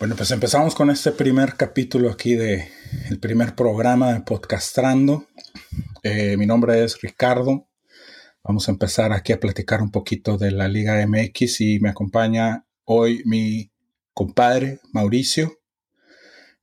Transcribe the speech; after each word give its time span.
Bueno, 0.00 0.16
pues 0.16 0.30
empezamos 0.30 0.74
con 0.74 0.88
este 0.88 1.12
primer 1.12 1.56
capítulo 1.56 2.10
aquí 2.10 2.34
de 2.34 2.66
el 3.10 3.20
primer 3.20 3.54
programa 3.54 4.14
de 4.14 4.22
Podcastrando. 4.22 5.26
Eh, 6.02 6.38
mi 6.38 6.46
nombre 6.46 6.82
es 6.82 6.98
Ricardo. 7.02 7.68
Vamos 8.42 8.66
a 8.66 8.70
empezar 8.72 9.12
aquí 9.12 9.34
a 9.34 9.38
platicar 9.38 9.82
un 9.82 9.90
poquito 9.90 10.38
de 10.38 10.52
la 10.52 10.68
Liga 10.68 11.06
MX 11.06 11.60
y 11.60 11.80
me 11.80 11.90
acompaña 11.90 12.64
hoy 12.86 13.20
mi 13.26 13.70
compadre 14.14 14.80
Mauricio. 14.90 15.58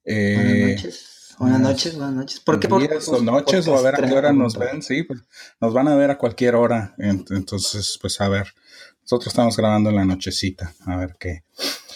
Eh, 0.03 0.35
buenas 0.35 0.81
noches. 0.81 1.35
Buenas 1.37 1.61
noches, 1.61 1.95
buenas 1.95 2.15
noches. 2.15 2.39
¿Por 2.39 2.59
qué? 2.59 2.67
Por, 2.67 3.21
noches 3.21 3.67
o 3.67 3.77
a 3.77 3.81
ver 3.83 4.03
a 4.03 4.07
qué 4.07 4.15
hora 4.15 4.33
nos 4.33 4.57
ven. 4.57 4.81
Sí, 4.81 5.03
pues 5.03 5.21
nos 5.61 5.75
van 5.75 5.87
a 5.87 5.95
ver 5.95 6.09
a 6.09 6.17
cualquier 6.17 6.55
hora. 6.55 6.95
Entonces, 6.97 7.99
pues 8.01 8.19
a 8.19 8.29
ver. 8.29 8.47
Nosotros 9.03 9.27
estamos 9.27 9.55
grabando 9.55 9.91
en 9.91 9.97
la 9.97 10.05
nochecita. 10.05 10.73
A 10.87 10.97
ver 10.97 11.15
qué. 11.19 11.43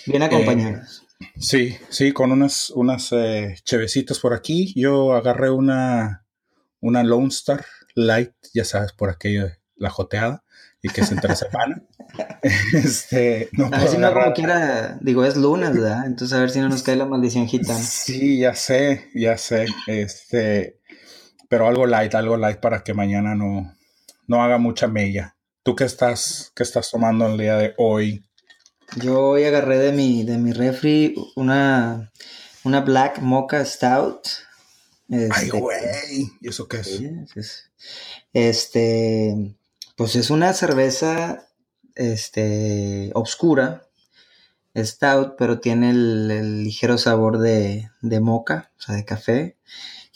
Bien 0.06 0.22
acompañados. 0.22 1.02
Eh, 1.02 1.11
sí, 1.38 1.78
sí, 1.90 2.12
con 2.12 2.32
unas, 2.32 2.70
unas 2.72 3.12
eh, 3.12 3.56
chevecitas 3.64 4.20
por 4.20 4.34
aquí. 4.34 4.74
Yo 4.76 5.14
agarré 5.14 5.50
una, 5.50 6.26
una 6.80 7.04
Lone 7.04 7.30
Star 7.30 7.66
Light, 7.96 8.34
ya 8.54 8.66
sabes, 8.66 8.94
por 8.94 9.10
aquello 9.10 9.46
de 9.46 9.58
la 9.76 9.90
joteada 9.90 10.44
y 10.82 10.90
que 10.90 11.02
es 11.02 11.12
entre 11.12 11.36
semana. 11.36 11.84
este, 12.74 13.50
no 13.54 13.68
a 13.68 13.80
ver 13.80 13.88
si 13.88 13.98
no 13.98 14.14
como 14.14 14.34
quiera, 14.34 14.98
digo, 15.02 15.24
es 15.24 15.38
lunes, 15.38 15.74
¿verdad? 15.74 16.06
Entonces 16.06 16.36
a 16.38 16.42
ver 16.42 16.50
si 16.50 16.60
no 16.60 16.70
nos 16.70 16.84
cae 16.84 16.96
la 16.96 17.06
maldición 17.06 17.48
gitana. 17.48 17.80
Sí, 17.80 18.40
ya 18.40 18.56
sé, 18.56 19.10
ya 19.14 19.38
sé. 19.38 19.66
Este, 19.88 20.80
pero 21.50 21.68
algo 21.68 21.86
light, 21.86 22.16
algo 22.16 22.38
light 22.38 22.60
para 22.60 22.84
que 22.84 22.94
mañana 22.94 23.36
no, 23.36 23.76
no 24.28 24.44
haga 24.44 24.58
mucha 24.58 24.88
mella. 24.88 25.36
¿Tú 25.64 25.76
qué 25.76 25.84
estás, 25.84 26.52
qué 26.56 26.64
estás 26.64 26.90
tomando 26.90 27.28
el 27.28 27.38
día 27.38 27.56
de 27.58 27.74
hoy? 27.78 28.26
Yo 28.98 29.22
hoy 29.22 29.46
agarré 29.46 29.78
de 29.78 29.92
mi, 29.94 30.24
de 30.26 30.38
mi 30.38 30.52
refri 30.52 31.16
una, 31.36 32.12
una 32.64 32.82
Black 32.82 33.20
Mocha 33.20 33.64
Stout. 33.64 34.28
Ay, 35.10 35.46
este, 35.46 35.60
güey. 35.60 36.32
¿Y 36.42 36.50
eso 36.50 36.68
qué 36.68 36.78
es? 36.78 37.72
Este, 38.34 39.56
pues 39.96 40.16
es 40.16 40.30
una 40.30 40.54
cerveza, 40.54 41.48
este, 41.96 43.12
obscura, 43.14 43.88
stout, 44.78 45.36
pero 45.38 45.60
tiene 45.60 45.92
el, 45.92 46.64
ligero 46.64 46.98
sabor 46.98 47.40
de, 47.40 47.90
de 48.02 48.20
moca, 48.20 48.72
o 48.78 48.82
sea, 48.82 48.96
de 48.96 49.06
café. 49.06 49.58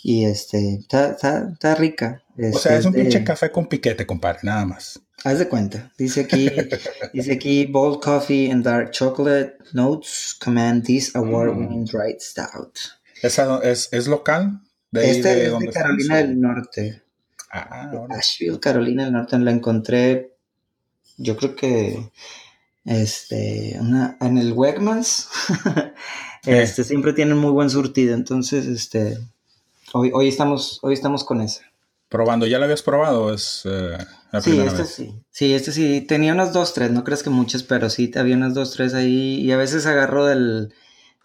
Y 0.04 0.26
este, 0.26 0.76
está, 0.76 1.12
está, 1.12 1.76
rica. 1.76 2.23
o 2.38 2.60
sea, 2.60 2.78
es 2.78 2.86
un 2.86 2.94
pinche 2.94 3.23
café 3.23 3.52
con 3.52 3.67
piquete, 3.67 4.06
compadre, 4.06 4.39
nada 4.44 4.66
más. 4.66 5.02
Haz 5.26 5.40
de 5.40 5.50
cuenta. 5.50 5.92
Dice 5.98 6.22
aquí, 6.22 6.52
dice 7.14 7.34
aquí, 7.34 7.66
bold 7.66 8.00
coffee 8.00 8.52
and 8.52 8.64
dark 8.64 8.92
chocolate 8.92 9.58
notes 9.73 10.36
command 10.40 10.86
this 10.86 11.16
award-winning 11.16 11.84
dried 11.84 12.20
stout. 12.20 12.78
¿Esa 13.23 13.59
es, 13.64 13.90
es 13.92 14.08
local? 14.08 14.62
De 14.92 15.09
este 15.09 15.48
es 15.48 15.59
de 15.59 15.70
Carolina 15.72 16.17
del 16.17 16.40
Norte. 16.40 17.02
Ah, 17.52 17.92
Asheville, 18.12 18.59
Carolina 18.59 19.06
del 19.06 19.14
Norte. 19.14 19.40
La 19.40 19.50
encontré, 19.50 20.36
yo 21.17 21.36
creo 21.36 21.56
que, 21.56 22.12
este, 22.86 23.78
una, 23.80 24.17
en 24.22 24.38
el 24.38 24.54
Wegmans. 24.54 25.28
este, 26.45 26.84
siempre 26.84 27.14
tienen 27.14 27.38
muy 27.38 27.50
buen 27.50 27.72
surtido. 27.72 28.14
Entonces, 28.14 28.67
este, 28.67 29.17
hoy, 29.92 30.12
hoy 30.14 30.28
estamos, 30.28 30.78
hoy 30.84 30.94
estamos 30.94 31.23
con 31.23 31.42
esa. 31.42 31.64
Probando, 32.09 32.45
¿ya 32.45 32.59
la 32.59 32.66
habías 32.66 32.84
probado? 32.84 33.34
Es, 33.34 33.64
eh, 33.66 33.98
sí, 34.42 34.59
este 34.59 34.86
sí. 34.86 35.23
Sí, 35.31 35.53
este 35.53 35.72
sí. 35.72 36.02
Tenía 36.02 36.34
unas 36.34 36.53
dos, 36.53 36.73
tres, 36.73 36.92
no 36.92 37.03
crees 37.03 37.23
que 37.23 37.30
muchas, 37.30 37.64
pero 37.64 37.89
sí, 37.89 38.11
había 38.16 38.36
unas 38.36 38.53
dos, 38.53 38.71
tres 38.71 38.93
ahí. 38.93 39.42
Y 39.42 39.52
a 39.52 39.58
veces 39.58 39.86
agarro 39.86 40.26
del 40.26 40.73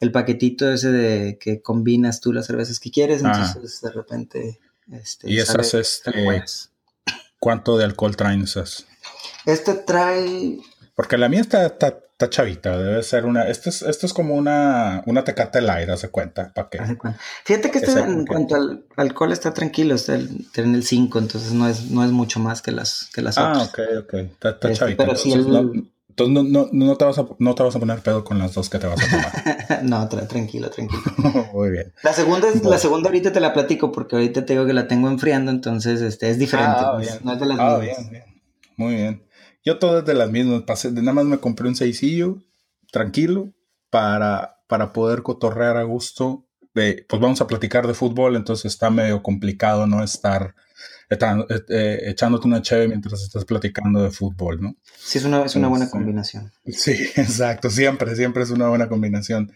el 0.00 0.12
paquetito 0.12 0.72
ese 0.72 0.90
de 0.90 1.38
que 1.38 1.60
combinas 1.60 2.20
tú 2.20 2.32
las 2.32 2.46
cervezas 2.46 2.80
que 2.80 2.90
quieres, 2.90 3.22
ah. 3.22 3.32
entonces 3.34 3.80
de 3.80 3.90
repente... 3.90 4.60
Este, 4.90 5.30
y 5.30 5.38
esas, 5.38 5.72
este, 5.74 6.42
¿cuánto 7.38 7.76
de 7.76 7.84
alcohol 7.84 8.16
traen 8.16 8.42
esas? 8.42 8.86
Este 9.46 9.74
trae... 9.74 10.58
Porque 10.96 11.16
la 11.16 11.28
mía 11.28 11.42
está, 11.42 11.66
está, 11.66 12.00
chavita, 12.28 12.76
debe 12.76 13.02
ser 13.02 13.24
una... 13.24 13.48
Esto 13.48 13.70
es, 13.70 13.82
esto 13.82 14.06
es 14.06 14.12
como 14.12 14.34
una, 14.34 15.02
una 15.06 15.24
tecate 15.24 15.60
light, 15.60 15.88
hace 15.88 16.08
cuenta, 16.08 16.52
¿para 16.52 16.68
qué? 16.68 16.78
Fíjate 17.44 17.70
que 17.70 17.78
este 17.78 17.98
en 18.00 18.26
cuanto 18.26 18.56
al 18.56 18.84
alcohol 18.96 19.32
está 19.32 19.54
tranquilo, 19.54 19.94
está 19.94 20.16
en 20.16 20.74
el 20.74 20.84
5, 20.84 21.18
entonces 21.18 21.52
no 21.52 21.68
es, 21.68 21.90
no 21.90 22.04
es 22.04 22.10
mucho 22.10 22.40
más 22.40 22.60
que 22.60 22.72
las, 22.72 23.08
que 23.14 23.22
las 23.22 23.38
ah, 23.38 23.50
otras. 23.50 23.68
Ah, 23.68 23.70
ok, 23.70 24.04
ok, 24.04 24.14
está, 24.14 24.50
este, 24.50 24.72
chavita. 24.74 25.04
Pero 25.04 25.16
si 25.16 25.32
el, 25.32 25.86
entonces 26.10 26.34
no, 26.34 26.42
no, 26.42 26.68
no, 26.72 26.96
te 26.96 27.04
vas 27.04 27.18
a, 27.18 27.26
no 27.38 27.54
te 27.54 27.62
vas 27.62 27.76
a 27.76 27.78
poner 27.78 28.00
pedo 28.00 28.24
con 28.24 28.38
las 28.38 28.52
dos 28.52 28.68
que 28.68 28.78
te 28.78 28.86
vas 28.86 29.00
a 29.00 29.10
tomar. 29.10 29.84
no, 29.84 30.08
tranquilo, 30.08 30.68
tranquilo. 30.68 31.02
Muy 31.52 31.70
bien. 31.70 31.92
La 32.02 32.12
segunda, 32.12 32.48
es, 32.48 32.62
la 32.64 32.78
segunda 32.78 33.08
ahorita 33.08 33.32
te 33.32 33.40
la 33.40 33.52
platico 33.52 33.92
porque 33.92 34.16
ahorita 34.16 34.44
te 34.44 34.52
digo 34.52 34.66
que 34.66 34.72
la 34.72 34.88
tengo 34.88 35.08
enfriando, 35.08 35.50
entonces 35.50 36.00
este, 36.02 36.28
es 36.28 36.38
diferente. 36.38 36.76
Ah, 36.78 36.92
pues, 36.96 37.24
no 37.24 37.32
es 37.32 37.40
de 37.40 37.46
las 37.46 37.58
ah, 37.58 37.78
mismas. 37.78 37.98
Bien, 37.98 38.10
bien. 38.10 38.24
Muy 38.76 38.94
bien. 38.94 39.22
Yo 39.64 39.78
todo 39.78 40.00
es 40.00 40.04
de 40.04 40.14
las 40.14 40.30
mismas. 40.30 40.62
Pasé, 40.62 40.90
nada 40.92 41.12
más 41.12 41.24
me 41.24 41.38
compré 41.38 41.68
un 41.68 41.76
seisillo, 41.76 42.38
tranquilo, 42.90 43.52
para, 43.90 44.56
para 44.68 44.92
poder 44.92 45.22
cotorrear 45.22 45.76
a 45.76 45.82
gusto. 45.82 46.46
De, 46.74 47.04
pues 47.08 47.20
vamos 47.20 47.40
a 47.40 47.46
platicar 47.46 47.86
de 47.86 47.94
fútbol, 47.94 48.36
entonces 48.36 48.72
está 48.72 48.90
medio 48.90 49.22
complicado 49.22 49.88
no 49.88 50.04
estar 50.04 50.54
eh, 51.10 51.16
eh, 51.68 51.98
echándote 52.04 52.46
una 52.46 52.62
cheve 52.62 52.86
mientras 52.86 53.20
estás 53.22 53.44
platicando 53.44 54.00
de 54.00 54.12
fútbol, 54.12 54.62
¿no? 54.62 54.76
Sí, 54.96 55.18
es 55.18 55.24
una, 55.24 55.44
es 55.44 55.56
una 55.56 55.66
buena 55.66 55.90
combinación. 55.90 56.52
Sí, 56.66 56.92
exacto, 57.16 57.68
siempre, 57.68 58.14
siempre 58.14 58.44
es 58.44 58.50
una 58.50 58.68
buena 58.68 58.88
combinación. 58.88 59.52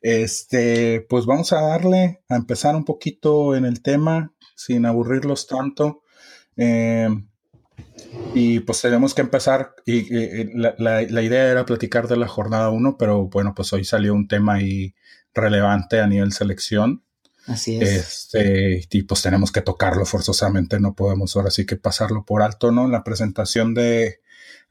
Este, 0.00 1.04
pues 1.08 1.26
vamos 1.26 1.52
a 1.52 1.60
darle, 1.60 2.22
a 2.28 2.36
empezar 2.36 2.76
un 2.76 2.84
poquito 2.84 3.56
en 3.56 3.64
el 3.64 3.82
tema, 3.82 4.32
sin 4.54 4.86
aburrirlos 4.86 5.48
tanto. 5.48 6.02
Eh, 6.56 7.08
y 8.34 8.60
pues 8.60 8.80
tenemos 8.80 9.14
que 9.14 9.22
empezar, 9.22 9.74
y, 9.86 10.54
la, 10.54 10.74
la, 10.78 11.22
idea 11.22 11.50
era 11.50 11.64
platicar 11.64 12.08
de 12.08 12.16
la 12.16 12.28
jornada 12.28 12.70
1, 12.70 12.96
pero 12.98 13.28
bueno, 13.28 13.54
pues 13.54 13.72
hoy 13.72 13.84
salió 13.84 14.14
un 14.14 14.28
tema 14.28 14.54
ahí 14.54 14.94
relevante 15.34 16.00
a 16.00 16.06
nivel 16.06 16.32
selección. 16.32 17.02
Así 17.46 17.78
es. 17.80 18.34
Este, 18.34 18.86
y 18.90 19.02
pues 19.02 19.22
tenemos 19.22 19.50
que 19.50 19.62
tocarlo 19.62 20.06
forzosamente, 20.06 20.78
no 20.78 20.94
podemos 20.94 21.36
ahora 21.36 21.50
sí 21.50 21.66
que 21.66 21.76
pasarlo 21.76 22.24
por 22.24 22.42
alto, 22.42 22.70
¿no? 22.70 22.88
La 22.88 23.02
presentación 23.04 23.74
de 23.74 24.20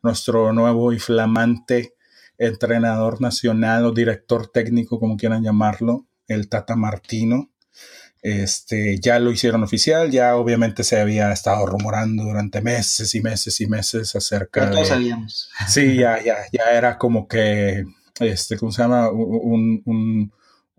nuestro 0.02 0.54
nuevo 0.54 0.94
y 0.94 1.00
flamante 1.00 1.96
entrenador 2.38 3.22
nacional 3.22 3.86
o 3.86 3.92
director 3.92 4.48
técnico, 4.48 5.00
como 5.00 5.16
quieran 5.16 5.44
llamarlo, 5.44 6.08
el 6.28 6.50
Tata 6.50 6.76
Martino. 6.76 7.51
Este, 8.22 9.00
ya 9.00 9.18
lo 9.20 9.32
hicieron 9.32 9.64
oficial, 9.64 10.12
ya 10.12 10.36
obviamente 10.36 10.84
se 10.84 11.00
había 11.00 11.32
estado 11.32 11.66
rumorando 11.66 12.24
durante 12.24 12.62
meses 12.62 13.16
y 13.16 13.22
meses 13.22 13.60
y 13.62 13.68
meses 13.68 14.16
acerca 14.16 14.62
Pero 14.62 14.74
todos 14.74 14.88
sabíamos. 14.90 15.50
Sí, 15.68 15.96
ya, 15.96 16.24
ya, 16.24 16.38
ya 16.52 16.64
era 16.72 16.98
como 16.98 17.28
que, 17.28 17.84
este, 18.20 18.58
¿cómo 18.58 18.72
se 18.72 18.84
llama? 18.84 19.10
un 19.10 20.32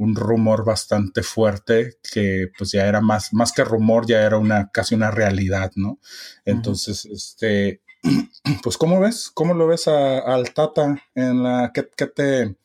un 0.03 0.17
rumor 0.17 0.65
bastante 0.65 1.23
fuerte 1.23 1.99
que 2.13 2.49
pues 2.59 2.73
ya 2.73 2.87
era 2.87 3.01
más, 3.01 3.33
más 3.33 3.53
que 3.53 3.63
rumor, 3.63 4.07
ya 4.07 4.23
era 4.23 4.37
una 4.37 4.69
casi 4.71 4.95
una 4.97 5.11
realidad, 5.13 5.71
¿no? 5.77 6.01
Entonces, 6.45 7.05
este, 7.05 7.83
pues 8.63 8.77
¿cómo 8.77 9.01
ves? 9.01 9.31
¿Cómo 9.33 9.55
lo 9.55 9.69
ves 9.69 9.87
al 9.87 10.53
Tata 10.53 11.01
en 11.15 11.43
la, 11.45 11.71
qué, 11.73 11.85
te, 11.85 12.57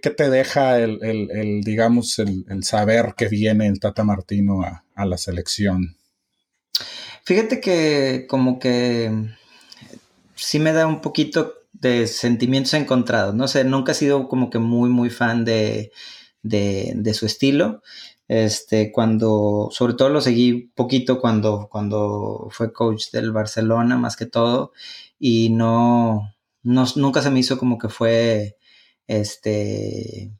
qué, 0.00 0.10
te 0.10 0.30
deja 0.30 0.78
el, 0.78 1.60
digamos, 1.62 2.18
el, 2.18 2.44
saber 2.62 3.14
que 3.16 3.28
viene 3.28 3.66
el 3.66 3.80
Tata 3.80 4.04
Martino 4.04 4.62
a, 4.62 4.84
a 4.94 5.06
la 5.06 5.18
selección? 5.18 5.96
Fíjate 7.24 7.60
que 7.60 8.26
como 8.28 8.58
que 8.58 9.10
sí 10.34 10.58
me 10.58 10.72
da 10.72 10.86
un 10.86 11.00
poquito 11.00 11.54
de 11.72 12.06
sentimientos 12.06 12.74
encontrados, 12.74 13.34
no 13.34 13.48
sé, 13.48 13.64
nunca 13.64 13.92
he 13.92 13.94
sido 13.94 14.28
como 14.28 14.50
que 14.50 14.58
muy, 14.58 14.88
muy 14.90 15.10
fan 15.10 15.44
de, 15.44 15.92
de, 16.42 17.14
su 17.14 17.26
estilo. 17.26 17.82
Este, 18.28 18.90
cuando, 18.92 19.68
sobre 19.70 19.94
todo 19.94 20.08
lo 20.08 20.20
seguí 20.20 20.70
poquito 20.74 21.20
cuando, 21.20 21.68
cuando 21.70 22.48
fue 22.50 22.72
coach 22.72 23.10
del 23.12 23.32
Barcelona, 23.32 23.96
más 23.96 24.16
que 24.16 24.26
todo, 24.26 24.72
y 25.18 25.50
no, 25.50 26.34
nunca 26.62 27.22
se 27.22 27.30
me 27.30 27.40
hizo 27.40 27.58
como 27.58 27.78
que 27.78 27.88
fue, 27.88 28.56
este, 29.06 30.32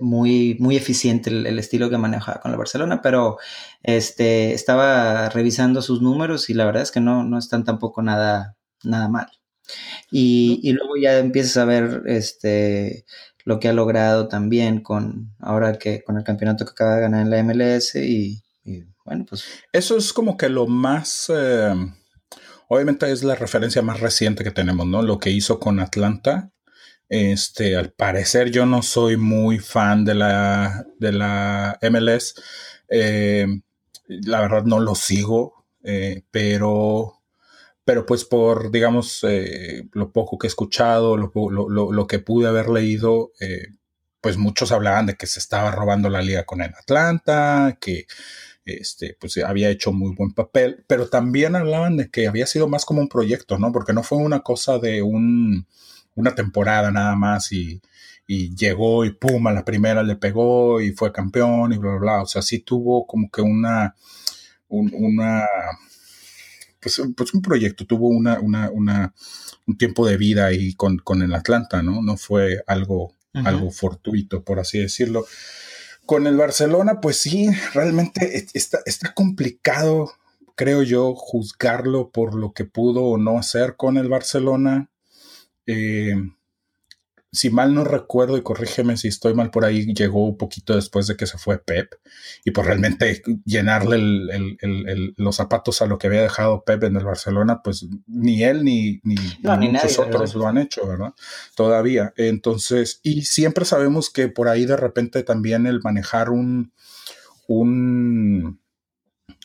muy, 0.00 0.56
muy 0.60 0.76
eficiente 0.76 1.30
el, 1.30 1.58
estilo 1.58 1.90
que 1.90 1.98
manejaba 1.98 2.40
con 2.40 2.52
el 2.52 2.58
Barcelona, 2.58 3.00
pero 3.02 3.38
este, 3.82 4.52
estaba 4.54 5.28
revisando 5.30 5.82
sus 5.82 6.02
números 6.02 6.50
y 6.50 6.54
la 6.54 6.64
verdad 6.64 6.82
es 6.82 6.90
que 6.90 7.00
no, 7.00 7.24
no 7.24 7.38
están 7.38 7.64
tampoco 7.64 8.02
nada, 8.02 8.56
nada 8.84 9.08
mal. 9.08 9.26
Y, 10.10 10.60
y, 10.62 10.72
luego 10.72 10.96
ya 10.96 11.18
empiezas 11.18 11.56
a 11.56 11.64
ver 11.64 12.02
este, 12.06 13.04
lo 13.44 13.60
que 13.60 13.68
ha 13.68 13.72
logrado 13.72 14.28
también 14.28 14.82
con 14.82 15.34
ahora 15.38 15.78
que 15.78 16.02
con 16.02 16.16
el 16.16 16.24
campeonato 16.24 16.64
que 16.64 16.72
acaba 16.72 16.96
de 16.96 17.02
ganar 17.02 17.22
en 17.22 17.30
la 17.30 17.42
MLS 17.42 17.94
y, 17.96 18.42
bueno, 19.04 19.24
pues... 19.28 19.44
Eso 19.72 19.96
es 19.96 20.12
como 20.12 20.36
que 20.36 20.48
lo 20.48 20.66
más... 20.66 21.30
Eh, 21.34 21.74
obviamente 22.68 23.10
es 23.10 23.24
la 23.24 23.34
referencia 23.34 23.82
más 23.82 24.00
reciente 24.00 24.44
que 24.44 24.52
tenemos, 24.52 24.86
¿no? 24.86 25.02
Lo 25.02 25.18
que 25.18 25.30
hizo 25.30 25.58
con 25.58 25.80
Atlanta. 25.80 26.51
Este, 27.12 27.76
al 27.76 27.92
parecer 27.92 28.50
yo 28.50 28.64
no 28.64 28.80
soy 28.80 29.18
muy 29.18 29.58
fan 29.58 30.02
de 30.06 30.14
la, 30.14 30.86
de 30.98 31.12
la 31.12 31.78
MLS. 31.82 32.34
Eh, 32.88 33.46
la 34.06 34.40
verdad 34.40 34.64
no 34.64 34.80
lo 34.80 34.94
sigo, 34.94 35.66
eh, 35.84 36.22
pero, 36.30 37.20
pero 37.84 38.06
pues 38.06 38.24
por, 38.24 38.70
digamos, 38.70 39.22
eh, 39.24 39.86
lo 39.92 40.10
poco 40.10 40.38
que 40.38 40.46
he 40.46 40.48
escuchado, 40.48 41.18
lo, 41.18 41.30
lo 41.92 42.06
que 42.06 42.18
pude 42.18 42.48
haber 42.48 42.70
leído, 42.70 43.32
pues 44.22 44.38
muchos 44.38 44.72
hablaban 44.72 45.04
de 45.04 45.16
que 45.16 45.26
se 45.26 45.38
estaba 45.38 45.70
robando 45.70 46.08
la 46.08 46.22
liga 46.22 46.46
con 46.46 46.62
el 46.62 46.72
Atlanta, 46.74 47.76
que 47.78 48.06
este, 48.64 49.18
pues 49.20 49.36
había 49.36 49.68
hecho 49.68 49.92
muy 49.92 50.14
buen 50.14 50.32
papel, 50.32 50.82
pero 50.86 51.10
también 51.10 51.56
hablaban 51.56 51.98
de 51.98 52.10
que 52.10 52.26
había 52.26 52.46
sido 52.46 52.68
más 52.68 52.86
como 52.86 53.02
un 53.02 53.08
proyecto, 53.10 53.58
¿no? 53.58 53.70
Porque 53.70 53.92
no 53.92 54.02
fue 54.02 54.16
una 54.16 54.40
cosa 54.40 54.78
de 54.78 55.02
un, 55.02 55.66
una 56.14 56.34
temporada 56.34 56.90
nada 56.90 57.16
más 57.16 57.52
y, 57.52 57.80
llegó 58.26 59.04
y 59.04 59.10
pum, 59.10 59.46
a 59.46 59.52
la 59.52 59.64
primera 59.64 60.02
le 60.02 60.16
pegó 60.16 60.80
y 60.80 60.92
fue 60.92 61.12
campeón 61.12 61.72
y 61.72 61.78
bla, 61.78 61.90
bla, 61.90 62.00
bla. 62.00 62.22
O 62.22 62.26
sea, 62.26 62.40
sí 62.40 62.60
tuvo 62.60 63.06
como 63.06 63.30
que 63.30 63.42
una, 63.42 63.94
una, 64.68 65.46
pues, 66.80 67.02
pues, 67.16 67.34
un 67.34 67.42
proyecto, 67.42 67.86
tuvo 67.86 68.08
una, 68.08 68.40
una, 68.40 68.70
una, 68.70 69.14
un 69.66 69.76
tiempo 69.76 70.06
de 70.06 70.16
vida 70.16 70.46
ahí 70.46 70.74
con, 70.74 70.98
con 70.98 71.22
el 71.22 71.34
Atlanta, 71.34 71.82
¿no? 71.82 72.02
No 72.02 72.16
fue 72.16 72.62
algo, 72.66 73.12
algo 73.34 73.70
fortuito, 73.70 74.42
por 74.42 74.60
así 74.60 74.78
decirlo. 74.78 75.26
Con 76.06 76.26
el 76.26 76.36
Barcelona, 76.36 77.00
pues 77.00 77.18
sí, 77.18 77.50
realmente 77.74 78.46
está, 78.54 78.80
está 78.86 79.14
complicado, 79.14 80.12
creo 80.56 80.82
yo, 80.82 81.14
juzgarlo 81.14 82.10
por 82.10 82.34
lo 82.34 82.52
que 82.52 82.64
pudo 82.64 83.04
o 83.04 83.18
no 83.18 83.38
hacer 83.38 83.76
con 83.76 83.96
el 83.96 84.08
Barcelona. 84.08 84.90
Eh, 85.66 86.14
si 87.34 87.48
mal 87.48 87.74
no 87.74 87.82
recuerdo, 87.82 88.36
y 88.36 88.42
corrígeme 88.42 88.98
si 88.98 89.08
estoy 89.08 89.32
mal 89.32 89.50
por 89.50 89.64
ahí, 89.64 89.94
llegó 89.94 90.26
un 90.26 90.36
poquito 90.36 90.76
después 90.76 91.06
de 91.06 91.16
que 91.16 91.26
se 91.26 91.38
fue 91.38 91.58
Pep. 91.58 91.94
Y 92.44 92.50
por 92.50 92.66
realmente 92.66 93.22
llenarle 93.46 93.98
los 95.16 95.36
zapatos 95.36 95.80
a 95.80 95.86
lo 95.86 95.96
que 95.96 96.08
había 96.08 96.20
dejado 96.20 96.62
Pep 96.62 96.84
en 96.84 96.96
el 96.96 97.04
Barcelona, 97.04 97.62
pues 97.62 97.86
ni 98.06 98.44
él 98.44 98.64
ni, 98.64 99.00
ni, 99.02 99.16
muchos 99.42 99.98
otros 99.98 100.34
lo 100.34 100.46
han 100.46 100.58
hecho, 100.58 100.86
¿verdad? 100.86 101.14
Todavía. 101.56 102.12
Entonces, 102.16 103.00
y 103.02 103.22
siempre 103.22 103.64
sabemos 103.64 104.10
que 104.10 104.28
por 104.28 104.48
ahí 104.48 104.66
de 104.66 104.76
repente 104.76 105.22
también 105.22 105.66
el 105.66 105.80
manejar 105.82 106.28
un, 106.28 106.72
un 107.46 108.61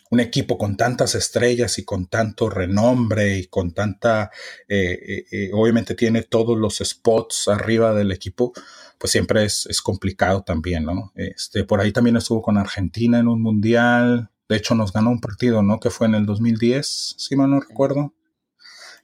un 0.10 0.20
equipo 0.20 0.58
con 0.58 0.78
tantas 0.78 1.16
estrellas 1.16 1.80
y 1.80 1.86
con 1.86 2.08
tanto 2.08 2.50
renombre 2.50 3.38
y 3.38 3.48
con 3.48 3.74
tanta, 3.74 4.32
eh, 4.68 5.00
eh, 5.08 5.26
eh, 5.32 5.50
obviamente 5.54 5.96
tiene 5.96 6.24
todos 6.24 6.58
los 6.58 6.78
spots 6.78 7.48
arriba 7.48 7.94
del 7.94 8.12
equipo, 8.12 8.54
pues 8.98 9.12
siempre 9.12 9.44
es, 9.44 9.66
es, 9.68 9.82
complicado 9.82 10.44
también, 10.44 10.86
¿no? 10.86 11.12
Este, 11.16 11.64
por 11.64 11.82
ahí 11.82 11.92
también 11.92 12.16
estuvo 12.16 12.42
con 12.42 12.58
Argentina 12.58 13.20
en 13.20 13.28
un 13.28 13.42
mundial, 13.42 14.30
de 14.50 14.56
hecho 14.56 14.76
nos 14.76 14.94
ganó 14.94 15.12
un 15.12 15.22
partido, 15.22 15.62
¿no? 15.62 15.80
Que 15.80 15.90
fue 15.90 16.08
en 16.08 16.16
el 16.16 16.26
2010, 16.26 17.16
si 17.18 17.36
mal 17.36 17.50
no 17.50 17.60
recuerdo. 17.60 18.14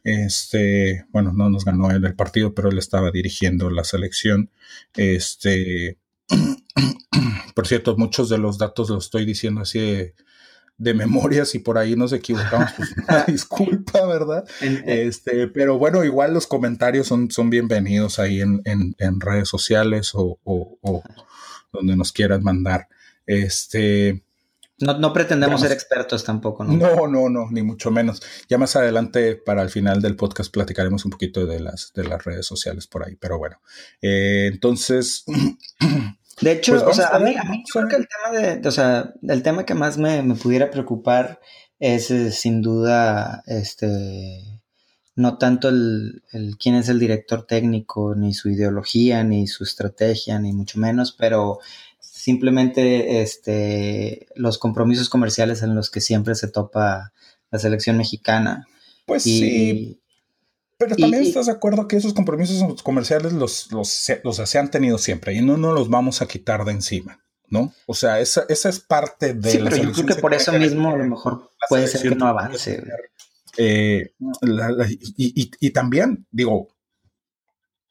Este, 0.04 1.06
bueno, 1.12 1.32
no 1.34 1.50
nos 1.50 1.64
ganó 1.64 1.90
él 1.92 2.04
el 2.04 2.16
partido, 2.16 2.54
pero 2.54 2.70
él 2.70 2.78
estaba 2.78 3.12
dirigiendo 3.12 3.70
la 3.70 3.86
selección. 3.86 4.52
Este, 4.96 5.98
por 7.56 7.68
cierto, 7.68 7.96
muchos 7.98 8.30
de 8.30 8.38
los 8.38 8.58
datos 8.58 8.90
los 8.90 9.06
estoy 9.06 9.26
diciendo 9.26 9.62
así 9.62 9.80
de, 9.80 10.16
de 10.83 10.94
memoria, 10.94 11.45
si 11.45 11.59
por 11.59 11.77
ahí 11.77 11.95
nos 11.95 12.12
equivocamos, 12.12 12.71
pues 12.75 12.94
disculpa, 13.27 14.06
¿verdad? 14.06 14.44
Este, 14.62 15.47
pero 15.47 15.77
bueno, 15.77 16.03
igual 16.03 16.33
los 16.33 16.45
comentarios 16.45 17.07
son, 17.07 17.31
son 17.31 17.50
bienvenidos 17.50 18.19
ahí 18.19 18.41
en, 18.41 19.19
redes 19.19 19.47
sociales 19.47 20.12
o, 20.13 20.38
donde 21.71 21.95
nos 21.95 22.12
quieras 22.12 22.41
mandar. 22.41 22.88
Este. 23.25 24.24
No, 24.80 25.13
pretendemos 25.13 25.62
ser 25.62 25.71
expertos 25.71 26.25
tampoco, 26.25 26.65
¿no? 26.65 26.74
No, 26.74 27.07
no, 27.07 27.30
no, 27.30 27.50
ni 27.50 27.62
mucho 27.62 27.89
menos. 27.89 28.21
Ya 28.50 28.57
más 28.57 28.75
adelante, 28.75 29.35
para 29.35 29.62
el 29.62 29.69
final 29.69 30.01
del 30.01 30.18
podcast, 30.18 30.51
platicaremos 30.51 31.06
un 31.06 31.12
poquito 31.12 31.45
de 31.45 31.62
las, 31.62 31.94
de 31.94 32.03
las 32.03 32.24
redes 32.25 32.45
sociales 32.45 32.88
por 32.88 33.07
ahí. 33.07 33.15
Pero 33.15 33.38
bueno, 33.38 33.62
eh, 34.01 34.50
entonces, 34.51 35.24
De 36.44 36.51
hecho, 36.51 36.74
pues 36.74 36.84
o 36.84 36.94
sea, 36.94 37.07
a 37.07 37.19
mí, 37.19 37.36
creo 37.72 37.88
que 37.88 37.95
el 37.95 38.07
tema 38.07 38.40
de, 38.40 38.68
o 38.68 38.72
sea, 38.72 39.13
el 39.22 39.44
tema 39.44 39.66
que 39.66 39.74
más 39.74 39.98
me, 39.98 40.22
pudiera 40.36 40.69
preocupar 40.69 41.40
es 41.80 42.12
eh, 42.12 42.31
sin 42.31 42.62
duda, 42.62 43.44
este, 43.48 44.62
no 45.16 45.38
tanto 45.38 45.69
el, 45.69 46.24
el, 46.31 46.57
quién 46.57 46.75
es 46.75 46.90
el 46.90 47.00
director 47.00 47.45
técnico, 47.45 48.16
ni 48.16 48.34
su 48.34 48.50
ideología, 48.50 49.24
ni 49.24 49.48
su 49.48 49.63
estrategia, 49.63 50.40
ni 50.40 50.54
mucho 50.54 50.80
menos, 50.80 51.12
pero 51.12 51.60
simplemente, 52.24 53.22
este, 53.22 54.28
los 54.36 54.57
compromisos 54.57 55.10
comerciales 55.10 55.62
en 55.62 55.75
los 55.75 55.90
que 55.90 56.00
siempre 56.00 56.36
se 56.36 56.48
topa 56.48 57.12
la 57.51 57.60
selección 57.60 57.98
mexicana. 57.98 58.66
Pues 59.06 59.24
sí, 59.24 60.00
pero 60.85 60.95
también 60.95 61.24
estás 61.24 61.45
de 61.47 61.51
acuerdo 61.51 61.88
que 61.88 61.95
esos 61.95 62.13
compromisos 62.13 62.81
comerciales 62.83 63.33
los, 63.33 63.71
los, 63.71 63.89
se 63.89 64.59
han 64.59 64.71
tenido 64.71 64.97
siempre 64.97 65.33
y 65.33 65.41
no 65.41 65.57
nos 65.57 65.74
los 65.74 65.89
vamos 65.89 66.21
a 66.21 66.27
quitar 66.27 66.65
de 66.65 66.71
encima, 66.71 67.19
¿no? 67.50 67.74
O 67.85 67.94
sea, 67.94 68.19
esa, 68.19 68.45
esa 68.50 68.69
es 68.69 68.80
parte 68.80 69.33
de 69.33 69.51
sí, 69.51 69.59
pero 69.63 69.77
yo 69.77 69.91
creo 69.91 70.06
que 70.06 70.15
por 70.15 70.33
eso 70.33 70.51
mismo 70.53 70.91
a 70.91 70.97
lo 70.97 71.06
mejor 71.06 71.50
puede 71.69 71.88
ser 71.88 72.01
que 72.09 72.15
no 72.15 72.27
avance. 72.27 72.83
Eh, 73.57 74.13
y, 75.18 75.51
y, 75.59 75.69
también, 75.71 76.25
digo, 76.31 76.69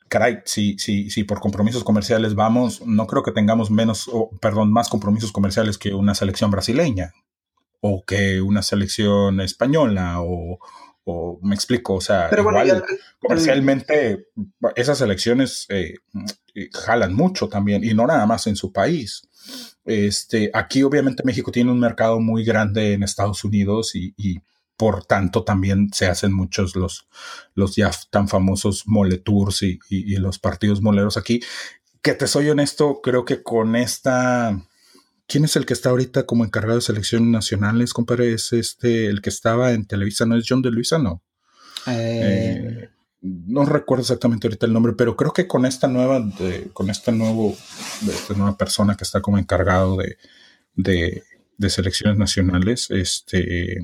caray, 0.08 0.40
si, 0.44 0.76
si, 0.78 1.08
si 1.08 1.24
por 1.24 1.40
compromisos 1.40 1.84
comerciales 1.84 2.34
vamos, 2.34 2.84
no 2.84 3.06
creo 3.06 3.22
que 3.22 3.32
tengamos 3.32 3.70
menos, 3.70 4.10
perdón, 4.40 4.72
más 4.72 4.88
compromisos 4.88 5.32
comerciales 5.32 5.78
que 5.78 5.94
una 5.94 6.14
selección 6.14 6.50
brasileña 6.50 7.14
o 7.80 8.04
que 8.04 8.40
una 8.40 8.62
selección 8.62 9.40
española 9.40 10.20
o, 10.20 10.58
o 11.04 11.38
me 11.42 11.54
explico, 11.54 11.94
o 11.94 12.00
sea, 12.00 12.30
igual, 12.36 12.84
comercialmente 13.18 14.28
esas 14.76 15.00
elecciones 15.00 15.66
eh, 15.68 15.94
jalan 16.72 17.14
mucho 17.14 17.48
también 17.48 17.82
y 17.82 17.94
no 17.94 18.06
nada 18.06 18.26
más 18.26 18.46
en 18.46 18.56
su 18.56 18.72
país. 18.72 19.22
Este, 19.84 20.50
aquí 20.54 20.82
obviamente 20.84 21.24
México 21.24 21.50
tiene 21.50 21.72
un 21.72 21.80
mercado 21.80 22.20
muy 22.20 22.44
grande 22.44 22.92
en 22.92 23.02
Estados 23.02 23.42
Unidos 23.44 23.94
y, 23.94 24.40
por 24.76 25.04
tanto 25.04 25.44
también 25.44 25.92
se 25.92 26.06
hacen 26.06 26.32
muchos 26.32 26.74
los, 26.74 27.06
los 27.54 27.76
ya 27.76 27.90
tan 28.10 28.26
famosos 28.26 28.84
mole 28.86 29.18
tours 29.18 29.62
y, 29.62 29.78
y 29.88 30.16
los 30.16 30.38
partidos 30.38 30.82
moleros 30.82 31.16
aquí. 31.16 31.40
Que 32.00 32.14
te 32.14 32.26
soy 32.26 32.50
honesto, 32.50 33.00
creo 33.00 33.24
que 33.24 33.44
con 33.44 33.76
esta 33.76 34.58
¿Quién 35.32 35.46
es 35.46 35.56
el 35.56 35.64
que 35.64 35.72
está 35.72 35.88
ahorita 35.88 36.26
como 36.26 36.44
encargado 36.44 36.74
de 36.74 36.82
selecciones 36.82 37.26
nacionales, 37.26 37.94
compadre? 37.94 38.34
Es 38.34 38.52
este, 38.52 39.06
el 39.06 39.22
que 39.22 39.30
estaba 39.30 39.72
en 39.72 39.86
Televisa, 39.86 40.26
¿no 40.26 40.36
es 40.36 40.44
John 40.46 40.60
de 40.60 40.70
Luisa? 40.70 40.98
No. 40.98 41.22
Eh. 41.86 42.82
Eh, 42.84 42.88
no 43.22 43.64
recuerdo 43.64 44.02
exactamente 44.02 44.46
ahorita 44.46 44.66
el 44.66 44.74
nombre, 44.74 44.92
pero 44.92 45.16
creo 45.16 45.32
que 45.32 45.48
con 45.48 45.64
esta 45.64 45.88
nueva, 45.88 46.22
con 46.74 46.90
esta 46.90 47.12
nuevo, 47.12 47.56
de 48.02 48.12
esta 48.12 48.34
nueva 48.34 48.58
persona 48.58 48.94
que 48.94 49.04
está 49.04 49.22
como 49.22 49.38
encargado 49.38 49.96
de, 49.96 50.18
de, 50.74 51.22
de 51.56 51.70
selecciones 51.70 52.18
nacionales, 52.18 52.90
este, 52.90 53.78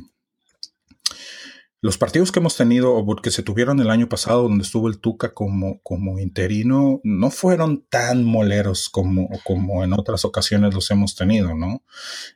los 1.81 1.97
partidos 1.97 2.33
que 2.33 2.41
hemos 2.41 2.57
tenido 2.57 2.95
o 2.95 3.17
que 3.17 3.31
se 3.31 3.45
tuvieron 3.45 3.79
el 3.79 3.91
año 3.91 4.09
pasado 4.09 4.43
donde 4.43 4.65
estuvo 4.65 4.89
el 4.89 4.99
Tuca 4.99 5.33
como, 5.33 5.81
como 5.83 6.19
interino 6.19 7.01
no 7.05 7.31
fueron 7.31 7.87
tan 7.89 8.25
moleros 8.25 8.89
como, 8.89 9.29
como 9.45 9.85
en 9.85 9.93
otras 9.93 10.25
ocasiones 10.25 10.75
los 10.75 10.91
hemos 10.91 11.15
tenido, 11.15 11.55
¿no? 11.55 11.85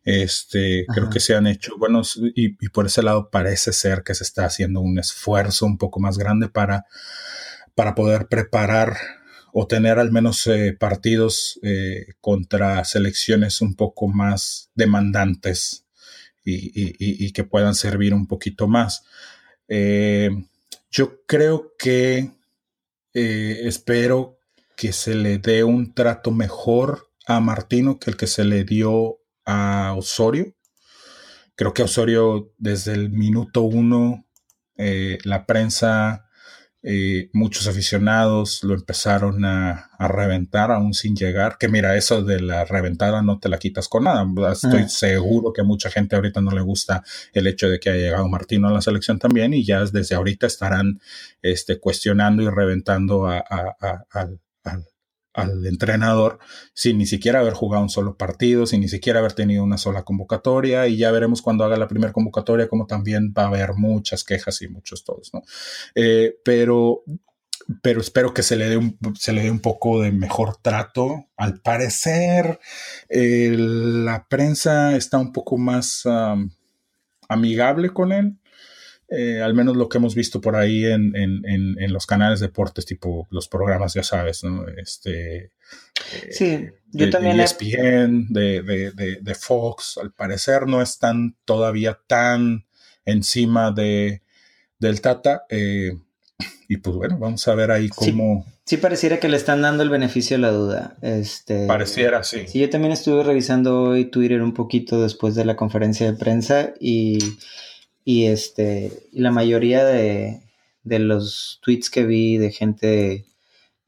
Este, 0.05 0.87
creo 0.95 1.11
que 1.11 1.19
se 1.19 1.35
han 1.35 1.49
hecho 1.49 1.77
buenos 1.77 2.21
y, 2.35 2.53
por 2.69 2.87
ese 2.87 3.03
lado 3.03 3.31
parece 3.31 3.73
ser 3.73 4.05
que 4.05 4.15
se 4.15 4.23
está 4.23 4.45
haciendo 4.45 4.81
un 4.81 4.99
esfuerzo 4.99 5.67
un 5.67 5.77
poco 5.77 5.99
más 5.99 6.19
grande 6.19 6.49
para, 6.49 6.87
para 7.75 7.97
poder 7.97 8.29
preparar 8.29 8.97
o 9.53 9.67
tener 9.67 9.99
al 9.99 10.13
menos 10.13 10.47
eh, 10.47 10.77
partidos 10.79 11.59
eh, 11.63 12.15
contra 12.21 12.85
selecciones 12.85 13.61
un 13.61 13.75
poco 13.75 14.07
más 14.07 14.71
demandantes 14.75 15.82
y, 16.45 17.33
que 17.33 17.45
puedan 17.45 17.75
servir 17.75 18.15
un 18.15 18.27
poquito 18.27 18.69
más. 18.69 19.05
Eh, 19.69 20.31
yo 20.91 21.25
creo 21.27 21.73
que 21.79 22.31
eh, 23.15 23.61
espero 23.65 24.39
que 24.77 24.93
se 24.93 25.15
le 25.15 25.39
dé 25.39 25.65
un 25.65 25.95
trato 25.95 26.31
mejor 26.31 27.09
a 27.27 27.41
Martino 27.41 27.99
que 27.99 28.11
el 28.11 28.17
que 28.17 28.27
se 28.27 28.45
le 28.45 28.65
dio 28.65 29.19
a 29.45 29.95
Osorio. 29.97 30.55
Creo 31.55 31.75
que 31.75 31.83
Osorio 31.83 32.53
desde 32.59 32.93
el 32.93 33.11
minuto 33.11 33.63
uno, 33.63 34.27
eh, 34.77 35.19
la 35.25 35.47
prensa 35.47 36.29
eh, 36.85 37.31
muchos 37.33 37.69
aficionados 37.69 38.65
lo 38.65 38.75
empezaron 38.75 39.45
a, 39.45 39.89
reventar 40.01 40.73
aún 40.73 40.95
sin 40.95 41.15
llegar. 41.15 41.59
Que 41.59 41.69
mira, 41.69 41.97
eso 41.97 42.25
de 42.25 42.41
la 42.41 42.65
reventada 42.65 43.23
no 43.23 43.39
te 43.39 43.49
la 43.49 43.59
quitas 43.59 43.89
con 43.89 44.05
nada. 44.05 44.27
Estoy 44.53 44.83
ah. 44.83 44.89
seguro 44.89 45.53
que 45.53 45.61
a 45.61 45.65
mucha 45.65 45.91
gente 45.91 46.17
ahorita 46.17 46.41
no 46.41 46.51
le 46.51 46.61
gusta 46.61 47.05
el 47.33 47.47
hecho 47.47 47.69
de 47.69 47.79
que 47.79 47.91
haya 47.91 48.07
llegado 48.07 48.29
Martino 48.29 48.67
a 48.67 48.73
la 48.73 48.83
selección 48.83 49.21
también 49.21 49.55
y 49.55 49.65
ya 49.65 49.85
desde 49.85 50.17
ahorita 50.17 50.49
estarán 50.49 51.01
este, 51.41 51.79
cuestionando 51.79 52.43
y 52.43 52.49
reventando 52.49 53.29
a, 53.29 53.39
al, 54.11 54.41
al 55.35 55.67
entrenador 55.67 56.39
sin 56.75 56.99
ni 56.99 57.07
siquiera 57.07 57.41
haber 57.41 57.55
jugado 57.55 57.83
un 57.83 57.89
solo 57.89 58.17
partido, 58.17 58.67
sin 58.67 58.81
ni 58.81 58.89
siquiera 58.89 59.21
haber 59.21 59.33
tenido 59.33 59.65
una 59.65 59.79
sola 59.79 60.03
convocatoria 60.03 60.87
y 60.89 60.97
ya 60.97 61.11
veremos 61.11 61.43
cuando 61.43 61.65
haga 61.65 61.77
la 61.77 61.89
primera 61.89 62.12
convocatoria 62.12 62.69
como 62.69 62.87
también 62.87 63.33
va 63.37 63.45
a 63.45 63.47
haber 63.47 63.75
muchas 63.75 64.25
quejas 64.25 64.61
y 64.62 64.69
muchos 64.69 65.05
todos, 65.05 65.31
¿no? 65.33 65.43
Eh, 65.95 66.37
pero, 66.45 67.03
pero 67.83 68.01
espero 68.01 68.35
que 68.35 68.43
se 68.43 68.57
le, 68.57 68.69
dé 68.69 68.77
un, 68.77 68.99
se 69.19 69.33
le 69.33 69.43
dé 69.43 69.51
un 69.51 69.61
poco 69.61 70.01
de 70.01 70.12
mejor 70.12 70.57
trato. 70.57 71.27
Al 71.37 71.61
parecer, 71.61 72.61
la 73.09 74.27
prensa 74.29 74.97
está 74.97 75.19
un 75.19 75.33
poco 75.33 75.57
más 75.57 76.05
amigable 77.29 77.91
con 77.91 78.12
él. 78.12 78.39
Eh, 79.14 79.42
al 79.42 79.52
menos 79.52 79.76
lo 79.76 79.90
que 79.90 79.99
hemos 79.99 80.14
visto 80.14 80.40
por 80.40 80.57
ahí 80.57 80.87
en, 80.87 81.12
los 81.92 82.07
canales 82.07 82.40
de 82.40 82.47
deportes, 82.47 82.87
tipo 82.87 83.26
los 83.31 83.47
programas, 83.47 83.92
ya 83.92 84.02
sabes, 84.02 84.42
¿no? 84.42 84.66
Este, 84.69 85.37
eh, 85.45 85.50
sí, 86.31 86.66
yo 86.92 87.11
también. 87.11 87.37
De 87.37 87.45
ESPN, 87.45 88.28
de, 88.33 89.37
Fox, 89.38 89.99
al 90.00 90.12
parecer 90.12 90.66
no 90.66 90.81
están 90.81 91.37
todavía 91.45 92.00
tan 92.07 92.64
encima 93.04 93.71
de, 93.71 94.23
del 94.78 95.02
Tata. 95.02 95.45
Eh, 95.50 95.92
y 96.69 96.78
pues 96.78 96.97
bueno, 96.97 97.19
vamos 97.19 97.47
a 97.49 97.54
ver 97.54 97.71
ahí 97.71 97.90
cómo. 97.90 98.47
Sí, 98.64 98.78
pareciera 98.78 99.21
que 99.21 99.28
le 99.28 99.37
están 99.37 99.61
dando 99.61 99.83
el 99.83 99.90
beneficio 99.90 100.38
de 100.38 100.40
la 100.40 100.52
duda. 100.52 100.97
Este, 101.02 101.66
pareciera, 101.66 102.23
sí. 102.23 102.47
Sí, 102.47 102.61
yo 102.61 102.71
también 102.71 102.92
estuve 102.92 103.23
revisando 103.25 103.83
hoy 103.83 104.07
Twitter 104.07 104.40
un 104.40 104.54
poquito 104.54 105.02
después 105.02 105.35
de 105.35 105.45
la 105.45 105.57
conferencia 105.57 106.11
de 106.11 106.16
prensa 106.16 106.73
y 106.81 107.19
y 108.05 108.27
este, 108.27 109.09
la 109.13 109.31
mayoría 109.31 109.85
de, 109.85 110.43
los 110.85 111.61
tweets 111.63 111.91
que 111.91 112.05
vi 112.05 112.37
de 112.37 112.51
gente 112.51 113.27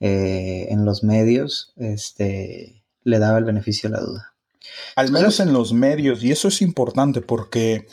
eh, 0.01 0.67
en 0.71 0.85
los 0.85 1.03
medios, 1.03 1.73
este, 1.77 2.85
le 3.03 3.19
daba 3.19 3.39
el 3.39 3.45
beneficio 3.45 3.91
de 3.91 3.97
la 3.97 4.03
duda. 4.03 4.35
Al 4.97 5.11
menos 5.11 5.41
en 5.41 5.53
los 5.53 5.73
medios, 5.73 6.23
y 6.23 6.31
eso 6.31 6.49
es 6.49 6.63
importante 6.63 7.21
porque, 7.21 7.87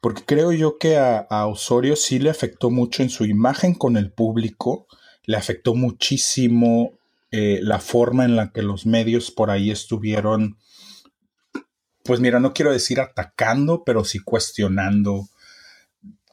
porque 0.00 0.22
creo 0.24 0.52
yo 0.52 0.78
que 0.78 0.96
a, 0.96 1.26
Osorio 1.46 1.96
sí 1.96 2.18
le 2.18 2.30
afectó 2.30 2.70
mucho 2.70 3.02
en 3.02 3.10
su 3.10 3.24
imagen 3.24 3.74
con 3.74 3.96
el 3.96 4.12
público, 4.12 4.86
le 5.24 5.36
afectó 5.36 5.74
muchísimo 5.74 6.98
eh, 7.32 7.58
la 7.62 7.80
forma 7.80 8.24
en 8.24 8.36
la 8.36 8.52
que 8.52 8.62
los 8.62 8.86
medios 8.86 9.30
por 9.30 9.50
ahí 9.50 9.70
estuvieron, 9.70 10.58
pues 12.04 12.20
mira, 12.20 12.38
no 12.38 12.54
quiero 12.54 12.72
decir 12.72 13.00
atacando, 13.00 13.82
pero 13.84 14.04
sí 14.04 14.20
cuestionando 14.20 15.28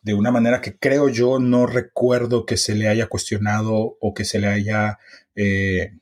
de 0.03 0.13
una 0.13 0.31
manera 0.31 0.61
que 0.61 0.77
creo 0.77 1.09
yo 1.09 1.39
no 1.39 1.65
recuerdo 1.65 2.45
que 2.45 2.57
se 2.57 2.75
le 2.75 2.87
haya 2.87 3.07
cuestionado 3.07 3.97
o 3.99 4.13
que 4.13 4.25
se 4.25 4.39
le 4.39 4.47
haya 4.47 4.99
eh, 5.35 5.93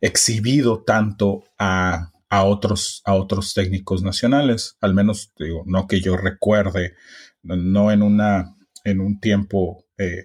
exhibido 0.00 0.82
tanto 0.82 1.44
a, 1.58 2.10
otros, 2.30 3.02
a 3.04 3.14
otros 3.14 3.54
técnicos 3.54 4.02
nacionales, 4.02 4.76
al 4.80 4.94
menos 4.94 5.32
digo, 5.38 5.62
no 5.66 5.86
que 5.86 6.00
yo 6.00 6.16
recuerde, 6.16 6.94
no 7.42 7.90
en, 7.90 8.02
una, 8.02 8.56
en 8.84 9.00
un 9.00 9.20
tiempo 9.20 9.84
eh, 9.96 10.24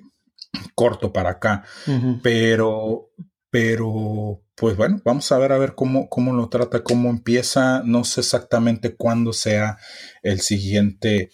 corto 0.75 1.13
para 1.13 1.31
acá, 1.31 1.63
pero, 2.21 3.11
pero 3.49 4.41
pues 4.55 4.75
bueno, 4.75 4.99
vamos 5.05 5.31
a 5.31 5.37
ver 5.37 5.51
a 5.51 5.57
ver 5.57 5.75
cómo, 5.75 6.09
cómo 6.09 6.33
lo 6.33 6.49
trata, 6.49 6.83
cómo 6.83 7.09
empieza, 7.09 7.81
no 7.85 8.03
sé 8.03 8.21
exactamente 8.21 8.95
cuándo 8.95 9.31
sea 9.31 9.77
el 10.23 10.41
siguiente 10.41 11.29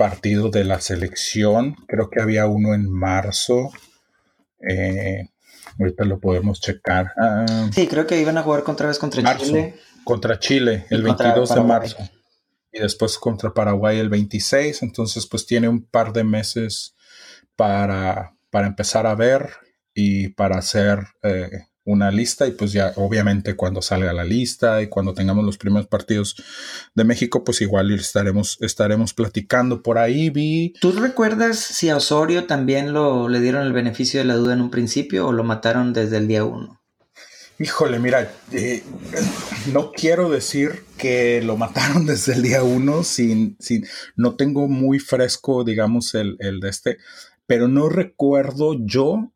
partido 0.00 0.48
de 0.48 0.64
la 0.64 0.80
selección. 0.80 1.76
Creo 1.86 2.08
que 2.08 2.22
había 2.22 2.46
uno 2.46 2.72
en 2.72 2.90
marzo. 2.90 3.70
Eh, 4.66 5.28
ahorita 5.78 6.06
lo 6.06 6.18
podemos 6.18 6.58
checar. 6.58 7.12
Ah, 7.18 7.68
sí, 7.70 7.86
creo 7.86 8.06
que 8.06 8.18
iban 8.18 8.38
a 8.38 8.42
jugar 8.42 8.64
otra 8.66 8.88
vez 8.88 8.98
contra 8.98 9.36
Chile. 9.36 9.74
Contra 10.02 10.38
Chile, 10.38 10.86
el 10.88 11.02
22 11.02 11.54
de 11.54 11.60
marzo. 11.60 11.98
Y 12.72 12.80
después 12.80 13.18
contra 13.18 13.52
Paraguay 13.52 13.98
el 13.98 14.08
26. 14.08 14.82
Entonces, 14.84 15.26
pues 15.26 15.44
tiene 15.44 15.68
un 15.68 15.84
par 15.84 16.14
de 16.14 16.24
meses 16.24 16.96
para, 17.54 18.34
para 18.48 18.68
empezar 18.68 19.06
a 19.06 19.14
ver 19.14 19.50
y 19.92 20.28
para 20.28 20.56
hacer 20.56 21.08
eh, 21.22 21.50
una 21.90 22.10
lista 22.10 22.46
y 22.46 22.52
pues 22.52 22.72
ya 22.72 22.92
obviamente 22.96 23.56
cuando 23.56 23.82
salga 23.82 24.12
la 24.12 24.24
lista 24.24 24.82
y 24.82 24.88
cuando 24.88 25.14
tengamos 25.14 25.44
los 25.44 25.58
primeros 25.58 25.88
partidos 25.88 26.36
de 26.94 27.04
México 27.04 27.44
pues 27.44 27.60
igual 27.60 27.90
estaremos 27.92 28.58
estaremos 28.60 29.14
platicando 29.14 29.82
por 29.82 29.98
ahí 29.98 30.30
vi 30.30 30.74
¿Tú 30.80 30.92
recuerdas 30.92 31.58
si 31.58 31.88
a 31.88 31.96
Osorio 31.96 32.46
también 32.46 32.92
lo 32.92 33.28
le 33.28 33.40
dieron 33.40 33.66
el 33.66 33.72
beneficio 33.72 34.20
de 34.20 34.26
la 34.26 34.34
duda 34.34 34.54
en 34.54 34.60
un 34.60 34.70
principio 34.70 35.26
o 35.26 35.32
lo 35.32 35.44
mataron 35.44 35.92
desde 35.92 36.18
el 36.18 36.28
día 36.28 36.44
uno? 36.44 36.80
Híjole, 37.62 37.98
mira, 37.98 38.32
eh, 38.52 38.82
no 39.70 39.92
quiero 39.92 40.30
decir 40.30 40.84
que 40.96 41.42
lo 41.42 41.58
mataron 41.58 42.06
desde 42.06 42.32
el 42.32 42.42
día 42.42 42.62
uno, 42.62 43.02
sin, 43.02 43.58
sin, 43.60 43.86
no 44.16 44.34
tengo 44.34 44.66
muy 44.66 44.98
fresco, 44.98 45.62
digamos, 45.62 46.14
el, 46.14 46.36
el 46.38 46.60
de 46.60 46.70
este, 46.70 46.96
pero 47.46 47.68
no 47.68 47.90
recuerdo 47.90 48.76
yo 48.78 49.30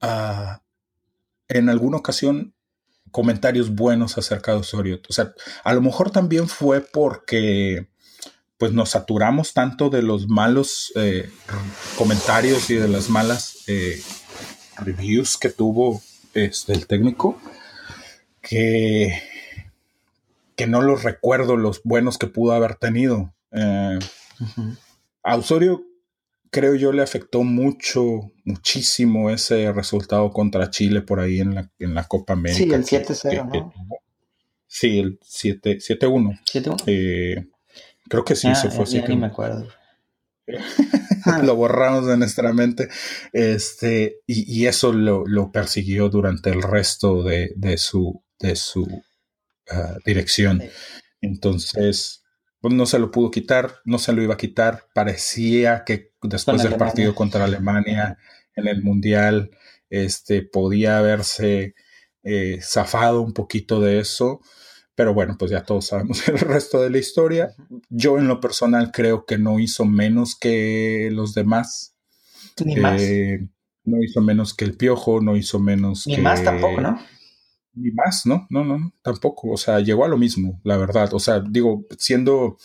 a 0.00 0.62
en 1.50 1.68
alguna 1.68 1.98
ocasión 1.98 2.54
comentarios 3.10 3.74
buenos 3.74 4.16
acerca 4.16 4.52
de 4.52 4.58
Osorio. 4.58 5.00
O 5.08 5.12
sea, 5.12 5.34
a 5.64 5.74
lo 5.74 5.80
mejor 5.80 6.10
también 6.10 6.48
fue 6.48 6.80
porque 6.80 7.88
pues 8.56 8.72
nos 8.72 8.90
saturamos 8.90 9.54
tanto 9.54 9.90
de 9.90 10.02
los 10.02 10.28
malos 10.28 10.92
eh, 10.94 11.30
comentarios 11.96 12.68
y 12.70 12.74
de 12.74 12.88
las 12.88 13.08
malas 13.08 13.64
eh, 13.66 14.00
reviews 14.76 15.36
que 15.38 15.48
tuvo 15.48 16.02
este, 16.34 16.74
el 16.74 16.86
técnico 16.86 17.40
que, 18.42 19.22
que 20.56 20.66
no 20.66 20.82
los 20.82 21.02
recuerdo 21.02 21.56
los 21.56 21.82
buenos 21.84 22.18
que 22.18 22.26
pudo 22.26 22.52
haber 22.52 22.76
tenido. 22.76 23.34
Eh, 23.50 23.98
a 25.22 25.36
Osorio 25.36 25.82
creo 26.50 26.74
yo 26.74 26.92
le 26.92 27.02
afectó 27.02 27.42
mucho, 27.42 28.32
muchísimo 28.44 29.30
ese 29.30 29.72
resultado 29.72 30.30
contra 30.30 30.70
Chile 30.70 31.00
por 31.00 31.20
ahí 31.20 31.40
en 31.40 31.54
la, 31.54 31.70
en 31.78 31.94
la 31.94 32.06
Copa 32.06 32.34
América. 32.34 32.82
Sí, 32.82 32.96
el 32.96 33.04
7-0, 33.04 33.52
¿no? 33.52 33.72
Sí, 34.66 34.98
el 34.98 35.18
7-1. 35.20 36.40
7-1. 36.44 36.82
Eh, 36.86 37.48
creo 38.08 38.24
que 38.24 38.36
sí, 38.36 38.48
ah, 38.48 38.54
se 38.54 38.70
fue 38.70 38.84
así. 38.84 39.02
Ni 39.08 39.16
me 39.16 39.26
acuerdo. 39.26 39.68
lo 41.42 41.56
borramos 41.56 42.06
de 42.06 42.16
nuestra 42.16 42.52
mente. 42.52 42.88
Este, 43.32 44.20
y, 44.26 44.66
eso 44.66 44.92
lo, 44.92 45.52
persiguió 45.52 46.08
durante 46.08 46.50
el 46.50 46.62
resto 46.62 47.22
de, 47.22 47.78
su, 47.78 48.22
de 48.38 48.56
su 48.56 49.02
ah, 49.70 49.96
dirección. 50.04 50.62
Entonces, 51.20 52.19
no 52.62 52.86
se 52.86 52.98
lo 52.98 53.10
pudo 53.10 53.30
quitar, 53.30 53.76
no 53.84 53.98
se 53.98 54.12
lo 54.12 54.22
iba 54.22 54.34
a 54.34 54.38
quitar. 54.38 54.86
Parecía 54.94 55.84
que 55.84 56.12
después 56.22 56.62
del 56.62 56.76
partido 56.76 57.14
contra 57.14 57.44
Alemania 57.44 58.18
en 58.54 58.68
el 58.68 58.82
Mundial, 58.82 59.50
este, 59.88 60.42
podía 60.42 60.98
haberse 60.98 61.74
eh, 62.22 62.58
zafado 62.62 63.22
un 63.22 63.32
poquito 63.32 63.80
de 63.80 64.00
eso. 64.00 64.40
Pero 64.94 65.14
bueno, 65.14 65.36
pues 65.38 65.50
ya 65.50 65.62
todos 65.62 65.86
sabemos 65.86 66.28
el 66.28 66.38
resto 66.38 66.82
de 66.82 66.90
la 66.90 66.98
historia. 66.98 67.54
Yo 67.88 68.18
en 68.18 68.28
lo 68.28 68.40
personal 68.40 68.92
creo 68.92 69.24
que 69.24 69.38
no 69.38 69.58
hizo 69.58 69.84
menos 69.84 70.36
que 70.38 71.08
los 71.12 71.34
demás. 71.34 71.96
Ni 72.62 72.76
más. 72.76 73.00
Eh, 73.00 73.48
no 73.84 74.02
hizo 74.02 74.20
menos 74.20 74.52
que 74.52 74.66
el 74.66 74.76
Piojo, 74.76 75.22
no 75.22 75.36
hizo 75.36 75.58
menos 75.58 76.06
Ni 76.06 76.16
que... 76.16 76.22
más 76.22 76.44
tampoco, 76.44 76.80
¿no? 76.82 77.00
Ni 77.74 77.90
más, 77.90 78.26
¿no? 78.26 78.46
No, 78.50 78.64
no, 78.64 78.92
tampoco. 79.02 79.50
O 79.50 79.56
sea, 79.56 79.80
llegó 79.80 80.04
a 80.04 80.08
lo 80.08 80.18
mismo, 80.18 80.60
la 80.64 80.76
verdad. 80.76 81.12
O 81.14 81.20
sea, 81.20 81.40
digo, 81.40 81.86
siendo, 81.98 82.56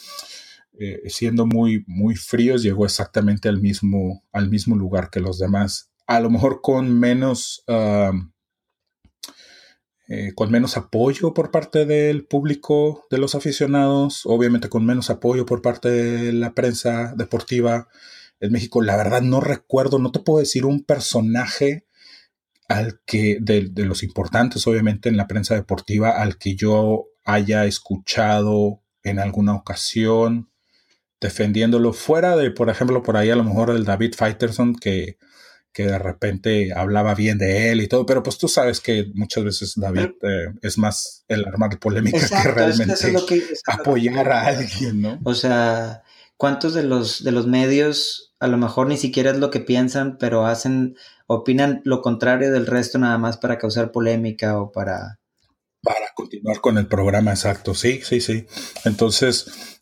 eh, 0.74 1.02
siendo 1.08 1.46
muy, 1.46 1.84
muy 1.88 2.16
fríos, 2.16 2.64
llegó 2.64 2.86
exactamente 2.86 3.50
al 3.50 3.62
mismo, 3.62 4.24
al 4.32 4.50
mismo 4.50 4.76
lugar 4.76 5.10
que 5.10 5.20
los 5.20 5.40
demás. 5.40 5.92
A 6.08 6.20
lo 6.20 6.30
mejor 6.30 6.62
con 6.62 7.00
menos, 7.00 7.64
eh, 10.08 10.34
con 10.36 10.52
menos 10.52 10.78
apoyo 10.78 11.34
por 11.34 11.50
parte 11.50 11.86
del 11.86 12.26
público, 12.26 13.06
de 13.10 13.18
los 13.18 13.34
aficionados, 13.34 14.22
obviamente 14.26 14.70
con 14.70 14.86
menos 14.86 15.10
apoyo 15.10 15.46
por 15.46 15.64
parte 15.64 15.90
de 15.90 16.34
la 16.34 16.54
prensa 16.54 17.14
deportiva 17.18 17.88
en 18.40 18.52
México. 18.52 18.82
La 18.82 18.98
verdad 18.98 19.22
no 19.22 19.42
recuerdo, 19.42 19.98
no 19.98 20.12
te 20.12 20.20
puedo 20.20 20.40
decir 20.40 20.66
un 20.66 20.84
personaje 20.84 21.88
al 22.68 23.00
que, 23.06 23.38
de, 23.42 23.70
los 23.76 24.04
importantes 24.04 24.66
obviamente 24.68 25.10
en 25.10 25.18
la 25.18 25.28
prensa 25.28 25.56
deportiva, 25.56 26.22
al 26.22 26.38
que 26.38 26.56
yo 26.56 27.06
haya 27.24 27.66
escuchado 27.66 28.82
en 29.04 29.20
alguna 29.20 29.54
ocasión 29.56 30.50
defendiéndolo 31.22 31.94
fuera 31.94 32.36
de, 32.36 32.52
por 32.52 32.70
ejemplo, 32.70 33.02
por 33.02 33.18
ahí 33.18 33.30
a 33.30 33.36
lo 33.36 33.44
mejor 33.44 33.70
el 33.70 33.86
David 33.86 34.14
Fighterson 34.16 34.76
que, 34.76 35.18
que 35.72 35.86
de 35.86 36.00
repente 36.00 36.72
hablaba 36.74 37.16
bien 37.16 37.38
de 37.38 37.72
él 37.72 37.82
y 37.82 37.88
todo, 37.88 38.06
pero 38.06 38.24
pues 38.24 38.38
tú 38.38 38.48
sabes 38.48 38.80
que 38.80 39.12
muchas 39.14 39.44
veces 39.44 39.74
David 39.76 40.12
eh, 40.22 40.54
es 40.62 40.78
más 40.78 41.26
el 41.28 41.46
armar 41.46 41.80
polémica 41.80 42.20
que 42.42 42.50
realmente 42.50 42.94
apoyar 43.68 44.32
a 44.32 44.48
alguien, 44.48 45.02
¿no? 45.02 45.20
O 45.24 45.34
sea, 45.34 46.04
¿cuántos 46.38 46.74
de 46.74 46.84
los, 46.84 47.24
de 47.24 47.32
los 47.32 47.48
medios 47.48 48.35
a 48.46 48.48
lo 48.48 48.58
mejor 48.58 48.88
ni 48.88 48.98
siquiera 48.98 49.32
es 49.32 49.38
lo 49.38 49.50
que 49.50 49.60
piensan, 49.60 50.18
pero 50.18 50.46
hacen, 50.46 50.96
opinan 51.28 51.82
lo 51.84 52.02
contrario 52.02 52.52
del 52.52 52.68
resto 52.68 52.98
nada 52.98 53.18
más 53.18 53.38
para 53.38 53.58
causar 53.58 53.92
polémica 53.92 54.60
o 54.62 54.72
para... 54.72 55.20
Para 55.82 56.14
continuar 56.16 56.62
con 56.62 56.78
el 56.78 56.88
programa, 56.88 57.32
exacto, 57.32 57.76
sí, 57.76 58.02
sí, 58.02 58.22
sí. 58.22 58.48
Entonces, 58.86 59.82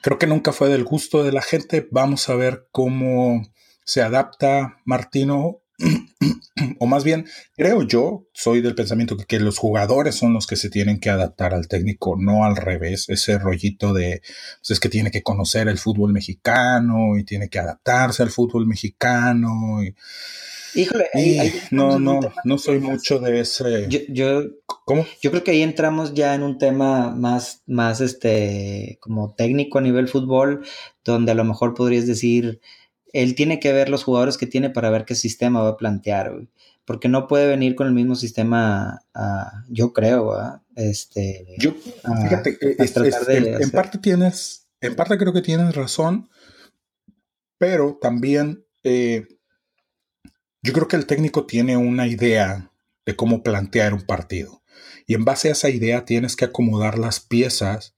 creo 0.00 0.18
que 0.18 0.26
nunca 0.26 0.52
fue 0.52 0.68
del 0.68 0.84
gusto 0.84 1.24
de 1.24 1.32
la 1.32 1.42
gente. 1.42 1.88
Vamos 1.90 2.28
a 2.28 2.36
ver 2.36 2.68
cómo 2.70 3.42
se 3.84 4.02
adapta 4.02 4.76
Martino, 4.84 5.62
o 6.78 6.86
más 6.86 7.04
bien, 7.04 7.26
creo 7.56 7.82
yo, 7.82 8.26
soy 8.32 8.60
del 8.60 8.74
pensamiento 8.74 9.16
que, 9.16 9.40
los 9.40 9.58
jugadores 9.58 10.14
son 10.14 10.32
los 10.32 10.46
que 10.46 10.56
se 10.56 10.70
tienen 10.70 11.00
que 11.00 11.10
adaptar 11.10 11.54
al 11.54 11.68
técnico, 11.68 12.16
no 12.18 12.44
al 12.44 12.56
revés, 12.56 13.08
ese 13.08 13.38
rollito 13.38 13.92
de, 13.92 14.22
pues 14.60 14.70
es 14.70 14.80
que 14.80 14.88
tiene 14.88 15.10
que 15.10 15.22
conocer 15.22 15.68
el 15.68 15.78
fútbol 15.78 16.12
mexicano 16.12 17.16
y 17.18 17.24
tiene 17.24 17.48
que 17.48 17.58
adaptarse 17.58 18.22
al 18.22 18.30
fútbol 18.30 18.66
mexicano. 18.66 19.82
Y, 19.82 19.94
Híjole, 20.76 21.06
no, 21.70 22.00
no, 22.00 22.20
no 22.44 22.58
soy 22.58 22.80
mucho 22.80 23.20
de 23.20 23.40
ese. 23.40 23.86
Yo, 23.88 24.00
yo, 24.08 24.42
¿Cómo? 24.84 25.06
Yo 25.22 25.30
creo 25.30 25.44
que 25.44 25.52
ahí 25.52 25.62
entramos 25.62 26.14
ya 26.14 26.34
en 26.34 26.42
un 26.42 26.58
tema 26.58 27.10
más, 27.10 27.62
más 27.66 28.00
este, 28.00 28.98
como 29.00 29.34
técnico 29.34 29.78
a 29.78 29.82
nivel 29.82 30.08
fútbol, 30.08 30.66
donde 31.04 31.32
a 31.32 31.34
lo 31.34 31.44
mejor 31.44 31.74
podrías 31.74 32.06
decir, 32.06 32.60
él 33.14 33.36
tiene 33.36 33.60
que 33.60 33.72
ver 33.72 33.88
los 33.88 34.02
jugadores 34.02 34.36
que 34.36 34.48
tiene 34.48 34.70
para 34.70 34.90
ver 34.90 35.04
qué 35.04 35.14
sistema 35.14 35.62
va 35.62 35.70
a 35.70 35.76
plantear, 35.76 36.32
porque 36.84 37.08
no 37.08 37.28
puede 37.28 37.46
venir 37.46 37.76
con 37.76 37.86
el 37.86 37.94
mismo 37.94 38.16
sistema, 38.16 39.00
yo 39.68 39.92
creo, 39.92 40.60
este, 40.74 41.46
yo, 41.58 41.74
fíjate, 41.74 42.58
en, 43.62 43.70
parte 43.70 43.98
tienes, 43.98 44.66
en 44.80 44.96
parte 44.96 45.16
creo 45.16 45.32
que 45.32 45.42
tienes 45.42 45.76
razón, 45.76 46.28
pero 47.56 47.98
también 48.02 48.66
eh, 48.82 49.28
yo 50.60 50.72
creo 50.72 50.88
que 50.88 50.96
el 50.96 51.06
técnico 51.06 51.46
tiene 51.46 51.76
una 51.76 52.08
idea 52.08 52.72
de 53.06 53.14
cómo 53.14 53.44
plantear 53.44 53.94
un 53.94 54.02
partido. 54.02 54.62
Y 55.06 55.14
en 55.14 55.24
base 55.24 55.50
a 55.50 55.52
esa 55.52 55.70
idea 55.70 56.04
tienes 56.04 56.34
que 56.34 56.46
acomodar 56.46 56.98
las 56.98 57.20
piezas 57.20 57.94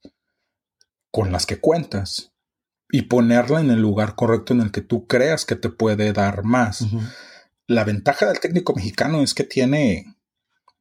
con 1.09 1.31
las 1.31 1.47
que 1.47 1.59
cuentas 1.59 2.33
y 2.89 3.03
ponerla 3.03 3.59
en 3.59 3.71
el 3.71 3.81
lugar 3.81 4.15
correcto 4.15 4.53
en 4.53 4.61
el 4.61 4.71
que 4.71 4.81
tú 4.81 5.07
creas 5.07 5.45
que 5.45 5.55
te 5.55 5.69
puede 5.69 6.13
dar 6.13 6.43
más. 6.43 6.85
La 7.67 7.83
ventaja 7.83 8.25
del 8.25 8.39
técnico 8.39 8.73
mexicano 8.73 9.21
es 9.21 9.33
que 9.33 9.43
tiene 9.43 10.17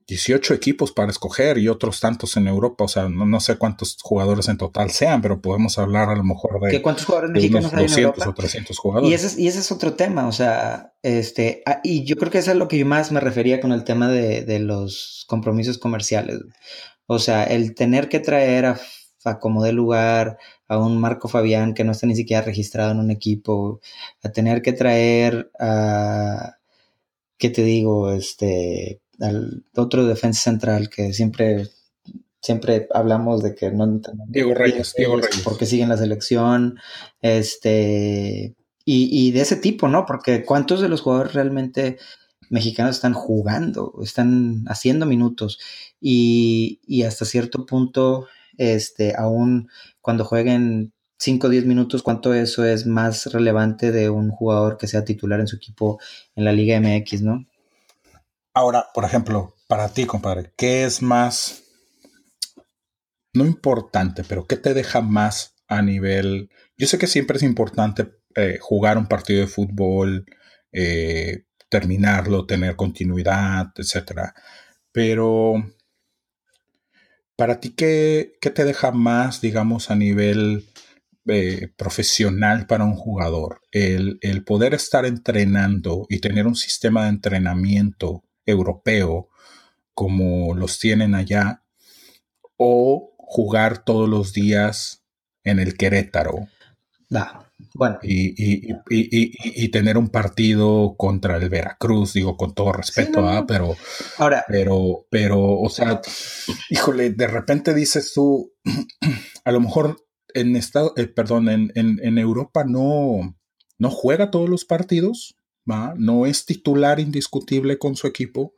18 0.06 0.54
equipos 0.54 0.92
para 0.92 1.10
escoger 1.10 1.58
y 1.58 1.68
otros 1.68 1.98
tantos 1.98 2.36
en 2.36 2.46
Europa. 2.46 2.84
O 2.84 2.88
sea, 2.88 3.08
no, 3.08 3.40
sé 3.40 3.56
cuántos 3.56 3.96
jugadores 4.00 4.48
en 4.48 4.56
total 4.56 4.90
sean, 4.90 5.20
pero 5.20 5.40
podemos 5.40 5.78
hablar 5.78 6.08
a 6.08 6.14
lo 6.14 6.22
mejor 6.22 6.60
de. 6.60 6.80
cuántos 6.80 7.06
jugadores 7.06 7.32
mexicanos 7.32 7.72
hay 7.74 7.86
200 7.86 8.26
o 8.26 8.34
300 8.34 8.78
jugadores. 8.78 9.10
Y 9.10 9.14
ese, 9.14 9.26
es, 9.26 9.38
y 9.38 9.48
ese 9.48 9.58
es 9.58 9.72
otro 9.72 9.94
tema. 9.94 10.28
O 10.28 10.32
sea, 10.32 10.94
este. 11.02 11.62
Ah, 11.66 11.80
y 11.82 12.04
yo 12.04 12.14
creo 12.16 12.30
que 12.30 12.38
eso 12.38 12.52
es 12.52 12.56
lo 12.56 12.68
que 12.68 12.78
yo 12.78 12.86
más 12.86 13.10
me 13.10 13.18
refería 13.18 13.60
con 13.60 13.72
el 13.72 13.82
tema 13.82 14.08
de, 14.08 14.42
de 14.42 14.60
los 14.60 15.24
compromisos 15.26 15.78
comerciales. 15.78 16.38
O 17.06 17.18
sea, 17.18 17.42
el 17.42 17.74
tener 17.74 18.08
que 18.08 18.20
traer 18.20 18.66
a 18.66 18.80
a 19.26 19.38
como 19.38 19.62
de 19.62 19.72
lugar 19.72 20.38
a 20.68 20.78
un 20.78 21.00
Marco 21.00 21.28
Fabián 21.28 21.74
que 21.74 21.84
no 21.84 21.92
está 21.92 22.06
ni 22.06 22.16
siquiera 22.16 22.42
registrado 22.42 22.92
en 22.92 22.98
un 22.98 23.10
equipo, 23.10 23.80
a 24.22 24.30
tener 24.30 24.62
que 24.62 24.72
traer 24.72 25.50
a, 25.58 26.56
¿qué 27.38 27.50
te 27.50 27.62
digo? 27.62 28.10
Este, 28.12 29.00
al 29.20 29.64
otro 29.76 30.06
defensa 30.06 30.42
central 30.42 30.88
que 30.90 31.12
siempre, 31.12 31.68
siempre 32.40 32.88
hablamos 32.92 33.42
de 33.42 33.54
que 33.54 33.70
no 33.70 34.00
Diego 34.28 34.54
Reyes, 34.54 34.94
Diego 34.96 35.16
Reyes. 35.16 35.42
porque 35.44 35.66
siguen 35.66 35.88
la 35.88 35.96
selección, 35.96 36.78
este, 37.20 38.54
y, 38.84 39.28
y 39.28 39.32
de 39.32 39.40
ese 39.40 39.56
tipo, 39.56 39.88
¿no? 39.88 40.04
Porque 40.06 40.44
¿cuántos 40.44 40.80
de 40.80 40.88
los 40.88 41.00
jugadores 41.00 41.34
realmente 41.34 41.98
mexicanos 42.48 42.96
están 42.96 43.12
jugando, 43.12 43.94
están 44.02 44.64
haciendo 44.68 45.06
minutos 45.06 45.58
y, 46.00 46.80
y 46.86 47.02
hasta 47.02 47.24
cierto 47.24 47.66
punto 47.66 48.26
este, 48.58 49.14
aún 49.16 49.68
cuando 50.00 50.24
jueguen 50.24 50.92
5 51.18 51.46
o 51.46 51.50
10 51.50 51.64
minutos, 51.66 52.02
cuánto 52.02 52.34
eso 52.34 52.64
es 52.64 52.86
más 52.86 53.26
relevante 53.32 53.92
de 53.92 54.10
un 54.10 54.30
jugador 54.30 54.76
que 54.76 54.86
sea 54.86 55.04
titular 55.04 55.40
en 55.40 55.46
su 55.46 55.56
equipo 55.56 55.98
en 56.34 56.44
la 56.44 56.52
Liga 56.52 56.78
MX, 56.80 57.22
¿no? 57.22 57.46
Ahora, 58.54 58.86
por 58.94 59.04
ejemplo, 59.04 59.54
para 59.68 59.88
ti, 59.88 60.06
compadre, 60.06 60.52
¿qué 60.56 60.84
es 60.84 61.02
más, 61.02 61.64
no 63.34 63.44
importante, 63.44 64.24
pero 64.24 64.46
qué 64.46 64.56
te 64.56 64.74
deja 64.74 65.00
más 65.00 65.54
a 65.68 65.82
nivel... 65.82 66.50
Yo 66.76 66.86
sé 66.86 66.98
que 66.98 67.06
siempre 67.06 67.36
es 67.36 67.42
importante 67.42 68.12
eh, 68.34 68.58
jugar 68.60 68.98
un 68.98 69.06
partido 69.06 69.40
de 69.40 69.46
fútbol, 69.46 70.26
eh, 70.72 71.44
terminarlo, 71.68 72.46
tener 72.46 72.76
continuidad, 72.76 73.68
etcétera. 73.76 74.34
Pero 74.92 75.54
¿Para 77.36 77.60
ti 77.60 77.70
qué, 77.70 78.38
te 78.40 78.64
deja 78.64 78.92
más, 78.92 79.42
digamos, 79.42 79.90
a 79.90 79.94
nivel 79.94 80.66
eh, 81.26 81.68
profesional 81.76 82.66
para 82.66 82.84
un 82.84 82.94
jugador? 82.94 83.60
El, 83.70 84.18
poder 84.46 84.72
estar 84.72 85.04
entrenando 85.04 86.06
y 86.08 86.20
tener 86.20 86.46
un 86.46 86.56
sistema 86.56 87.04
de 87.04 87.10
entrenamiento 87.10 88.24
europeo 88.46 89.28
como 89.92 90.54
los 90.54 90.78
tienen 90.78 91.14
allá 91.14 91.62
o 92.56 93.14
jugar 93.18 93.84
todos 93.84 94.08
los 94.08 94.32
días 94.32 95.02
en 95.44 95.58
el 95.58 95.76
Querétaro. 95.76 96.48
Bueno. 97.74 97.98
Y, 98.02 99.68
tener 99.70 99.98
un 99.98 100.08
partido 100.08 100.94
contra 100.96 101.36
el 101.36 101.48
Veracruz, 101.48 102.12
digo, 102.14 102.36
con 102.36 102.54
todo 102.54 102.72
respeto, 102.72 103.26
¿ah? 103.28 103.44
pero, 103.46 103.76
Ahora, 104.18 104.44
pero, 104.48 105.06
pero, 105.10 105.40
o 105.40 105.68
sea, 105.68 106.00
híjole, 106.70 107.10
de 107.10 107.26
repente 107.26 107.74
dices 107.74 108.12
tú, 108.14 108.52
a 109.44 109.52
lo 109.52 109.60
mejor 109.60 109.96
en 110.34 110.56
estado, 110.56 110.92
eh, 110.96 111.06
perdón, 111.06 111.48
en, 111.48 111.72
en, 111.74 112.18
Europa 112.18 112.64
no, 112.64 113.36
no 113.78 113.90
juega 113.90 114.30
todos 114.30 114.48
los 114.48 114.64
partidos, 114.64 115.38
¿va? 115.70 115.94
No 115.96 116.26
es 116.26 116.44
titular 116.44 117.00
indiscutible 117.00 117.78
con 117.78 117.96
su 117.96 118.06
equipo 118.06 118.54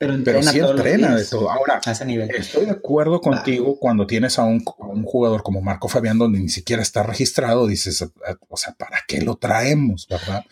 pero, 0.00 0.42
sí 0.42 0.58
entrena 0.58 1.14
de 1.14 1.26
todo. 1.26 1.50
Ahora, 1.50 1.78
estoy 1.84 2.64
de 2.64 2.70
acuerdo 2.70 3.20
contigo 3.20 3.78
cuando 3.78 4.06
tienes 4.06 4.38
a 4.38 4.44
un, 4.44 4.64
jugador 4.64 5.42
como 5.42 5.60
Marco 5.60 5.88
Fabián, 5.88 6.16
donde 6.16 6.40
ni 6.40 6.48
siquiera 6.48 6.80
está 6.80 7.02
registrado, 7.02 7.66
dices, 7.66 8.00
o 8.48 8.56
sea, 8.56 8.72
¿para 8.78 9.04
qué 9.06 9.20
lo 9.20 9.36
traemos, 9.36 10.08
verdad? 10.08 10.42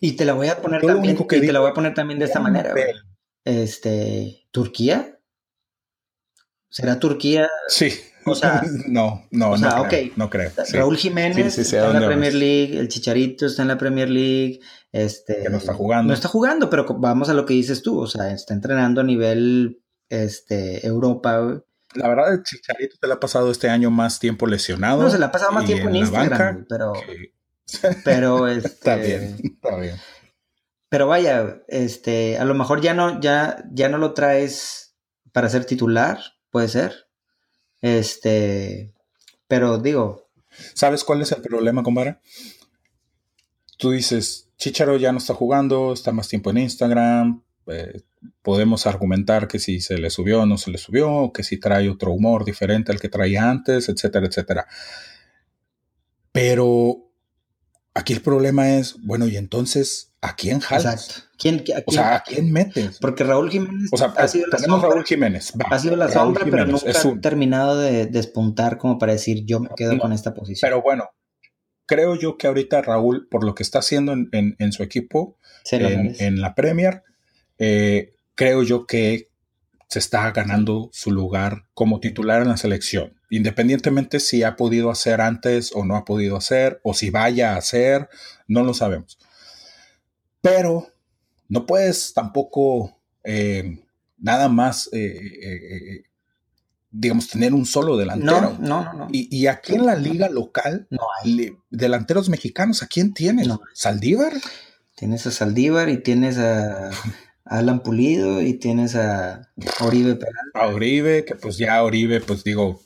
Y 0.00 0.16
te 0.16 0.24
la 0.24 0.32
voy 0.32 0.48
a 0.48 0.60
poner 0.60 0.82
también, 0.82 1.16
y 1.16 1.24
te 1.24 1.52
la 1.52 1.60
voy 1.60 1.70
a 1.70 1.74
poner 1.74 1.94
también 1.94 2.18
de 2.18 2.24
esta 2.24 2.40
manera. 2.40 2.74
Este, 3.44 4.44
¿Turquía? 4.50 5.20
¿Será 6.68 6.98
Turquía? 6.98 7.48
Sí. 7.68 7.92
O 8.26 8.34
sea, 8.34 8.62
no, 8.88 9.24
no, 9.30 9.56
no, 9.56 9.88
creo, 9.88 10.10
no 10.16 10.28
creo. 10.28 10.50
Raúl 10.72 10.96
Jiménez 10.96 11.58
está 11.58 11.90
en 11.90 12.00
la 12.00 12.06
Premier 12.06 12.34
League, 12.34 12.78
el 12.78 12.88
Chicharito 12.88 13.46
está 13.46 13.62
en 13.62 13.68
la 13.68 13.78
Premier 13.78 14.10
League, 14.10 14.60
este, 14.92 15.42
que 15.44 15.48
no 15.48 15.58
está 15.58 15.74
jugando. 15.74 16.08
No 16.08 16.14
está 16.14 16.28
jugando, 16.28 16.68
pero 16.68 16.86
vamos 16.98 17.28
a 17.28 17.34
lo 17.34 17.46
que 17.46 17.54
dices 17.54 17.82
tú, 17.82 18.00
o 18.00 18.06
sea, 18.06 18.32
está 18.32 18.52
entrenando 18.52 19.00
a 19.00 19.04
nivel 19.04 19.80
este, 20.08 20.84
Europa. 20.86 21.62
La 21.94 22.08
verdad, 22.08 22.34
el 22.34 22.42
Chicharito 22.42 22.96
se 23.00 23.06
le 23.06 23.12
ha 23.12 23.20
pasado 23.20 23.50
este 23.50 23.68
año 23.68 23.90
más 23.90 24.18
tiempo 24.18 24.46
lesionado. 24.46 25.02
No, 25.02 25.10
se 25.10 25.18
le 25.18 25.24
ha 25.24 25.32
pasado 25.32 25.52
más 25.52 25.64
tiempo 25.64 25.88
en, 25.88 25.96
Instagram, 25.96 26.66
pero, 26.68 26.92
pero 28.04 28.48
este, 28.48 28.68
está 28.68 28.96
bien, 28.96 29.36
está 29.42 29.76
bien. 29.76 29.96
Pero 30.88 31.06
vaya, 31.06 31.62
este, 31.68 32.38
a 32.38 32.44
lo 32.44 32.54
mejor 32.54 32.80
ya 32.80 32.94
no, 32.94 33.20
ya, 33.20 33.64
ya 33.72 33.88
no 33.88 33.98
lo 33.98 34.14
traes 34.14 34.96
para 35.32 35.48
ser 35.48 35.64
titular, 35.64 36.18
puede 36.50 36.68
ser. 36.68 37.05
Este, 37.86 38.92
pero 39.46 39.78
digo. 39.78 40.28
¿Sabes 40.74 41.04
cuál 41.04 41.22
es 41.22 41.30
el 41.32 41.40
problema, 41.40 41.82
compadre? 41.84 42.16
Tú 43.78 43.90
dices, 43.90 44.48
Chicharo 44.56 44.96
ya 44.96 45.12
no 45.12 45.18
está 45.18 45.34
jugando, 45.34 45.92
está 45.92 46.10
más 46.10 46.28
tiempo 46.28 46.50
en 46.50 46.58
Instagram. 46.58 47.42
Eh, 47.66 48.02
podemos 48.42 48.86
argumentar 48.86 49.46
que 49.46 49.58
si 49.58 49.80
se 49.80 49.98
le 49.98 50.10
subió 50.10 50.42
o 50.42 50.46
no 50.46 50.58
se 50.58 50.70
le 50.70 50.78
subió, 50.78 51.30
que 51.32 51.44
si 51.44 51.58
trae 51.58 51.88
otro 51.88 52.12
humor 52.12 52.44
diferente 52.44 52.90
al 52.90 52.98
que 52.98 53.08
traía 53.08 53.48
antes, 53.48 53.88
etcétera, 53.88 54.26
etcétera. 54.26 54.66
Pero 56.32 57.12
aquí 57.94 58.14
el 58.14 58.22
problema 58.22 58.76
es, 58.78 58.96
bueno, 59.02 59.28
y 59.28 59.36
entonces, 59.36 60.12
¿a 60.28 60.34
quién 60.36 60.60
jalas? 60.60 61.06
Exacto. 61.06 61.26
¿Quién, 61.38 61.62
O 61.84 61.92
sea, 61.92 62.16
¿a 62.16 62.22
quién 62.22 62.50
metes? 62.50 62.98
Porque 62.98 63.22
Raúl 63.22 63.50
Jiménez 63.50 63.90
o 63.92 63.96
sea, 63.98 64.14
ha 64.16 64.26
sido 64.26 64.46
la 64.46 64.58
sombra, 64.58 64.88
Raúl 64.88 65.04
Jiménez. 65.04 65.52
ha 65.70 65.78
sido 65.78 65.96
la 65.96 66.08
sombra, 66.08 66.44
pero 66.44 66.66
nunca 66.66 66.90
ha 66.90 67.20
terminado 67.20 67.78
de 67.78 68.06
despuntar 68.06 68.78
como 68.78 68.98
para 68.98 69.12
decir 69.12 69.44
yo 69.44 69.60
me 69.60 69.68
quedo 69.76 69.98
con 69.98 70.12
esta 70.12 70.32
posición. 70.32 70.66
Pero 70.66 70.82
bueno, 70.82 71.10
creo 71.84 72.16
yo 72.16 72.38
que 72.38 72.46
ahorita 72.46 72.80
Raúl, 72.82 73.28
por 73.28 73.44
lo 73.44 73.54
que 73.54 73.62
está 73.62 73.80
haciendo 73.80 74.12
en, 74.12 74.72
su 74.72 74.82
equipo, 74.82 75.36
en, 75.70 76.40
la 76.40 76.54
Premier, 76.54 77.02
eh, 77.58 78.14
creo 78.34 78.62
yo 78.62 78.86
que 78.86 79.28
se 79.88 79.98
está 79.98 80.30
ganando 80.32 80.90
su 80.92 81.12
lugar 81.12 81.66
como 81.74 82.00
titular 82.00 82.42
en 82.42 82.48
la 82.48 82.56
selección, 82.56 83.14
independientemente 83.30 84.20
si 84.20 84.42
ha 84.42 84.56
podido 84.56 84.90
hacer 84.90 85.20
antes 85.20 85.70
o 85.74 85.84
no 85.84 85.96
ha 85.96 86.04
podido 86.04 86.36
hacer, 86.36 86.80
o 86.82 86.94
si 86.94 87.10
vaya 87.10 87.54
a 87.54 87.58
hacer, 87.58 88.08
no 88.48 88.64
lo 88.64 88.74
sabemos. 88.74 89.18
Pero 90.46 90.86
no 91.48 91.66
puedes 91.66 92.14
tampoco 92.14 92.96
eh, 93.24 93.82
nada 94.18 94.48
más, 94.48 94.88
eh, 94.92 95.20
eh, 95.42 96.02
digamos, 96.90 97.28
tener 97.28 97.52
un 97.52 97.66
solo 97.66 97.96
delantero. 97.96 98.56
No, 98.60 98.84
no, 98.84 98.92
no. 98.92 99.08
Y, 99.10 99.46
aquí 99.48 99.74
en 99.74 99.86
la 99.86 99.96
liga 99.96 100.28
local, 100.28 100.86
no 100.90 101.02
hay. 101.20 101.56
delanteros 101.70 102.28
mexicanos, 102.28 102.82
¿a 102.82 102.86
quién 102.86 103.12
tienes? 103.12 103.48
¿Saldívar? 103.74 104.32
Tienes 104.94 105.26
a 105.26 105.30
Saldívar 105.32 105.88
y 105.88 105.98
tienes 105.98 106.38
a 106.38 106.90
Alan 107.44 107.82
Pulido 107.82 108.40
y 108.40 108.54
tienes 108.54 108.94
a 108.94 109.52
Oribe 109.80 110.14
Peralta. 110.14 110.60
A 110.60 110.68
Oribe, 110.68 111.24
que 111.24 111.34
pues 111.34 111.58
ya 111.58 111.82
Oribe, 111.82 112.20
pues 112.20 112.44
digo, 112.44 112.80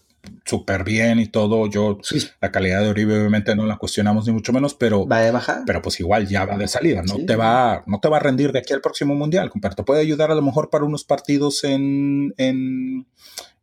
súper 0.44 0.84
bien 0.84 1.18
y 1.18 1.26
todo. 1.26 1.68
Yo, 1.68 1.98
la 2.40 2.50
calidad 2.50 2.82
de 2.82 2.88
Oribe, 2.88 3.18
obviamente 3.18 3.54
no 3.54 3.66
la 3.66 3.76
cuestionamos 3.76 4.26
ni 4.26 4.32
mucho 4.32 4.52
menos, 4.52 4.74
pero. 4.74 5.06
Va 5.06 5.20
de 5.20 5.30
bajar. 5.30 5.62
Pero 5.66 5.82
pues 5.82 6.00
igual 6.00 6.26
ya 6.28 6.44
va 6.44 6.56
de 6.56 6.68
salida. 6.68 7.02
No 7.02 7.24
te 7.24 7.36
va, 7.36 7.82
no 7.86 8.00
te 8.00 8.08
va 8.08 8.18
a 8.18 8.20
rendir 8.20 8.52
de 8.52 8.58
aquí 8.58 8.72
al 8.72 8.80
próximo 8.80 9.14
mundial, 9.14 9.50
compadre. 9.50 9.76
Te 9.76 9.82
puede 9.84 10.00
ayudar 10.00 10.30
a 10.30 10.34
lo 10.34 10.42
mejor 10.42 10.70
para 10.70 10.84
unos 10.84 11.04
partidos 11.04 11.64
en, 11.64 12.34
en, 12.36 13.06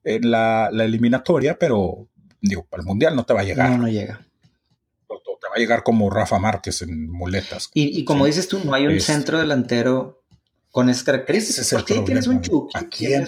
la, 0.04 0.70
eliminatoria, 0.72 1.58
pero 1.60 2.08
digo, 2.41 2.65
para 2.70 2.82
el 2.82 2.88
mundial 2.88 3.15
no 3.15 3.26
te 3.26 3.34
va 3.34 3.41
a 3.41 3.43
llegar. 3.43 3.70
No, 3.70 3.78
no 3.80 3.88
llega. 3.88 4.22
Te 5.08 5.50
va 5.50 5.56
a 5.56 5.60
llegar 5.60 5.84
como 5.84 6.10
Rafa 6.10 6.39
Márquez 6.39 6.82
en 6.82 7.10
muletas. 7.12 7.70
Y, 7.74 8.04
como 8.06 8.26
dices 8.26 8.48
tú, 8.48 8.60
no 8.65 8.74
hay 8.74 8.88
un 8.88 9.00
centro 9.00 9.38
delantero 9.38 10.24
con 10.72 10.89
esas 10.89 11.04
características. 11.04 11.70
¿Por 11.72 11.86
qué 11.86 12.00
tienes 12.00 12.28
un 12.28 12.41
Chucky? 12.41 12.78
¿A 12.78 12.89
quién 12.89 13.28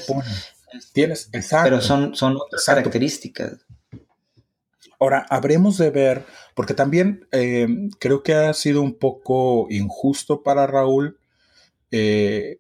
Tienes, 0.93 1.29
exacto. 1.33 1.69
Pero 1.69 1.81
son, 1.81 2.15
son 2.15 2.37
otras 2.37 2.63
características. 2.65 3.65
Ahora, 4.99 5.25
habremos 5.29 5.77
de 5.77 5.91
ver, 5.91 6.25
porque 6.55 6.73
también 6.73 7.25
eh, 7.31 7.67
creo 7.99 8.21
que 8.21 8.33
ha 8.33 8.53
sido 8.53 8.81
un 8.81 8.99
poco 8.99 9.67
injusto 9.69 10.43
para 10.43 10.67
Raúl. 10.67 11.17
Eh, 11.91 12.59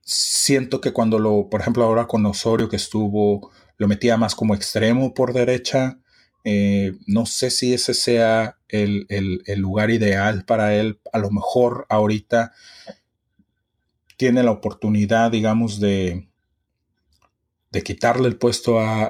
siento 0.00 0.80
que 0.80 0.92
cuando 0.92 1.18
lo, 1.18 1.48
por 1.50 1.60
ejemplo, 1.60 1.84
ahora 1.84 2.06
con 2.06 2.24
Osorio 2.24 2.68
que 2.68 2.76
estuvo, 2.76 3.50
lo 3.78 3.88
metía 3.88 4.16
más 4.16 4.36
como 4.36 4.54
extremo 4.54 5.12
por 5.12 5.32
derecha. 5.32 5.98
Eh, 6.44 6.92
no 7.06 7.26
sé 7.26 7.50
si 7.50 7.74
ese 7.74 7.92
sea 7.92 8.58
el, 8.68 9.06
el, 9.08 9.58
lugar 9.58 9.90
ideal 9.90 10.44
para 10.44 10.74
él. 10.76 11.00
A 11.12 11.18
lo 11.18 11.32
mejor 11.32 11.86
ahorita 11.88 12.52
tiene 14.16 14.44
la 14.44 14.52
oportunidad, 14.52 15.32
digamos, 15.32 15.80
de, 15.80 16.29
de 17.70 17.82
quitarle 17.82 18.28
el 18.28 18.36
puesto 18.36 18.80
a, 18.80 19.06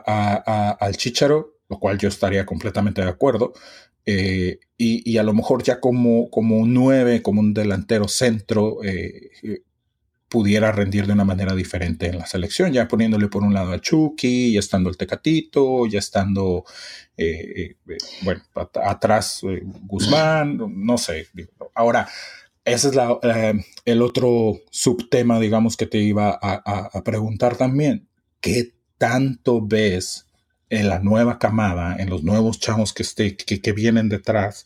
al 0.75 0.97
Chicharo, 0.97 1.59
lo 1.69 1.79
cual 1.79 1.99
yo 1.99 2.09
estaría 2.09 2.45
completamente 2.45 3.03
de 3.03 3.09
acuerdo. 3.09 3.55
Eh, 4.07 4.59
y, 4.77 5.19
a 5.19 5.23
lo 5.23 5.35
mejor 5.35 5.63
ya 5.63 5.79
como, 5.81 6.31
como 6.31 6.59
un 6.59 6.75
9, 6.75 7.23
como 7.23 7.41
un 7.41 7.55
delantero 7.55 8.09
centro, 8.09 8.83
eh, 8.83 9.31
pudiera 10.29 10.73
rendir 10.73 11.07
de 11.07 11.13
una 11.13 11.25
manera 11.25 11.55
diferente 11.55 12.07
en 12.07 12.19
la 12.19 12.27
selección, 12.27 12.73
ya 12.73 12.89
poniéndole 12.89 13.29
por 13.29 13.43
un 13.43 13.53
lado 13.53 13.73
a 13.73 13.81
Chucky, 13.81 14.53
ya 14.53 14.61
estando 14.61 14.89
el 14.89 14.97
Tecatito, 14.97 15.87
ya 15.87 15.99
estando, 15.99 16.65
eh, 17.17 17.77
bueno, 18.23 18.43
atrás 18.55 19.41
Guzmán, 19.87 20.59
no 20.77 20.99
sé. 20.99 21.27
Ahora, 21.75 22.09
ese 22.65 22.89
es 22.89 22.97
el 23.85 24.03
otro 24.03 24.61
subtema, 24.71 25.41
digamos, 25.41 25.77
que 25.77 25.87
te 25.87 25.99
iba 25.99 26.39
a 26.41 27.03
preguntar 27.05 27.57
también. 27.57 28.10
¿Qué 28.41 28.73
tanto 28.99 29.61
ves 29.67 30.27
en 30.69 30.89
la 30.89 31.01
nueva 31.01 31.39
camada, 31.39 31.97
en 31.99 32.11
los 32.11 32.23
nuevos 32.23 32.61
chavos 32.61 32.93
que, 32.93 33.03
esté, 33.03 33.37
que, 33.37 33.73
vienen 33.73 34.09
detrás, 34.09 34.65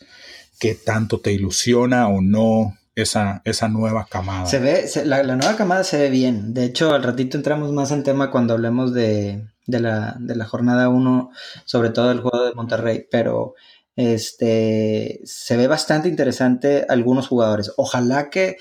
qué 0.58 0.74
tanto 0.74 1.20
te 1.20 1.32
ilusiona 1.32 2.08
o 2.08 2.20
no 2.20 2.76
esa, 2.94 3.42
esa 3.44 3.68
nueva 3.68 4.06
camada? 4.08 4.46
Se 4.46 4.58
ve, 4.58 4.84
la, 5.04 5.22
nueva 5.22 5.56
camada 5.56 5.84
se 5.84 5.98
ve 5.98 6.10
bien. 6.10 6.52
De 6.52 6.64
hecho, 6.64 6.94
al 6.94 7.02
ratito 7.02 7.36
entramos 7.36 7.72
más 7.72 7.90
en 7.90 8.02
tema 8.02 8.30
cuando 8.30 8.54
hablemos 8.54 8.92
de, 8.92 9.44
la, 9.66 10.18
jornada 10.46 10.88
1, 10.88 11.30
sobre 11.64 11.90
todo 11.90 12.10
el 12.12 12.20
juego 12.20 12.44
de 12.44 12.54
Monterrey, 12.54 13.06
pero 13.10 13.54
este 13.96 15.20
se 15.24 15.56
ve 15.56 15.68
bastante 15.68 16.08
interesante 16.08 16.84
algunos 16.88 17.28
jugadores. 17.28 17.72
Ojalá 17.76 18.28
que 18.28 18.56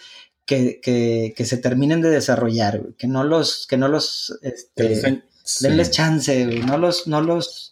que, 0.45 1.33
se 1.45 1.57
terminen 1.57 2.01
de 2.01 2.09
desarrollar, 2.09 2.81
que 2.97 3.07
no 3.07 3.23
los, 3.23 3.67
que 3.67 3.77
no 3.77 3.87
los 3.87 4.37
este, 4.41 5.23
denles 5.61 5.91
chance, 5.91 6.45
no 6.45 6.77
los, 6.77 7.07
no 7.07 7.21
los 7.21 7.71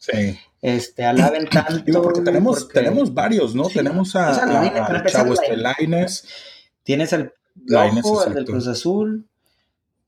este, 0.62 1.04
alaben 1.04 1.48
tanto. 1.50 2.02
porque 2.02 2.22
tenemos, 2.22 2.68
tenemos 2.70 3.14
varios, 3.14 3.56
¿no? 3.56 3.68
tenemos 3.68 4.16
a, 4.16 5.04
Chavo 5.08 5.34
Tienes 6.84 7.14
al 7.14 7.34
Piojo, 7.66 8.22
al 8.22 8.34
del 8.34 8.46
Cruz 8.46 8.68
Azul. 8.68 9.28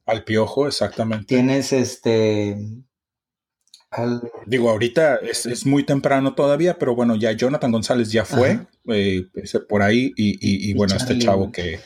Al 0.05 0.23
Piojo, 0.23 0.67
exactamente. 0.67 1.25
Tienes 1.25 1.71
este. 1.71 2.57
Digo, 4.47 4.71
ahorita 4.71 5.17
es, 5.17 5.65
muy 5.67 5.83
temprano 5.83 6.33
todavía, 6.33 6.79
pero 6.79 6.95
bueno, 6.95 7.15
ya 7.15 7.31
Jonathan 7.31 7.71
González 7.71 8.11
ya 8.11 8.25
fue 8.25 8.65
eh, 8.87 9.27
por 9.69 9.83
ahí 9.83 10.11
y, 10.17 10.73
bueno, 10.73 10.95
este 10.95 11.19
chavo 11.19 11.51
que, 11.51 11.79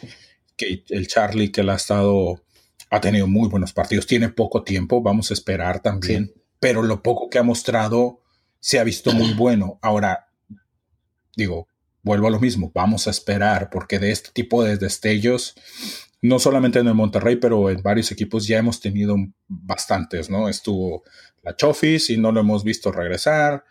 que 0.58 0.84
el 0.90 1.08
Charlie 1.08 1.52
que 1.52 1.62
él 1.62 1.70
ha 1.70 1.76
estado, 1.76 2.44
ha 2.90 3.00
tenido 3.00 3.28
muy 3.28 3.48
buenos 3.48 3.72
partidos, 3.72 4.08
tiene 4.08 4.30
poco 4.30 4.64
tiempo, 4.64 5.02
vamos 5.02 5.32
a 5.32 5.34
esperar 5.34 5.82
también, 5.82 6.34
pero 6.60 6.82
lo 6.82 7.04
poco 7.04 7.30
que 7.30 7.38
ha 7.38 7.44
mostrado 7.44 8.22
se 8.60 8.80
ha 8.80 8.84
visto 8.84 9.14
muy 9.14 9.34
bueno. 9.34 9.80
Ahora, 9.82 10.28
digo, 11.36 11.68
vuelvo 12.02 12.28
a 12.28 12.32
lo 12.32 12.40
mismo, 12.40 12.72
vamos 12.74 13.08
a 13.08 13.12
esperar, 13.12 13.70
porque 13.70 14.00
de 14.00 14.12
este 14.12 14.32
tipo 14.32 14.64
de 14.64 14.78
destellos, 14.78 15.56
no 16.22 16.40
solamente 16.40 16.80
en 16.80 16.88
el 16.88 16.96
Monterrey, 16.96 17.36
pero 17.36 17.70
en 17.70 17.82
varios 17.82 18.12
equipos 18.12 18.48
ya 18.48 18.58
hemos 18.58 18.80
tenido 18.80 19.16
bastantes, 19.48 20.30
¿no? 20.30 20.50
Estuvo 20.50 21.04
la 21.44 21.56
Chofis 21.56 22.10
y 22.10 22.18
no 22.18 22.32
lo 22.32 22.42
hemos 22.42 22.64
visto 22.64 22.92
regresar 22.92 23.64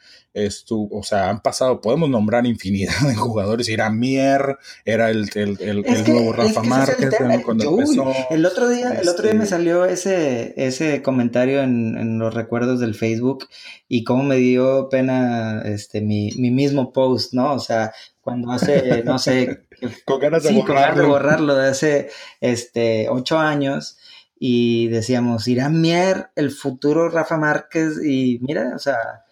o 0.91 1.03
sea, 1.03 1.31
han 1.31 1.41
pasado, 1.41 1.81
podemos 1.81 2.11
nombrar 2.11 2.47
infinidad 2.47 3.01
de 3.07 3.15
jugadores. 3.15 3.69
Iramier 3.69 4.59
era 4.85 5.11
el, 5.11 5.31
el, 5.35 5.59
el, 5.61 6.05
nuevo 6.07 6.33
Rafa 6.33 6.63
Márquez 6.63 7.15
cuando 7.45 7.71
empezó. 7.71 8.13
El 8.31 8.45
otro 8.45 8.69
día, 8.69 8.91
el 9.01 9.09
otro 9.09 9.25
día 9.25 9.35
me 9.35 9.45
este 9.45 9.57
salió 9.57 9.85
ese, 9.87 10.53
ese 10.57 11.03
comentario 11.03 11.63
en, 11.63 11.97
en, 11.97 12.19
los 12.19 12.35
recuerdos 12.35 12.81
del 12.81 12.95
Facebook 12.95 13.49
y 13.89 14.05
cómo 14.05 14.25
me 14.25 14.37
dio 14.37 14.89
pena 14.91 15.63
este 15.65 16.03
mi, 16.03 16.31
mi 16.37 16.51
mismo 16.51 16.93
post, 16.93 17.33
¿no? 17.33 17.55
O 17.55 17.59
sea, 17.59 17.93
cuando 18.21 18.53
hace, 18.53 19.03
no 19.05 19.19
sé, 19.19 19.66
con 20.05 20.21
ganas 20.21 20.43
de 20.43 20.53
borrarlo. 20.53 21.03
de 21.03 21.09
borrarlo. 21.09 21.55
de 21.55 21.69
hace 21.69 22.11
este 22.41 23.09
ocho 23.09 23.39
años 23.39 23.99
y 24.39 24.89
decíamos, 24.89 25.49
Iramier, 25.49 26.29
el 26.37 26.51
futuro 26.51 27.09
Rafa 27.09 27.39
Márquez 27.39 28.05
y 28.05 28.39
mira, 28.43 28.73
o 28.75 28.79
sea, 28.79 29.25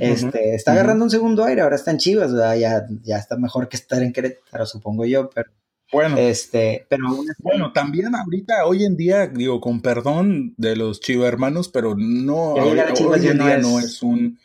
este, 0.00 0.54
está 0.54 0.72
agarrando 0.72 1.04
un 1.04 1.10
segundo 1.10 1.44
aire, 1.44 1.62
ahora 1.62 1.76
está 1.76 1.90
en 1.90 1.98
Chivas, 1.98 2.32
ya, 2.32 2.86
ya 3.02 3.16
está 3.16 3.36
mejor 3.36 3.68
que 3.68 3.76
estar 3.76 4.02
en 4.02 4.12
Querétaro, 4.12 4.66
supongo 4.66 5.04
yo, 5.04 5.28
pero 5.30 5.50
bueno, 5.92 6.16
este, 6.16 6.86
pero 6.88 7.04
bueno, 7.38 7.72
también 7.72 8.14
ahorita, 8.14 8.66
hoy 8.66 8.84
en 8.84 8.96
día, 8.96 9.28
digo, 9.28 9.60
con 9.60 9.82
perdón 9.82 10.54
de 10.56 10.74
los 10.74 11.00
Chivas 11.00 11.28
hermanos, 11.28 11.68
pero 11.68 11.94
no, 11.96 12.54
hoy, 12.54 12.78
en 12.78 13.38
día 13.38 13.58
no 13.58 13.78
es 13.78 14.02
un, 14.02 14.38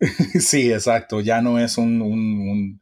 sí, 0.38 0.72
exacto, 0.72 1.20
ya 1.20 1.40
no 1.40 1.58
es 1.58 1.78
un, 1.78 2.00
un, 2.00 2.48
un, 2.48 2.80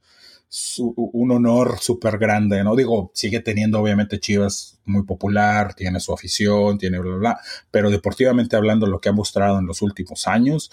honor 1.31 1.79
súper 1.81 2.19
grande, 2.19 2.63
¿no? 2.65 2.77
Digo, 2.77 3.11
sigue 3.15 3.41
teniendo 3.41 3.81
obviamente 3.81 4.21
Chivas 4.21 4.79
muy 4.85 5.05
popular, 5.05 5.75
tiene 5.75 6.01
su 6.01 6.13
afición, 6.13 6.79
tiene 6.79 6.99
bla, 6.99 7.11
bla, 7.11 7.19
bla, 7.19 7.41
pero 7.71 7.91
deportivamente 7.91 8.57
hablando, 8.57 8.87
lo 8.87 9.01
que 9.01 9.09
ha 9.09 9.13
mostrado 9.13 9.59
en 9.59 9.67
los 9.67 9.83
últimos 9.83 10.27
años, 10.27 10.71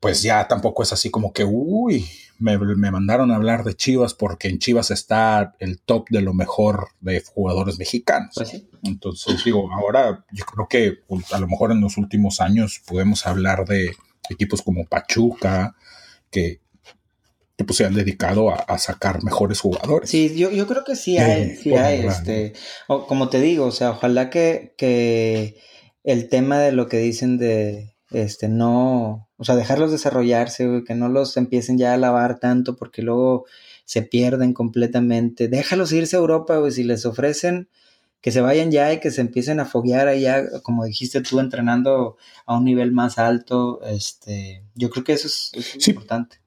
pues 0.00 0.22
ya 0.22 0.46
tampoco 0.46 0.82
es 0.82 0.92
así 0.92 1.10
como 1.10 1.32
que, 1.32 1.44
uy, 1.44 2.06
me, 2.38 2.90
mandaron 2.90 3.30
a 3.32 3.36
hablar 3.36 3.64
de 3.64 3.74
Chivas 3.74 4.14
porque 4.14 4.48
en 4.48 4.58
Chivas 4.58 4.90
está 4.90 5.56
el 5.58 5.80
top 5.80 6.08
de 6.10 6.22
lo 6.22 6.34
mejor 6.34 6.88
de 7.00 7.22
jugadores 7.34 7.78
mexicanos. 7.78 8.32
Pues 8.34 8.62
Entonces 8.82 9.44
digo, 9.44 9.70
ahora 9.72 10.24
yo 10.32 10.44
creo 10.44 10.68
que 10.68 10.98
pues, 11.06 11.32
a 11.32 11.40
lo 11.40 11.48
mejor 11.48 11.72
en 11.72 11.80
los 11.80 11.96
últimos 11.96 12.40
años 12.40 12.80
podemos 12.86 13.26
hablar 13.26 13.64
de 13.64 13.96
equipos 14.30 14.62
como 14.62 14.84
Pachuca, 14.84 15.74
que, 16.30 16.60
pues 17.64 17.76
se 17.76 17.84
han 17.84 17.94
dedicado 17.94 18.50
a, 18.50 18.78
sacar 18.78 19.22
mejores 19.24 19.60
jugadores. 19.60 20.08
Sí, 20.08 20.34
yo, 20.36 20.50
yo 20.50 20.66
creo 20.66 20.84
que 20.84 20.94
sí 20.94 21.18
hay, 21.18 21.56
sí 21.56 21.74
hay, 21.74 22.06
este, 22.06 22.52
como 22.86 23.28
te 23.28 23.40
digo, 23.40 23.66
o 23.66 23.72
sea, 23.72 23.90
ojalá 23.90 24.30
que, 24.30 24.74
que 24.76 25.56
el 26.04 26.28
tema 26.28 26.60
de 26.60 26.72
lo 26.72 26.88
que 26.88 26.98
dicen 26.98 27.36
de 27.38 27.94
Este, 28.10 28.48
no, 28.48 29.28
o 29.36 29.44
sea, 29.44 29.56
dejarlos 29.56 29.90
desarrollarse, 29.90 30.82
que 30.86 30.94
no 30.94 31.08
los 31.08 31.36
empiecen 31.36 31.78
ya 31.78 31.94
a 31.94 31.98
lavar 31.98 32.38
tanto 32.38 32.76
porque 32.76 33.02
luego 33.02 33.44
se 33.84 34.02
pierden 34.02 34.52
completamente. 34.52 35.48
Déjalos 35.48 35.92
irse 35.92 36.16
a 36.16 36.20
Europa, 36.20 36.56
güey, 36.58 36.72
si 36.72 36.84
les 36.84 37.06
ofrecen 37.06 37.68
que 38.20 38.32
se 38.32 38.40
vayan 38.40 38.70
ya 38.70 38.92
y 38.92 39.00
que 39.00 39.10
se 39.10 39.20
empiecen 39.20 39.60
a 39.60 39.64
foguear 39.64 40.08
allá, 40.08 40.44
como 40.62 40.84
dijiste 40.84 41.20
tú, 41.20 41.38
entrenando 41.40 42.16
a 42.46 42.56
un 42.56 42.64
nivel 42.64 42.92
más 42.92 43.18
alto, 43.18 43.80
este, 43.84 44.64
yo 44.74 44.90
creo 44.90 45.04
que 45.04 45.12
eso 45.12 45.28
es, 45.28 45.88
importante. 45.88 46.40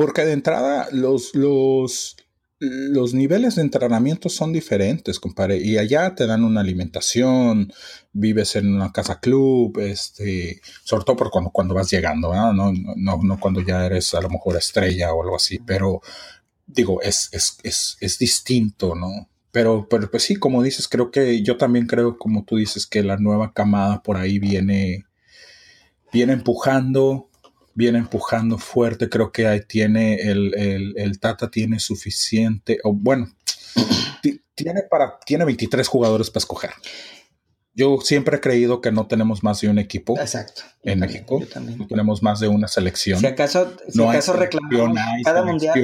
Porque 0.00 0.24
de 0.24 0.32
entrada 0.32 0.88
los, 0.92 1.34
los, 1.34 2.16
los 2.58 3.12
niveles 3.12 3.56
de 3.56 3.60
entrenamiento 3.60 4.30
son 4.30 4.50
diferentes, 4.50 5.20
compadre. 5.20 5.58
Y 5.58 5.76
allá 5.76 6.14
te 6.14 6.26
dan 6.26 6.42
una 6.42 6.62
alimentación, 6.62 7.70
vives 8.10 8.56
en 8.56 8.74
una 8.74 8.92
casa 8.92 9.20
club, 9.20 9.78
este, 9.78 10.62
sobre 10.84 11.04
todo 11.04 11.16
por 11.16 11.30
cuando, 11.30 11.50
cuando 11.50 11.74
vas 11.74 11.90
llegando, 11.90 12.32
No, 12.32 12.54
no, 12.54 12.72
no 13.22 13.38
cuando 13.38 13.60
ya 13.60 13.84
eres 13.84 14.14
a 14.14 14.22
lo 14.22 14.30
mejor 14.30 14.56
estrella 14.56 15.12
o 15.12 15.22
algo 15.22 15.36
así, 15.36 15.58
pero 15.58 16.00
digo, 16.66 17.02
es, 17.02 17.28
es, 17.32 17.58
es, 17.62 17.98
es 18.00 18.18
distinto, 18.18 18.94
¿no? 18.94 19.28
Pero, 19.52 19.86
pero 19.86 20.10
pues 20.10 20.22
sí, 20.22 20.36
como 20.36 20.62
dices, 20.62 20.88
creo 20.88 21.10
que 21.10 21.42
yo 21.42 21.58
también 21.58 21.86
creo, 21.86 22.16
como 22.16 22.44
tú 22.44 22.56
dices, 22.56 22.86
que 22.86 23.02
la 23.02 23.18
nueva 23.18 23.52
camada 23.52 24.02
por 24.02 24.16
ahí 24.16 24.38
viene, 24.38 25.04
viene 26.10 26.32
empujando, 26.32 27.29
viene 27.80 27.98
empujando 27.98 28.58
fuerte. 28.58 29.08
Creo 29.08 29.32
que 29.32 29.46
ahí 29.46 29.62
tiene 29.66 30.16
el, 30.16 30.52
el, 30.96 31.18
Tata 31.18 31.50
tiene 31.50 31.80
suficiente, 31.80 32.78
o 32.84 32.92
bueno, 32.92 33.32
tiene 34.54 34.82
para, 34.82 35.18
tiene 35.24 35.46
23 35.46 35.88
jugadores 35.88 36.28
para 36.28 36.40
escoger. 36.40 36.70
Yo 37.72 37.98
siempre 38.02 38.36
he 38.36 38.40
creído 38.40 38.80
que 38.80 38.90
no 38.90 39.06
tenemos 39.06 39.44
más 39.44 39.60
de 39.60 39.68
un 39.68 39.78
equipo. 39.78 40.18
Exacto. 40.18 40.62
En 40.82 40.98
México. 40.98 41.40
No 41.76 41.86
tenemos 41.86 42.22
más 42.22 42.40
de 42.40 42.48
una 42.48 42.66
selección. 42.66 43.20
Si 43.20 43.26
acaso, 43.26 43.72
si 43.88 44.02
acaso 44.02 44.32
reclamamos 44.32 44.98
cada 45.24 45.44
mundial, 45.44 45.74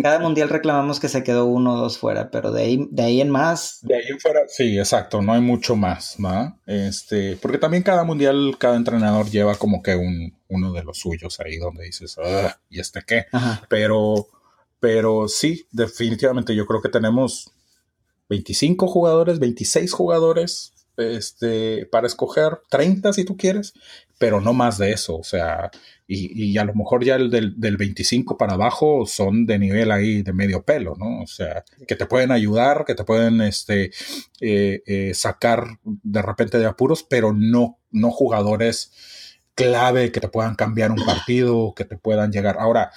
cada 0.00 0.20
mundial 0.20 0.48
reclamamos 0.48 1.00
que 1.00 1.08
se 1.08 1.24
quedó 1.24 1.46
uno 1.46 1.74
o 1.74 1.76
dos 1.78 1.98
fuera, 1.98 2.30
pero 2.30 2.52
de 2.52 2.62
ahí, 2.62 2.88
de 2.90 3.02
ahí 3.02 3.20
en 3.20 3.30
más. 3.30 3.78
De 3.82 3.96
ahí 3.96 4.04
en 4.08 4.20
fuera, 4.20 4.42
sí, 4.46 4.78
exacto. 4.78 5.20
No 5.20 5.32
hay 5.32 5.40
mucho 5.40 5.74
más, 5.74 6.20
¿no? 6.20 6.60
Este, 6.66 7.36
porque 7.36 7.58
también 7.58 7.82
cada 7.82 8.04
mundial, 8.04 8.56
cada 8.58 8.76
entrenador 8.76 9.28
lleva 9.28 9.56
como 9.56 9.82
que 9.82 9.96
un, 9.96 10.36
uno 10.48 10.72
de 10.72 10.84
los 10.84 10.98
suyos 10.98 11.40
ahí 11.40 11.56
donde 11.56 11.84
dices, 11.84 12.16
¿y 12.70 12.78
este 12.78 13.00
qué? 13.06 13.26
Pero, 13.68 14.28
pero 14.78 15.26
sí, 15.26 15.66
definitivamente 15.72 16.54
yo 16.54 16.64
creo 16.66 16.80
que 16.80 16.90
tenemos 16.90 17.50
25 18.28 18.86
jugadores, 18.86 19.38
26 19.38 19.92
jugadores 19.92 20.74
este, 20.98 21.86
para 21.86 22.06
escoger 22.06 22.60
30 22.68 23.12
si 23.12 23.24
tú 23.24 23.36
quieres, 23.36 23.72
pero 24.18 24.40
no 24.40 24.52
más 24.52 24.78
de 24.78 24.92
eso, 24.92 25.16
o 25.16 25.24
sea, 25.24 25.70
y, 26.10 26.56
a 26.56 26.64
lo 26.64 26.74
mejor 26.74 27.04
ya 27.04 27.16
el 27.16 27.30
del, 27.30 27.76
25 27.76 28.38
para 28.38 28.54
abajo 28.54 29.04
son 29.06 29.44
de 29.44 29.58
nivel 29.58 29.92
ahí 29.92 30.22
de 30.22 30.32
medio 30.32 30.62
pelo, 30.62 30.96
¿no? 30.98 31.20
O 31.20 31.26
sea, 31.26 31.64
que 31.86 31.96
te 31.96 32.06
pueden 32.06 32.32
ayudar, 32.32 32.84
que 32.86 32.94
te 32.94 33.04
pueden 33.04 33.42
este, 33.42 33.90
eh, 34.40 34.82
eh, 34.86 35.12
sacar 35.14 35.78
de 35.84 36.22
repente 36.22 36.58
de 36.58 36.64
apuros, 36.64 37.02
pero 37.02 37.34
no, 37.34 37.78
no 37.90 38.10
jugadores 38.10 38.90
clave 39.54 40.10
que 40.10 40.20
te 40.20 40.28
puedan 40.28 40.54
cambiar 40.54 40.92
un 40.92 41.04
partido, 41.04 41.74
que 41.76 41.84
te 41.84 41.98
puedan 41.98 42.32
llegar. 42.32 42.56
Ahora, 42.58 42.90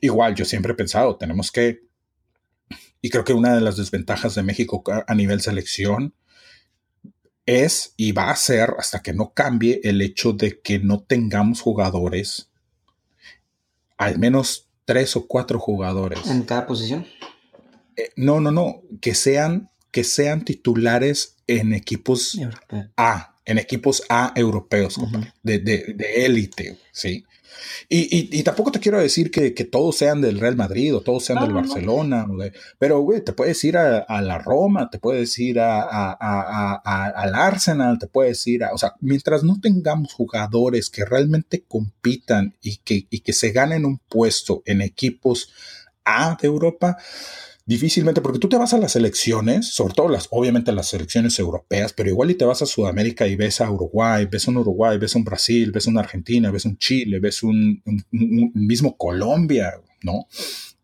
igual, 0.00 0.36
yo 0.36 0.44
siempre 0.44 0.72
he 0.72 0.76
pensado, 0.76 1.16
tenemos 1.16 1.50
que, 1.50 1.80
y 3.02 3.10
creo 3.10 3.24
que 3.24 3.32
una 3.32 3.56
de 3.56 3.60
las 3.60 3.76
desventajas 3.76 4.36
de 4.36 4.44
México 4.44 4.84
a 5.06 5.14
nivel 5.16 5.40
selección, 5.40 6.14
es 7.46 7.94
y 7.96 8.12
va 8.12 8.30
a 8.30 8.36
ser 8.36 8.74
hasta 8.78 9.00
que 9.00 9.12
no 9.12 9.32
cambie 9.32 9.80
el 9.84 10.02
hecho 10.02 10.32
de 10.32 10.60
que 10.60 10.78
no 10.80 11.00
tengamos 11.00 11.60
jugadores, 11.60 12.50
al 13.96 14.18
menos 14.18 14.68
tres 14.84 15.16
o 15.16 15.26
cuatro 15.26 15.58
jugadores. 15.58 16.26
¿En 16.26 16.42
cada 16.42 16.66
posición? 16.66 17.06
Eh, 17.96 18.10
no, 18.16 18.40
no, 18.40 18.50
no, 18.50 18.82
que 19.00 19.14
sean, 19.14 19.70
que 19.90 20.04
sean 20.04 20.44
titulares 20.44 21.36
en 21.46 21.72
equipos 21.72 22.38
A, 22.96 23.35
en 23.46 23.58
equipos 23.58 24.02
A 24.08 24.32
europeos, 24.36 24.98
de 25.42 26.24
élite, 26.24 26.76
¿sí? 26.92 27.24
Y, 27.88 28.42
tampoco 28.42 28.72
te 28.72 28.80
quiero 28.80 28.98
decir 28.98 29.30
que, 29.30 29.50
todos 29.64 29.96
sean 29.96 30.20
del 30.20 30.38
Real 30.38 30.56
Madrid 30.56 30.94
o 30.94 31.00
todos 31.00 31.24
sean 31.24 31.40
del 31.40 31.52
Barcelona, 31.52 32.26
pero 32.78 33.00
güey, 33.00 33.22
te 33.22 33.32
puedes 33.32 33.62
ir 33.64 33.76
a, 33.76 34.22
la 34.22 34.38
Roma, 34.38 34.90
te 34.90 34.98
puedes 34.98 35.38
ir 35.38 35.60
a, 35.60 36.12
al 36.12 37.34
Arsenal, 37.34 37.98
te 37.98 38.06
puedes 38.06 38.46
ir 38.46 38.64
a, 38.64 38.72
o 38.72 38.78
sea, 38.78 38.94
mientras 39.00 39.42
no 39.42 39.60
tengamos 39.60 40.12
jugadores 40.12 40.90
que 40.90 41.04
realmente 41.04 41.64
compitan 41.66 42.54
y 42.60 42.78
que, 42.78 43.06
y 43.10 43.20
que 43.20 43.32
se 43.32 43.50
ganen 43.50 43.84
un 43.84 43.98
puesto 43.98 44.62
en 44.66 44.80
equipos 44.80 45.52
A 46.04 46.36
de 46.40 46.46
Europa, 46.46 46.96
difícilmente, 47.66 48.20
porque 48.20 48.38
tú 48.38 48.48
te 48.48 48.56
vas 48.56 48.72
a 48.72 48.78
las 48.78 48.94
elecciones, 48.94 49.74
sobre 49.74 49.92
todo 49.92 50.08
las, 50.08 50.28
obviamente 50.30 50.72
las 50.72 50.94
elecciones 50.94 51.36
europeas, 51.40 51.92
pero 51.92 52.08
igual 52.08 52.30
y 52.30 52.36
te 52.36 52.44
vas 52.44 52.62
a 52.62 52.66
Sudamérica 52.66 53.26
y 53.26 53.34
ves 53.34 53.60
a 53.60 53.68
Uruguay, 53.68 54.26
ves 54.30 54.46
un 54.46 54.58
Uruguay, 54.58 54.98
ves 54.98 55.16
un 55.16 55.24
Brasil, 55.24 55.72
ves 55.72 55.88
una 55.88 56.00
Argentina, 56.00 56.52
ves 56.52 56.64
un 56.64 56.78
Chile, 56.78 57.18
ves 57.18 57.42
un, 57.42 57.82
mismo 58.12 58.96
Colombia, 58.96 59.74
¿no? 60.02 60.28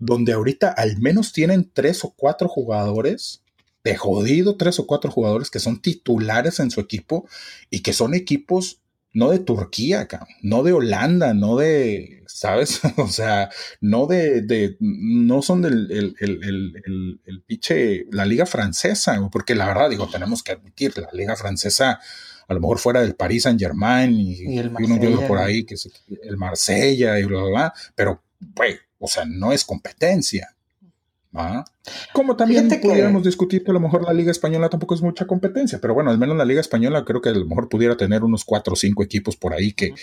Donde 0.00 0.32
ahorita 0.32 0.70
al 0.70 0.98
menos 0.98 1.32
tienen 1.32 1.70
tres 1.72 2.04
o 2.04 2.12
cuatro 2.16 2.48
jugadores, 2.48 3.42
de 3.84 3.96
jodido 3.96 4.56
tres 4.56 4.78
o 4.80 4.86
cuatro 4.86 5.10
jugadores 5.10 5.50
que 5.50 5.60
son 5.60 5.80
titulares 5.80 6.60
en 6.60 6.70
su 6.70 6.80
equipo 6.80 7.28
y 7.70 7.80
que 7.80 7.92
son 7.92 8.14
equipos 8.14 8.81
no 9.12 9.30
de 9.30 9.38
Turquía, 9.38 10.08
no 10.42 10.62
de 10.62 10.72
Holanda, 10.72 11.34
no 11.34 11.56
de, 11.56 12.22
¿sabes? 12.26 12.80
o 12.96 13.08
sea, 13.08 13.50
no 13.80 14.06
de, 14.06 14.76
no 14.80 15.42
son 15.42 15.62
del 15.62 15.90
el, 15.90 16.16
el, 16.20 17.20
el, 17.24 17.42
piche, 17.42 18.06
la 18.10 18.24
liga 18.24 18.46
francesa, 18.46 19.18
porque 19.30 19.54
la 19.54 19.66
verdad, 19.66 19.90
digo, 19.90 20.08
tenemos 20.08 20.42
que 20.42 20.52
admitir, 20.52 20.96
la 20.98 21.10
liga 21.12 21.36
francesa, 21.36 22.00
a 22.48 22.54
lo 22.54 22.60
mejor 22.60 22.78
fuera 22.78 23.00
del 23.02 23.14
Paris 23.14 23.44
Saint 23.44 23.60
Germain 23.60 24.12
y, 24.12 24.58
uno 24.58 25.26
por 25.26 25.38
ahí, 25.38 25.64
que 25.64 25.74
es 25.74 25.88
el 26.22 26.36
Marsella 26.36 27.18
y 27.18 27.24
bla, 27.24 27.40
bla, 27.40 27.50
bla, 27.50 27.74
pero, 27.94 28.22
güey, 28.40 28.76
o 28.98 29.08
sea, 29.08 29.24
no 29.24 29.52
es 29.52 29.64
competencia. 29.64 30.54
¿Ah? 31.34 31.64
Como 32.12 32.36
también 32.36 32.68
pudiéramos 32.68 33.22
discutir 33.22 33.64
que 33.64 33.70
a 33.70 33.74
lo 33.74 33.80
mejor 33.80 34.02
la 34.02 34.12
Liga 34.12 34.30
Española 34.30 34.68
tampoco 34.68 34.94
es 34.94 35.00
mucha 35.00 35.26
competencia, 35.26 35.80
pero 35.80 35.94
bueno, 35.94 36.10
al 36.10 36.18
menos 36.18 36.36
la 36.36 36.44
Liga 36.44 36.60
Española 36.60 37.04
creo 37.06 37.22
que 37.22 37.30
a 37.30 37.32
lo 37.32 37.46
mejor 37.46 37.68
pudiera 37.68 37.96
tener 37.96 38.22
unos 38.22 38.44
cuatro 38.44 38.74
o 38.74 38.76
cinco 38.76 39.02
equipos 39.02 39.36
por 39.36 39.54
ahí 39.54 39.72
que, 39.72 39.94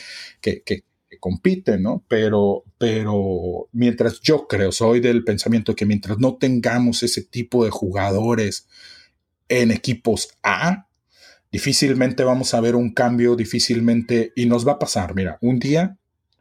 que, 0.41 0.63
que, 0.63 0.83
compiten, 1.19 1.83
¿no? 1.83 2.03
Pero, 2.07 2.63
pero 2.77 3.67
mientras 3.71 4.21
yo 4.21 4.47
creo, 4.47 4.71
soy 4.71 4.99
del 4.99 5.23
pensamiento 5.23 5.75
que 5.75 5.85
mientras 5.85 6.19
no 6.19 6.35
tengamos 6.35 7.03
ese 7.03 7.23
tipo 7.23 7.65
de 7.65 7.71
jugadores 7.71 8.67
en 9.49 9.71
equipos 9.71 10.29
A, 10.43 10.87
difícilmente 11.51 12.23
vamos 12.23 12.53
a 12.53 12.61
ver 12.61 12.75
un 12.75 12.93
cambio, 12.93 13.35
difícilmente, 13.35 14.33
y 14.35 14.45
nos 14.45 14.67
va 14.67 14.73
a 14.73 14.79
pasar, 14.79 15.15
mira, 15.15 15.39
un 15.41 15.59
día 15.59 15.97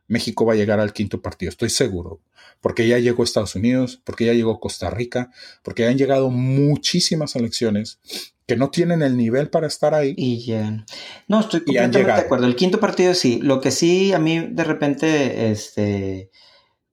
México 0.07 0.44
va 0.44 0.53
a 0.53 0.57
llegar 0.57 0.81
al 0.81 0.92
quinto 0.92 1.20
partido, 1.22 1.48
estoy 1.51 1.70
seguro 1.70 2.20
porque 2.61 2.88
ya 2.88 2.99
llegó 2.99 3.23
Estados 3.23 3.55
Unidos, 3.55 4.01
porque 4.05 4.27
ya 4.27 4.33
llegó 4.33 4.61
Costa 4.61 4.90
Rica, 4.90 5.31
porque 5.62 5.83
ya 5.83 5.90
han 5.90 5.99
llegado 5.99 6.31
muchísimas 6.31 7.37
elecciones 7.37 8.01
que 8.47 8.57
no 8.57 8.71
tienen 8.71 9.03
el 9.03 9.16
nivel 9.16 9.51
para 9.51 9.66
estar 9.66 9.94
ahí. 9.94 10.14
Y 10.16 10.44
ya. 10.44 10.85
No, 11.29 11.40
estoy 11.40 11.61
completamente 11.61 12.03
de 12.03 12.12
acuerdo. 12.12 12.47
El 12.47 12.57
quinto 12.57 12.81
partido 12.81 13.14
sí. 13.14 13.40
Lo 13.42 13.61
que 13.61 13.71
sí 13.71 14.12
a 14.14 14.18
mí 14.18 14.38
de 14.51 14.64
repente 14.64 15.51
este, 15.51 16.31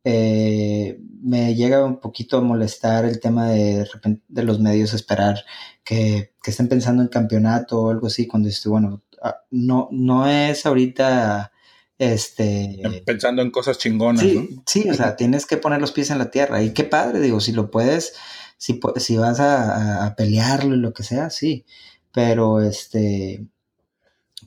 eh, 0.03 0.99
me 1.23 1.55
llega 1.55 1.85
un 1.85 1.99
poquito 2.01 2.37
a 2.37 2.41
molestar 2.41 3.05
el 3.05 3.19
tema 3.19 3.49
de, 3.49 3.87
de 4.27 4.43
los 4.43 4.59
medios 4.59 4.93
esperar 4.93 5.45
que, 5.83 6.33
que, 6.43 6.51
estén 6.51 6.67
pensando 6.67 7.01
en 7.01 7.07
campeonato 7.07 7.81
o 7.81 7.89
algo 7.89 8.07
así 8.07 8.27
cuando 8.27 8.49
estoy, 8.49 8.71
bueno, 8.71 9.01
ah, 9.23 9.37
no, 9.49 9.87
no 9.91 10.27
es 10.27 10.65
ahorita 10.65 11.53
este. 11.97 12.81
Pensando 13.05 13.41
en 13.41 13.51
cosas 13.51 13.77
chingonas. 13.77 14.21
Sí, 14.21 14.61
sí, 14.65 14.89
o 14.89 14.93
sea, 14.93 15.15
tienes 15.15 15.45
que 15.45 15.57
poner 15.57 15.79
los 15.79 15.91
pies 15.91 16.09
en 16.09 16.17
la 16.17 16.31
tierra. 16.31 16.61
Y 16.61 16.73
qué 16.73 16.83
padre, 16.83 17.19
digo, 17.19 17.39
si 17.39 17.51
lo 17.51 17.71
puedes, 17.71 18.13
si, 18.57 18.79
si 18.97 19.17
vas 19.17 19.39
a, 19.39 20.13
pelearlo 20.17 20.75
y 20.75 20.79
lo 20.79 20.93
que 20.93 21.03
sea, 21.03 21.29
sí. 21.29 21.65
Pero 22.13 22.61
este. 22.61 23.45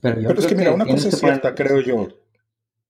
Pero, 0.00 0.20
yo 0.20 0.28
pero 0.28 0.40
es 0.40 0.46
que, 0.46 0.54
mira, 0.54 0.72
una 0.72 0.86
cosa 0.86 1.08
es 1.08 1.18
cierta, 1.18 1.54
creo 1.54 1.80
yo. 1.80 2.08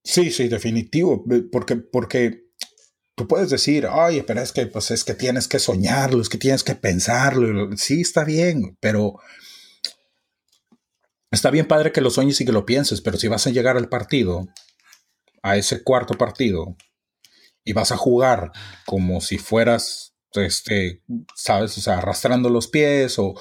Sí, 0.03 0.31
sí, 0.31 0.47
definitivo. 0.47 1.23
Porque, 1.51 1.77
porque 1.77 2.49
tú 3.15 3.27
puedes 3.27 3.49
decir, 3.49 3.87
ay, 3.89 4.23
pero 4.25 4.41
es 4.41 4.51
que, 4.51 4.65
pues 4.67 4.91
es 4.91 5.03
que 5.03 5.13
tienes 5.13 5.47
que 5.47 5.59
soñarlo, 5.59 6.21
es 6.21 6.29
que 6.29 6.37
tienes 6.37 6.63
que 6.63 6.75
pensarlo. 6.75 7.69
Sí, 7.77 8.01
está 8.01 8.23
bien, 8.23 8.77
pero 8.79 9.19
Está 11.31 11.51
bien 11.51 11.67
padre 11.67 11.91
que 11.91 12.01
lo 12.01 12.09
sueñes 12.09 12.41
y 12.41 12.45
que 12.45 12.51
lo 12.51 12.65
pienses, 12.65 13.01
pero 13.01 13.17
si 13.17 13.27
vas 13.27 13.45
a 13.45 13.51
llegar 13.51 13.77
al 13.77 13.89
partido, 13.89 14.47
a 15.43 15.57
ese 15.57 15.83
cuarto 15.83 16.15
partido, 16.15 16.75
y 17.63 17.73
vas 17.73 17.91
a 17.91 17.97
jugar 17.97 18.51
como 18.85 19.21
si 19.21 19.37
fueras, 19.37 20.15
este, 20.33 21.03
sabes, 21.35 21.77
o 21.77 21.81
sea, 21.81 21.99
arrastrando 21.99 22.49
los 22.49 22.67
pies 22.67 23.17
o, 23.19 23.35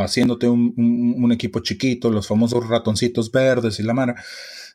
haciéndote 0.00 0.48
un, 0.48 1.32
equipo 1.32 1.60
chiquito, 1.60 2.10
los 2.10 2.28
famosos 2.28 2.68
ratoncitos 2.68 3.32
verdes 3.32 3.80
y 3.80 3.82
la 3.82 3.92
mano, 3.92 4.14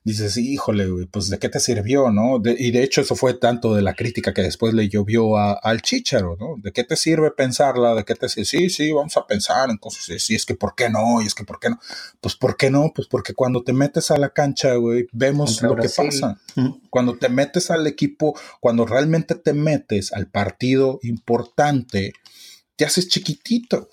dices, 0.03 0.37
híjole, 0.37 0.87
pues 1.11 1.29
de 1.29 1.37
qué 1.37 1.49
te 1.49 1.59
sirvió, 1.59 2.09
¿no? 2.09 2.41
y 2.43 2.71
de 2.71 2.83
hecho 2.83 3.01
eso 3.01 3.15
fue 3.15 3.35
tanto 3.35 3.75
de 3.75 3.81
la 3.81 3.93
crítica 3.93 4.33
que 4.33 4.41
después 4.41 4.73
le 4.73 4.89
llovió 4.89 5.37
al 5.37 5.81
Chicharo, 5.81 6.35
¿no? 6.39 6.55
¿De 6.57 6.71
qué 6.71 6.83
te 6.83 6.95
sirve 6.95 7.31
pensarla? 7.31 7.93
¿De 7.93 8.03
qué 8.03 8.15
te 8.15 8.27
sirve? 8.27 8.45
Sí, 8.45 8.69
sí, 8.69 8.91
vamos 8.91 9.15
a 9.17 9.27
pensar 9.27 9.69
en 9.69 9.77
cosas, 9.77 10.21
sí, 10.21 10.35
es 10.35 10.45
que 10.45 10.55
¿por 10.55 10.75
qué 10.75 10.89
no? 10.89 11.21
Y 11.21 11.27
es 11.27 11.35
que 11.35 11.43
¿por 11.43 11.59
qué 11.59 11.69
no? 11.69 11.79
Pues 12.19 12.35
¿por 12.35 12.57
qué 12.57 12.71
no? 12.71 12.91
Pues 12.95 13.07
porque 13.07 13.33
cuando 13.33 13.63
te 13.63 13.73
metes 13.73 14.09
a 14.11 14.17
la 14.17 14.29
cancha, 14.29 14.73
güey, 14.75 15.07
vemos 15.11 15.61
lo 15.61 15.75
que 15.75 15.89
pasa. 15.89 16.39
Cuando 16.89 17.17
te 17.17 17.29
metes 17.29 17.69
al 17.69 17.85
equipo, 17.85 18.35
cuando 18.59 18.85
realmente 18.85 19.35
te 19.35 19.53
metes 19.53 20.13
al 20.13 20.27
partido 20.27 20.99
importante, 21.03 22.13
te 22.75 22.85
haces 22.85 23.07
chiquitito, 23.07 23.89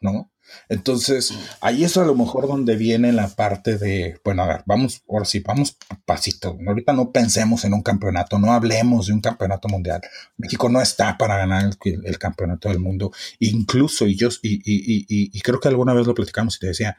¿no? 0.00 0.30
Entonces, 0.68 1.32
ahí 1.60 1.84
es 1.84 1.96
a 1.96 2.04
lo 2.04 2.14
mejor 2.14 2.46
donde 2.46 2.76
viene 2.76 3.12
la 3.12 3.28
parte 3.28 3.78
de, 3.78 4.20
bueno, 4.24 4.42
a 4.42 4.46
ver, 4.46 4.62
vamos, 4.66 5.02
ahora 5.08 5.24
sí, 5.24 5.40
vamos 5.40 5.76
pasito. 6.04 6.56
Ahorita 6.66 6.92
no 6.92 7.12
pensemos 7.12 7.64
en 7.64 7.74
un 7.74 7.82
campeonato, 7.82 8.38
no 8.38 8.52
hablemos 8.52 9.06
de 9.06 9.12
un 9.12 9.20
campeonato 9.20 9.68
mundial. 9.68 10.00
México 10.36 10.68
no 10.68 10.80
está 10.80 11.16
para 11.18 11.36
ganar 11.36 11.70
el, 11.84 12.18
campeonato 12.18 12.68
del 12.68 12.78
mundo. 12.78 13.12
Incluso, 13.38 14.06
y 14.06 14.16
yo, 14.16 14.28
y, 14.42 14.54
y, 14.54 15.04
y, 15.08 15.30
y, 15.32 15.40
creo 15.40 15.60
que 15.60 15.68
alguna 15.68 15.94
vez 15.94 16.06
lo 16.06 16.14
platicamos 16.14 16.56
y 16.56 16.60
te 16.60 16.66
decía, 16.68 16.96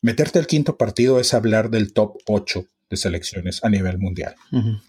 meterte 0.00 0.38
al 0.38 0.46
quinto 0.46 0.76
partido 0.76 1.20
es 1.20 1.34
hablar 1.34 1.70
del 1.70 1.92
top 1.92 2.18
8 2.26 2.66
de 2.92 2.98
selecciones 2.98 3.64
a 3.64 3.70
nivel 3.70 3.98
mundial. 3.98 4.34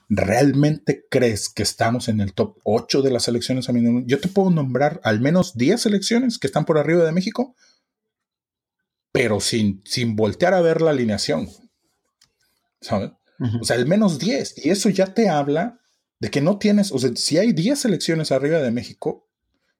¿Realmente 0.09 1.05
crees 1.09 1.47
que 1.47 1.63
estamos 1.63 2.09
en 2.09 2.19
el 2.19 2.33
top 2.33 2.57
8 2.65 3.01
de 3.01 3.11
las 3.11 3.23
selecciones 3.23 3.69
a 3.69 3.71
nivel 3.71 3.93
mundial? 3.93 4.09
Yo 4.09 4.19
te 4.19 4.27
puedo 4.27 4.51
nombrar 4.51 4.99
al 5.05 5.21
menos 5.21 5.55
10 5.55 5.79
selecciones 5.79 6.37
que 6.37 6.47
están 6.47 6.65
por 6.65 6.77
arriba 6.77 7.05
de 7.05 7.13
México 7.13 7.55
pero 9.13 9.39
sin, 9.39 9.81
sin 9.85 10.17
voltear 10.17 10.53
a 10.53 10.61
ver 10.61 10.81
la 10.81 10.89
alineación. 10.89 11.47
¿Sabes? 12.81 13.11
O 13.61 13.63
sea, 13.63 13.77
al 13.77 13.85
menos 13.85 14.19
10. 14.19 14.65
Y 14.65 14.69
eso 14.69 14.89
ya 14.89 15.13
te 15.13 15.29
habla 15.29 15.79
de 16.19 16.29
que 16.29 16.41
no 16.41 16.57
tienes, 16.57 16.91
o 16.91 16.99
sea, 16.99 17.11
si 17.15 17.37
hay 17.37 17.53
10 17.53 17.79
selecciones 17.79 18.31
arriba 18.31 18.59
de 18.59 18.71
México, 18.71 19.29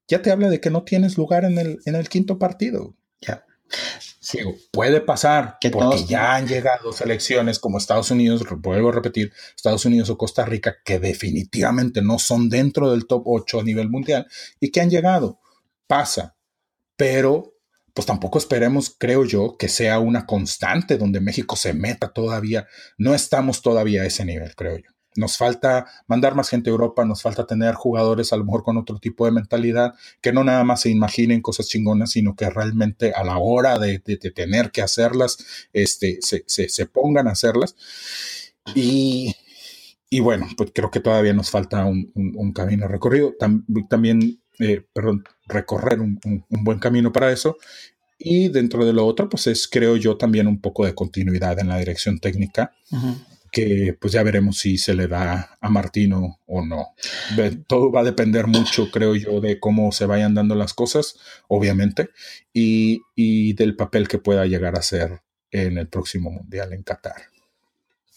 ya 0.08 0.22
te 0.22 0.32
habla 0.32 0.50
de 0.50 0.62
que 0.62 0.70
no 0.70 0.84
tienes 0.84 1.18
lugar 1.18 1.46
en 1.46 1.58
el, 1.58 1.80
en 1.86 1.96
el 1.96 2.10
quinto 2.10 2.38
partido. 2.38 2.96
Ya. 3.22 3.46
Sí, 4.20 4.40
puede 4.72 5.02
pasar 5.02 5.58
que 5.60 5.72
porque 5.72 6.06
ya 6.06 6.36
han 6.36 6.48
llegado 6.48 6.94
selecciones 6.94 7.60
como 7.60 7.78
Estados 7.78 8.12
Unidos, 8.12 8.44
vuelvo 8.60 8.90
a 8.90 8.94
repetir, 8.94 9.34
Estados 9.56 9.86
Unidos 9.86 10.10
o 10.12 10.18
Costa 10.18 10.46
Rica, 10.46 10.78
que 10.86 11.00
definitivamente 11.00 12.02
no 12.02 12.20
son 12.20 12.50
dentro 12.50 12.92
del 12.92 13.08
top 13.08 13.24
8 13.26 13.62
a 13.62 13.64
nivel 13.64 13.90
mundial 13.90 14.28
y 14.60 14.70
que 14.70 14.82
han 14.82 14.90
llegado. 14.90 15.40
Pasa, 15.88 16.36
pero 16.96 17.53
pues 17.94 18.08
tampoco 18.08 18.40
esperemos, 18.40 18.96
creo 18.98 19.24
yo, 19.24 19.56
que 19.58 19.70
sea 19.70 20.00
una 20.00 20.26
constante 20.26 20.98
donde 20.98 21.22
México 21.22 21.56
se 21.56 21.74
meta 21.74 22.12
todavía. 22.12 22.68
No 22.98 23.14
estamos 23.14 23.62
todavía 23.62 24.02
a 24.02 24.06
ese 24.06 24.26
nivel, 24.26 24.56
creo 24.56 24.78
yo. 24.78 24.90
Nos 25.16 25.38
falta 25.38 25.86
mandar 26.08 26.34
más 26.34 26.50
gente 26.50 26.72
a 26.72 26.72
Europa, 26.72 27.06
nos 27.06 27.22
falta 27.22 27.46
tener 27.46 27.76
jugadores 27.76 28.34
a 28.34 28.38
lo 28.38 28.46
mejor 28.46 28.64
con 28.64 28.78
otro 28.78 28.98
tipo 28.98 29.26
de 29.26 29.32
mentalidad, 29.32 29.94
que 30.22 30.34
no 30.34 30.44
nada 30.44 30.64
más 30.64 30.82
se 30.82 30.90
imaginen 30.90 31.42
cosas 31.42 31.68
chingonas, 31.68 32.12
sino 32.12 32.36
que 32.36 32.50
realmente 32.50 33.14
a 33.14 33.24
la 33.24 33.38
hora 33.38 33.78
de, 33.78 34.00
tener 34.00 34.72
que 34.72 34.82
hacerlas, 34.82 35.38
este, 35.72 36.18
se, 36.22 36.86
pongan 36.88 37.28
a 37.28 37.34
hacerlas. 37.34 37.76
Y, 38.74 39.36
bueno, 40.20 40.48
pues 40.58 40.72
creo 40.74 40.90
que 40.90 41.00
todavía 41.00 41.34
nos 41.34 41.52
falta 41.52 41.86
un, 41.86 42.54
camino 42.54 42.88
recorrido. 42.88 43.36
también 43.88 44.44
eh, 44.60 44.86
perdón, 44.94 45.24
recorrer 45.46 46.00
un, 46.00 46.20
buen 46.50 46.80
camino 46.80 47.12
para 47.12 47.32
eso. 47.32 47.58
Y 48.18 48.50
dentro 48.50 48.86
de 48.86 48.94
lo 48.94 49.06
otro, 49.06 49.28
pues 49.28 49.48
es, 49.48 49.68
creo 49.68 49.98
yo, 49.98 50.18
también 50.18 50.48
un 50.48 50.62
poco 50.62 50.86
de 50.86 50.96
continuidad 50.96 51.60
en 51.60 51.68
la 51.68 51.78
dirección 51.78 52.20
técnica, 52.20 52.74
que 53.52 53.98
pues 54.00 54.14
ya 54.14 54.24
veremos 54.24 54.60
si 54.60 54.78
se 54.78 54.94
le 54.94 55.08
da 55.08 55.58
a 55.60 55.70
Martino 55.70 56.40
o 56.46 56.66
no. 56.66 56.94
Todo 57.68 57.92
va 57.92 58.02
a 58.02 58.06
depender 58.06 58.48
mucho, 58.48 58.90
creo 58.92 59.16
yo, 59.16 59.42
de 59.42 59.60
cómo 59.60 59.92
se 59.92 60.06
vayan 60.06 60.36
dando 60.36 60.56
las 60.56 60.74
cosas, 60.74 61.16
obviamente, 61.48 62.10
y, 62.54 63.02
y 63.16 63.54
del 63.54 63.76
papel 63.76 64.08
que 64.08 64.20
pueda 64.20 64.46
llegar 64.46 64.78
a 64.78 64.82
ser 64.82 65.22
en 65.52 65.78
el 65.78 65.88
próximo 65.88 66.32
Mundial 66.32 66.74
en 66.74 66.84
Qatar. 66.84 67.33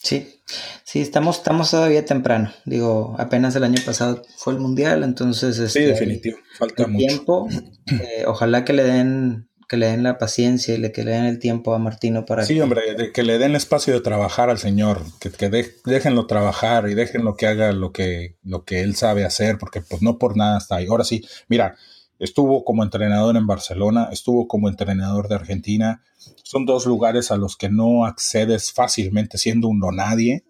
Sí, 0.06 0.40
sí, 0.84 1.00
estamos, 1.00 1.38
estamos 1.38 1.72
todavía 1.72 2.04
temprano. 2.04 2.52
Digo, 2.64 3.16
apenas 3.18 3.56
el 3.56 3.64
año 3.64 3.82
pasado 3.84 4.22
fue 4.36 4.52
el 4.52 4.60
mundial, 4.60 5.02
entonces 5.02 5.56
sí, 5.56 5.62
este, 5.64 5.86
definitivo, 5.88 6.38
falta 6.56 6.86
mucho 6.86 7.06
tiempo. 7.08 7.48
Eh, 7.88 8.24
ojalá 8.26 8.64
que 8.64 8.72
le 8.72 8.84
den 8.84 9.48
que 9.68 9.76
le 9.76 9.86
den 9.86 10.04
la 10.04 10.18
paciencia 10.18 10.76
y 10.76 10.78
le, 10.78 10.92
que 10.92 11.02
le 11.02 11.10
den 11.10 11.24
el 11.24 11.40
tiempo 11.40 11.74
a 11.74 11.80
Martino 11.80 12.24
para 12.24 12.44
sí, 12.44 12.60
hombre, 12.60 12.82
que 13.12 13.22
le 13.24 13.38
den 13.38 13.56
espacio 13.56 13.94
de 13.94 14.00
trabajar 14.00 14.48
al 14.48 14.58
señor, 14.58 15.02
que, 15.18 15.30
que 15.30 15.50
déjenlo 15.84 16.28
trabajar 16.28 16.88
y 16.88 16.94
déjenlo 16.94 17.36
que 17.36 17.48
haga 17.48 17.72
lo 17.72 17.90
que, 17.90 18.36
lo 18.44 18.64
que 18.64 18.82
él 18.82 18.94
sabe 18.94 19.24
hacer, 19.24 19.58
porque 19.58 19.80
pues 19.80 20.02
no 20.02 20.18
por 20.18 20.36
nada 20.36 20.58
está 20.58 20.76
ahí. 20.76 20.86
Ahora 20.86 21.02
sí, 21.02 21.24
mira, 21.48 21.74
Estuvo 22.18 22.64
como 22.64 22.82
entrenador 22.82 23.36
en 23.36 23.46
Barcelona, 23.46 24.08
estuvo 24.10 24.48
como 24.48 24.68
entrenador 24.68 25.28
de 25.28 25.34
Argentina. 25.34 26.02
Son 26.42 26.64
dos 26.64 26.86
lugares 26.86 27.30
a 27.30 27.36
los 27.36 27.56
que 27.56 27.68
no 27.68 28.04
accedes 28.06 28.72
fácilmente 28.72 29.38
siendo 29.38 29.68
un 29.68 29.78
no 29.78 29.92
nadie. 29.92 30.44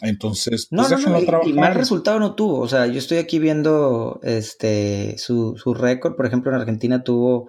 Entonces, 0.00 0.68
no, 0.70 0.86
pues 0.86 1.06
no, 1.06 1.42
y, 1.44 1.52
mal 1.52 1.74
resultado 1.74 2.18
no 2.18 2.34
tuvo. 2.34 2.58
O 2.58 2.68
sea, 2.68 2.86
yo 2.86 2.98
estoy 2.98 3.18
aquí 3.18 3.38
viendo 3.38 4.20
este 4.22 5.16
su, 5.18 5.56
su 5.56 5.72
récord. 5.72 6.16
Por 6.16 6.26
ejemplo, 6.26 6.50
en 6.50 6.60
Argentina 6.60 7.04
tuvo 7.04 7.48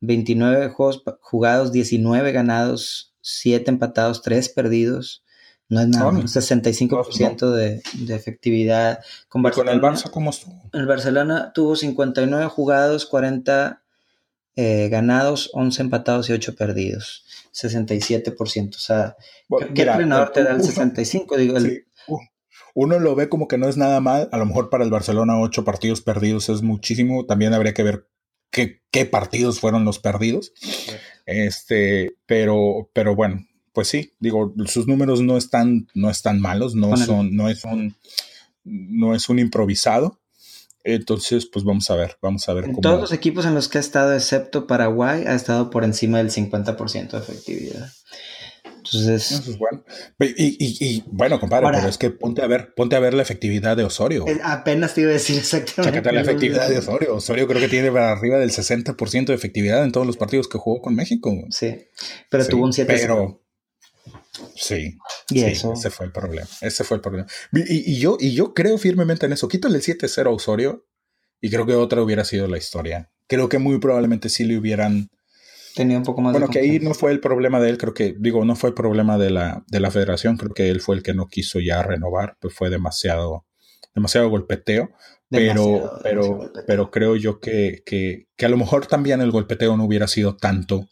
29 0.00 0.68
juegos 0.68 1.02
jugados, 1.20 1.72
19 1.72 2.32
ganados, 2.32 3.14
7 3.22 3.70
empatados, 3.70 4.22
3 4.22 4.48
perdidos. 4.50 5.24
No 5.68 5.80
es 5.80 5.88
nada, 5.88 6.08
un 6.08 6.22
65% 6.22 7.50
de, 7.50 7.82
de, 7.94 8.14
efectividad. 8.14 9.00
Con, 9.28 9.42
con 9.42 9.68
el 9.68 9.80
Barça 9.80 10.10
cómo 10.10 10.30
estuvo? 10.30 10.62
El 10.72 10.86
Barcelona 10.86 11.52
tuvo 11.52 11.74
59 11.74 12.46
jugados, 12.46 13.06
40 13.06 13.82
eh, 14.54 14.88
ganados, 14.88 15.50
11 15.52 15.82
empatados 15.82 16.30
y 16.30 16.32
8 16.32 16.54
perdidos. 16.56 17.24
67%. 17.52 18.76
O 18.76 18.78
sea, 18.78 19.16
¿qué 19.74 19.82
entrenador 19.82 20.30
te 20.30 20.44
da 20.44 20.52
el 20.52 20.62
65? 20.62 21.36
Digo, 21.36 21.58
Uno 22.74 22.98
lo 22.98 23.14
ve 23.14 23.28
como 23.28 23.48
que 23.48 23.58
no 23.58 23.68
es 23.68 23.76
nada 23.76 24.00
mal. 24.00 24.28
A 24.32 24.38
lo 24.38 24.46
mejor 24.46 24.70
para 24.70 24.84
el 24.84 24.90
Barcelona 24.90 25.40
8 25.40 25.64
partidos 25.64 26.00
perdidos 26.00 26.48
es 26.48 26.62
muchísimo. 26.62 27.26
También 27.26 27.54
habría 27.54 27.74
que 27.74 27.82
ver 27.82 28.08
qué, 28.50 28.82
qué 28.90 29.04
partidos 29.04 29.60
fueron 29.60 29.84
los 29.84 29.98
perdidos. 29.98 30.52
Este, 31.26 32.16
pero, 32.26 32.88
pero 32.92 33.14
bueno, 33.14 33.45
pues 33.76 33.88
sí, 33.88 34.14
digo, 34.20 34.54
sus 34.64 34.86
números 34.86 35.20
no 35.20 35.36
están, 35.36 35.86
no 35.92 36.08
están 36.08 36.40
malos, 36.40 36.74
no 36.74 36.96
son, 36.96 37.36
no 37.36 37.50
es 37.50 37.62
un, 37.62 37.94
no 38.64 39.14
es 39.14 39.28
un 39.28 39.38
improvisado. 39.38 40.18
Entonces, 40.82 41.44
pues 41.44 41.62
vamos 41.62 41.90
a 41.90 41.96
ver, 41.96 42.16
vamos 42.22 42.48
a 42.48 42.54
ver 42.54 42.64
en 42.64 42.80
Todos 42.80 42.98
los 42.98 43.12
equipos 43.12 43.44
en 43.44 43.54
los 43.54 43.68
que 43.68 43.76
ha 43.76 43.82
estado, 43.82 44.14
excepto 44.14 44.66
Paraguay, 44.66 45.24
ha 45.26 45.34
estado 45.34 45.68
por 45.68 45.84
encima 45.84 46.16
del 46.16 46.30
50% 46.30 47.10
de 47.10 47.18
efectividad. 47.18 47.92
Entonces. 48.64 49.32
Eso 49.32 49.50
es 49.50 49.58
bueno. 49.58 49.84
Y, 50.20 51.04
bueno, 51.08 51.38
compadre, 51.38 51.68
pero 51.70 51.86
es 51.86 51.98
que 51.98 52.08
ponte 52.08 52.40
a 52.40 52.46
ver, 52.46 52.72
ponte 52.74 52.96
a 52.96 53.00
ver 53.00 53.12
la 53.12 53.20
efectividad 53.24 53.76
de 53.76 53.84
Osorio. 53.84 54.24
Apenas 54.42 54.94
te 54.94 55.02
iba 55.02 55.10
a 55.10 55.12
decir 55.12 55.36
exactamente. 55.36 55.98
Chácate 55.98 56.14
la 56.14 56.22
efectividad 56.22 56.66
de 56.70 56.78
Osorio. 56.78 57.16
Osorio 57.16 57.46
creo 57.46 57.60
que 57.60 57.68
tiene 57.68 57.92
para 57.92 58.12
arriba 58.12 58.38
del 58.38 58.52
60% 58.52 59.26
de 59.26 59.34
efectividad 59.34 59.84
en 59.84 59.92
todos 59.92 60.06
los 60.06 60.16
partidos 60.16 60.48
que 60.48 60.56
jugó 60.56 60.80
con 60.80 60.94
México. 60.94 61.30
Sí, 61.50 61.76
pero 62.30 62.46
tuvo 62.46 62.64
un 62.64 62.72
7 62.72 62.90
Pero, 62.90 63.42
Sí, 64.54 64.98
¿Y 65.30 65.42
eso? 65.44 65.72
ese 65.72 65.90
fue 65.90 66.06
el 66.06 66.12
problema. 66.12 66.48
Ese 66.60 66.84
fue 66.84 66.96
el 66.96 67.00
problema. 67.00 67.26
Y, 67.52 67.98
yo, 67.98 68.16
y 68.20 68.34
yo 68.34 68.54
creo 68.54 68.78
firmemente 68.78 69.26
en 69.26 69.32
eso. 69.32 69.48
Quítale 69.48 69.76
el 69.76 69.82
7-0 69.82 70.26
a 70.26 70.30
Osorio 70.30 70.86
y 71.40 71.50
creo 71.50 71.66
que 71.66 71.74
otra 71.74 72.02
hubiera 72.02 72.24
sido 72.24 72.48
la 72.48 72.58
historia. 72.58 73.10
Creo 73.28 73.48
que 73.48 73.58
muy 73.58 73.78
probablemente 73.78 74.28
sí 74.28 74.44
le 74.44 74.58
hubieran... 74.58 75.10
Tenía 75.74 75.98
un 75.98 76.04
poco 76.04 76.22
más 76.22 76.32
bueno, 76.32 76.48
que 76.48 76.60
ahí 76.60 76.78
no 76.78 76.94
fue 76.94 77.12
el 77.12 77.20
problema 77.20 77.60
de 77.60 77.68
él, 77.68 77.76
creo 77.76 77.92
que, 77.92 78.14
digo, 78.18 78.44
no 78.46 78.56
fue 78.56 78.70
el 78.70 78.74
problema 78.74 79.18
de 79.18 79.28
la, 79.28 79.62
de 79.66 79.80
la 79.80 79.90
federación, 79.90 80.38
creo 80.38 80.54
que 80.54 80.70
él 80.70 80.80
fue 80.80 80.96
el 80.96 81.02
que 81.02 81.12
no 81.12 81.26
quiso 81.26 81.60
ya 81.60 81.82
renovar, 81.82 82.38
pues 82.40 82.54
fue 82.54 82.70
demasiado, 82.70 83.44
demasiado 83.94 84.30
golpeteo. 84.30 84.88
pero, 85.28 85.98
pero, 86.02 86.50
pero 86.66 86.90
creo 86.90 87.14
yo 87.16 87.40
que, 87.40 87.82
que, 87.84 88.26
que 88.36 88.46
a 88.46 88.48
lo 88.48 88.56
mejor 88.56 88.86
también 88.86 89.20
el 89.20 89.30
golpeteo 89.30 89.76
no 89.76 89.84
hubiera 89.84 90.08
sido 90.08 90.38
tanto 90.38 90.88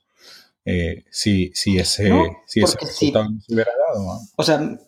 eh, 0.65 1.05
si, 1.11 1.51
si, 1.55 1.79
ese, 1.79 2.11
si 2.47 2.61
ese 2.61 2.79
resultado 2.81 3.31
no 3.31 3.41
se 3.41 3.55
hubiera 3.55 3.73
dado. 3.93 4.21
O 4.37 4.43
sea, 4.43 4.79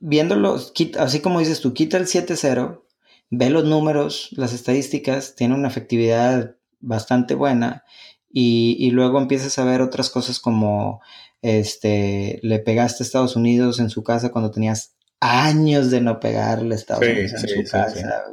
viéndolo, 0.00 0.58
así 0.98 1.20
como 1.20 1.38
dices 1.38 1.60
tú, 1.60 1.72
quita 1.74 1.96
el 1.96 2.06
7-0, 2.06 2.82
ve 3.30 3.50
los 3.50 3.64
números, 3.64 4.28
las 4.32 4.52
estadísticas, 4.52 5.34
tiene 5.36 5.54
una 5.54 5.68
efectividad 5.68 6.56
bastante 6.80 7.34
buena 7.34 7.84
y, 8.32 8.76
y, 8.78 8.90
luego 8.90 9.18
empiezas 9.20 9.58
a 9.58 9.64
ver 9.64 9.82
otras 9.82 10.10
cosas 10.10 10.40
como 10.40 11.00
este, 11.42 12.40
le 12.42 12.58
pegaste 12.60 13.02
a 13.02 13.06
Estados 13.06 13.36
Unidos 13.36 13.78
en 13.78 13.90
su 13.90 14.02
casa 14.02 14.30
cuando 14.30 14.50
tenías 14.50 14.94
años 15.22 15.92
de 15.92 16.00
no 16.00 16.18
pegarle 16.18 16.74
a 16.74 16.78
Estados 16.78 17.06
Unidos 17.06 17.44
en 17.44 17.64
su 17.64 17.70
casa. 17.70 18.24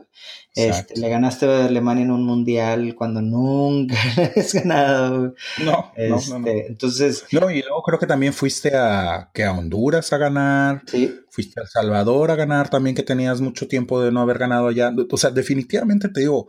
Este, 0.55 0.99
le 0.99 1.07
ganaste 1.07 1.45
a 1.45 1.65
Alemania 1.65 2.03
en 2.03 2.11
un 2.11 2.25
mundial 2.25 2.95
cuando 2.95 3.21
nunca 3.21 3.95
has 4.35 4.53
ganado. 4.53 5.35
No, 5.63 5.93
no, 5.95 6.09
no, 6.09 6.17
este, 6.17 6.67
Entonces. 6.67 7.25
No, 7.31 7.51
y 7.51 7.61
luego 7.61 7.83
creo 7.83 7.99
que 7.99 8.07
también 8.07 8.33
fuiste 8.33 8.75
a, 8.75 9.29
que 9.33 9.43
a 9.43 9.51
Honduras 9.51 10.11
a 10.11 10.17
ganar. 10.17 10.81
Sí. 10.87 11.15
Fuiste 11.29 11.59
a 11.59 11.63
El 11.63 11.69
Salvador 11.69 12.31
a 12.31 12.35
ganar 12.35 12.69
también, 12.69 12.95
que 12.95 13.03
tenías 13.03 13.39
mucho 13.39 13.67
tiempo 13.67 14.01
de 14.01 14.11
no 14.11 14.21
haber 14.21 14.39
ganado 14.39 14.67
allá. 14.67 14.91
O 15.11 15.17
sea, 15.17 15.29
definitivamente 15.29 16.09
te 16.09 16.21
digo, 16.21 16.47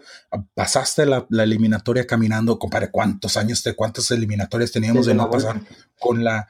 pasaste 0.55 1.05
la, 1.05 1.27
eliminatoria 1.31 2.07
caminando, 2.07 2.59
compadre, 2.59 2.91
¿cuántos 2.91 3.37
años, 3.37 3.63
de 3.63 3.75
cuántas 3.75 4.11
eliminatorias 4.11 4.73
teníamos 4.73 5.05
de 5.05 5.15
no 5.15 5.29
pasar 5.29 5.61
con 5.99 6.25
la 6.25 6.49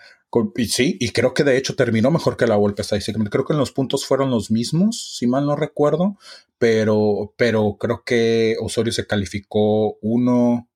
y 0.56 0.66
sí, 0.66 0.96
y 1.00 1.10
creo 1.10 1.34
que 1.34 1.44
de 1.44 1.56
hecho 1.56 1.74
terminó 1.74 2.10
mejor 2.10 2.36
que 2.36 2.46
la 2.46 2.56
Volpe 2.56 2.82
estadísticamente. 2.82 3.30
Creo 3.30 3.44
que 3.44 3.52
en 3.52 3.58
los 3.58 3.72
puntos 3.72 4.06
fueron 4.06 4.30
los 4.30 4.50
mismos, 4.50 5.16
si 5.16 5.26
mal 5.26 5.44
no 5.44 5.56
recuerdo, 5.56 6.16
pero, 6.58 7.34
pero 7.36 7.76
creo 7.78 8.02
que 8.04 8.56
Osorio 8.60 8.92
se 8.92 9.06
calificó 9.06 9.98
uno, 10.00 10.68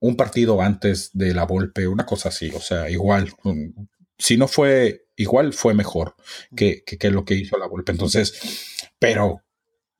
un 0.00 0.16
partido 0.16 0.62
antes 0.62 1.10
de 1.12 1.34
la 1.34 1.44
Volpe, 1.44 1.86
una 1.88 2.06
cosa 2.06 2.30
así, 2.30 2.50
o 2.54 2.60
sea, 2.60 2.88
igual, 2.88 3.32
si 4.18 4.36
no 4.36 4.48
fue 4.48 5.06
igual, 5.16 5.52
fue 5.52 5.74
mejor 5.74 6.14
que, 6.54 6.82
que, 6.84 7.10
lo 7.10 7.24
que 7.24 7.34
hizo 7.34 7.58
la 7.58 7.66
Volpe. 7.66 7.92
Entonces, 7.92 8.34
pero, 8.98 9.42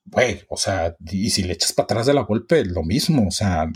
güey, 0.05 0.41
o 0.49 0.57
sea, 0.57 0.95
y 1.05 1.29
si 1.29 1.43
le 1.43 1.53
echas 1.53 1.73
para 1.73 1.85
atrás 1.85 2.05
de 2.07 2.13
la 2.13 2.23
Volpe, 2.23 2.65
lo 2.65 2.83
mismo, 2.83 3.27
o 3.27 3.31
sea, 3.31 3.69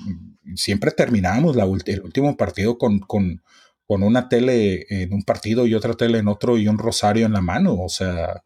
siempre 0.55 0.91
terminamos 0.91 1.55
la, 1.55 1.65
el 1.86 2.01
último 2.01 2.38
partido 2.38 2.78
con, 2.78 2.99
con 2.99 3.43
con 3.91 4.03
una 4.03 4.29
tele 4.29 4.85
en 4.89 5.11
un 5.11 5.23
partido 5.23 5.67
y 5.67 5.73
otra 5.73 5.95
tele 5.95 6.19
en 6.19 6.29
otro 6.29 6.57
y 6.57 6.69
un 6.69 6.77
rosario 6.77 7.25
en 7.25 7.33
la 7.33 7.41
mano, 7.41 7.75
o 7.77 7.89
sea, 7.89 8.41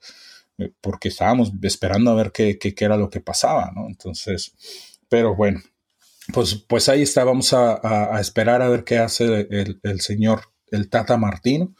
eh, 0.57 0.71
porque 0.81 1.09
estábamos 1.09 1.51
esperando 1.61 2.09
a 2.09 2.15
ver 2.15 2.31
qué, 2.31 2.57
qué, 2.57 2.73
era 2.79 2.97
lo 2.97 3.11
que 3.11 3.19
pasaba, 3.19 3.71
¿no? 3.75 3.85
Entonces, 3.85 4.55
pero 5.07 5.35
bueno, 5.35 5.61
pues, 6.33 6.55
pues 6.55 6.89
ahí 6.89 7.03
está, 7.03 7.23
vamos 7.23 7.53
a, 7.53 8.19
esperar 8.19 8.63
a 8.63 8.69
ver 8.69 8.85
qué 8.85 8.97
hace 8.97 9.47
el, 9.83 10.01
señor, 10.01 10.41
el 10.71 10.89
Tata 10.89 11.15
Martino. 11.15 11.75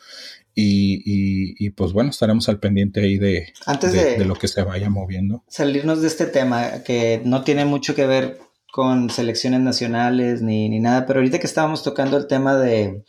Y, 0.54 1.72
pues 1.72 1.92
bueno, 1.92 2.12
estaremos 2.12 2.48
al 2.50 2.60
pendiente 2.60 3.02
ahí 3.02 3.18
de, 3.18 3.52
Antes 3.66 3.94
de, 3.94 4.26
lo 4.26 4.36
que 4.36 4.48
se 4.48 4.62
vaya 4.62 4.92
moviendo. 4.92 5.44
Salirnos 5.48 6.04
de 6.04 6.08
este 6.08 6.28
tema 6.28 6.84
que 6.84 7.20
no 7.26 7.44
tiene 7.44 7.66
mucho 7.66 7.96
que 7.96 8.06
ver 8.06 8.38
con 8.72 9.10
selecciones 9.10 9.62
nacionales 9.62 10.44
ni, 10.44 10.70
ni 10.70 10.80
nada, 10.80 11.08
pero 11.08 11.20
ahorita 11.20 11.40
que 11.40 11.48
estábamos 11.48 11.82
tocando 11.82 12.16
el 12.18 12.28
tema 12.28 12.58
de, 12.58 13.04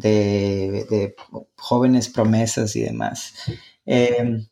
de, 0.00 1.14
jóvenes 1.56 2.08
promesas 2.08 2.76
y 2.76 2.82
demás. 2.82 3.34
Eh, 3.86 4.46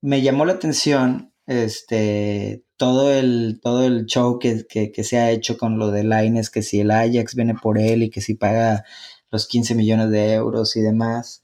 me 0.00 0.22
llamó 0.22 0.44
la 0.44 0.54
atención 0.54 1.32
este, 1.46 2.64
todo, 2.76 3.12
el, 3.12 3.60
todo 3.62 3.84
el 3.84 4.06
show 4.06 4.38
que, 4.38 4.64
se 5.02 5.18
ha 5.18 5.30
hecho 5.30 5.58
con 5.58 5.78
lo 5.78 5.90
de 5.90 6.04
Laines, 6.04 6.50
que 6.50 6.62
si 6.62 6.80
el 6.80 6.90
Ajax 6.90 7.34
viene 7.34 7.54
por 7.54 7.78
él 7.78 8.02
y 8.02 8.10
que 8.10 8.20
si 8.20 8.34
paga 8.34 8.84
los 9.30 9.46
15 9.46 9.74
millones 9.74 10.10
de 10.10 10.34
euros 10.34 10.76
y 10.76 10.80
demás. 10.80 11.42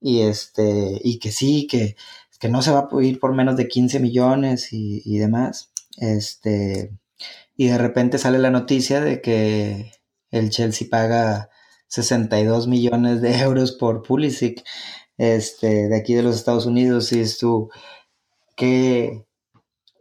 Y, 0.00 0.22
este, 0.22 1.00
y 1.04 1.18
que 1.18 1.30
sí, 1.30 1.66
que, 1.66 1.96
que 2.38 2.48
no 2.48 2.62
se 2.62 2.70
va 2.70 2.88
a 2.90 3.02
ir 3.02 3.20
por 3.20 3.34
menos 3.34 3.56
de 3.56 3.68
15 3.68 4.00
millones 4.00 4.72
y, 4.72 5.02
y 5.04 5.18
demás. 5.18 5.72
Este, 5.98 6.92
y 7.56 7.68
de 7.68 7.78
repente 7.78 8.18
sale 8.18 8.38
la 8.38 8.50
noticia 8.50 9.00
de 9.00 9.20
que 9.20 9.92
el 10.30 10.50
Chelsea 10.50 10.88
paga 10.90 11.50
62 11.90 12.68
millones 12.68 13.20
de 13.20 13.36
euros 13.40 13.72
por 13.72 14.02
Pulisic, 14.02 14.64
este, 15.18 15.88
de 15.88 15.96
aquí 15.96 16.14
de 16.14 16.22
los 16.22 16.36
Estados 16.36 16.64
Unidos, 16.64 17.12
y 17.12 17.20
es 17.20 17.36
tú, 17.36 17.68
¿qué? 18.56 19.24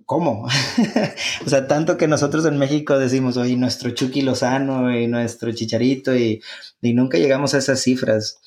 ¿Cómo? 0.06 0.46
o 1.46 1.50
sea, 1.50 1.68
tanto 1.68 1.98
que 1.98 2.08
nosotros 2.08 2.46
en 2.46 2.58
México 2.58 2.98
decimos, 2.98 3.38
oye, 3.38 3.56
nuestro 3.56 3.90
Chucky 3.92 4.22
Lozano 4.22 4.96
y 4.96 5.08
nuestro 5.08 5.52
Chicharito, 5.52 6.16
y, 6.16 6.42
nunca 6.82 7.18
llegamos 7.18 7.54
a 7.54 7.58
esas 7.58 7.82
cifras, 7.82 8.40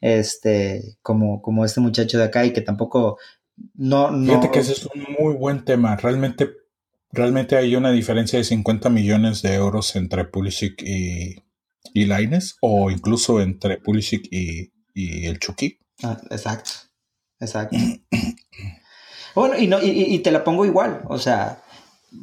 este, 0.00 0.96
como, 1.00 1.40
como 1.40 1.64
este 1.64 1.80
muchacho 1.80 2.18
de 2.18 2.24
acá, 2.24 2.44
y 2.44 2.52
que 2.52 2.62
tampoco, 2.62 3.18
no, 3.74 4.10
no. 4.10 4.26
Fíjate 4.26 4.50
que 4.50 4.58
ese 4.58 4.72
es 4.72 4.86
un 4.86 5.06
muy 5.18 5.34
buen 5.34 5.64
tema, 5.64 5.96
realmente, 5.96 6.50
realmente 7.12 7.56
hay 7.56 7.76
una 7.76 7.92
diferencia 7.92 8.40
de 8.40 8.44
50 8.44 8.90
millones 8.90 9.40
de 9.42 9.54
euros 9.54 9.94
entre 9.94 10.24
Pulisic 10.24 10.82
y, 10.82 11.36
y 11.94 12.06
Laines 12.06 12.56
o 12.60 12.90
incluso 12.90 13.40
entre 13.40 13.78
Pulisic 13.78 14.28
y, 14.30 14.72
el 14.94 15.38
Chucky. 15.38 15.78
Ah, 16.02 16.20
exacto, 16.30 16.70
exacto. 17.38 17.76
bueno, 19.34 19.56
y, 19.56 19.68
no, 19.68 19.78
y 19.80 20.18
te 20.18 20.32
la 20.32 20.42
pongo 20.42 20.66
igual, 20.66 21.02
o 21.08 21.18
sea, 21.18 21.62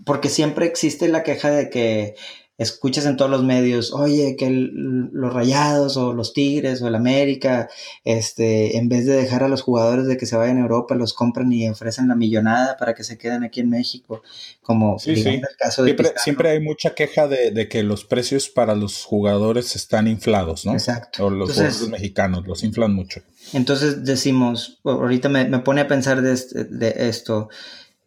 porque 0.06 0.30
siempre 0.30 0.66
existe 0.66 1.08
la 1.08 1.24
queja 1.24 1.50
de 1.52 1.70
que 1.70 2.16
escuchas 2.58 3.06
en 3.06 3.18
todos 3.18 3.30
los 3.30 3.44
medios, 3.44 3.92
oye, 3.94 4.36
que 4.38 4.50
los 4.50 5.34
Rayados 5.34 5.98
o 5.98 6.14
los 6.14 6.34
Tigres 6.34 6.82
o 6.82 6.88
el 6.88 6.96
América, 6.96 7.70
este, 8.06 8.78
en 8.78 8.88
vez 8.88 9.06
de 9.06 9.14
dejar 9.14 9.44
a 9.44 9.50
los 9.50 9.62
jugadores 9.62 10.08
de 10.08 10.16
que 10.16 10.26
se 10.26 10.38
vayan 10.38 10.58
a 10.58 10.62
Europa, 10.62 10.96
los 10.96 11.14
compran 11.14 11.52
y 11.52 11.68
ofrecen 11.68 12.08
la 12.08 12.16
millonada 12.16 12.78
para 12.78 12.94
que 12.94 13.04
se 13.04 13.18
queden 13.18 13.44
aquí 13.44 13.60
en 13.60 13.70
México, 13.70 14.24
como 14.62 14.98
sí, 15.00 15.12
el 15.12 15.42
caso 15.60 15.84
de 15.84 15.90
siempre, 15.90 16.14
siempre, 16.18 16.50
hay 16.52 16.62
mucha 16.62 16.96
queja 16.96 17.28
de, 17.28 17.68
que 17.68 17.84
los 17.84 18.06
precios 18.06 18.48
para 18.48 18.74
los 18.76 19.04
jugadores 19.04 19.76
están 19.76 20.08
inflados, 20.08 20.66
¿no? 20.66 20.74
Exacto. 20.74 21.26
O 21.26 21.30
los 21.30 21.52
jugadores 21.52 21.90
mexicanos 21.90 22.48
los 22.48 22.64
inflan 22.64 22.94
mucho. 22.94 23.22
Entonces 23.54 24.06
decimos, 24.06 24.80
ahorita 24.84 25.28
me, 25.28 25.46
me 25.46 25.60
pone 25.60 25.82
a 25.82 25.88
pensar 25.88 26.22
de, 26.22 26.34
este, 26.34 26.64
de 26.64 27.10
esto, 27.10 27.50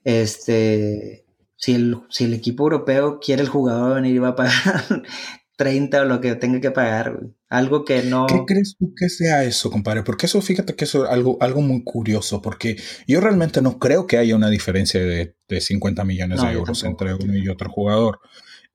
este 0.04 1.27
si 1.58 1.74
el, 1.74 1.96
si 2.08 2.24
el 2.24 2.34
equipo 2.34 2.62
europeo 2.62 3.18
quiere 3.20 3.42
el 3.42 3.48
jugador 3.48 3.96
venir 3.96 4.14
y 4.14 4.18
va 4.18 4.28
a 4.28 4.36
pagar 4.36 4.84
30 5.56 6.02
o 6.02 6.04
lo 6.04 6.20
que 6.20 6.36
tenga 6.36 6.60
que 6.60 6.70
pagar, 6.70 7.18
algo 7.48 7.84
que 7.84 8.04
no... 8.04 8.26
¿Qué 8.26 8.44
crees 8.46 8.76
tú 8.78 8.94
que 8.96 9.08
sea 9.08 9.42
eso, 9.42 9.70
compadre? 9.70 10.04
Porque 10.04 10.26
eso, 10.26 10.40
fíjate 10.40 10.76
que 10.76 10.84
eso 10.84 11.04
es 11.04 11.10
algo, 11.10 11.36
algo 11.40 11.60
muy 11.60 11.82
curioso, 11.82 12.40
porque 12.40 12.76
yo 13.08 13.20
realmente 13.20 13.60
no 13.60 13.80
creo 13.80 14.06
que 14.06 14.18
haya 14.18 14.36
una 14.36 14.50
diferencia 14.50 15.00
de, 15.00 15.34
de 15.48 15.60
50 15.60 16.04
millones 16.04 16.40
de 16.40 16.52
euros 16.52 16.84
entre 16.84 17.12
uno 17.12 17.36
y 17.36 17.48
otro 17.48 17.68
jugador. 17.68 18.20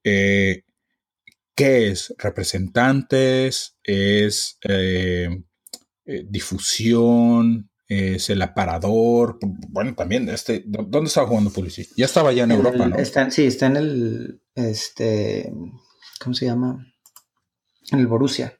Eh, 0.03 0.63
¿Qué 1.55 1.87
es? 1.87 2.13
¿Representantes? 2.17 3.77
¿Es 3.83 4.57
eh, 4.67 5.29
eh, 6.05 6.25
difusión? 6.27 7.69
Es 7.93 8.29
el 8.29 8.41
aparador. 8.41 9.37
Bueno, 9.69 9.93
también, 9.95 10.29
este, 10.29 10.63
¿dónde 10.65 11.07
estaba 11.07 11.27
jugando 11.27 11.51
Pulisic? 11.51 11.89
Ya 11.95 12.05
estaba 12.05 12.31
ya 12.33 12.43
en 12.43 12.51
Europa, 12.51 12.87
¿no? 12.87 12.95
Está, 12.97 13.29
sí, 13.31 13.45
está 13.45 13.67
en 13.67 13.77
el, 13.77 14.41
este, 14.55 15.51
¿cómo 16.19 16.33
se 16.33 16.45
llama? 16.45 16.85
En 17.91 17.99
el 17.99 18.07
Borussia. 18.07 18.57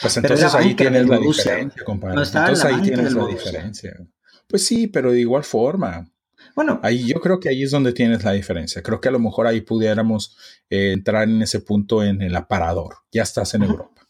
Pues 0.00 0.16
entonces 0.16 0.54
ahí 0.54 0.74
tienes 0.74 1.06
la 1.08 1.18
diferencia, 1.18 1.84
compadre. 1.84 2.22
entonces 2.22 2.64
ahí 2.64 2.80
tienes 2.82 3.12
la 3.12 3.26
diferencia. 3.26 3.92
Pues 4.48 4.64
sí, 4.64 4.86
pero 4.86 5.12
de 5.12 5.20
igual 5.20 5.44
forma. 5.44 6.10
Bueno, 6.56 6.80
ahí 6.82 7.06
yo 7.06 7.20
creo 7.20 7.40
que 7.40 7.48
ahí 7.48 7.62
es 7.62 7.70
donde 7.70 7.92
tienes 7.92 8.24
la 8.24 8.32
diferencia. 8.32 8.82
Creo 8.82 9.00
que 9.00 9.08
a 9.08 9.12
lo 9.12 9.18
mejor 9.18 9.46
ahí 9.46 9.60
pudiéramos 9.60 10.36
eh, 10.70 10.92
entrar 10.92 11.28
en 11.28 11.42
ese 11.42 11.60
punto 11.60 12.02
en 12.02 12.22
el 12.22 12.34
aparador. 12.36 12.96
Ya 13.12 13.22
estás 13.22 13.54
en 13.54 13.64
Europa 13.64 14.03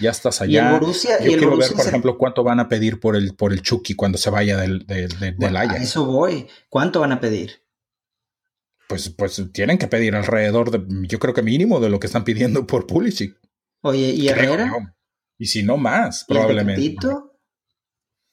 ya 0.00 0.10
estás 0.10 0.40
allá. 0.40 0.52
Y 0.52 0.56
el 0.66 0.72
Borussia, 0.72 1.18
Yo 1.20 1.38
quiero 1.38 1.56
ver, 1.56 1.72
por 1.72 1.86
ejemplo, 1.86 2.18
cuánto 2.18 2.44
van 2.44 2.60
a 2.60 2.68
pedir 2.68 3.00
por 3.00 3.16
el, 3.16 3.34
por 3.34 3.52
el 3.52 3.62
Chucky 3.62 3.94
cuando 3.94 4.18
se 4.18 4.30
vaya 4.30 4.56
del, 4.56 4.86
del, 4.86 5.36
del, 5.36 5.56
A 5.56 5.64
eso 5.76 6.04
voy. 6.04 6.48
¿Cuánto 6.68 7.00
van 7.00 7.12
a 7.12 7.20
pedir? 7.20 7.62
Pues, 8.88 9.08
pues 9.10 9.42
tienen 9.52 9.78
que 9.78 9.88
pedir 9.88 10.14
alrededor 10.14 10.70
de, 10.70 11.06
yo 11.08 11.18
creo 11.18 11.32
que 11.32 11.42
mínimo 11.42 11.80
de 11.80 11.88
lo 11.88 11.98
que 11.98 12.06
están 12.06 12.24
pidiendo 12.24 12.66
por 12.66 12.86
Pulisic. 12.86 13.38
Oye, 13.82 14.10
¿y 14.10 14.28
Herrera? 14.28 14.94
Y 15.38 15.46
si 15.46 15.62
no 15.62 15.76
más, 15.76 16.24
probablemente. 16.28 17.06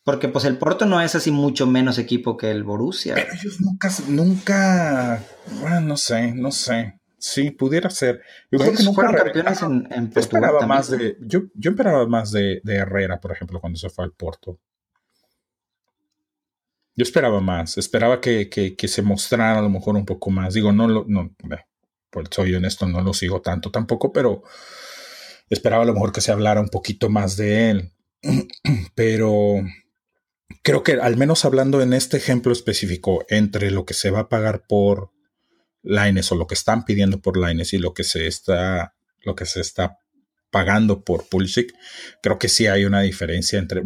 Porque 0.04 0.28
pues 0.28 0.46
el 0.46 0.58
Porto 0.58 0.86
no 0.86 1.02
es 1.02 1.16
así 1.16 1.32
mucho 1.32 1.68
menos 1.68 1.98
equipo 1.98 2.36
que 2.36 2.52
el 2.52 2.64
Borussia. 2.64 3.16
Pero 3.16 3.34
ellos 3.34 3.60
nunca, 3.60 3.90
nunca, 4.08 5.24
bueno, 5.62 5.82
no 5.82 5.98
sé, 5.98 6.34
no 6.34 6.52
sé. 6.52 6.99
Sí, 7.20 7.52
pudiera 7.52 7.90
ser. 7.90 8.22
Yo 8.50 8.60
creo 8.60 8.74
que 8.74 8.84
nunca 8.84 8.96
fueron 8.96 9.16
campeones 9.16 9.62
en, 9.62 9.88
en 9.92 10.12
yo 10.12 10.20
esperaba 10.20 10.66
más 10.66 10.90
de, 10.90 11.18
yo, 11.20 11.42
yo 11.54 11.72
esperaba 11.72 12.08
más 12.08 12.32
de, 12.32 12.62
de, 12.64 12.76
Herrera, 12.76 13.20
por 13.20 13.32
ejemplo, 13.34 13.60
cuando 13.60 13.78
se 13.78 13.90
fue 13.90 14.06
al 14.06 14.14
Porto. 14.14 14.58
Yo 16.96 17.04
esperaba 17.04 17.42
más, 17.42 17.78
esperaba 17.78 18.20
que, 18.20 18.50
que, 18.50 18.76
que, 18.76 18.88
se 18.88 19.02
mostrara 19.02 19.60
a 19.60 19.62
lo 19.62 19.70
mejor 19.70 19.96
un 19.96 20.06
poco 20.06 20.30
más. 20.32 20.54
Digo, 20.54 20.72
no 20.72 20.88
lo, 20.88 21.06
no, 21.08 21.34
pues 22.10 22.28
soy 22.32 22.56
honesto, 22.56 22.88
no 22.88 23.02
lo 23.02 23.14
sigo 23.14 23.42
tanto 23.42 23.70
tampoco, 23.70 24.12
pero 24.12 24.44
esperaba 25.50 25.84
a 25.84 25.86
lo 25.86 25.94
mejor 25.94 26.12
que 26.12 26.22
se 26.22 26.32
hablara 26.32 26.62
un 26.62 26.70
poquito 26.70 27.10
más 27.10 27.38
de 27.38 27.70
él. 27.70 27.92
Pero 28.96 29.56
creo 30.62 30.84
que 30.84 30.94
al 30.94 31.18
menos 31.18 31.46
hablando 31.46 31.82
en 31.82 31.94
este 31.94 32.18
ejemplo 32.18 32.52
específico, 32.52 33.26
entre 33.30 33.72
lo 33.72 33.86
que 33.86 33.94
se 33.94 34.12
va 34.12 34.22
a 34.22 34.30
pagar 34.30 34.66
por 34.68 35.12
Lines 35.82 36.32
o 36.32 36.36
lo 36.36 36.48
que 36.48 36.56
están 36.56 36.86
pidiendo 36.86 37.22
por 37.22 37.38
Lines 37.38 37.74
y 37.74 37.78
lo 37.78 37.94
que 37.94 38.04
se 38.04 38.28
está, 38.28 38.94
lo 39.24 39.36
que 39.36 39.46
se 39.46 39.62
está 39.62 40.00
pagando 40.52 41.04
por 41.04 41.28
Pulisic, 41.28 41.74
creo 42.22 42.40
que 42.40 42.50
sí 42.50 42.68
hay 42.68 42.86
una 42.86 43.02
diferencia 43.02 43.60
entre. 43.60 43.84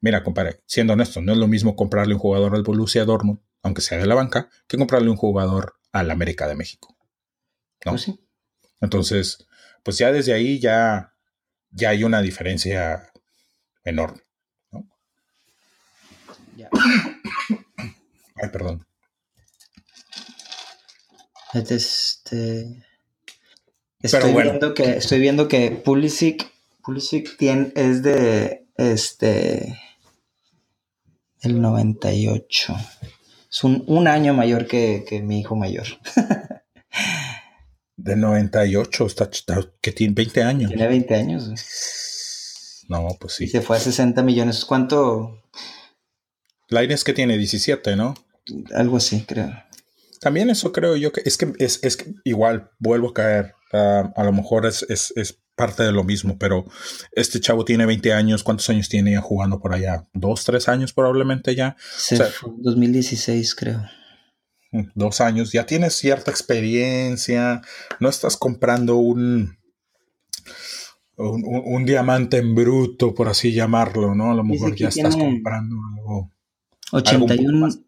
mira, 0.00 0.22
compadre, 0.22 0.60
siendo 0.66 0.92
honesto, 0.92 1.20
no 1.20 1.32
es 1.32 1.38
lo 1.38 1.48
mismo 1.48 1.76
comprarle 1.76 2.14
un 2.14 2.20
jugador 2.20 2.54
al 2.54 2.62
Borussia 2.62 3.04
Dortmund, 3.04 3.40
aunque 3.62 3.82
sea 3.82 3.98
de 3.98 4.06
la 4.06 4.14
banca, 4.14 4.48
que 4.66 4.76
comprarle 4.76 5.10
un 5.10 5.16
jugador 5.16 5.74
al 5.92 6.10
América 6.10 6.48
de 6.48 6.54
México. 6.54 6.96
¿no? 7.84 7.92
Pues 7.92 8.02
sí. 8.02 8.20
Entonces, 8.80 9.46
pues 9.82 9.98
ya 9.98 10.12
desde 10.12 10.32
ahí 10.32 10.58
ya, 10.58 11.14
ya 11.70 11.90
hay 11.90 12.04
una 12.04 12.20
diferencia 12.20 13.12
enorme. 13.84 14.22
¿no? 14.70 14.88
Ya. 16.56 16.68
Ay, 18.36 18.48
perdón. 18.50 18.86
Este. 21.52 22.84
Estoy 24.00 24.32
bueno. 24.32 24.50
viendo 24.50 24.74
que 24.74 24.96
estoy 24.96 25.20
viendo 25.20 25.48
que 25.48 25.70
Pulisic, 25.70 26.50
Pulisic 26.82 27.36
tiene, 27.36 27.72
es 27.76 28.02
de 28.02 28.66
este 28.76 29.78
el 31.42 31.60
98. 31.60 32.74
Es 33.50 33.64
un, 33.64 33.84
un 33.86 34.08
año 34.08 34.32
mayor 34.34 34.66
que, 34.66 35.04
que 35.08 35.20
mi 35.20 35.40
hijo 35.40 35.54
mayor. 35.56 35.86
De 37.96 38.16
98, 38.16 39.06
está, 39.06 39.24
está- 39.30 39.70
que 39.80 39.92
tiene 39.92 40.14
20 40.14 40.42
años. 40.42 40.70
Tiene 40.70 40.88
20 40.88 41.14
años. 41.14 42.84
No, 42.88 43.06
pues 43.20 43.34
sí. 43.34 43.46
se 43.46 43.60
fue 43.60 43.76
a 43.76 43.80
60 43.80 44.22
millones. 44.22 44.64
¿Cuánto? 44.64 45.40
Lainez 46.68 47.04
que 47.04 47.12
tiene 47.12 47.36
17, 47.38 47.94
¿no? 47.94 48.14
Algo 48.74 48.96
así, 48.96 49.22
creo. 49.22 49.52
También 50.22 50.48
eso 50.50 50.72
creo 50.72 50.96
yo 50.96 51.12
que 51.12 51.20
es 51.24 51.36
que 51.36 51.52
es, 51.58 51.80
es 51.82 51.96
que 51.98 52.14
igual 52.24 52.70
vuelvo 52.78 53.08
a 53.10 53.14
caer. 53.14 53.54
ah, 53.74 54.12
a 54.16 54.24
lo 54.24 54.32
mejor 54.32 54.64
es, 54.66 54.86
es, 54.88 55.12
es 55.16 55.38
parte 55.54 55.82
de 55.82 55.92
lo 55.92 56.04
mismo, 56.04 56.38
pero 56.38 56.64
este 57.12 57.40
chavo 57.40 57.64
tiene 57.64 57.84
20 57.86 58.12
años. 58.14 58.42
¿Cuántos 58.42 58.70
años 58.70 58.88
tiene 58.88 59.12
ya 59.12 59.20
jugando 59.20 59.60
por 59.60 59.74
allá? 59.74 60.06
¿Dos, 60.14 60.44
tres 60.44 60.68
años 60.68 60.92
probablemente 60.92 61.54
ya? 61.54 61.76
Se 61.96 62.14
O 62.14 62.18
sea- 62.18 62.26
fue 62.28 62.50
2016, 62.58 63.54
creo. 63.54 63.82
Mm, 64.70 64.90
Dos 64.94 65.20
años. 65.20 65.52
Ya 65.52 65.66
tienes 65.66 65.94
cierta 65.94 66.30
experiencia. 66.30 67.60
No 68.00 68.08
estás 68.08 68.36
comprando 68.38 68.96
un, 68.96 69.58
un, 71.16 71.44
un- 71.44 71.84
diamante 71.84 72.38
en 72.38 72.54
bruto, 72.54 73.14
por 73.14 73.28
así 73.28 73.52
llamarlo, 73.52 74.14
¿no? 74.14 74.30
A 74.30 74.34
lo 74.34 74.44
mejor 74.44 74.74
ya 74.74 74.88
estás 74.88 75.14
comprando 75.16 75.76
algo. 75.96 76.30
81, 76.92 77.58
más. 77.58 77.78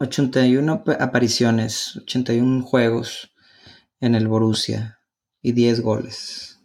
81 0.00 0.84
pa- 0.84 0.94
apariciones, 0.94 1.96
81 1.96 2.62
juegos 2.62 3.32
en 4.00 4.14
el 4.14 4.28
Borussia 4.28 5.00
y 5.42 5.52
10 5.52 5.80
goles. 5.82 6.60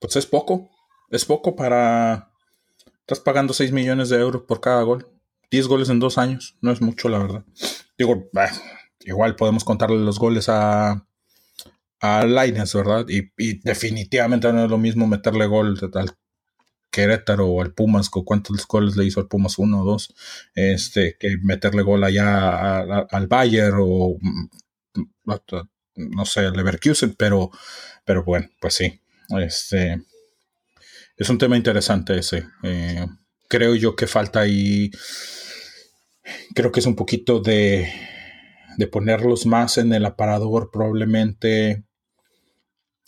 Pues 0.00 0.16
es 0.16 0.26
poco. 0.26 0.70
Es 1.10 1.24
poco 1.24 1.56
para. 1.56 2.32
Estás 3.00 3.20
pagando 3.20 3.52
6 3.54 3.72
millones 3.72 4.08
de 4.08 4.18
euros 4.18 4.42
por 4.42 4.60
cada 4.60 4.82
gol. 4.82 5.08
10 5.50 5.66
goles 5.66 5.88
en 5.88 5.98
dos 5.98 6.18
años. 6.18 6.56
No 6.60 6.70
es 6.72 6.80
mucho, 6.80 7.08
la 7.08 7.18
verdad. 7.18 7.44
Digo, 7.96 8.28
igual 9.00 9.36
podemos 9.36 9.64
contarle 9.64 9.98
los 9.98 10.18
goles 10.18 10.48
a. 10.48 11.04
A 12.00 12.24
Lainez, 12.24 12.72
¿verdad? 12.74 13.06
Y, 13.08 13.32
y 13.36 13.58
definitivamente 13.58 14.52
no 14.52 14.64
es 14.64 14.70
lo 14.70 14.78
mismo 14.78 15.08
meterle 15.08 15.46
gol 15.46 15.76
al 15.94 16.10
Querétaro 16.90 17.46
o 17.48 17.62
al 17.62 17.74
Pumas, 17.74 18.10
cuántos 18.10 18.66
goles 18.66 18.96
le 18.96 19.04
hizo 19.04 19.20
al 19.20 19.28
Pumas, 19.28 19.58
uno 19.58 19.82
o 19.82 19.84
dos, 19.84 20.14
este, 20.54 21.16
que 21.18 21.36
meterle 21.42 21.82
gol 21.82 22.04
allá 22.04 22.80
al 22.80 23.26
Bayern 23.26 23.78
o 23.80 24.16
mm, 24.20 24.48
no 25.96 26.24
sé, 26.24 26.40
al 26.40 26.52
Leverkusen, 26.54 27.14
pero, 27.14 27.50
pero 28.04 28.24
bueno, 28.24 28.48
pues 28.60 28.74
sí. 28.74 29.00
Este 29.38 30.00
es 31.18 31.28
un 31.28 31.38
tema 31.38 31.56
interesante 31.56 32.16
ese. 32.18 32.46
Eh, 32.62 33.04
creo 33.48 33.74
yo 33.74 33.96
que 33.96 34.06
falta 34.06 34.40
ahí. 34.40 34.90
Creo 36.54 36.70
que 36.70 36.80
es 36.80 36.86
un 36.86 36.94
poquito 36.94 37.40
de, 37.40 37.92
de 38.76 38.86
ponerlos 38.86 39.44
más 39.44 39.78
en 39.78 39.92
el 39.92 40.06
aparador, 40.06 40.70
probablemente. 40.72 41.84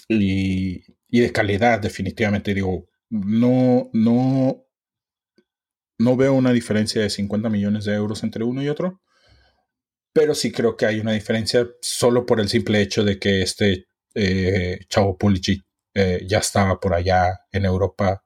Y, 0.09 0.83
y 1.09 1.21
de 1.21 1.33
calidad, 1.33 1.79
definitivamente. 1.81 2.53
Digo, 2.53 2.89
no, 3.11 3.91
no, 3.93 4.65
no 5.99 6.17
veo 6.17 6.35
una 6.35 6.53
diferencia 6.53 7.03
de 7.03 7.11
50 7.11 7.49
millones 7.51 7.85
de 7.85 7.95
euros 7.95 8.23
entre 8.23 8.45
uno 8.45 8.63
y 8.63 8.69
otro. 8.69 9.01
Pero 10.13 10.35
sí 10.35 10.51
creo 10.51 10.77
que 10.77 10.87
hay 10.87 11.01
una 11.01 11.13
diferencia 11.13 11.69
solo 11.81 12.27
por 12.27 12.41
el 12.41 12.49
simple 12.49 12.81
hecho 12.81 13.05
de 13.05 13.19
que 13.19 13.43
este 13.43 13.87
eh, 14.15 14.81
Chavo 14.89 15.17
Pulisic 15.17 15.65
eh, 15.95 16.25
ya 16.27 16.39
estaba 16.39 16.81
por 16.81 16.95
allá 16.95 17.41
en 17.53 17.65
Europa 17.65 18.25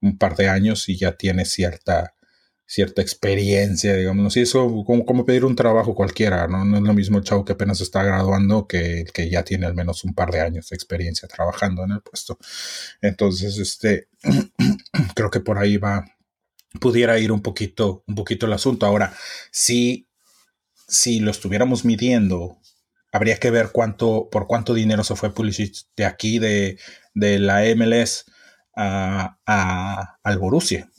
un 0.00 0.18
par 0.18 0.36
de 0.36 0.48
años 0.48 0.88
y 0.88 0.96
ya 0.96 1.12
tiene 1.16 1.44
cierta, 1.44 2.14
cierta 2.66 3.00
experiencia, 3.00 3.94
digamos. 3.94 4.36
Y 4.36 4.40
eso 4.42 4.84
como, 4.84 5.04
como 5.06 5.24
pedir 5.24 5.44
un 5.44 5.56
trabajo 5.56 5.94
cualquiera, 5.94 6.48
¿no? 6.48 6.64
No 6.64 6.78
es 6.78 6.82
lo 6.82 6.94
mismo 6.94 7.18
el 7.18 7.24
chavo 7.24 7.44
que 7.44 7.52
apenas 7.52 7.80
está 7.80 8.02
graduando 8.02 8.66
que 8.66 9.02
el 9.02 9.12
que 9.12 9.30
ya 9.30 9.44
tiene 9.44 9.66
al 9.66 9.74
menos 9.74 10.04
un 10.04 10.14
par 10.14 10.30
de 10.32 10.40
años 10.40 10.68
de 10.68 10.74
experiencia 10.76 11.28
trabajando 11.28 11.84
en 11.84 11.92
el 11.92 12.00
puesto. 12.02 12.38
Entonces, 13.00 13.58
este, 13.58 14.08
creo 15.14 15.30
que 15.30 15.40
por 15.40 15.58
ahí 15.58 15.76
va, 15.76 16.04
pudiera 16.80 17.18
ir 17.18 17.32
un 17.32 17.42
poquito, 17.42 18.04
un 18.06 18.16
poquito 18.16 18.46
el 18.46 18.52
asunto. 18.52 18.86
Ahora, 18.86 19.14
si, 19.52 20.08
si 20.88 21.20
lo 21.20 21.30
estuviéramos 21.30 21.84
midiendo, 21.84 22.58
habría 23.12 23.38
que 23.38 23.50
ver 23.50 23.70
cuánto, 23.72 24.28
por 24.30 24.46
cuánto 24.48 24.74
dinero 24.74 25.04
se 25.04 25.16
fue 25.16 25.34
Pulisic 25.34 25.86
de 25.96 26.04
aquí, 26.04 26.38
de, 26.40 26.78
de 27.14 27.38
la 27.38 27.62
MLS 27.76 28.26
a, 28.74 29.38
a, 29.46 30.18
al 30.22 30.38
Borussia 30.38 30.90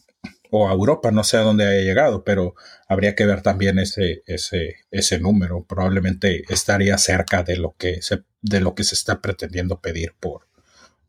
o 0.52 0.70
a 0.70 0.74
Europa, 0.74 1.12
no 1.12 1.24
sé 1.24 1.38
a 1.38 1.42
dónde 1.42 1.66
haya 1.66 1.82
llegado, 1.82 2.24
pero 2.24 2.56
habría 2.88 3.16
que 3.16 3.26
ver 3.26 3.42
también 3.42 3.80
ese, 3.80 4.24
ese, 4.26 4.76
ese 4.92 5.20
número. 5.20 5.64
Probablemente 5.64 6.44
estaría 6.50 6.98
cerca 6.98 7.44
de 7.44 7.58
lo 7.58 7.76
que 7.78 8.02
se, 8.02 8.24
de 8.42 8.62
lo 8.62 8.76
que 8.76 8.84
se 8.84 8.96
está 8.96 9.22
pretendiendo 9.22 9.80
pedir 9.80 10.14
por, 10.20 10.48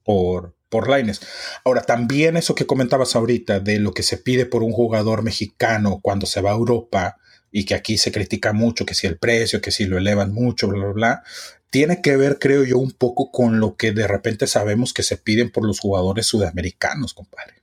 por, 0.04 0.54
por 0.68 0.88
Lainez. 0.88 1.20
Ahora, 1.64 1.82
también 1.82 2.36
eso 2.36 2.54
que 2.54 2.66
comentabas 2.66 3.16
ahorita 3.16 3.60
de 3.60 3.78
lo 3.78 3.92
que 3.92 4.02
se 4.02 4.18
pide 4.18 4.46
por 4.46 4.62
un 4.62 4.72
jugador 4.72 5.22
mexicano 5.22 6.00
cuando 6.02 6.26
se 6.26 6.40
va 6.40 6.50
a 6.50 6.54
Europa 6.54 7.16
y 7.50 7.64
que 7.64 7.74
aquí 7.74 7.96
se 7.96 8.12
critica 8.12 8.52
mucho, 8.52 8.84
que 8.84 8.94
si 8.94 9.06
el 9.06 9.18
precio, 9.18 9.60
que 9.60 9.70
si 9.70 9.86
lo 9.86 9.98
elevan 9.98 10.32
mucho, 10.32 10.68
bla, 10.68 10.86
bla, 10.88 11.22
tiene 11.70 12.00
que 12.02 12.16
ver, 12.16 12.38
creo 12.38 12.64
yo, 12.64 12.78
un 12.78 12.92
poco 12.92 13.30
con 13.30 13.60
lo 13.60 13.76
que 13.76 13.92
de 13.92 14.06
repente 14.06 14.46
sabemos 14.46 14.92
que 14.92 15.02
se 15.02 15.16
piden 15.16 15.50
por 15.50 15.64
los 15.64 15.80
jugadores 15.80 16.26
sudamericanos, 16.26 17.14
compadre. 17.14 17.62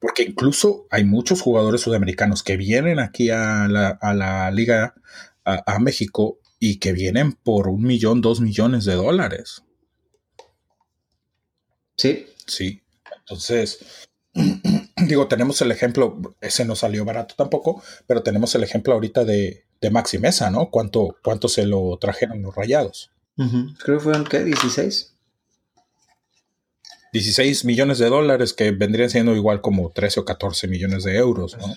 Porque 0.00 0.22
incluso 0.22 0.86
hay 0.90 1.04
muchos 1.04 1.40
jugadores 1.40 1.82
sudamericanos 1.82 2.42
que 2.42 2.56
vienen 2.56 2.98
aquí 2.98 3.30
a 3.30 3.68
la, 3.68 3.90
a 4.00 4.14
la 4.14 4.50
liga, 4.50 4.94
a, 5.44 5.74
a 5.74 5.78
México, 5.78 6.38
y 6.58 6.78
que 6.78 6.92
vienen 6.92 7.32
por 7.32 7.68
un 7.68 7.82
millón, 7.82 8.20
dos 8.20 8.40
millones 8.40 8.84
de 8.84 8.94
dólares. 8.94 9.62
Sí, 11.96 12.26
Sí. 12.50 12.82
Entonces, 13.20 14.08
digo, 15.06 15.28
tenemos 15.28 15.60
el 15.62 15.70
ejemplo, 15.70 16.20
ese 16.40 16.64
no 16.64 16.74
salió 16.74 17.04
barato 17.04 17.34
tampoco, 17.36 17.82
pero 18.06 18.22
tenemos 18.22 18.54
el 18.54 18.64
ejemplo 18.64 18.92
ahorita 18.92 19.24
de, 19.24 19.64
de 19.80 19.90
Maxi 19.90 20.18
Mesa, 20.18 20.50
¿no? 20.50 20.70
¿Cuánto, 20.70 21.16
¿Cuánto 21.22 21.48
se 21.48 21.64
lo 21.64 21.96
trajeron 21.98 22.42
los 22.42 22.54
rayados? 22.54 23.12
Creo 23.78 23.98
que 23.98 24.04
fueron, 24.04 24.24
¿qué? 24.24 24.44
16. 24.44 25.09
16 27.12 27.64
millones 27.64 27.98
de 27.98 28.08
dólares 28.08 28.52
que 28.52 28.70
vendrían 28.70 29.10
siendo 29.10 29.34
igual 29.34 29.60
como 29.60 29.90
13 29.90 30.20
o 30.20 30.24
14 30.24 30.68
millones 30.68 31.04
de 31.04 31.16
euros, 31.16 31.56
¿no? 31.58 31.76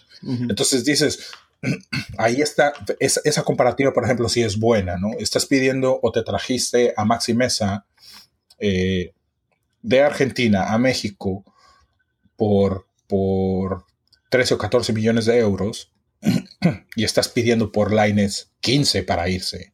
Entonces 0.49 0.85
dices, 0.85 1.31
ahí 2.17 2.41
está, 2.41 2.73
esa, 2.99 3.21
esa 3.23 3.43
comparativa, 3.43 3.93
por 3.93 4.03
ejemplo, 4.03 4.29
sí 4.29 4.43
es 4.43 4.59
buena, 4.59 4.97
¿no? 4.97 5.11
Estás 5.19 5.45
pidiendo 5.45 5.99
o 6.01 6.11
te 6.11 6.23
trajiste 6.23 6.93
a 6.95 7.05
Maxi 7.05 7.33
Mesa 7.33 7.85
eh, 8.59 9.13
de 9.81 10.01
Argentina 10.01 10.73
a 10.73 10.77
México 10.77 11.43
por, 12.35 12.87
por 13.07 13.85
13 14.29 14.55
o 14.55 14.57
14 14.57 14.93
millones 14.93 15.25
de 15.25 15.37
euros 15.37 15.91
y 16.95 17.03
estás 17.03 17.29
pidiendo 17.29 17.71
por 17.71 17.93
Laines 17.93 18.51
15 18.61 19.03
para 19.03 19.29
irse. 19.29 19.73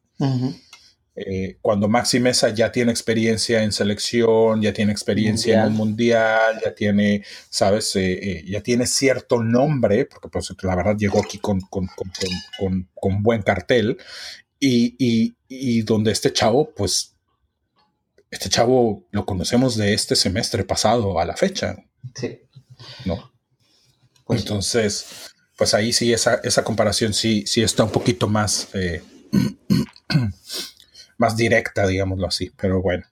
Eh, 1.26 1.58
cuando 1.60 1.86
Maxi 1.88 2.18
Mesa 2.18 2.48
ya 2.48 2.72
tiene 2.72 2.90
experiencia 2.92 3.62
en 3.62 3.72
selección, 3.72 4.62
ya 4.62 4.72
tiene 4.72 4.90
experiencia 4.92 5.60
en 5.60 5.68
un 5.68 5.74
mundial, 5.74 6.60
ya 6.64 6.74
tiene, 6.74 7.24
sabes, 7.50 7.94
eh, 7.96 8.12
eh, 8.12 8.44
ya 8.46 8.62
tiene 8.62 8.86
cierto 8.86 9.42
nombre, 9.42 10.06
porque 10.06 10.28
pues 10.28 10.50
la 10.62 10.74
verdad 10.76 10.96
llegó 10.96 11.20
aquí 11.22 11.38
con, 11.38 11.60
con, 11.60 11.88
con, 12.58 12.88
con, 12.94 13.22
buen 13.22 13.42
cartel, 13.42 13.98
y, 14.58 14.94
y, 14.98 15.34
y 15.48 15.82
donde 15.82 16.12
este 16.12 16.32
chavo, 16.32 16.72
pues, 16.74 17.16
este 18.30 18.48
chavo 18.48 19.06
lo 19.10 19.26
conocemos 19.26 19.76
de 19.76 19.92
este 19.92 20.16
semestre 20.16 20.64
pasado 20.64 21.18
a 21.20 21.24
la 21.26 21.36
fecha, 21.36 21.76
Sí. 22.14 22.40
¿no? 23.04 23.30
Pues, 24.24 24.40
Entonces, 24.40 25.32
pues 25.58 25.74
ahí 25.74 25.92
sí, 25.92 26.12
esa, 26.14 26.36
esa 26.44 26.64
comparación 26.64 27.12
sí, 27.12 27.44
sí 27.46 27.60
está 27.60 27.84
un 27.84 27.90
poquito 27.90 28.26
más, 28.26 28.68
eh, 28.72 29.02
más 31.20 31.36
directa, 31.36 31.86
digámoslo 31.86 32.26
así. 32.26 32.50
Pero 32.56 32.82
bueno. 32.82 33.04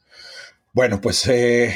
Bueno, 0.73 1.01
pues 1.01 1.27
eh, 1.29 1.75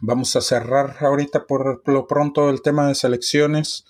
vamos 0.00 0.34
a 0.34 0.40
cerrar 0.40 0.96
ahorita 1.00 1.44
por 1.46 1.82
lo 1.86 2.06
pronto 2.06 2.50
el 2.50 2.62
tema 2.62 2.88
de 2.88 2.94
selecciones 2.94 3.84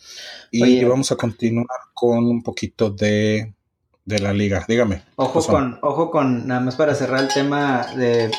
y 0.50 0.84
vamos 0.84 1.12
a 1.12 1.16
continuar 1.16 1.66
con 1.94 2.24
un 2.24 2.42
poquito 2.42 2.90
de, 2.90 3.54
la 4.06 4.32
liga. 4.32 4.64
Dígame. 4.66 5.04
Ojo 5.16 5.42
con, 5.44 5.78
ojo 5.82 6.10
con, 6.10 6.46
nada 6.46 6.60
más 6.60 6.76
para 6.76 6.94
cerrar 6.94 7.20
el 7.20 7.28
tema 7.28 7.86
de 7.96 8.30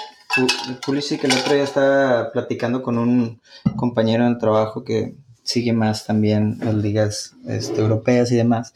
Pulisic, 0.86 1.24
el 1.24 1.32
otro 1.32 1.54
día 1.54 1.64
estaba 1.64 2.32
platicando 2.32 2.82
con 2.82 2.98
un 2.98 3.42
compañero 3.76 4.26
en 4.26 4.38
trabajo 4.38 4.84
que 4.84 5.16
sigue 5.44 5.74
más 5.74 6.06
también 6.06 6.58
las 6.62 6.76
ligas 6.76 7.36
este, 7.48 7.82
europeas 7.82 8.32
y 8.32 8.36
demás. 8.36 8.74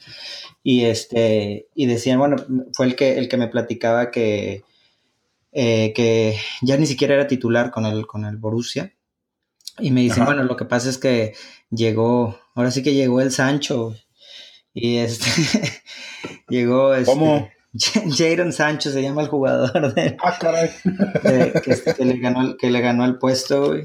Y 0.63 0.85
este, 0.85 1.67
y 1.73 1.85
decían, 1.85 2.19
bueno, 2.19 2.37
fue 2.73 2.87
el 2.87 2.95
que, 2.95 3.17
el 3.17 3.29
que 3.29 3.37
me 3.37 3.47
platicaba 3.47 4.11
que, 4.11 4.63
eh, 5.53 5.93
que 5.95 6.37
ya 6.61 6.77
ni 6.77 6.85
siquiera 6.85 7.15
era 7.15 7.27
titular 7.27 7.71
con 7.71 7.85
el, 7.85 8.05
con 8.05 8.25
el 8.25 8.37
Borussia. 8.37 8.93
Y 9.79 9.91
me 9.91 10.01
dicen, 10.01 10.25
bueno, 10.25 10.43
lo 10.43 10.57
que 10.57 10.65
pasa 10.65 10.89
es 10.89 10.97
que 10.97 11.35
llegó, 11.69 12.39
ahora 12.55 12.71
sí 12.71 12.83
que 12.83 12.93
llegó 12.93 13.21
el 13.21 13.31
Sancho. 13.31 13.95
Y 14.73 14.97
este, 14.97 15.25
llegó 16.49 16.93
este, 16.93 17.05
¿Cómo? 17.05 17.49
Jadon 18.17 18.51
Sancho 18.53 18.91
se 18.91 19.01
llama 19.01 19.21
el 19.21 19.27
jugador 19.27 19.93
de, 19.93 20.17
ah, 20.21 20.37
caray. 20.39 20.71
Este, 21.23 21.93
que, 21.93 22.05
le 22.05 22.17
ganó, 22.17 22.57
que 22.57 22.69
le 22.69 22.81
ganó 22.81 23.05
el 23.05 23.17
puesto, 23.17 23.75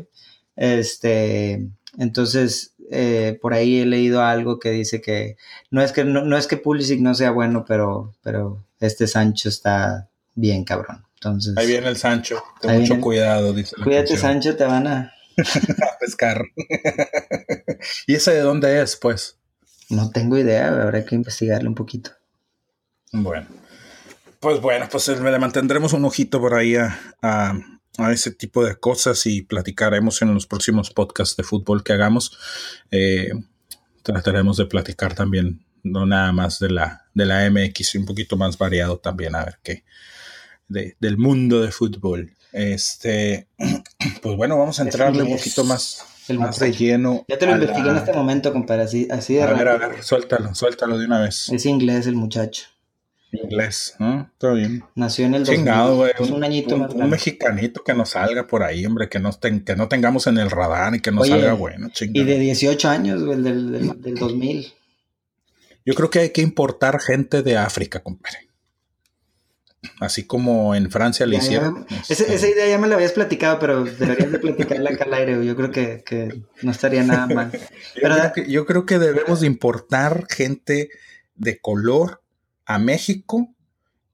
Este, 0.57 1.68
entonces, 1.99 2.72
eh, 2.93 3.38
por 3.40 3.55
ahí 3.55 3.80
he 3.80 3.86
leído 3.86 4.22
algo 4.22 4.59
que 4.59 4.70
dice 4.70 5.01
que 5.01 5.36
no 5.70 5.82
es 5.82 5.93
que 5.93 6.05
no, 6.05 6.36
es 6.36 6.47
que 6.47 6.59
Pulisic 6.59 7.01
no 7.01 7.14
sea 7.14 7.30
bueno, 7.30 7.64
pero, 7.66 8.14
pero 8.22 8.64
este 8.80 9.07
Sancho 9.07 9.49
está 9.49 10.11
bien 10.34 10.64
cabrón. 10.64 11.05
Entonces, 11.14 11.55
ahí 11.57 11.66
viene 11.66 11.88
el 11.88 11.97
Sancho, 11.97 12.43
ten 12.61 12.80
mucho 12.80 13.01
cuidado, 13.01 13.53
dice. 13.53 13.76
Cuídate, 13.82 14.16
Sancho, 14.16 14.57
te 14.57 14.64
van 14.64 14.86
a... 14.86 15.12
a 15.38 15.99
pescar. 15.99 16.45
¿Y 18.07 18.14
ese 18.14 18.32
de 18.32 18.40
dónde 18.40 18.82
es, 18.82 18.97
pues? 18.97 19.38
No 19.88 20.11
tengo 20.11 20.36
idea, 20.36 20.68
habrá 20.68 21.05
que 21.05 21.14
investigarle 21.14 21.68
un 21.68 21.74
poquito. 21.74 22.11
Bueno. 23.12 23.47
Pues 24.40 24.61
bueno, 24.61 24.88
pues 24.90 25.07
le 25.07 25.38
mantendremos 25.38 25.93
un 25.93 26.05
ojito 26.05 26.40
por 26.40 26.55
ahí 26.55 26.74
a, 26.74 26.99
a 27.22 27.55
ese 28.11 28.30
tipo 28.30 28.64
de 28.64 28.76
cosas 28.76 29.26
y 29.26 29.43
platicaremos 29.43 30.22
en 30.22 30.32
los 30.34 30.47
próximos 30.47 30.90
podcasts 30.90 31.36
de 31.36 31.45
fútbol 31.45 31.82
que 31.84 31.93
hagamos. 31.93 32.38
Eh, 32.90 33.32
trataremos 34.03 34.57
de 34.57 34.66
platicar 34.66 35.14
también, 35.14 35.64
no 35.82 36.07
nada 36.07 36.32
más 36.32 36.59
de 36.59 36.70
la, 36.70 37.07
de 37.14 37.26
la 37.26 37.49
MX, 37.51 37.97
un 37.97 38.07
poquito 38.07 38.36
más 38.36 38.57
variado 38.59 38.99
también, 38.99 39.34
a 39.34 39.45
ver 39.45 39.59
qué, 39.62 39.84
del 40.68 41.18
mundo 41.18 41.61
de 41.61 41.70
fútbol. 41.70 42.32
Este, 42.53 43.49
pues 44.22 44.36
bueno, 44.36 44.59
vamos 44.59 44.78
a 44.80 44.82
entrarle 44.82 45.22
un 45.22 45.36
poquito 45.36 45.64
más, 45.64 46.05
más 46.30 46.59
de 46.59 46.72
lleno. 46.72 47.24
Ya 47.28 47.38
te 47.38 47.47
lo 47.47 47.53
investigué 47.53 47.90
en 47.90 47.97
este 47.97 48.12
momento, 48.12 48.53
compadre, 48.53 48.84
así, 48.84 49.09
así 49.11 49.34
de 49.34 49.43
A 49.43 49.53
ver, 49.53 49.68
a 49.68 49.76
ver, 49.76 50.03
suéltalo, 50.03 50.55
suéltalo 50.55 50.99
de 50.99 51.07
una 51.07 51.20
vez. 51.20 51.49
Es 51.51 51.66
inglés 51.66 52.07
el 52.07 52.14
muchacho. 52.14 52.66
Inglés, 53.33 53.95
¿no? 53.99 54.30
Todo 54.37 54.55
bien. 54.55 54.85
Nació 54.95 55.24
en 55.24 55.35
el 55.35 55.45
Chingado, 55.45 55.97
güey. 55.97 56.12
Un, 56.18 56.45
añito 56.45 56.76
más 56.76 56.93
un 56.93 57.09
mexicanito 57.09 57.83
que 57.83 57.95
nos 57.95 58.11
salga 58.11 58.47
por 58.47 58.62
ahí, 58.62 58.85
hombre, 58.85 59.09
que 59.09 59.18
no, 59.18 59.30
que 59.41 59.74
no 59.74 59.89
tengamos 59.89 60.26
en 60.26 60.37
el 60.37 60.51
radar 60.51 60.95
y 60.95 61.01
que 61.01 61.11
nos 61.11 61.28
salga 61.28 61.55
bueno, 61.55 61.89
chingado. 61.91 62.22
Y 62.22 62.30
de 62.30 62.39
18 62.39 62.89
años, 62.91 63.24
güey, 63.24 63.41
del, 63.41 64.03
del, 64.03 64.14
2000. 64.14 64.74
Yo 65.85 65.95
creo 65.95 66.11
que 66.11 66.18
hay 66.20 66.30
que 66.30 66.43
importar 66.43 67.01
gente 67.01 67.43
de 67.43 67.57
África, 67.57 68.01
compadre. 68.01 68.49
Así 69.99 70.24
como 70.24 70.74
en 70.74 70.91
Francia 70.91 71.26
le 71.26 71.37
hicieron. 71.37 71.87
Este, 72.09 72.35
esa, 72.35 72.49
idea 72.49 72.68
ya 72.68 72.78
me 72.78 72.87
la 72.87 72.95
habías 72.95 73.12
platicado, 73.12 73.59
pero 73.59 73.83
deberías 73.85 74.30
de 74.30 74.39
platicarla 74.39 74.91
acá 74.91 75.05
al 75.05 75.14
aire. 75.14 75.45
Yo 75.45 75.57
creo 75.57 75.70
que, 75.72 76.05
que 76.05 76.43
no 76.61 76.70
estaría 76.70 77.03
nada 77.03 77.26
mal. 77.26 77.51
yo, 77.97 78.03
creo 78.03 78.33
que, 78.33 78.51
yo 78.51 78.66
creo 78.66 78.87
que 78.87 78.99
debemos 78.99 79.41
de 79.41 79.47
importar 79.47 80.26
gente 80.28 80.91
de 81.35 81.59
color 81.59 82.22
a 82.66 82.78
México 82.78 83.54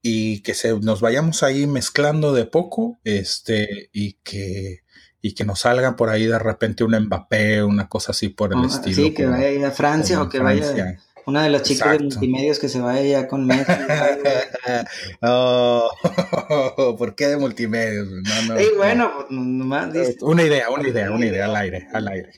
y 0.02 0.40
que 0.42 0.54
se, 0.54 0.78
nos 0.78 1.00
vayamos 1.00 1.42
ahí 1.42 1.66
mezclando 1.66 2.32
de 2.32 2.44
poco, 2.44 2.98
este, 3.04 3.90
y 3.92 4.14
que, 4.24 4.80
y 5.20 5.34
que 5.34 5.44
nos 5.44 5.60
salga 5.60 5.96
por 5.96 6.08
ahí 6.08 6.26
de 6.26 6.38
repente 6.38 6.84
un 6.84 6.98
Mbappé, 6.98 7.62
una 7.62 7.88
cosa 7.88 8.12
así 8.12 8.28
por 8.28 8.52
el 8.52 8.60
ah, 8.60 8.66
estilo. 8.66 8.96
Sí, 8.96 9.12
que 9.12 9.26
vaya 9.26 9.68
a 9.68 9.70
Francia 9.70 10.22
o 10.22 10.28
que 10.28 10.38
vaya 10.38 10.98
una 11.28 11.42
de 11.42 11.50
las 11.50 11.62
chicas 11.62 11.98
de 11.98 12.04
multimedios 12.04 12.58
que 12.58 12.70
se 12.70 12.80
vaya 12.80 13.02
ya 13.02 13.28
con 13.28 13.46
Messi. 13.46 13.70
oh, 15.20 15.90
¿Por 16.98 17.14
qué 17.14 17.26
de 17.26 17.36
multimedios? 17.36 18.08
No, 18.08 18.54
no, 18.54 18.76
bueno, 18.78 19.12
pues, 19.28 19.30
nomás 19.30 19.94
Una 20.22 20.42
idea, 20.42 20.70
una 20.70 20.88
idea, 20.88 21.10
una 21.10 21.26
idea 21.26 21.44
al 21.44 21.56
aire, 21.56 21.86
al 21.92 22.08
aire. 22.08 22.30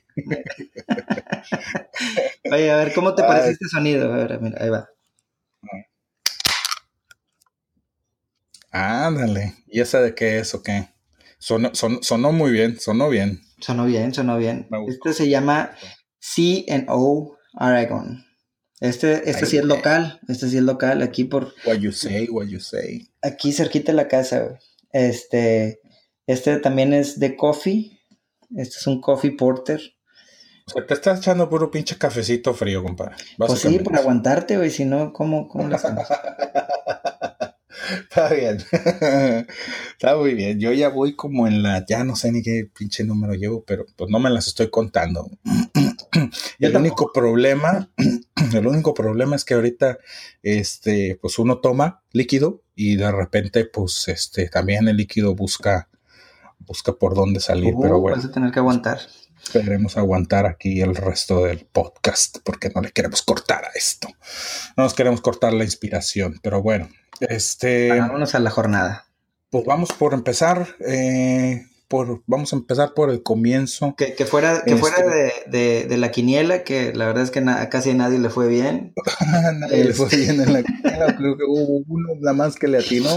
Oye, 2.51 2.71
a 2.73 2.77
ver, 2.79 2.93
¿cómo 2.93 3.15
te 3.15 3.23
parece 3.23 3.51
este 3.51 3.69
sonido? 3.69 4.13
A 4.13 4.17
ver, 4.17 4.41
mira, 4.41 4.59
ahí 4.61 4.71
va. 4.71 4.89
Ándale. 8.71 9.55
¿Y 9.69 9.81
esa 9.81 10.01
de 10.01 10.15
qué 10.15 10.39
es 10.39 10.55
o 10.55 10.63
qué? 10.63 10.89
Sonó, 11.39 11.71
sonó 11.75 12.33
muy 12.33 12.51
bien, 12.51 12.79
sonó 12.79 13.09
bien. 13.09 13.41
Sonó 13.61 13.87
bien, 13.87 14.15
sonó 14.15 14.37
bien. 14.37 14.69
Este 14.89 15.13
se 15.13 15.29
llama 15.29 15.73
C&O 16.19 17.37
Aragon. 17.55 18.25
Este, 18.81 19.29
este 19.29 19.45
sí 19.45 19.59
es 19.59 19.65
local, 19.65 20.21
este 20.29 20.49
sí 20.49 20.57
es 20.57 20.63
local, 20.63 21.03
aquí 21.03 21.25
por... 21.25 21.53
What 21.67 21.77
you 21.77 21.93
say, 21.93 22.29
what 22.31 22.47
you 22.47 22.61
say. 22.61 23.11
Aquí 23.21 23.53
cerquita 23.53 23.93
de 23.93 23.97
la 23.97 24.09
casa, 24.09 24.59
Este, 24.93 25.81
este 26.27 26.59
también 26.59 26.95
es 26.95 27.19
de 27.19 27.37
coffee. 27.37 27.99
Este 28.57 28.77
es 28.79 28.87
un 28.87 29.01
coffee 29.01 29.33
porter. 29.33 29.81
O 30.67 30.71
sea, 30.71 30.87
te 30.87 30.95
estás 30.95 31.19
echando 31.19 31.49
puro 31.49 31.71
pinche 31.71 31.99
cafecito 31.99 32.55
frío, 32.55 32.83
compadre. 32.83 33.17
Pues 33.37 33.61
sí, 33.61 33.79
por 33.81 33.97
aguantarte, 33.97 34.57
güey, 34.57 34.71
si 34.71 34.85
no, 34.85 35.13
¿cómo, 35.13 35.49
cómo 35.49 35.69
lo? 35.69 35.77
Está 38.03 38.33
bien. 38.33 38.59
Está 39.93 40.17
muy 40.17 40.35
bien. 40.35 40.59
Yo 40.59 40.73
ya 40.73 40.89
voy 40.89 41.15
como 41.15 41.47
en 41.47 41.63
la, 41.63 41.85
ya 41.87 42.05
no 42.05 42.17
sé 42.17 42.33
ni 42.33 42.43
qué 42.43 42.69
pinche 42.77 43.05
número 43.05 43.35
llevo, 43.35 43.65
pero 43.65 43.87
pues 43.97 44.11
no 44.11 44.19
me 44.19 44.31
las 44.31 44.49
estoy 44.49 44.71
contando. 44.71 45.31
el 46.59 46.77
único 46.77 47.13
problema, 47.13 47.91
el 48.55 48.67
único 48.67 48.95
problema 48.95 49.37
es 49.37 49.45
que 49.45 49.55
ahorita, 49.55 49.99
este, 50.43 51.19
pues 51.21 51.39
uno 51.39 51.59
toma 51.59 52.03
líquido 52.13 52.63
y 52.75 52.97
de 52.97 53.13
repente, 53.13 53.65
pues, 53.67 54.09
este, 54.09 54.49
también 54.49 54.89
el 54.89 54.97
líquido 54.97 55.35
busca, 55.35 55.89
busca 56.61 56.93
por 56.93 57.15
dónde 57.15 57.41
salir, 57.41 57.75
pero 57.81 57.99
uh, 57.99 58.01
bueno. 58.01 58.17
Vas 58.17 58.27
a 58.27 58.33
tener 58.33 58.51
que 58.51 58.59
aguantar. 58.59 58.99
Queremos 59.53 59.97
aguantar 59.97 60.47
aquí 60.47 60.81
el 60.81 60.95
resto 60.95 61.45
del 61.45 61.67
podcast 61.67 62.39
porque 62.45 62.71
no 62.75 62.83
le 62.83 62.93
queremos 62.93 63.23
cortar 63.23 63.65
a 63.65 63.71
esto. 63.75 64.09
No 64.77 64.85
nos 64.85 64.95
queremos 64.95 65.21
cortar 65.23 65.53
la 65.53 65.65
inspiración, 65.65 66.39
pero 66.43 66.63
bueno, 66.63 66.89
este. 67.21 67.89
Vámonos 67.91 68.35
a 68.35 68.41
la 68.41 68.51
jornada. 68.51 69.07
Pues 69.51 69.65
vamos 69.65 69.93
por 69.93 70.15
empezar. 70.15 70.77
Eh, 70.87 71.67
por, 71.91 72.23
vamos 72.29 72.53
a 72.53 72.57
empezar 72.57 72.95
por 72.95 73.11
el 73.11 73.25
comienzo. 73.25 73.97
Que, 73.97 74.13
fuera, 74.25 74.63
que 74.65 74.77
fuera 74.77 74.99
este 74.99 75.51
de, 75.51 75.87
de, 75.89 75.97
la 75.97 76.13
quiniela, 76.13 76.63
que 76.63 76.95
la 76.95 77.07
verdad 77.07 77.25
es 77.25 77.33
que 77.33 77.45
casi 77.69 77.91
a 77.91 77.95
nadie 77.95 78.21
le 78.21 78.31
fue 78.31 78.47
bien. 78.47 78.95
nadie 79.59 79.87
le 79.87 79.93
fue 79.93 80.09
bien 80.09 80.41
en 80.41 80.53
la 80.53 80.63
quiniela. 80.63 81.17
Creo 81.19 81.37
que 81.37 81.45
hubo 81.49 81.83
uno 81.89 82.15
nada 82.21 82.33
más 82.33 82.55
que 82.55 82.69
le 82.69 82.79
atinó 82.79 83.11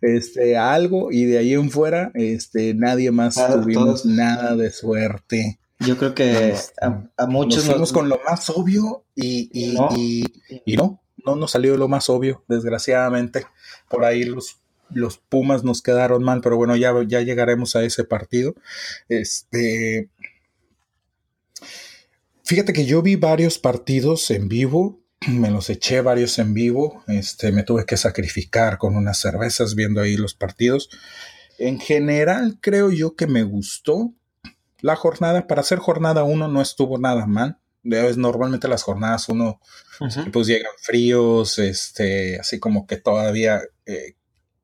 este, 0.00 0.56
a 0.56 0.72
algo 0.72 1.10
y 1.10 1.24
de 1.24 1.38
ahí 1.38 1.54
en 1.54 1.70
fuera 1.70 2.12
este, 2.14 2.74
nadie 2.74 3.10
más 3.10 3.34
tuvimos 3.34 4.06
nada 4.06 4.54
de 4.54 4.70
suerte. 4.70 5.58
Yo 5.80 5.98
creo 5.98 6.14
que 6.14 6.54
a, 6.80 7.26
muchos 7.26 7.64
nos 7.64 7.72
fuimos 7.72 7.92
con 7.92 8.08
lo 8.08 8.20
más 8.24 8.48
obvio 8.50 9.04
y, 9.16 9.50
y, 9.52 10.24
y 10.64 10.76
no 10.76 11.01
no 11.24 11.36
nos 11.36 11.52
salió 11.52 11.76
lo 11.76 11.88
más 11.88 12.08
obvio, 12.10 12.44
desgraciadamente. 12.48 13.46
Por 13.88 14.04
ahí 14.04 14.24
los, 14.24 14.60
los 14.90 15.18
Pumas 15.18 15.64
nos 15.64 15.82
quedaron 15.82 16.22
mal, 16.22 16.40
pero 16.40 16.56
bueno, 16.56 16.76
ya, 16.76 16.92
ya 17.06 17.20
llegaremos 17.20 17.76
a 17.76 17.84
ese 17.84 18.04
partido. 18.04 18.54
Este. 19.08 20.08
Fíjate 22.44 22.72
que 22.72 22.84
yo 22.84 23.02
vi 23.02 23.16
varios 23.16 23.58
partidos 23.58 24.30
en 24.30 24.48
vivo, 24.48 25.00
me 25.28 25.50
los 25.50 25.70
eché 25.70 26.00
varios 26.00 26.38
en 26.38 26.54
vivo, 26.54 27.02
este, 27.06 27.52
me 27.52 27.62
tuve 27.62 27.86
que 27.86 27.96
sacrificar 27.96 28.78
con 28.78 28.96
unas 28.96 29.18
cervezas 29.18 29.74
viendo 29.74 30.00
ahí 30.00 30.16
los 30.16 30.34
partidos. 30.34 30.90
En 31.58 31.78
general 31.78 32.58
creo 32.60 32.90
yo 32.90 33.14
que 33.14 33.26
me 33.26 33.44
gustó 33.44 34.12
la 34.80 34.96
jornada, 34.96 35.46
para 35.46 35.60
hacer 35.60 35.78
jornada 35.78 36.24
uno 36.24 36.48
no 36.48 36.60
estuvo 36.60 36.98
nada 36.98 37.26
mal 37.26 37.61
normalmente 37.82 38.68
las 38.68 38.82
jornadas 38.82 39.28
uno 39.28 39.60
pues 40.32 40.46
llegan 40.46 40.72
fríos, 40.80 41.58
este, 41.58 42.38
así 42.38 42.58
como 42.58 42.86
que 42.86 42.96
todavía 42.96 43.62
eh, 43.86 44.14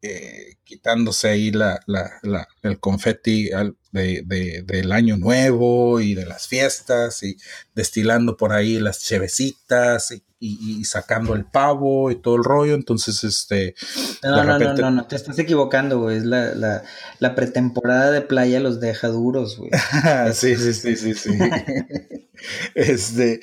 eh, 0.03 0.57
quitándose 0.65 1.29
ahí 1.29 1.51
la, 1.51 1.81
la, 1.87 2.49
el 2.63 2.79
confeti 2.79 3.51
de, 3.93 4.63
del 4.67 4.93
año 4.93 5.17
nuevo 5.17 6.01
y 6.01 6.15
de 6.15 6.27
las 6.27 6.47
fiestas 6.47 7.23
y 7.23 7.37
destilando 7.75 8.37
por 8.37 8.53
ahí 8.53 8.79
las 8.79 9.01
chevecitas 9.01 10.13
y, 10.41 10.85
sacando 10.85 11.35
el 11.35 11.45
pavo 11.45 12.13
y 12.13 12.17
todo 12.17 12.37
el 12.37 12.45
rollo. 12.45 12.75
Entonces, 12.75 13.25
este. 13.25 13.75
No, 14.23 14.45
no, 14.45 14.59
no, 14.59 14.75
no, 14.75 14.91
no, 14.91 15.07
te 15.07 15.17
estás 15.17 15.39
equivocando, 15.39 15.99
güey. 15.99 16.19
Es 16.19 16.25
la, 16.25 16.55
la, 16.55 16.83
la, 17.19 17.35
pretemporada 17.35 18.13
de 18.13 18.21
playa 18.21 18.61
los 18.61 18.79
deja 18.79 19.09
duros, 19.09 19.57
güey. 19.57 19.71
sí, 20.33 20.55
sí, 20.57 20.75
sí, 20.75 20.97
sí, 20.97 21.15
sí. 21.15 21.31
este, 22.75 23.41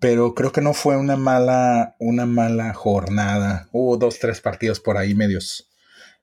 pero 0.00 0.34
creo 0.34 0.50
que 0.50 0.62
no 0.62 0.74
fue 0.74 0.96
una 0.96 1.16
mala, 1.16 1.94
una 2.00 2.26
mala 2.26 2.74
jornada. 2.74 3.68
Hubo 3.70 3.96
dos, 3.96 4.18
tres 4.18 4.40
partidos 4.40 4.80
por 4.80 4.96
ahí 4.96 5.14
medios, 5.14 5.70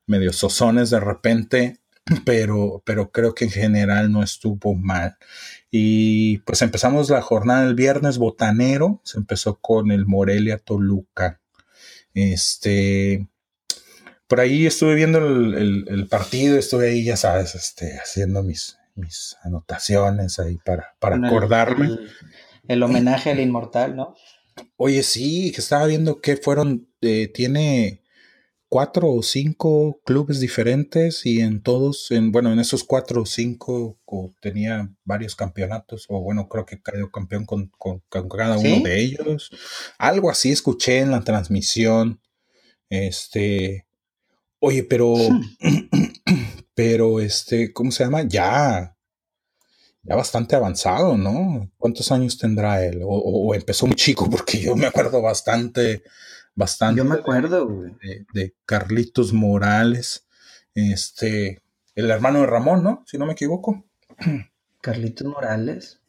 medios 0.06 0.36
sosones 0.36 0.90
de 0.90 1.00
repente 1.00 1.80
pero, 2.26 2.82
pero 2.86 3.12
creo 3.12 3.34
que 3.34 3.46
en 3.46 3.52
general 3.52 4.12
no 4.12 4.24
estuvo 4.24 4.76
mal. 4.76 5.18
Y 5.72 6.40
pues 6.40 6.62
empezamos 6.62 7.10
la 7.10 7.22
jornada 7.22 7.68
el 7.68 7.76
viernes 7.76 8.18
botanero, 8.18 9.02
se 9.04 9.18
empezó 9.18 9.60
con 9.60 9.92
el 9.92 10.06
Morelia 10.06 10.58
Toluca. 10.58 11.40
Este, 12.14 13.28
por 14.28 14.40
ahí 14.40 14.66
estuve 14.66 14.96
viendo 14.96 15.20
el, 15.20 16.08
partido, 16.10 16.58
estuve 16.58 16.90
ahí, 16.90 17.04
ya 17.04 17.18
sabes, 17.18 17.56
este, 17.56 17.98
haciendo 17.98 18.44
mis, 18.44 18.78
mis 18.96 19.38
anotaciones 19.44 20.40
ahí 20.40 20.58
para, 20.64 20.96
para 21.00 21.16
acordarme. 21.18 21.98
El, 22.68 22.84
homenaje 22.84 23.32
al 23.32 23.40
inmortal, 23.40 23.96
¿no? 23.96 24.16
Oye, 24.76 25.04
sí, 25.04 25.52
que 25.52 25.62
estaba 25.62 25.86
viendo 25.86 26.20
que 26.20 26.36
fueron, 26.36 26.90
eh, 27.02 27.32
tiene 27.34 28.02
cuatro 28.70 29.12
o 29.12 29.24
cinco 29.24 30.00
clubes 30.06 30.40
diferentes 30.40 31.26
y 31.26 31.42
en 31.42 31.62
todos, 31.62 32.12
en, 32.12 32.32
bueno, 32.32 32.54
en 32.54 32.60
esos 32.60 32.84
cuatro 32.84 33.24
o 33.24 33.26
cinco 33.26 33.98
tenía 34.40 34.94
varios 35.04 35.36
campeonatos, 35.36 36.06
o 36.08 36.22
bueno, 36.22 36.48
creo 36.48 36.66
que 36.66 36.82
cayó 36.82 37.10
campeón 37.12 37.46
con, 37.46 37.72
cada 38.10 38.58
uno 38.58 38.84
de 38.84 39.00
ellos. 39.02 39.50
Algo 39.98 40.30
así 40.30 40.52
escuché 40.52 41.00
en 41.00 41.12
la 41.12 41.22
transmisión. 41.22 42.22
Este, 42.90 43.88
oye, 44.60 44.84
pero, 44.84 45.16
pero 46.76 47.20
este, 47.20 47.74
¿cómo 47.74 47.92
se 47.92 48.04
llama? 48.04 48.22
Ya, 48.22 48.96
ya 50.04 50.16
bastante 50.16 50.56
avanzado, 50.56 51.18
¿no? 51.18 51.72
¿Cuántos 51.78 52.12
años 52.12 52.38
tendrá 52.38 52.86
él? 52.86 53.02
O, 53.04 53.08
o 53.08 53.56
empezó 53.56 53.88
muy 53.88 53.96
chico, 53.96 54.30
porque 54.30 54.60
yo 54.60 54.76
me 54.76 54.86
acuerdo 54.86 55.24
bastante 55.24 56.04
bastante. 56.60 57.00
Yo 57.00 57.06
me 57.06 57.16
acuerdo, 57.16 57.68
De, 58.34 58.54
Carlitos 58.66 59.34
Morales, 59.34 60.28
este, 60.76 61.62
el 61.96 62.12
hermano 62.12 62.42
de 62.42 62.46
Ramón, 62.46 62.84
¿no? 62.84 63.04
Si 63.08 63.18
no 63.18 63.26
me 63.26 63.34
equivoco. 63.34 63.86
Carlitos 64.82 65.26
Morales. 65.26 66.00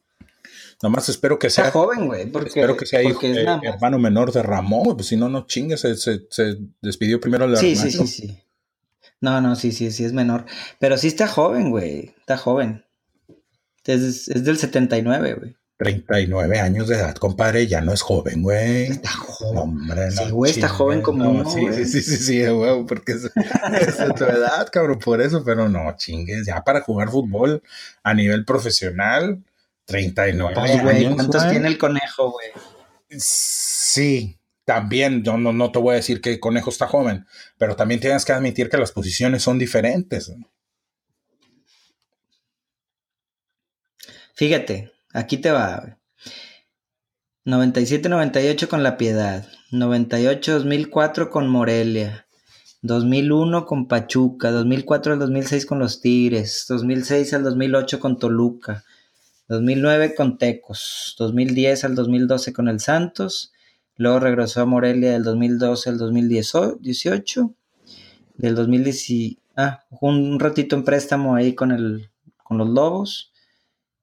Nomás 0.82 1.08
espero 1.08 1.38
que 1.38 1.48
sea. 1.48 1.70
joven, 1.70 2.06
güey. 2.06 2.22
Espero 2.22 2.76
que 2.76 2.84
sea 2.84 3.02
hijo, 3.02 3.20
eh, 3.22 3.46
hermano 3.62 3.98
menor 3.98 4.32
de 4.32 4.42
Ramón, 4.42 4.96
pues 4.96 5.06
si 5.06 5.16
no, 5.16 5.28
no 5.28 5.46
chingues, 5.46 5.80
se, 5.80 6.56
despidió 6.82 7.20
primero 7.20 7.44
el 7.44 7.56
sí, 7.56 7.76
Sí, 7.76 7.90
sí, 7.90 8.06
sí. 8.06 8.42
No, 9.20 9.40
no, 9.40 9.54
sí, 9.54 9.72
sí, 9.72 9.90
sí, 9.92 10.04
es 10.04 10.12
menor. 10.12 10.46
Pero 10.78 10.96
sí 10.96 11.06
está 11.06 11.28
joven, 11.28 11.70
güey. 11.70 12.14
Está 12.18 12.36
joven. 12.36 12.84
Es, 13.84 14.28
es 14.28 14.44
del 14.44 14.58
79, 14.58 15.34
güey. 15.34 15.56
39 15.76 16.60
años 16.60 16.88
de 16.88 16.96
edad, 16.96 17.14
compadre, 17.14 17.66
ya 17.66 17.80
no 17.80 17.92
es 17.92 18.02
joven, 18.02 18.42
güey. 18.42 18.84
Está 18.84 19.10
joven. 19.12 19.29
Hombre, 19.40 20.06
no, 20.06 20.10
sí, 20.10 20.30
güey, 20.30 20.52
está 20.52 20.68
joven 20.68 21.02
como 21.02 21.28
uno, 21.30 21.50
sí, 21.50 21.66
sí, 21.72 21.84
sí, 21.84 22.02
sí, 22.02 22.16
sí, 22.16 22.46
güey, 22.46 22.84
porque 22.86 23.12
es, 23.12 23.24
es 23.24 24.14
tu 24.14 24.24
edad, 24.24 24.68
cabrón, 24.70 24.98
por 24.98 25.20
eso, 25.20 25.42
pero 25.44 25.68
no, 25.68 25.94
chingues, 25.96 26.46
ya 26.46 26.62
para 26.62 26.82
jugar 26.82 27.10
fútbol 27.10 27.62
a 28.02 28.14
nivel 28.14 28.44
profesional, 28.44 29.42
39 29.86 30.54
Ay, 30.56 30.78
güey, 30.80 30.96
años. 31.06 31.14
¿Cuántos 31.14 31.50
tiene 31.50 31.68
el 31.68 31.78
conejo, 31.78 32.32
güey? 32.32 32.48
Sí, 33.18 34.38
también, 34.64 35.22
yo 35.22 35.36
no, 35.36 35.52
no 35.52 35.72
te 35.72 35.78
voy 35.78 35.94
a 35.94 35.96
decir 35.96 36.20
que 36.20 36.34
el 36.34 36.40
conejo 36.40 36.70
está 36.70 36.86
joven, 36.86 37.26
pero 37.58 37.76
también 37.76 38.00
tienes 38.00 38.24
que 38.24 38.32
admitir 38.32 38.68
que 38.68 38.76
las 38.78 38.92
posiciones 38.92 39.42
son 39.42 39.58
diferentes. 39.58 40.32
Fíjate, 44.34 44.92
Aquí 45.12 45.38
te 45.38 45.50
va. 45.50 45.98
97-98 47.50 48.68
con 48.68 48.82
La 48.82 48.96
Piedad. 48.96 49.44
98-2004 49.72 51.28
con 51.30 51.48
Morelia. 51.48 52.26
2001 52.82 53.66
con 53.66 53.88
Pachuca. 53.88 54.50
2004 54.52 55.14
al 55.14 55.18
2006 55.18 55.66
con 55.66 55.80
Los 55.80 56.00
Tigres. 56.00 56.66
2006 56.68 57.34
al 57.34 57.42
2008 57.42 57.98
con 57.98 58.18
Toluca. 58.18 58.84
2009 59.48 60.14
con 60.14 60.38
Tecos. 60.38 61.16
2010 61.18 61.84
al 61.84 61.94
2012 61.96 62.52
con 62.52 62.68
el 62.68 62.78
Santos. 62.78 63.52
Luego 63.96 64.20
regresó 64.20 64.62
a 64.62 64.66
Morelia 64.66 65.12
del 65.12 65.24
2012 65.24 65.90
al 65.90 65.98
2018. 65.98 67.52
Del 68.36 68.54
2010. 68.54 69.38
Ah, 69.56 69.84
un 70.00 70.38
ratito 70.38 70.76
en 70.76 70.84
préstamo 70.84 71.34
ahí 71.34 71.54
con, 71.54 71.72
el, 71.72 72.10
con 72.44 72.58
los 72.58 72.68
Lobos 72.68 73.32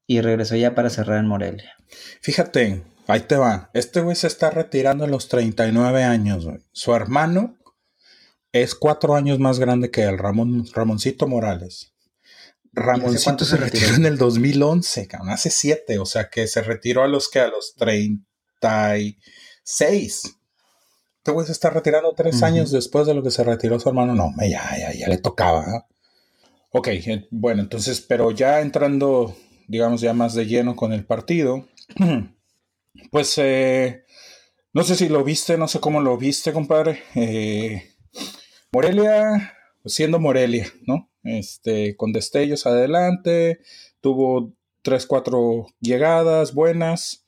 y 0.06 0.20
regresó 0.20 0.54
ya 0.56 0.74
para 0.74 0.90
cerrar 0.90 1.18
en 1.18 1.26
Morelia. 1.26 1.72
Fíjate, 2.20 2.82
ahí 3.08 3.20
te 3.22 3.36
va. 3.36 3.70
Este 3.74 4.00
güey 4.00 4.14
se 4.16 4.28
está 4.28 4.50
retirando 4.50 5.04
a 5.04 5.08
los 5.08 5.28
39 5.28 6.04
años. 6.04 6.46
Su 6.72 6.94
hermano 6.94 7.58
es 8.52 8.74
cuatro 8.74 9.14
años 9.16 9.38
más 9.38 9.58
grande 9.58 9.90
que 9.90 10.04
el 10.04 10.16
Ramón, 10.18 10.66
Ramoncito 10.72 11.26
Morales. 11.26 11.92
Ramoncito 12.72 13.44
se 13.44 13.56
retiró? 13.56 13.94
en 13.96 14.06
el 14.06 14.16
2011, 14.18 15.08
hace 15.28 15.50
siete, 15.50 15.98
o 15.98 16.06
sea 16.06 16.28
que 16.30 16.46
se 16.46 16.62
retiró 16.62 17.02
a 17.02 17.08
los 17.08 17.28
que 17.28 17.40
a 17.40 17.48
los 17.48 17.74
36. 17.74 19.16
Este 21.16 21.32
güey 21.32 21.46
se 21.46 21.52
está 21.52 21.70
retirando 21.70 22.14
tres 22.16 22.42
años 22.42 22.70
después 22.70 23.06
de 23.06 23.14
lo 23.14 23.22
que 23.22 23.32
se 23.32 23.42
retiró 23.42 23.80
su 23.80 23.88
hermano. 23.88 24.14
No, 24.14 24.32
ya, 24.40 24.78
ya, 24.78 24.92
ya 24.92 25.08
le 25.08 25.18
tocaba. 25.18 25.64
¿eh? 25.64 25.82
Ok, 26.70 26.88
bueno, 27.30 27.62
entonces, 27.62 28.00
pero 28.00 28.30
ya 28.30 28.60
entrando 28.60 29.34
digamos, 29.68 30.00
ya 30.00 30.14
más 30.14 30.34
de 30.34 30.46
lleno 30.46 30.74
con 30.74 30.92
el 30.92 31.04
partido, 31.04 31.68
pues 33.10 33.36
eh, 33.38 34.04
no 34.72 34.82
sé 34.84 34.96
si 34.96 35.08
lo 35.08 35.24
viste, 35.24 35.56
no 35.56 35.68
sé 35.68 35.80
cómo 35.80 36.00
lo 36.00 36.16
viste, 36.18 36.52
compadre. 36.52 37.02
Eh, 37.14 37.82
Morelia, 38.72 39.54
pues, 39.82 39.94
siendo 39.94 40.18
Morelia, 40.18 40.72
¿no? 40.86 41.10
Este, 41.22 41.96
con 41.96 42.12
destellos 42.12 42.66
adelante, 42.66 43.60
tuvo 44.00 44.52
tres, 44.82 45.06
cuatro 45.06 45.66
llegadas 45.80 46.54
buenas, 46.54 47.26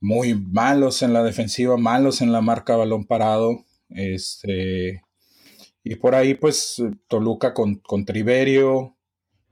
muy 0.00 0.34
malos 0.34 1.02
en 1.02 1.12
la 1.12 1.22
defensiva, 1.22 1.76
malos 1.76 2.20
en 2.22 2.32
la 2.32 2.40
marca 2.40 2.76
balón 2.76 3.04
parado. 3.04 3.64
Este, 3.88 5.02
y 5.84 5.96
por 5.96 6.14
ahí, 6.14 6.34
pues, 6.34 6.82
Toluca 7.08 7.54
con, 7.54 7.76
con 7.76 8.04
Triverio, 8.04 8.95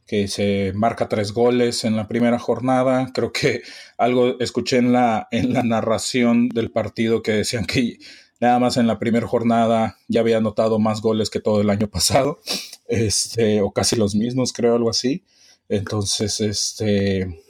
que 0.07 0.29
se 0.29 0.73
marca 0.75 1.09
tres 1.09 1.33
goles 1.33 1.85
en 1.85 1.97
la 1.97 2.09
primera 2.09 2.39
jornada. 2.39 3.11
Creo 3.13 3.33
que 3.33 3.63
algo 3.97 4.39
escuché 4.41 4.79
en 4.79 4.93
la, 4.93 5.29
en 5.31 5.53
la 5.53 5.63
narración 5.63 6.49
del 6.49 6.71
partido 6.71 7.23
que 7.23 7.33
decían 7.33 7.65
que 7.67 7.99
nada 8.41 8.59
más 8.59 8.77
en 8.77 8.87
la 8.87 8.99
primera 8.99 9.27
jornada 9.27 9.97
ya 10.09 10.21
había 10.21 10.39
anotado 10.39 10.79
más 10.79 11.01
goles 11.01 11.31
que 11.31 11.41
todo 11.41 11.61
el 11.61 11.71
año 11.71 11.89
pasado, 11.89 12.41
este, 12.89 13.63
o 13.63 13.73
casi 13.73 13.97
los 13.97 14.15
mismos, 14.15 14.53
creo, 14.53 14.75
algo 14.75 14.91
así. 14.91 15.25
Entonces, 15.69 16.41
este, 16.41 17.43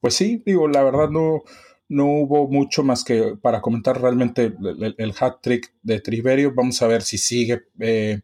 pues 0.00 0.14
sí, 0.14 0.42
digo, 0.44 0.68
la 0.68 0.82
verdad 0.82 1.10
no, 1.10 1.44
no 1.88 2.06
hubo 2.06 2.48
mucho 2.48 2.82
más 2.82 3.04
que 3.04 3.36
para 3.40 3.60
comentar 3.60 4.00
realmente 4.00 4.52
el, 4.98 5.14
hat 5.18 5.36
trick 5.40 5.72
de 5.82 6.00
Triverio. 6.00 6.52
Vamos 6.54 6.82
a 6.82 6.88
ver 6.88 7.02
si 7.02 7.16
sigue 7.18 7.62
eh, 7.78 8.20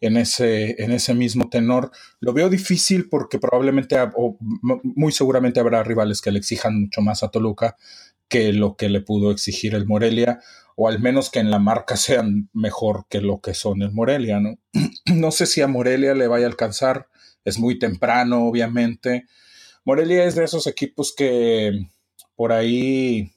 en, 0.00 0.16
ese, 0.16 0.82
en 0.82 0.92
ese 0.92 1.14
mismo 1.14 1.50
tenor. 1.50 1.90
Lo 2.20 2.32
veo 2.32 2.48
difícil 2.48 3.08
porque 3.08 3.38
probablemente, 3.38 3.96
o 4.14 4.38
muy 4.82 5.12
seguramente 5.12 5.60
habrá 5.60 5.82
rivales 5.82 6.22
que 6.22 6.32
le 6.32 6.38
exijan 6.38 6.80
mucho 6.80 7.02
más 7.02 7.22
a 7.22 7.30
Toluca 7.30 7.76
que 8.28 8.54
lo 8.54 8.76
que 8.76 8.88
le 8.88 9.02
pudo 9.02 9.30
exigir 9.30 9.74
el 9.74 9.86
Morelia, 9.86 10.40
o 10.74 10.88
al 10.88 11.00
menos 11.00 11.28
que 11.28 11.38
en 11.38 11.50
la 11.50 11.58
marca 11.58 11.96
sean 11.98 12.48
mejor 12.54 13.04
que 13.10 13.20
lo 13.20 13.42
que 13.42 13.52
son 13.52 13.82
el 13.82 13.92
Morelia, 13.92 14.40
¿no? 14.40 14.58
no 15.14 15.30
sé 15.32 15.44
si 15.44 15.60
a 15.60 15.66
Morelia 15.66 16.14
le 16.14 16.28
vaya 16.28 16.46
a 16.46 16.48
alcanzar, 16.48 17.08
es 17.44 17.58
muy 17.58 17.78
temprano, 17.78 18.46
obviamente. 18.46 19.26
Morelia 19.84 20.24
es 20.24 20.34
de 20.34 20.44
esos 20.44 20.66
equipos 20.66 21.14
que 21.14 21.88
por 22.36 22.52
ahí 22.52 23.32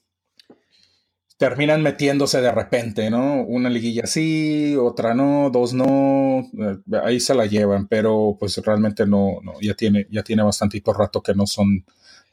terminan 1.38 1.82
metiéndose 1.82 2.42
de 2.42 2.52
repente, 2.52 3.10
¿no? 3.10 3.44
Una 3.44 3.70
liguilla 3.70 4.08
sí, 4.08 4.76
otra 4.78 5.14
no, 5.14 5.50
dos 5.50 5.74
no, 5.74 6.40
eh, 6.40 6.78
ahí 7.04 7.20
se 7.20 7.36
la 7.36 7.46
llevan, 7.46 7.88
pero 7.88 8.38
pues 8.40 8.58
realmente 8.58 9.06
no, 9.06 9.40
no 9.44 9.54
ya 9.62 9.74
tiene, 9.74 10.08
ya 10.10 10.24
tiene 10.24 10.44
bastantito 10.44 10.94
rato 10.94 11.22
que 11.22 11.34
no 11.36 11.46
son 11.46 11.86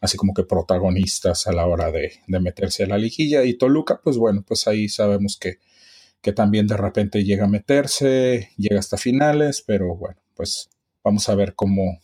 así 0.02 0.16
como 0.18 0.34
que 0.34 0.44
protagonistas 0.44 1.46
a 1.46 1.52
la 1.52 1.66
hora 1.66 1.90
de, 1.92 2.12
meterse 2.26 2.84
a 2.84 2.88
la 2.88 2.98
liguilla. 2.98 3.44
Y 3.44 3.54
Toluca, 3.54 4.00
pues 4.02 4.18
bueno, 4.18 4.44
pues 4.46 4.66
ahí 4.66 4.88
sabemos 4.88 5.38
que, 5.38 5.58
que 6.20 6.32
también 6.32 6.66
de 6.66 6.76
repente 6.76 7.24
llega 7.24 7.44
a 7.44 7.48
meterse, 7.48 8.50
llega 8.58 8.80
hasta 8.80 8.98
finales, 8.98 9.62
pero 9.66 9.96
bueno, 9.96 10.20
pues 10.34 10.70
vamos 11.04 11.28
a 11.28 11.36
ver 11.36 11.54
cómo, 11.54 12.00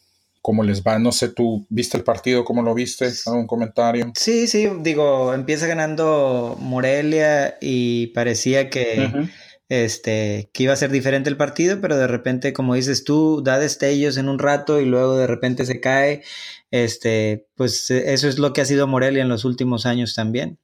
cómo 0.48 0.64
les 0.64 0.82
va. 0.82 0.98
No 0.98 1.12
sé, 1.12 1.28
tú 1.28 1.66
viste 1.68 1.98
el 1.98 2.04
partido, 2.04 2.42
cómo 2.42 2.62
lo 2.62 2.72
viste, 2.72 3.06
algún 3.26 3.46
comentario. 3.46 4.10
Sí, 4.16 4.46
sí, 4.46 4.66
digo, 4.80 5.34
empieza 5.34 5.66
ganando 5.66 6.56
Morelia 6.58 7.58
y 7.60 8.06
parecía 8.14 8.70
que, 8.70 9.28
este, 9.68 10.48
que 10.54 10.62
iba 10.62 10.72
a 10.72 10.76
ser 10.76 10.90
diferente 10.90 11.28
el 11.28 11.36
partido, 11.36 11.82
pero 11.82 11.98
de 11.98 12.06
repente, 12.06 12.54
como 12.54 12.76
dices 12.76 13.04
tú, 13.04 13.42
da 13.44 13.58
destellos 13.58 14.16
en 14.16 14.30
un 14.30 14.38
rato 14.38 14.80
y 14.80 14.86
luego 14.86 15.18
de 15.18 15.26
repente 15.26 15.66
se 15.66 15.80
cae. 15.80 16.22
Este, 16.70 17.46
pues 17.54 17.90
eso 17.90 18.26
es 18.26 18.38
lo 18.38 18.54
que 18.54 18.62
ha 18.62 18.64
sido 18.64 18.86
Morelia 18.86 19.20
en 19.20 19.28
los 19.28 19.44
últimos 19.44 19.84
años 19.84 20.14
también. 20.14 20.58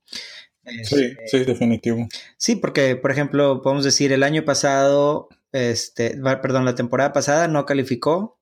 sí, 0.64 0.78
este, 0.80 1.16
sí, 1.26 1.44
definitivo. 1.44 2.08
Sí, 2.38 2.56
porque, 2.56 2.96
por 2.96 3.10
ejemplo, 3.10 3.60
podemos 3.60 3.84
decir, 3.84 4.12
el 4.12 4.22
año 4.22 4.46
pasado, 4.46 5.28
este, 5.52 6.16
perdón, 6.40 6.64
la 6.64 6.74
temporada 6.74 7.12
pasada 7.12 7.48
no 7.48 7.66
calificó 7.66 8.38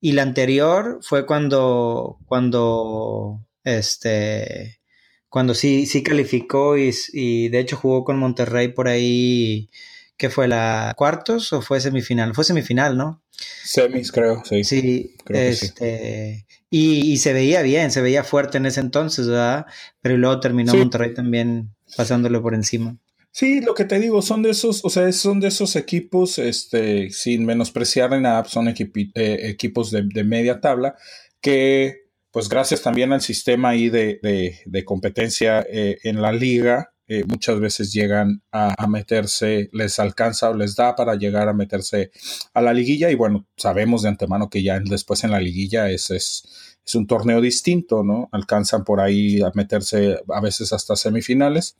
y 0.00 0.12
la 0.12 0.22
anterior 0.22 0.98
fue 1.02 1.26
cuando, 1.26 2.18
cuando, 2.26 3.46
este, 3.64 4.80
cuando 5.28 5.54
sí, 5.54 5.86
sí 5.86 6.02
calificó 6.02 6.76
y, 6.76 6.94
y 7.12 7.48
de 7.48 7.58
hecho 7.58 7.76
jugó 7.76 8.04
con 8.04 8.18
Monterrey 8.18 8.68
por 8.68 8.88
ahí, 8.88 9.68
¿qué 10.16 10.30
fue? 10.30 10.48
¿La 10.48 10.94
cuartos 10.96 11.52
o 11.52 11.62
fue 11.62 11.80
semifinal? 11.80 12.34
Fue 12.34 12.44
semifinal, 12.44 12.96
¿no? 12.96 13.22
Semis, 13.64 14.12
creo, 14.12 14.42
sí. 14.44 14.64
Sí, 14.64 15.14
este, 15.28 16.46
Y, 16.70 17.12
y, 17.12 17.16
se 17.18 17.32
veía 17.32 17.62
bien, 17.62 17.90
se 17.90 18.00
veía 18.00 18.24
fuerte 18.24 18.58
en 18.58 18.66
ese 18.66 18.80
entonces, 18.80 19.28
¿verdad? 19.28 19.66
Pero 20.00 20.16
luego 20.16 20.40
terminó 20.40 20.74
Monterrey 20.74 21.14
también 21.14 21.74
pasándole 21.96 22.40
por 22.40 22.54
encima. 22.54 22.96
Sí, 23.38 23.60
lo 23.60 23.74
que 23.74 23.84
te 23.84 24.00
digo, 24.00 24.22
son 24.22 24.42
de 24.42 24.48
esos, 24.48 24.82
o 24.82 24.88
sea, 24.88 25.12
son 25.12 25.40
de 25.40 25.48
esos 25.48 25.76
equipos, 25.76 26.38
este, 26.38 27.10
sin 27.10 27.44
menospreciar 27.44 28.14
en 28.14 28.22
nada, 28.22 28.46
son 28.46 28.66
eh, 28.68 28.74
equipos 29.14 29.90
de, 29.90 30.24
media 30.24 30.62
tabla, 30.62 30.94
que 31.42 32.06
pues 32.30 32.48
gracias 32.48 32.80
también 32.80 33.12
al 33.12 33.20
sistema 33.20 33.68
ahí 33.70 33.90
de, 33.90 34.20
de, 34.64 34.84
competencia 34.86 35.60
eh, 35.70 35.98
en 36.04 36.22
la 36.22 36.32
liga, 36.32 36.94
eh, 37.08 37.24
muchas 37.24 37.60
veces 37.60 37.92
llegan 37.92 38.42
a, 38.52 38.86
meterse, 38.86 39.68
les 39.70 39.98
alcanza 39.98 40.48
o 40.48 40.54
les 40.54 40.74
da 40.74 40.96
para 40.96 41.14
llegar 41.16 41.46
a 41.50 41.52
meterse 41.52 42.10
a 42.54 42.62
la 42.62 42.72
liguilla 42.72 43.10
y 43.10 43.16
bueno, 43.16 43.46
sabemos 43.58 44.00
de 44.00 44.08
antemano 44.08 44.48
que 44.48 44.62
ya 44.62 44.80
después 44.80 45.24
en 45.24 45.32
la 45.32 45.40
liguilla 45.40 45.90
es, 45.90 46.10
es, 46.10 46.65
es 46.86 46.94
un 46.94 47.06
torneo 47.06 47.40
distinto, 47.40 48.04
¿no? 48.04 48.28
Alcanzan 48.30 48.84
por 48.84 49.00
ahí 49.00 49.42
a 49.42 49.50
meterse 49.54 50.20
a 50.28 50.40
veces 50.40 50.72
hasta 50.72 50.94
semifinales 50.94 51.76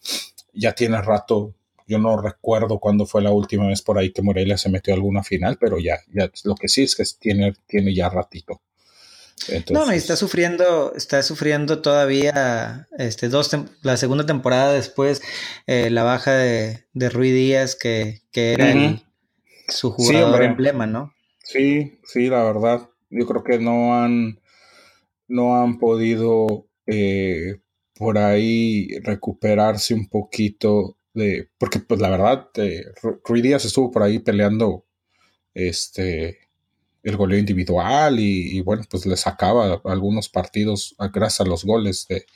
ya 0.57 0.73
tiene 0.73 1.01
rato, 1.01 1.55
yo 1.87 1.99
no 1.99 2.21
recuerdo 2.21 2.81
cuándo 2.81 3.07
fue 3.07 3.23
la 3.23 3.31
última 3.31 3.69
vez 3.69 3.83
por 3.83 3.99
ahí 3.99 4.13
que 4.13 4.23
Morelia 4.23 4.59
se 4.59 4.71
metió 4.71 4.93
a 4.93 4.97
alguna 4.97 5.23
final, 5.23 5.59
pero 5.61 5.79
ya, 5.79 5.99
ya 6.13 6.31
lo 6.45 6.57
que 6.57 6.69
sí 6.69 6.83
es 6.83 6.97
que 6.97 7.05
tiene, 7.19 7.55
tiene 7.67 7.95
ya 7.95 8.09
ratito. 8.09 8.61
no, 9.71 9.87
no, 9.87 9.93
está 9.93 10.17
sufriendo, 10.17 10.95
está 10.97 11.23
sufriendo 11.23 11.81
todavía 11.83 12.89
este, 12.99 13.29
dos 13.29 13.51
la 13.83 13.97
segunda 13.97 14.27
temporada 14.27 14.73
después, 14.73 15.23
eh, 15.67 15.91
la 15.91 16.03
baja 16.03 16.33
de, 16.33 16.87
de 16.93 17.11
Rui 17.11 17.31
Díaz, 17.31 17.77
que, 17.77 18.23
que 18.33 18.55
era 18.55 19.01
su 19.69 19.93
jugador 19.93 20.43
emblema, 20.43 20.87
¿no? 20.87 21.13
Sí, 21.45 22.01
sí, 22.05 22.29
la 22.29 22.43
verdad. 22.43 22.89
Yo 23.11 23.25
creo 23.27 23.45
que 23.45 23.59
no 23.61 23.95
han, 23.95 24.41
no 25.29 25.61
han 25.61 25.79
podido 25.79 26.69
eh, 26.87 27.61
por 27.95 28.19
ahí 28.19 28.89
recuperarse 29.01 29.95
un 29.95 30.09
poquito 30.09 30.99
de, 31.15 31.49
porque 31.59 31.81
pues 31.81 32.01
la 32.01 32.11
verdad, 32.11 32.49
eh, 32.57 32.85
Rui 33.25 33.43
Díaz 33.43 33.65
estuvo 33.65 33.91
por 33.91 34.03
ahí 34.03 34.19
peleando 34.19 34.85
este 35.55 36.47
el 37.03 37.17
goleo 37.17 37.39
individual 37.39 38.19
y, 38.19 38.61
bueno, 38.63 38.83
pues 38.91 39.07
le 39.07 39.17
sacaba 39.17 39.81
algunos 39.85 40.29
partidos 40.29 40.97
gracias 41.15 41.41
a 41.41 41.49
los 41.49 41.65
goles 41.65 42.05
de, 42.09 42.27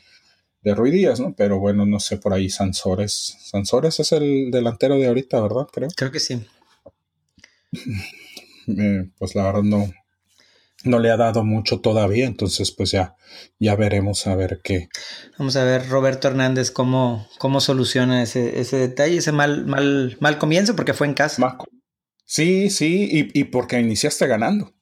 de 0.62 0.74
Rui 0.76 0.93
Díaz, 0.93 1.18
¿no? 1.18 1.34
Pero 1.34 1.59
bueno, 1.59 1.86
no 1.86 1.99
sé, 1.99 2.18
por 2.18 2.32
ahí 2.32 2.49
Sansores. 2.49 3.36
Sansores 3.41 3.99
es 3.99 4.12
el 4.12 4.53
delantero 4.53 4.95
de 4.95 5.09
ahorita, 5.09 5.41
¿verdad? 5.41 5.66
Creo. 5.72 5.88
Creo 5.97 6.12
que 6.12 6.20
sí. 6.20 6.47
Eh, 8.78 9.11
pues 9.18 9.34
la 9.34 9.45
verdad 9.45 9.62
no, 9.62 9.91
no 10.85 10.99
le 10.99 11.11
ha 11.11 11.16
dado 11.16 11.45
mucho 11.45 11.81
todavía, 11.81 12.26
entonces 12.26 12.70
pues 12.72 12.91
ya, 12.91 13.16
ya 13.59 13.76
veremos 13.76 14.26
a 14.26 14.35
ver 14.35 14.61
qué. 14.62 14.89
Vamos 15.39 15.57
a 15.57 15.64
ver 15.64 15.89
Roberto 15.89 16.28
Hernández 16.28 16.70
cómo, 16.70 17.28
cómo 17.39 17.61
soluciona 17.61 18.22
ese, 18.22 18.61
ese 18.61 18.76
detalle, 18.76 19.18
ese 19.18 19.33
mal, 19.33 19.66
mal, 19.66 20.16
mal 20.20 20.39
comienzo 20.39 20.76
porque 20.76 20.95
fue 20.95 21.07
en 21.07 21.14
casa. 21.14 21.59
Sí, 22.24 22.70
sí, 22.70 23.09
y, 23.11 23.41
y 23.41 23.45
porque 23.45 23.78
iniciaste 23.81 24.26
ganando. 24.26 24.72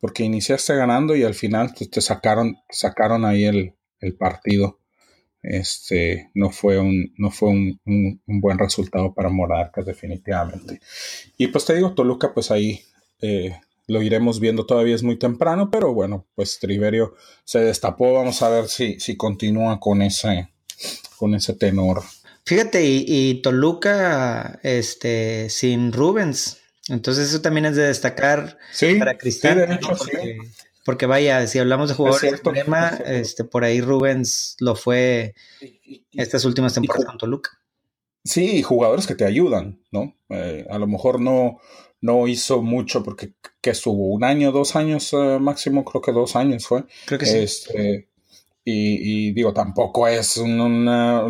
Porque 0.00 0.24
iniciaste 0.24 0.74
ganando 0.74 1.16
y 1.16 1.24
al 1.24 1.34
final 1.34 1.72
pues, 1.76 1.90
te 1.90 2.00
sacaron, 2.00 2.56
sacaron 2.68 3.24
ahí 3.24 3.44
el, 3.44 3.74
el, 4.00 4.16
partido. 4.16 4.80
Este 5.42 6.30
no 6.34 6.50
fue 6.50 6.78
un, 6.78 7.14
no 7.16 7.30
fue 7.30 7.50
un, 7.50 7.80
un, 7.86 8.40
buen 8.40 8.58
resultado 8.58 9.14
para 9.14 9.28
Monarcas, 9.28 9.86
definitivamente. 9.86 10.80
Y 11.36 11.48
pues 11.48 11.64
te 11.64 11.74
digo, 11.74 11.94
Toluca, 11.94 12.34
pues 12.34 12.50
ahí 12.50 12.80
eh, 13.20 13.56
lo 13.88 14.02
iremos 14.02 14.38
viendo 14.38 14.66
todavía 14.66 14.94
es 14.94 15.02
muy 15.02 15.18
temprano, 15.18 15.70
pero 15.70 15.92
bueno, 15.94 16.26
pues 16.34 16.60
Triverio 16.60 17.16
se 17.44 17.60
destapó, 17.60 18.12
vamos 18.12 18.40
a 18.42 18.50
ver 18.50 18.68
si, 18.68 19.00
si 19.00 19.16
continúa 19.16 19.80
con 19.80 20.02
ese, 20.02 20.52
con 21.16 21.34
ese 21.34 21.54
tenor. 21.54 22.02
Fíjate, 22.44 22.84
y, 22.84 23.42
Toluca, 23.42 24.60
este, 24.62 25.50
sin 25.50 25.92
Rubens, 25.92 26.58
entonces 26.88 27.28
eso 27.28 27.40
también 27.40 27.66
es 27.66 27.76
de 27.76 27.86
destacar 27.86 28.58
para 28.98 29.16
Cristian. 29.16 29.80
porque, 30.84 31.06
vaya, 31.06 31.46
si 31.46 31.58
hablamos 31.58 31.88
de 31.88 31.94
jugadores 31.94 32.32
de 32.32 32.38
problema, 32.38 32.88
este, 33.06 33.44
por 33.44 33.64
ahí 33.64 33.80
Rubens 33.80 34.56
lo 34.60 34.76
fue 34.76 35.34
estas 36.12 36.44
últimas 36.44 36.74
temporadas 36.74 37.06
con 37.06 37.18
Toluca. 37.18 37.50
Sí, 38.24 38.62
jugadores 38.62 39.06
que 39.06 39.14
te 39.14 39.24
ayudan, 39.24 39.80
¿no? 39.90 40.14
Eh, 40.28 40.66
a 40.68 40.78
lo 40.78 40.86
mejor 40.86 41.20
no, 41.20 41.58
no 42.00 42.26
hizo 42.28 42.62
mucho 42.62 43.02
porque 43.02 43.32
que 43.60 43.70
estuvo 43.70 44.08
un 44.08 44.24
año, 44.24 44.52
dos 44.52 44.76
años 44.76 45.12
eh, 45.12 45.38
máximo, 45.40 45.84
creo 45.84 46.02
que 46.02 46.12
dos 46.12 46.36
años 46.36 46.66
fue. 46.66 46.84
Creo 47.06 47.18
que 47.18 47.26
sí. 47.26 47.38
Este, 47.38 48.08
y, 48.70 49.32
digo, 49.32 49.54
tampoco 49.54 50.06
es 50.06 50.36
una, 50.36 51.26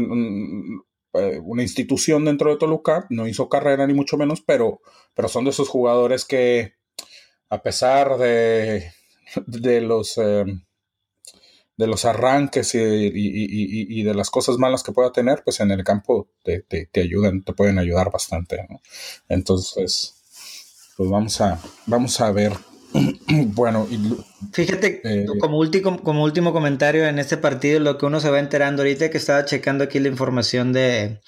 eh, 1.15 1.41
una, 1.41 1.63
institución 1.63 2.25
dentro 2.25 2.51
de 2.51 2.57
Toluca, 2.57 3.07
no 3.11 3.29
hizo 3.29 3.49
carrera 3.49 3.87
ni 3.87 3.95
mucho 3.95 4.17
menos, 4.17 4.41
pero, 4.41 4.81
pero 5.15 5.29
son 5.29 5.45
de 5.45 5.51
esos 5.51 5.69
jugadores 5.69 6.25
que 6.25 6.75
a 7.49 7.63
pesar 7.63 8.19
de, 8.19 8.91
de 9.47 9.81
los... 9.81 10.19
Eh, 10.19 10.45
de 11.77 11.87
los 11.87 12.05
arranques 12.05 12.75
y, 12.75 14.03
de 14.03 14.13
las 14.13 14.31
cosas 14.31 14.59
malas 14.59 14.83
que 14.83 14.91
pueda 14.91 15.13
tener, 15.13 15.45
pues 15.45 15.61
en 15.61 15.71
el 15.71 15.85
campo 15.85 16.29
te, 16.43 16.63
te 16.63 17.01
ayudan, 17.01 17.45
te 17.45 17.53
pueden 17.53 17.79
ayudar 17.79 18.11
bastante. 18.11 18.67
Entonces, 19.29 20.18
pues 20.99 21.11
vamos 21.11 21.41
a, 21.41 21.61
vamos 21.87 22.21
a 22.21 22.33
ver. 22.33 22.53
bueno, 23.29 23.87
fíjate, 24.53 25.01
eh, 25.05 25.27
como, 25.39 25.57
último, 25.59 26.03
como 26.03 26.25
último 26.25 26.53
comentario 26.53 27.07
en 27.07 27.21
este 27.21 27.37
partido, 27.37 27.79
lo 27.79 27.99
que 27.99 28.07
uno 28.07 28.19
se 28.19 28.31
va 28.31 28.41
enterando 28.41 28.83
ahorita 28.83 29.09
que 29.09 29.19
estaba 29.19 29.45
checando 29.45 29.85
aquí 29.85 30.01
la 30.01 30.09
información 30.09 30.73
de, 30.73 31.21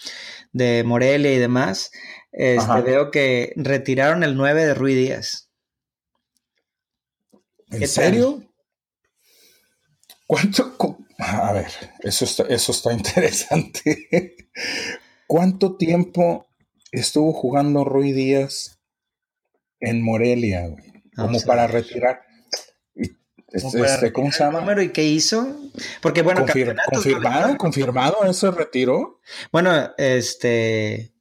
de 0.52 0.82
Morelia 0.82 1.32
y 1.32 1.38
demás, 1.38 1.92
este, 2.32 2.80
veo 2.82 3.12
que 3.12 3.52
retiraron 3.54 4.24
el 4.24 4.36
9 4.36 4.66
de 4.66 4.74
Rui 4.74 4.94
Díaz. 4.94 5.48
¿En 7.70 7.86
serio? 7.86 8.42
¿Cuánto? 10.26 10.74
A 11.18 11.52
ver, 11.52 11.70
eso 12.00 12.24
está, 12.24 12.42
eso 12.48 12.72
está 12.72 12.92
interesante. 12.92 14.34
¿Cuánto 15.28 15.76
tiempo 15.76 16.48
estuvo 16.90 17.32
jugando 17.32 17.84
Rui 17.84 18.10
Díaz 18.10 18.79
en 19.80 20.02
Morelia, 20.02 20.66
güey. 20.68 20.92
Como 21.16 21.40
para 21.42 21.66
retirar. 21.66 22.22
Este, 23.52 24.12
¿Cómo 24.12 24.30
se 24.30 24.44
llama? 24.44 24.60
Número 24.60 24.82
¿Y 24.82 24.90
qué 24.90 25.04
hizo? 25.04 25.56
Porque 26.00 26.22
bueno, 26.22 26.46
confirmado, 26.90 27.56
confirmado 27.56 28.24
ese 28.24 28.50
retiro. 28.52 29.20
Bueno, 29.50 29.90
este, 29.98 31.12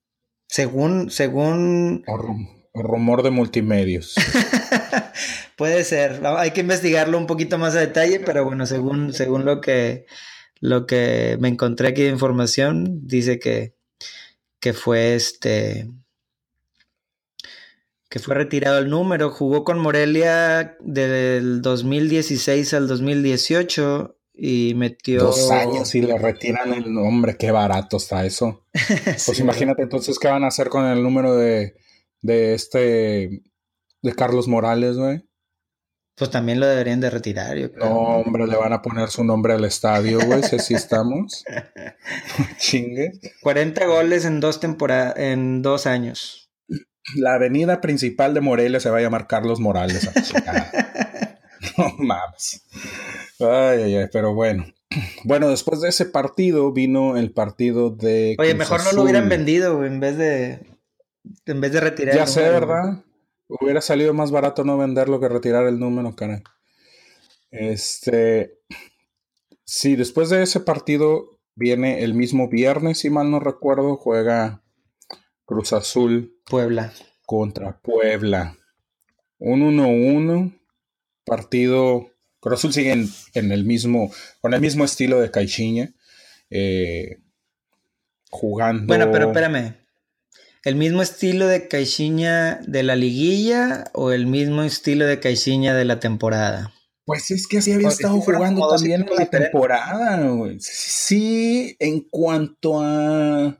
según, 0.47 1.09
según. 1.09 2.03
O, 2.07 2.17
rumor 2.81 3.23
de 3.23 3.31
multimedios. 3.31 4.15
Puede 5.57 5.83
ser. 5.83 6.21
Hay 6.25 6.51
que 6.51 6.61
investigarlo 6.61 7.17
un 7.17 7.27
poquito 7.27 7.57
más 7.57 7.75
a 7.75 7.79
detalle, 7.79 8.19
pero 8.19 8.45
bueno, 8.45 8.65
según, 8.65 9.13
según 9.13 9.43
lo 9.43 9.59
que, 9.59 10.05
lo 10.61 10.85
que 10.85 11.37
me 11.41 11.49
encontré 11.49 11.89
aquí 11.89 12.03
de 12.03 12.09
información, 12.09 13.07
dice 13.07 13.39
que, 13.39 13.75
que 14.61 14.73
fue 14.73 15.15
este 15.15 15.89
que 18.09 18.19
fue 18.19 18.35
retirado 18.35 18.79
el 18.79 18.89
número, 18.89 19.29
jugó 19.29 19.63
con 19.63 19.79
Morelia 19.79 20.75
del 20.79 21.61
2016 21.61 22.73
al 22.73 22.87
2018 22.87 24.17
y 24.33 24.73
metió... 24.75 25.21
Dos 25.21 25.51
años 25.51 25.93
y 25.93 26.01
le 26.01 26.17
retiran 26.17 26.73
el 26.73 26.91
nombre, 26.91 27.37
qué 27.37 27.51
barato 27.51 27.97
está 27.97 28.25
eso. 28.25 28.65
Pues 29.25 29.39
imagínate 29.39 29.83
entonces 29.83 30.17
qué 30.17 30.27
van 30.27 30.43
a 30.43 30.47
hacer 30.47 30.69
con 30.69 30.85
el 30.85 31.03
número 31.03 31.35
de, 31.35 31.75
de 32.21 32.55
este, 32.55 33.43
de 34.01 34.15
Carlos 34.15 34.47
Morales, 34.47 34.97
güey. 34.97 35.23
Pues 36.15 36.31
también 36.31 36.59
lo 36.59 36.67
deberían 36.67 36.99
de 36.99 37.09
retirar, 37.11 37.57
yo 37.57 37.71
creo. 37.71 37.85
No, 37.85 37.99
hombre, 38.17 38.45
le 38.45 38.57
van 38.57 38.73
a 38.73 38.81
poner 38.81 39.09
su 39.09 39.23
nombre 39.23 39.53
al 39.53 39.63
estadio, 39.63 40.19
güey, 40.25 40.43
si 40.43 40.57
así 40.57 40.73
estamos. 40.73 41.45
Chingue. 42.57 43.11
40 43.41 43.85
goles 43.85 44.25
en 44.25 44.39
dos 44.39 44.59
temporadas, 44.59 45.13
en 45.17 45.61
dos 45.61 45.85
años. 45.85 46.48
La 47.15 47.35
avenida 47.35 47.81
principal 47.81 48.33
de 48.33 48.41
Morelia 48.41 48.79
se 48.79 48.89
va 48.89 48.97
a 48.97 49.01
llamar 49.01 49.27
Carlos 49.27 49.59
Morales. 49.59 50.09
no 51.77 51.93
mames. 51.97 52.65
Ay, 53.39 53.83
ay, 53.83 53.95
ay, 53.95 54.07
pero 54.11 54.33
bueno. 54.33 54.65
Bueno, 55.23 55.49
después 55.49 55.81
de 55.81 55.89
ese 55.89 56.05
partido 56.05 56.71
vino 56.71 57.17
el 57.17 57.31
partido 57.31 57.89
de. 57.91 58.35
Oye, 58.39 58.55
mejor 58.55 58.83
no 58.83 58.91
lo 58.91 59.03
hubieran 59.03 59.29
vendido, 59.29 59.85
en 59.85 59.99
vez 59.99 60.17
de. 60.17 60.65
En 61.45 61.61
vez 61.61 61.71
de 61.71 61.79
retirar. 61.79 62.15
Ya 62.15 62.27
sé, 62.27 62.41
¿verdad? 62.41 63.03
Hubiera 63.47 63.81
salido 63.81 64.13
más 64.13 64.31
barato 64.31 64.63
no 64.63 64.77
venderlo 64.77 65.19
que 65.19 65.29
retirar 65.29 65.67
el 65.67 65.79
número, 65.79 66.15
caray. 66.15 66.41
Este. 67.51 68.59
Sí, 69.63 69.95
después 69.95 70.29
de 70.29 70.41
ese 70.41 70.59
partido 70.59 71.39
viene 71.55 72.03
el 72.03 72.15
mismo 72.15 72.49
viernes, 72.49 72.99
si 72.99 73.09
mal 73.09 73.29
no 73.29 73.39
recuerdo, 73.39 73.97
juega 73.97 74.63
Cruz 75.45 75.73
Azul. 75.73 76.38
Puebla. 76.49 76.93
Contra 77.25 77.79
Puebla. 77.79 78.57
Un 79.37 79.61
1-1. 79.77 80.59
Partido. 81.25 82.09
Cruz 82.39 82.59
Azul 82.59 82.73
sigue 82.73 82.91
en, 82.91 83.51
el 83.51 83.65
mismo. 83.65 84.11
Con 84.41 84.53
el 84.53 84.61
mismo 84.61 84.83
estilo 84.83 85.21
de 85.21 85.31
Caixinha. 85.31 85.93
Eh, 86.49 87.17
jugando. 88.29 88.87
Bueno, 88.87 89.11
pero 89.11 89.27
espérame. 89.27 89.75
¿El 90.65 90.75
mismo 90.75 91.01
estilo 91.01 91.47
de 91.47 91.69
Caixinha 91.69 92.59
de 92.67 92.83
la 92.83 92.97
liguilla 92.97 93.85
o 93.93 94.11
el 94.11 94.27
mismo 94.27 94.63
estilo 94.63 95.05
de 95.05 95.19
Caixinha 95.19 95.73
de 95.73 95.85
la 95.85 96.01
temporada? 96.01 96.73
Pues 97.05 97.31
es 97.31 97.47
que 97.47 97.59
así 97.59 97.71
había 97.71 97.87
estado 97.87 98.19
jugando 98.19 98.67
también 98.67 99.01
en 99.07 99.15
la 99.15 99.25
temporada. 99.25 100.21
Sí, 100.59 101.75
en 101.79 102.01
cuanto 102.01 102.81
a. 102.81 103.57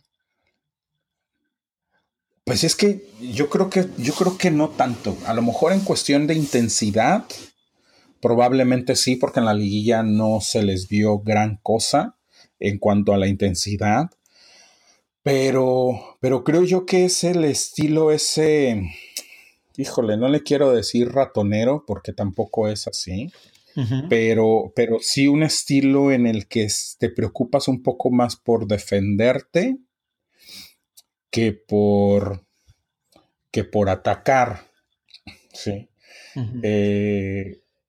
Pues 2.50 2.64
es 2.64 2.76
que 2.76 3.06
yo 3.22 3.48
creo 3.48 3.70
que 3.70 3.86
yo 4.00 4.12
creo 4.14 4.36
que 4.36 4.50
no 4.50 4.70
tanto. 4.70 5.16
A 5.28 5.36
lo 5.36 5.44
mejor 5.44 5.72
en 5.72 5.82
cuestión 5.82 6.26
de 6.26 6.34
intensidad, 6.34 7.26
probablemente 8.24 8.96
sí, 8.96 9.18
porque 9.18 9.40
en 9.40 9.46
la 9.46 9.54
liguilla 9.54 10.02
no 10.02 10.42
se 10.42 10.64
les 10.64 10.88
vio 10.88 11.20
gran 11.20 11.60
cosa 11.62 12.18
en 12.60 12.80
cuanto 12.80 13.14
a 13.14 13.20
la 13.20 13.28
intensidad. 13.28 14.10
Pero, 15.22 16.18
pero 16.22 16.44
creo 16.44 16.64
yo 16.64 16.88
que 16.88 17.06
es 17.06 17.24
el 17.24 17.44
estilo 17.44 18.12
ese, 18.12 18.82
híjole, 19.78 20.18
no 20.18 20.28
le 20.28 20.42
quiero 20.42 20.72
decir 20.72 21.12
ratonero 21.12 21.84
porque 21.86 22.14
tampoco 22.14 22.68
es 22.68 22.88
así, 22.88 23.32
pero, 24.10 24.74
pero 24.76 24.98
sí 25.02 25.28
un 25.28 25.44
estilo 25.44 26.12
en 26.12 26.26
el 26.26 26.48
que 26.48 26.68
te 26.98 27.10
preocupas 27.10 27.68
un 27.68 27.84
poco 27.84 28.10
más 28.10 28.38
por 28.38 28.66
defenderte 28.66 29.78
que 31.30 31.54
por, 31.54 32.46
que 33.52 33.64
por 33.64 33.90
atacar. 33.90 34.68
Sí. 35.54 35.90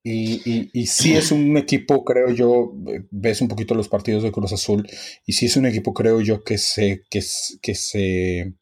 Y, 0.03 0.71
y, 0.73 0.87
sí 0.87 1.15
es 1.15 1.31
un 1.31 1.59
equipo, 1.59 2.05
creo 2.05 2.31
yo, 2.31 2.73
ves 3.11 3.43
un 3.43 3.49
poquito 3.49 3.75
los 3.75 3.89
partidos 3.89 4.23
de 4.23 4.33
Cruz 4.33 4.53
Azul, 4.53 4.89
y 5.27 5.35
sí 5.35 5.47
es 5.47 5.57
un 5.57 5.67
equipo, 5.67 5.93
creo 5.93 6.23
yo, 6.23 6.43
que 6.43 6.57
se, 6.57 7.03
que, 7.11 7.21
que 7.61 7.75
se, 7.75 8.55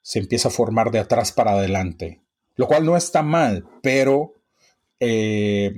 se 0.00 0.18
empieza 0.18 0.48
a 0.48 0.52
formar 0.52 0.90
de 0.90 0.98
atrás 0.98 1.30
para 1.30 1.52
adelante, 1.52 2.22
lo 2.54 2.66
cual 2.66 2.86
no 2.86 2.96
está 2.96 3.22
mal, 3.22 3.68
pero 3.82 4.32
eh, 4.98 5.74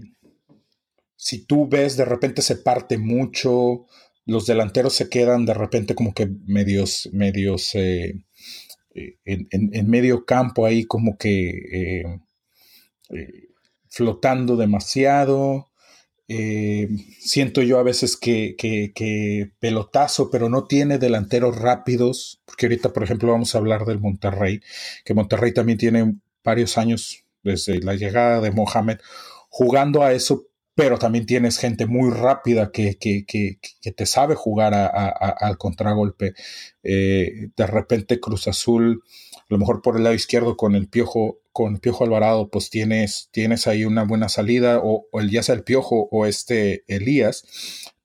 si 1.16 1.44
tú 1.44 1.66
ves, 1.66 1.96
de 1.96 2.04
repente 2.04 2.40
se 2.40 2.56
parte 2.56 2.98
mucho, 2.98 3.86
los 4.28 4.46
delanteros 4.46 4.92
se 4.92 5.08
quedan 5.08 5.46
de 5.46 5.54
repente 5.54 5.94
como 5.94 6.12
que 6.14 6.28
medios, 6.46 7.08
medios 7.12 7.74
eh, 7.74 8.14
eh, 8.94 9.16
en, 9.24 9.90
medio 9.90 10.24
campo 10.26 10.66
ahí 10.66 10.84
como 10.84 11.16
que 11.16 12.20
flotando 13.88 14.56
demasiado. 14.56 15.68
Eh, 16.30 16.90
siento 17.20 17.62
yo 17.62 17.78
a 17.78 17.82
veces 17.82 18.18
que, 18.18 18.54
que, 18.58 19.50
pelotazo, 19.60 20.30
pero 20.30 20.50
no 20.50 20.66
tiene 20.66 20.98
delanteros 20.98 21.56
rápidos, 21.56 22.42
porque 22.44 22.66
ahorita, 22.66 22.92
por 22.92 23.02
ejemplo, 23.02 23.32
vamos 23.32 23.54
a 23.54 23.58
hablar 23.58 23.86
del 23.86 23.98
Monterrey, 23.98 24.60
que 25.06 25.14
Monterrey 25.14 25.54
también 25.54 25.78
tiene 25.78 26.16
varios 26.44 26.76
años 26.76 27.24
desde 27.42 27.80
la 27.80 27.94
llegada 27.94 28.42
de 28.42 28.50
Mohamed 28.50 28.98
jugando 29.48 30.02
a 30.02 30.12
eso, 30.12 30.47
pero 30.78 30.96
también 30.96 31.26
tienes 31.26 31.58
gente 31.58 31.86
muy 31.86 32.08
rápida 32.12 32.70
que, 32.70 32.96
te 33.96 34.06
sabe 34.06 34.36
jugar 34.36 34.74
al 34.74 35.58
contragolpe. 35.58 36.34
Eh, 36.84 37.48
de 37.56 37.66
repente 37.66 38.20
Cruz 38.20 38.46
Azul, 38.46 39.02
a 39.34 39.44
lo 39.48 39.58
mejor 39.58 39.82
por 39.82 39.96
el 39.96 40.04
lado 40.04 40.14
izquierdo 40.14 40.56
con 40.56 40.76
el 40.76 40.86
Piojo 40.86 41.40
con 41.50 41.78
Piojo 41.78 42.04
Alvarado, 42.04 42.48
pues 42.48 42.70
tienes, 42.70 43.28
tienes 43.32 43.66
ahí 43.66 43.84
una 43.84 44.04
buena 44.04 44.28
salida, 44.28 44.78
o, 44.80 45.08
el 45.14 45.30
ya 45.30 45.42
sea 45.42 45.56
el 45.56 45.64
Piojo 45.64 46.08
o 46.12 46.26
este 46.26 46.84
Elías, 46.86 47.44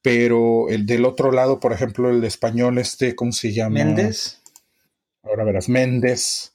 pero 0.01 0.67
el 0.69 0.87
del 0.87 1.05
otro 1.05 1.31
lado, 1.31 1.59
por 1.59 1.73
ejemplo, 1.73 2.09
el 2.09 2.23
español, 2.23 2.79
este, 2.79 3.15
¿cómo 3.15 3.33
se 3.33 3.53
llama? 3.53 3.83
Méndez. 3.83 4.41
Ahora 5.21 5.43
verás, 5.43 5.69
Méndez 5.69 6.53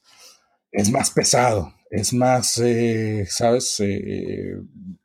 es 0.73 0.91
más 0.91 1.11
pesado, 1.11 1.73
es 1.89 2.13
más, 2.13 2.57
eh, 2.59 3.25
¿sabes? 3.29 3.79
Eh, 3.79 4.57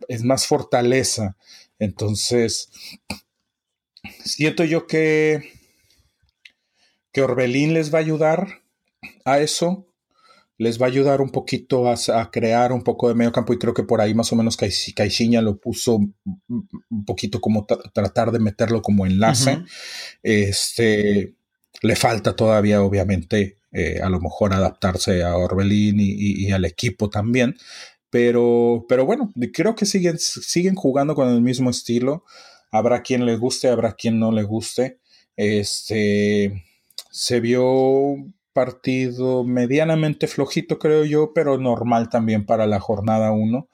es 0.09 0.23
más 0.23 0.47
fortaleza. 0.47 1.37
Entonces, 1.79 2.71
siento 4.25 4.65
yo 4.65 4.87
que, 4.87 5.53
que 7.13 7.23
Orbelín 7.23 7.75
les 7.75 7.93
va 7.93 7.99
a 7.99 8.03
ayudar 8.03 8.63
a 9.25 9.41
eso 9.41 9.87
les 10.57 10.81
va 10.81 10.87
a 10.87 10.89
ayudar 10.89 11.21
un 11.21 11.31
poquito 11.31 11.91
a, 11.91 12.31
crear 12.31 12.73
un 12.73 12.83
poco 12.83 13.09
de 13.09 13.15
medio 13.15 13.33
campo 13.33 13.53
y 13.53 13.59
creo 13.59 13.75
que 13.75 13.83
por 13.83 14.01
ahí 14.01 14.15
más 14.15 14.33
o 14.33 14.37
menos 14.37 14.57
Caixinha 14.57 15.43
lo 15.43 15.59
puso 15.59 15.97
un 15.97 17.05
poquito 17.05 17.41
como 17.41 17.67
tratar 17.67 18.31
de 18.31 18.39
meterlo 18.39 18.81
como 18.81 19.05
enlace. 19.05 19.63
Este 20.23 21.35
le 21.85 21.97
falta 21.97 22.35
todavía 22.35 22.83
obviamente 22.83 23.59
eh, 23.71 24.01
a 24.03 24.09
lo 24.09 24.19
mejor 24.19 24.55
adaptarse 24.55 25.23
a 25.23 25.37
Orbelín 25.37 25.97
y, 26.01 26.51
al 26.51 26.65
equipo 26.65 27.11
también. 27.11 27.57
Pero, 28.09 28.87
pero 28.89 29.05
bueno, 29.05 29.33
creo 29.53 29.75
que 29.75 29.85
siguen, 29.85 30.19
siguen 30.19 30.77
jugando 30.77 31.15
con 31.15 31.29
el 31.29 31.43
mismo 31.43 31.69
estilo. 31.69 32.25
Habrá 32.71 33.03
quien 33.03 33.27
le 33.27 33.37
guste, 33.37 33.69
habrá 33.69 33.93
quien 33.93 34.19
no 34.19 34.33
le 34.33 34.45
guste. 34.45 34.99
Este 35.37 36.65
se 37.11 37.41
vio 37.41 38.17
partido 38.55 39.45
medianamente 39.45 40.27
flojito, 40.27 40.79
creo 40.79 41.05
yo, 41.05 41.33
pero 41.35 41.59
normal 41.59 42.09
también 42.09 42.47
para 42.47 42.67
la 42.67 42.81
jornada 42.81 43.31
1. 43.33 43.69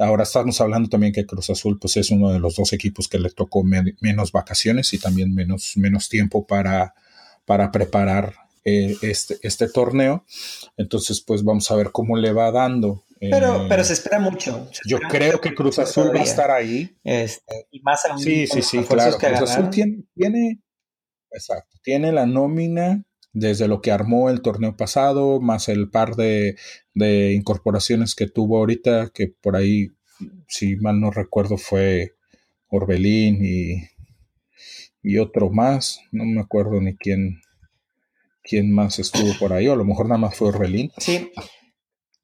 Ahora 0.00 0.24
estamos 0.24 0.60
hablando 0.60 0.90
también 0.90 1.14
que 1.14 1.24
Cruz 1.24 1.48
Azul 1.48 1.78
pues 1.80 1.96
es 1.96 2.10
uno 2.10 2.30
de 2.30 2.40
los 2.40 2.56
dos 2.56 2.74
equipos 2.74 3.08
que 3.08 3.18
le 3.18 3.30
tocó 3.30 3.62
menos 3.64 4.32
vacaciones 4.32 4.92
y 4.92 4.98
también 4.98 5.34
menos, 5.34 5.76
menos 5.76 6.08
tiempo 6.08 6.46
para, 6.46 6.94
para 7.44 7.70
preparar 7.70 8.34
eh, 8.64 8.96
este, 9.02 9.38
este 9.42 9.68
torneo. 9.68 10.24
Entonces 10.76 11.20
pues 11.20 11.44
vamos 11.44 11.70
a 11.70 11.76
ver 11.76 11.90
cómo 11.92 12.16
le 12.16 12.32
va 12.32 12.50
dando. 12.50 13.04
Pero, 13.20 13.62
eh, 13.62 13.66
pero 13.68 13.84
se 13.84 13.94
espera 13.94 14.18
mucho. 14.18 14.68
yo 14.86 14.98
creo 15.00 15.40
que 15.40 15.54
Cruz 15.54 15.78
Azul 15.78 16.14
va 16.14 16.20
a 16.20 16.24
estar 16.24 16.50
ahí. 16.50 16.96
Este, 17.04 17.66
y 17.70 17.80
más 17.80 18.04
aún. 18.04 18.18
Sí, 18.18 18.46
sí, 18.46 18.62
sí, 18.62 18.82
claro. 18.84 19.16
Cruz 19.16 19.50
Azul 19.50 19.70
tiene, 19.70 20.04
tiene, 20.14 20.60
exacto, 21.30 21.78
tiene 21.82 22.12
la 22.12 22.26
nómina 22.26 23.04
desde 23.34 23.66
lo 23.68 23.82
que 23.82 23.90
armó 23.90 24.30
el 24.30 24.40
torneo 24.40 24.76
pasado, 24.76 25.40
más 25.40 25.68
el 25.68 25.90
par 25.90 26.14
de, 26.14 26.56
incorporaciones 27.34 28.14
que 28.14 28.28
tuvo 28.28 28.58
ahorita, 28.58 29.10
que 29.12 29.28
por 29.28 29.56
ahí, 29.56 29.90
si 30.48 30.76
mal 30.76 31.00
no 31.00 31.10
recuerdo, 31.10 31.58
fue 31.58 32.14
Orbelín 32.68 33.44
y, 33.44 33.82
y 35.04 35.18
otro 35.18 35.50
más, 35.50 36.00
no 36.10 36.24
me 36.24 36.40
acuerdo 36.40 36.80
ni 36.80 36.96
quién, 36.96 37.42
quién 38.42 38.72
más 38.72 38.98
estuvo 38.98 39.38
por 39.38 39.52
ahí, 39.52 39.68
o 39.68 39.74
a 39.74 39.76
lo 39.76 39.84
mejor 39.84 40.06
nada 40.06 40.18
más 40.18 40.34
fue 40.34 40.48
Orbelín. 40.48 40.90
Sí. 40.96 41.30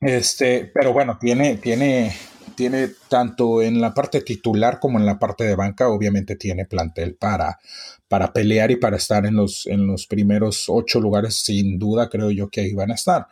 Este, 0.01 0.71
pero 0.73 0.95
bueno, 0.95 1.19
tiene, 1.21 1.59
tiene, 1.59 2.11
tiene 2.57 2.89
tanto 3.09 3.61
en 3.61 3.83
la 3.83 3.93
parte 3.93 4.23
titular 4.23 4.81
como 4.81 4.99
en 4.99 5.05
la 5.05 5.19
parte 5.19 5.45
de 5.45 5.57
banca, 5.57 5.91
obviamente 5.91 6.37
tiene 6.37 6.65
plantel 6.65 7.17
para, 7.17 7.59
para 8.09 8.33
pelear 8.33 8.71
y 8.71 8.77
para 8.77 8.97
estar 8.97 9.27
en 9.27 9.37
los, 9.37 9.67
en 9.67 9.87
los 9.87 10.07
primeros 10.07 10.65
ocho 10.69 11.01
lugares, 11.01 11.35
sin 11.35 11.79
duda 11.79 12.09
creo 12.09 12.31
yo 12.31 12.49
que 12.49 12.63
ahí 12.63 12.73
van 12.73 12.93
a 12.93 12.95
estar. 12.95 13.27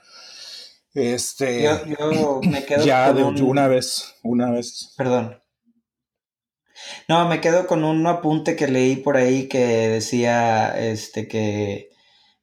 Este, 0.93 1.63
yo, 1.63 2.41
me 2.43 2.67
quedo 2.67 2.85
ya 2.85 3.15
de 3.15 3.23
una 3.23 3.67
vez, 3.67 4.15
una 4.23 4.51
vez. 4.51 4.93
Perdón. 4.97 5.39
No, 7.09 7.29
me 7.29 7.41
quedo 7.41 7.67
con 7.67 7.85
un 7.85 8.07
apunte 8.07 8.57
que 8.57 8.69
leí 8.69 8.97
por 8.97 9.17
ahí 9.17 9.49
que 9.49 9.89
decía 9.89 10.79
este 10.79 11.29
que 11.29 11.91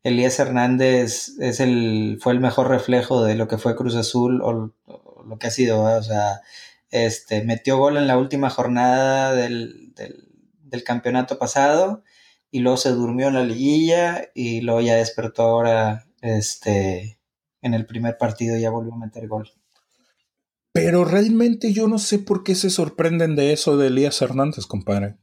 Elías 0.03 0.39
Hernández 0.39 1.29
es 1.39 1.59
el, 1.59 2.19
fue 2.21 2.33
el 2.33 2.39
mejor 2.39 2.69
reflejo 2.69 3.23
de 3.23 3.36
lo 3.36 3.47
que 3.47 3.57
fue 3.57 3.75
Cruz 3.75 3.95
Azul 3.95 4.41
o, 4.43 4.71
lo 5.25 5.39
que 5.39 5.47
ha 5.47 5.51
sido, 5.51 5.81
o 5.81 6.03
sea, 6.03 6.41
este, 6.91 7.43
metió 7.43 7.77
gol 7.77 7.97
en 7.97 8.07
la 8.07 8.17
última 8.17 8.49
jornada 8.51 9.33
del, 9.33 9.93
del, 9.95 10.83
campeonato 10.83 11.39
pasado 11.39 12.03
y 12.51 12.59
luego 12.59 12.77
se 12.77 12.91
durmió 12.91 13.29
en 13.29 13.33
la 13.36 13.43
liguilla 13.43 14.29
y 14.36 14.61
luego 14.61 14.81
ya 14.81 14.95
despertó 14.95 15.43
ahora 15.43 16.05
este, 16.21 17.17
en 17.61 17.73
el 17.73 17.86
primer 17.86 18.17
partido 18.17 18.57
ya 18.57 18.69
volvió 18.69 18.93
a 18.93 18.97
meter 18.97 19.27
gol. 19.27 19.51
Pero 20.76 21.05
realmente 21.05 21.71
yo 21.71 21.88
no 21.88 21.97
sé 21.99 22.19
por 22.19 22.43
qué 22.43 22.53
se 22.53 22.69
sorprenden 22.69 23.38
de 23.38 23.53
eso 23.53 23.78
de 23.78 23.88
Elías 23.88 24.21
Hernández, 24.21 24.65
compadre. 24.65 25.15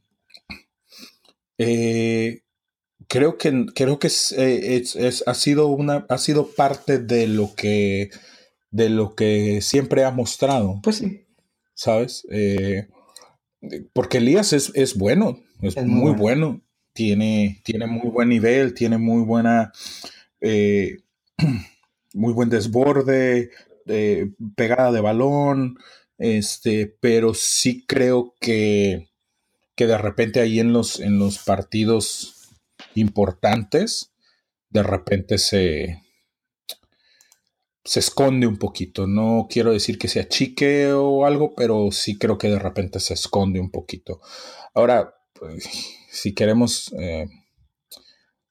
Eh, 1.59 2.41
creo 3.07 3.37
que, 3.37 3.67
creo 3.75 3.99
que 3.99 4.07
eh, 4.07 4.81
es, 4.95 5.23
ha, 5.27 5.33
sido 5.35 5.67
una, 5.67 6.07
ha 6.09 6.17
sido 6.17 6.47
parte 6.47 6.97
de 6.97 7.27
lo 7.27 7.53
que 7.53 8.09
de 8.71 8.89
lo 8.89 9.13
que 9.13 9.61
siempre 9.61 10.03
ha 10.03 10.09
mostrado. 10.09 10.79
Pues 10.81 10.95
sí. 10.95 11.27
¿Sabes? 11.75 12.25
Eh, 12.31 12.87
porque 13.93 14.17
Elías 14.17 14.53
es, 14.53 14.71
es 14.73 14.97
bueno, 14.97 15.37
es, 15.61 15.77
muy, 15.85 16.13
bueno. 16.13 16.63
Tiene, 16.93 17.61
tiene 17.63 17.85
muy 17.85 18.09
buen 18.09 18.29
nivel, 18.29 18.73
tiene 18.73 18.97
muy 18.97 19.21
buena, 19.21 19.71
muy 20.41 22.33
buen 22.33 22.49
desborde, 22.49 23.51
pegada 24.55 24.91
de 24.91 25.01
balón, 25.01 25.77
este, 26.17 26.95
pero 26.99 27.33
sí 27.33 27.85
creo 27.85 28.35
que, 28.39 29.09
que 29.75 29.87
de 29.87 29.97
repente 29.97 30.39
ahí 30.39 30.59
en 30.59 30.73
los, 30.73 30.99
en 30.99 31.19
los 31.19 31.39
partidos 31.39 32.49
importantes, 32.95 34.13
de 34.69 34.83
repente 34.83 35.37
se, 35.37 36.01
se 37.83 37.99
esconde 37.99 38.47
un 38.47 38.57
poquito. 38.57 39.07
No 39.07 39.47
quiero 39.49 39.71
decir 39.71 39.97
que 39.97 40.07
sea 40.07 40.27
chique 40.27 40.91
o 40.93 41.25
algo, 41.25 41.53
pero 41.55 41.91
sí 41.91 42.17
creo 42.17 42.37
que 42.37 42.49
de 42.49 42.59
repente 42.59 42.99
se 42.99 43.13
esconde 43.13 43.59
un 43.59 43.71
poquito. 43.71 44.21
Ahora, 44.73 45.15
pues, 45.33 45.69
si 46.09 46.33
queremos 46.33 46.93
eh, 46.99 47.27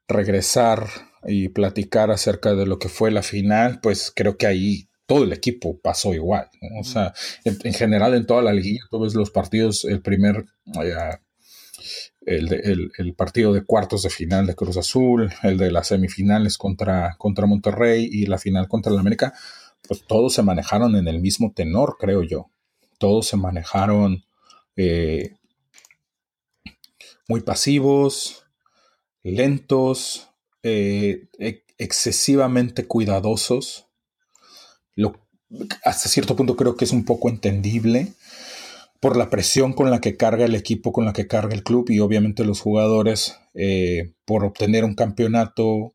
regresar 0.08 0.86
y 1.24 1.48
platicar 1.48 2.10
acerca 2.10 2.54
de 2.54 2.66
lo 2.66 2.78
que 2.78 2.88
fue 2.88 3.10
la 3.10 3.22
final, 3.22 3.80
pues 3.80 4.12
creo 4.14 4.36
que 4.36 4.46
ahí 4.46 4.88
todo 5.12 5.24
el 5.24 5.32
equipo 5.34 5.78
pasó 5.78 6.14
igual. 6.14 6.48
O 6.80 6.84
sea, 6.84 7.12
en, 7.44 7.74
general 7.74 8.14
en 8.14 8.24
toda 8.24 8.40
la 8.40 8.54
liguilla, 8.54 8.80
tú 8.90 8.98
ves 8.98 9.14
los 9.14 9.30
partidos, 9.30 9.84
el 9.84 10.00
primer 10.00 10.46
eh, 10.82 11.18
el, 12.24 13.14
partido 13.14 13.52
de 13.52 13.62
cuartos 13.62 14.04
de 14.04 14.08
final 14.08 14.46
de 14.46 14.54
Cruz 14.54 14.78
Azul, 14.78 15.30
el 15.42 15.58
de 15.58 15.70
las 15.70 15.88
semifinales 15.88 16.56
contra, 16.56 17.16
contra 17.18 17.44
Monterrey 17.44 18.08
y 18.10 18.24
la 18.24 18.38
final 18.38 18.68
contra 18.68 18.90
el 18.90 18.98
América, 18.98 19.34
pues 19.86 20.02
todos 20.06 20.32
se 20.32 20.42
manejaron 20.42 20.96
en 20.96 21.06
el 21.06 21.20
mismo 21.20 21.52
tenor, 21.54 21.96
creo 22.00 22.22
yo. 22.22 22.50
Todos 22.96 23.26
se 23.26 23.36
manejaron 23.36 24.24
eh, 24.76 25.36
muy 27.28 27.42
pasivos, 27.42 28.46
lentos, 29.22 30.30
eh, 30.62 31.28
excesivamente 31.76 32.86
cuidadosos. 32.86 33.91
Hasta 35.84 36.08
cierto 36.08 36.36
punto 36.36 36.56
creo 36.56 36.76
que 36.76 36.84
es 36.84 36.92
un 36.92 37.04
poco 37.04 37.28
entendible 37.28 38.12
por 39.00 39.16
la 39.16 39.30
presión 39.30 39.72
con 39.72 39.90
la 39.90 40.00
que 40.00 40.16
carga 40.16 40.44
el 40.44 40.54
equipo, 40.54 40.92
con 40.92 41.04
la 41.04 41.12
que 41.12 41.26
carga 41.26 41.54
el 41.54 41.64
club 41.64 41.90
y 41.90 41.98
obviamente 41.98 42.44
los 42.44 42.60
jugadores 42.60 43.36
eh, 43.54 44.12
por 44.24 44.44
obtener 44.44 44.84
un 44.84 44.94
campeonato, 44.94 45.92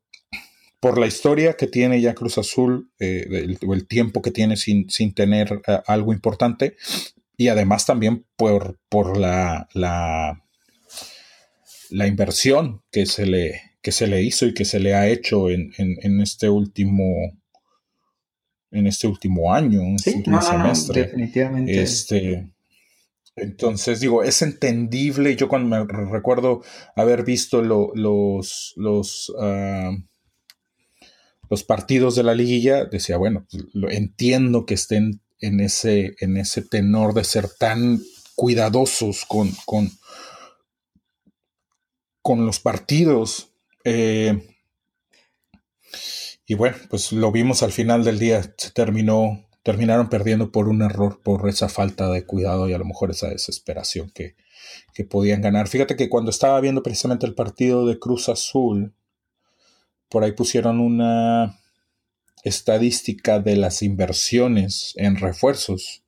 por 0.79 0.99
la 0.99 1.07
historia 1.07 1.55
que 1.55 1.67
tiene 1.67 2.01
ya 2.01 2.13
Cruz 2.13 2.37
Azul, 2.37 2.91
eh, 2.99 3.55
o 3.65 3.73
el, 3.73 3.87
tiempo 3.87 4.21
que 4.21 4.31
tiene 4.31 4.57
sin, 4.57 4.89
sin 4.89 5.13
tener 5.13 5.61
eh, 5.67 5.79
algo 5.87 6.11
importante 6.13 6.75
y 7.37 7.47
además 7.47 7.85
también 7.85 8.25
por, 8.35 8.77
por 8.89 9.17
la, 9.17 9.69
la, 9.73 10.43
la, 11.89 12.07
inversión 12.07 12.81
que 12.91 13.05
se, 13.05 13.25
le, 13.25 13.61
que 13.81 13.91
se 13.91 14.07
le 14.07 14.23
hizo 14.23 14.47
y 14.47 14.53
que 14.53 14.65
se 14.65 14.79
le 14.79 14.95
ha 14.95 15.07
hecho 15.07 15.49
en, 15.49 15.71
en, 15.77 16.19
este 16.19 16.49
último 16.49 17.05
en 18.71 18.87
este 18.87 19.07
último 19.07 19.53
año, 19.53 19.81
en 19.81 19.95
este 19.95 20.15
último 20.15 20.41
semestre. 20.41 21.03
definitivamente. 21.03 21.81
Este, 21.81 22.49
entonces, 23.37 23.99
digo, 23.99 24.23
es 24.23 24.41
entendible. 24.41 25.35
Yo 25.35 25.47
cuando 25.47 25.85
me 25.85 26.11
recuerdo 26.11 26.63
haber 26.95 27.23
visto 27.23 27.61
los, 27.61 28.73
los, 28.75 29.33
ah, 29.39 29.91
los 31.49 31.63
partidos 31.63 32.15
de 32.15 32.23
la 32.23 32.33
liguilla, 32.33 32.85
decía, 32.85 33.17
bueno, 33.17 33.45
pues, 33.49 33.65
lo, 33.73 33.89
entiendo 33.91 34.65
que 34.65 34.73
estén 34.73 35.21
en 35.39 35.59
ese, 35.59 36.15
en 36.19 36.37
ese 36.37 36.63
tenor 36.63 37.13
de 37.13 37.23
ser 37.23 37.47
tan 37.47 38.01
cuidadosos 38.35 39.25
con, 39.25 39.51
con, 39.65 39.91
con 42.23 42.45
los 42.45 42.59
partidos. 42.59 43.51
Eh, 43.83 44.41
y 46.47 46.55
bueno, 46.55 46.77
pues 46.89 47.11
lo 47.11 47.31
vimos 47.31 47.61
al 47.61 47.71
final 47.71 48.03
del 48.03 48.17
día, 48.17 48.41
se 48.57 48.71
terminó 48.71 49.47
terminaron 49.67 50.07
perdiendo 50.07 50.49
por 50.49 50.69
un 50.69 50.81
error, 50.81 51.19
por 51.21 51.49
esa 51.49 51.67
falta 51.67 52.09
de 52.09 52.25
cuidado 52.25 52.69
y 52.69 52.73
a 52.73 52.77
lo 52.77 52.85
mejor 52.85 53.11
esa 53.11 53.27
desesperación 53.27 54.09
que, 54.11 54.37
podían 55.09 55.41
ganar. 55.41 55.67
Fíjate 55.67 55.97
que 55.97 56.07
cuando 56.07 56.31
estaba 56.31 56.59
viendo 56.61 56.81
precisamente 56.81 57.25
el 57.25 57.35
partido 57.35 57.85
de 57.85 57.99
Cruz 57.99 58.29
Azul, 58.29 58.95
por 60.07 60.23
ahí 60.23 60.31
pusieron 60.31 60.79
una 60.79 61.59
estadística 62.43 63.41
de 63.41 63.57
las 63.57 63.83
inversiones 63.83 64.93
en 64.95 65.17
refuerzos 65.17 66.01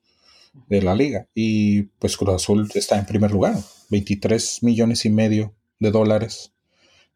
de 0.69 0.81
la 0.81 0.95
liga 0.95 1.27
y 1.35 1.83
pues 1.99 2.15
Cruz 2.15 2.35
Azul 2.35 2.69
está 2.73 2.97
en 2.97 3.05
primer 3.05 3.31
lugar, 3.31 3.57
23 3.89 4.63
millones 4.63 5.03
y 5.03 5.09
medio 5.09 5.53
de 5.79 5.91
dólares. 5.91 6.53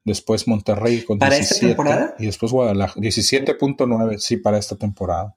Después 0.05 0.47
Monterrey 0.47 1.03
con 1.03 1.17
¿Para 1.17 1.37
esta 1.37 1.59
temporada? 1.59 2.15
Y 2.19 2.25
después 2.25 2.51
Guadalajara, 2.51 3.01
17.9, 3.01 4.17
sí, 4.17 4.37
para 4.37 4.57
esta 4.57 4.75
temporada. 4.75 5.35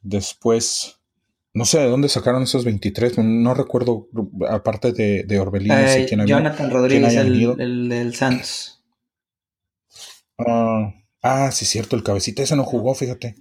Después, 0.00 1.00
no 1.52 1.64
sé 1.64 1.80
de 1.80 1.88
dónde 1.88 2.08
sacaron 2.08 2.44
esos 2.44 2.64
23, 2.64 3.18
no 3.18 3.52
recuerdo, 3.54 4.08
aparte 4.48 4.92
de, 4.92 5.24
de 5.24 5.38
Orbelín, 5.38 5.72
eh, 5.72 6.06
Jonathan 6.26 6.70
Rodríguez, 6.70 7.14
el, 7.14 7.88
del 7.88 8.14
Santos. 8.14 8.82
Ah, 10.38 10.94
ah, 11.22 11.50
sí, 11.52 11.64
cierto, 11.66 11.96
el 11.96 12.02
cabecita 12.02 12.42
ese 12.42 12.56
no 12.56 12.64
jugó, 12.64 12.94
fíjate. 12.94 13.36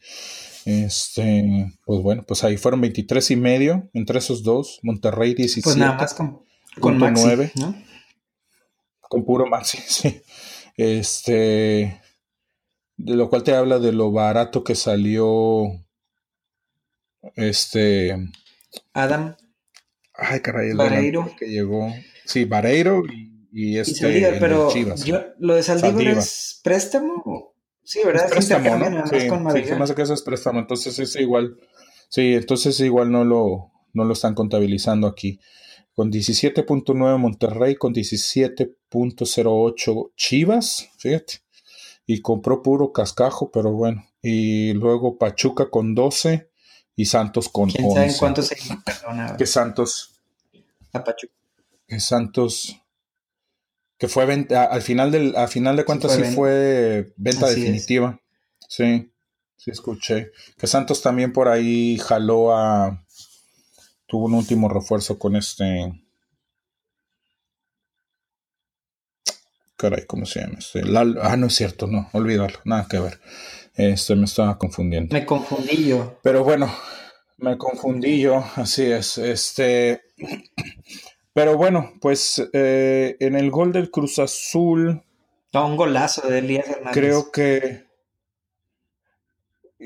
Este, 0.66 1.72
pues 1.86 2.02
bueno, 2.02 2.24
pues 2.28 2.44
ahí 2.44 2.58
fueron 2.58 2.82
23 2.82 3.32
y 3.32 3.36
medio 3.36 3.90
entre 3.94 4.18
esos 4.20 4.44
dos. 4.44 4.80
Monterrey 4.82 5.36
17. 5.36 5.64
Pues 5.64 5.78
nada 5.78 5.94
más 5.94 6.14
con, 6.16 6.42
con 6.80 6.98
Maxi, 6.98 7.30
Con 9.16 9.24
puro 9.24 9.46
Maxi, 9.48 9.78
sí. 9.88 10.22
Este, 10.76 12.02
de 12.98 13.16
lo 13.16 13.30
cual 13.30 13.44
te 13.44 13.56
habla 13.56 13.80
de 13.80 13.94
lo 13.94 14.12
barato 14.12 14.62
que 14.62 14.76
salió 14.76 15.68
este. 17.36 18.14
Adam. 18.92 19.38
Ay, 20.16 20.42
caray, 20.42 20.72
el 20.72 21.36
que 21.40 21.46
llegó. 21.48 21.94
Sí, 22.26 22.44
Vareiro 22.44 23.04
y, 23.54 23.78
este. 23.78 24.36
pero 24.38 24.70
yo, 24.74 25.24
lo 25.40 25.56
de 25.56 25.64
Saldívar 25.64 26.18
es 26.18 26.60
préstamo. 26.62 27.54
Sí, 27.86 28.02
¿verdad? 28.04 28.26
Es 28.26 28.32
préstamo, 28.32 28.78
¿no? 28.78 29.08
Sí, 29.08 29.28
con 29.30 29.50
sí, 29.54 29.74
más 29.80 29.94
que 29.94 30.02
eso 30.02 30.14
es 30.14 30.24
préstamo. 30.24 30.60
Entonces 30.60 31.00
es 31.00 31.16
igual. 31.16 31.56
Sí, 32.10 32.34
entonces 32.34 32.78
igual 32.82 33.14
no 33.14 33.24
lo, 33.24 33.72
no 33.94 34.04
lo 34.04 34.12
están 34.12 34.36
contabilizando 34.36 35.08
aquí. 35.08 35.40
Con 35.96 36.12
17.9 36.12 37.18
Monterrey, 37.18 37.76
con 37.76 37.94
17.08 37.94 40.12
Chivas, 40.16 40.90
fíjate. 40.98 41.40
Y 42.06 42.22
compró 42.22 42.62
puro 42.62 42.92
cascajo, 42.92 43.50
pero 43.50 43.72
bueno. 43.72 44.06
Y 44.22 44.74
luego 44.74 45.18
Pachuca 45.18 45.70
con 45.70 45.96
12 45.96 46.50
y 46.96 47.06
Santos 47.06 47.50
con 47.50 47.70
¿Quién 47.70 47.92
sabe 47.92 48.14
cuántos 48.18 48.48
se 48.48 48.56
Que 49.38 49.46
Santos. 49.46 50.22
Que 51.88 52.00
Santos. 52.00 52.82
Que 53.98 54.08
fue 54.08 54.26
venta, 54.26 54.66
al 54.66 54.82
final 54.82 55.12
del, 55.12 55.36
al 55.36 55.48
final 55.48 55.78
de 55.78 55.86
cuentas 55.86 56.14
sí 56.14 56.24
fue, 56.24 57.14
venta 57.16 57.48
definitiva. 57.48 58.20
Sí, 58.68 59.10
sí 59.56 59.72
escuché. 59.72 60.32
Que 60.58 60.68
Santos 60.68 61.02
también 61.02 61.32
por 61.32 61.48
ahí 61.48 61.98
jaló 61.98 62.56
a. 62.56 63.05
Tuvo 64.08 64.26
un 64.26 64.36
último 64.36 64.70
refuerzo 64.70 65.18
con 65.18 65.36
este. 65.36 66.02
Caray, 69.78 70.06
¿cómo 70.06 70.26
se 70.26 70.42
llama? 70.42 70.60
Este, 70.60 70.84
ah, 71.22 71.36
no 71.36 71.48
es 71.48 71.56
cierto, 71.56 71.88
no, 71.88 72.10
olvídalo, 72.14 72.60
nada 72.64 72.88
que 72.90 73.00
ver. 73.00 73.20
Este, 73.76 74.16
me 74.16 74.26
estaba 74.26 74.58
confundiendo. 74.58 75.14
Me 75.14 75.26
confundí 75.26 75.88
yo. 75.88 76.18
Pero 76.24 76.44
bueno, 76.44 76.72
me 77.38 77.58
confundí 77.58 78.22
yo, 78.22 78.44
así 78.56 78.84
es. 78.84 79.18
Este, 79.18 80.02
pero 81.34 81.58
bueno, 81.58 81.94
pues 82.00 82.48
eh, 82.54 83.18
en 83.20 83.36
el 83.36 83.52
gol 83.52 83.74
del 83.74 83.92
Cruz 83.92 84.20
Azul. 84.20 85.04
un 85.54 85.76
golazo 85.76 86.28
de 86.30 86.40
Elías 86.40 86.68
Hernández. 86.70 86.94
Creo 86.94 87.32
que. 87.32 87.85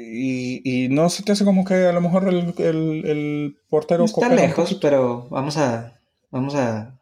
Y, 0.01 0.87
no 0.89 1.09
se 1.09 1.23
te 1.23 1.33
hace 1.33 1.45
como 1.45 1.65
que 1.65 1.73
a 1.73 1.91
lo 1.91 2.01
mejor 2.01 2.27
el, 2.29 2.53
el, 2.57 3.57
portero... 3.69 4.05
Está 4.05 4.29
lejos, 4.29 4.75
pero 4.75 5.27
vamos 5.29 5.57
a... 5.57 5.99
Vamos 6.31 6.55
a... 6.55 6.97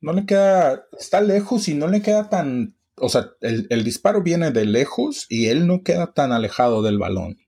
No 0.00 0.12
le 0.12 0.26
queda... 0.26 0.84
Está 0.98 1.20
lejos 1.20 1.68
y 1.68 1.74
no 1.74 1.86
le 1.86 2.02
queda 2.02 2.28
tan... 2.28 2.76
O 2.96 3.08
sea, 3.08 3.30
el, 3.40 3.66
el 3.70 3.84
disparo 3.84 4.22
viene 4.22 4.50
de 4.50 4.66
lejos 4.66 5.26
y 5.28 5.46
él 5.46 5.66
no 5.66 5.82
queda 5.82 6.12
tan 6.12 6.32
alejado 6.32 6.82
del 6.82 6.98
balón. 6.98 7.38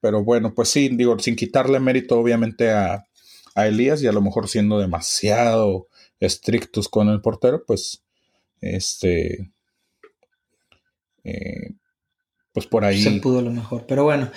Pero 0.00 0.24
bueno, 0.24 0.54
pues 0.54 0.68
sí, 0.68 0.88
digo, 0.88 1.18
sin 1.18 1.36
quitarle 1.36 1.78
mérito 1.80 2.18
obviamente 2.18 2.70
a, 2.70 3.06
a 3.54 3.66
Elías 3.66 4.02
y 4.02 4.06
a 4.06 4.12
lo 4.12 4.20
mejor 4.20 4.48
siendo 4.48 4.78
demasiado 4.78 5.88
estrictos 6.20 6.88
con 6.88 7.08
el 7.08 7.20
portero, 7.20 7.64
pues 7.66 8.02
este... 8.60 9.50
Eh, 11.24 11.74
pues 12.52 12.66
por 12.66 12.84
ahí. 12.84 13.02
Se 13.02 13.20
pudo 13.20 13.42
lo 13.42 13.50
mejor, 13.50 13.86
pero 13.86 14.04
bueno. 14.04 14.30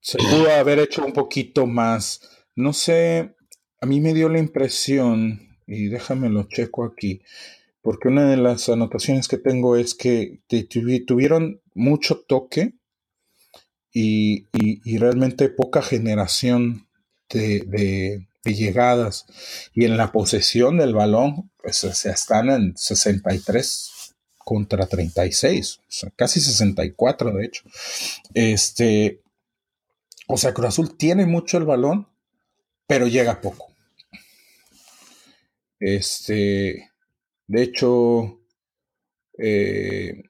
Se 0.00 0.18
pudo 0.18 0.50
haber 0.52 0.78
hecho 0.80 1.04
un 1.04 1.12
poquito 1.12 1.66
más. 1.66 2.20
No 2.54 2.72
sé, 2.72 3.34
a 3.80 3.86
mí 3.86 4.00
me 4.00 4.14
dio 4.14 4.28
la 4.28 4.38
impresión, 4.38 5.58
y 5.66 5.86
déjame 5.86 6.28
lo 6.28 6.44
checo 6.44 6.84
aquí, 6.84 7.22
porque 7.82 8.08
una 8.08 8.28
de 8.28 8.36
las 8.36 8.68
anotaciones 8.68 9.28
que 9.28 9.38
tengo 9.38 9.76
es 9.76 9.94
que 9.94 10.40
tuvieron 11.06 11.60
mucho 11.74 12.20
toque 12.26 12.74
y, 13.92 14.46
realmente 14.98 15.48
poca 15.48 15.82
generación 15.82 16.88
de, 17.30 18.26
llegadas. 18.44 19.26
Y 19.72 19.84
en 19.84 19.96
la 19.96 20.12
posesión 20.12 20.76
del 20.76 20.94
balón, 20.94 21.50
pues 21.62 21.76
se 21.76 22.10
están 22.10 22.50
en 22.50 22.76
63 22.76 23.93
contra 24.44 24.86
36, 24.86 25.78
o 25.78 25.82
sea, 25.88 26.10
casi 26.14 26.40
64 26.40 27.32
de 27.32 27.44
hecho. 27.44 27.62
Este, 28.34 29.22
o 30.28 30.36
sea, 30.36 30.54
Cruz 30.54 30.68
Azul 30.68 30.96
tiene 30.96 31.26
mucho 31.26 31.58
el 31.58 31.64
balón, 31.64 32.08
pero 32.86 33.06
llega 33.06 33.40
poco. 33.40 33.72
Este, 35.80 36.90
de 37.46 37.62
hecho, 37.62 38.40
eh, 39.38 40.22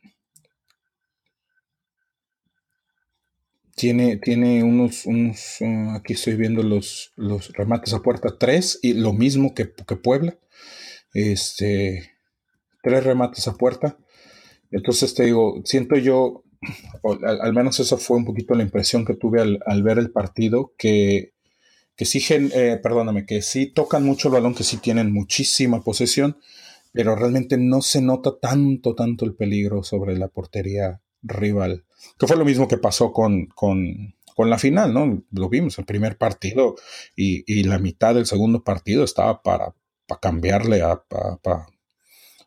tiene, 3.76 4.16
tiene 4.16 4.62
unos, 4.62 5.06
unos 5.06 5.60
uh, 5.60 5.90
aquí 5.90 6.14
estoy 6.14 6.36
viendo 6.36 6.62
los, 6.62 7.12
los 7.16 7.52
remates 7.52 7.92
a 7.92 8.00
puerta 8.00 8.38
3 8.38 8.80
y 8.82 8.94
lo 8.94 9.12
mismo 9.12 9.54
que, 9.54 9.72
que 9.72 9.96
Puebla. 9.96 10.38
Este, 11.12 12.10
tres 12.82 13.04
remates 13.04 13.48
a 13.48 13.54
puerta. 13.54 13.96
Entonces 14.74 15.14
te 15.14 15.24
digo, 15.24 15.62
siento 15.64 15.96
yo, 15.96 16.42
al, 17.22 17.52
menos 17.54 17.78
eso 17.78 17.96
fue 17.96 18.16
un 18.16 18.24
poquito 18.24 18.54
la 18.54 18.64
impresión 18.64 19.04
que 19.04 19.14
tuve 19.14 19.40
al, 19.40 19.82
ver 19.84 19.98
el 19.98 20.10
partido, 20.10 20.72
que, 20.76 21.32
que 21.94 22.04
sí, 22.04 22.20
eh, 22.30 22.80
perdóname, 22.82 23.24
que 23.24 23.40
sí 23.40 23.66
tocan 23.66 24.04
mucho 24.04 24.28
el 24.28 24.34
balón, 24.34 24.54
que 24.54 24.64
sí 24.64 24.78
tienen 24.78 25.12
muchísima 25.12 25.82
posesión, 25.82 26.38
pero 26.92 27.14
realmente 27.14 27.56
no 27.56 27.82
se 27.82 28.02
nota 28.02 28.36
tanto, 28.40 28.96
tanto 28.96 29.24
el 29.24 29.36
peligro 29.36 29.84
sobre 29.84 30.18
la 30.18 30.26
portería 30.26 31.00
rival. 31.22 31.84
Que 32.18 32.26
fue 32.26 32.36
lo 32.36 32.44
mismo 32.44 32.66
que 32.66 32.78
pasó 32.78 33.12
con, 33.12 33.46
con, 33.54 34.12
la 34.36 34.58
final, 34.58 34.92
¿no? 34.92 35.22
Lo 35.30 35.48
vimos, 35.48 35.78
el 35.78 35.84
primer 35.84 36.18
partido 36.18 36.74
y, 37.14 37.62
la 37.62 37.78
mitad 37.78 38.16
del 38.16 38.26
segundo 38.26 38.64
partido 38.64 39.04
estaba 39.04 39.40
para, 39.40 39.72
para 40.08 40.20
cambiarle 40.20 40.82
a, 40.82 41.00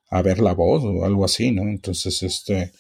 a 0.09 0.21
ver 0.21 0.39
la 0.39 0.53
voz 0.53 0.83
o 0.83 1.05
algo 1.05 1.25
así, 1.25 1.51
¿no? 1.51 1.63
Entonces, 1.63 2.23
este, 2.23 2.71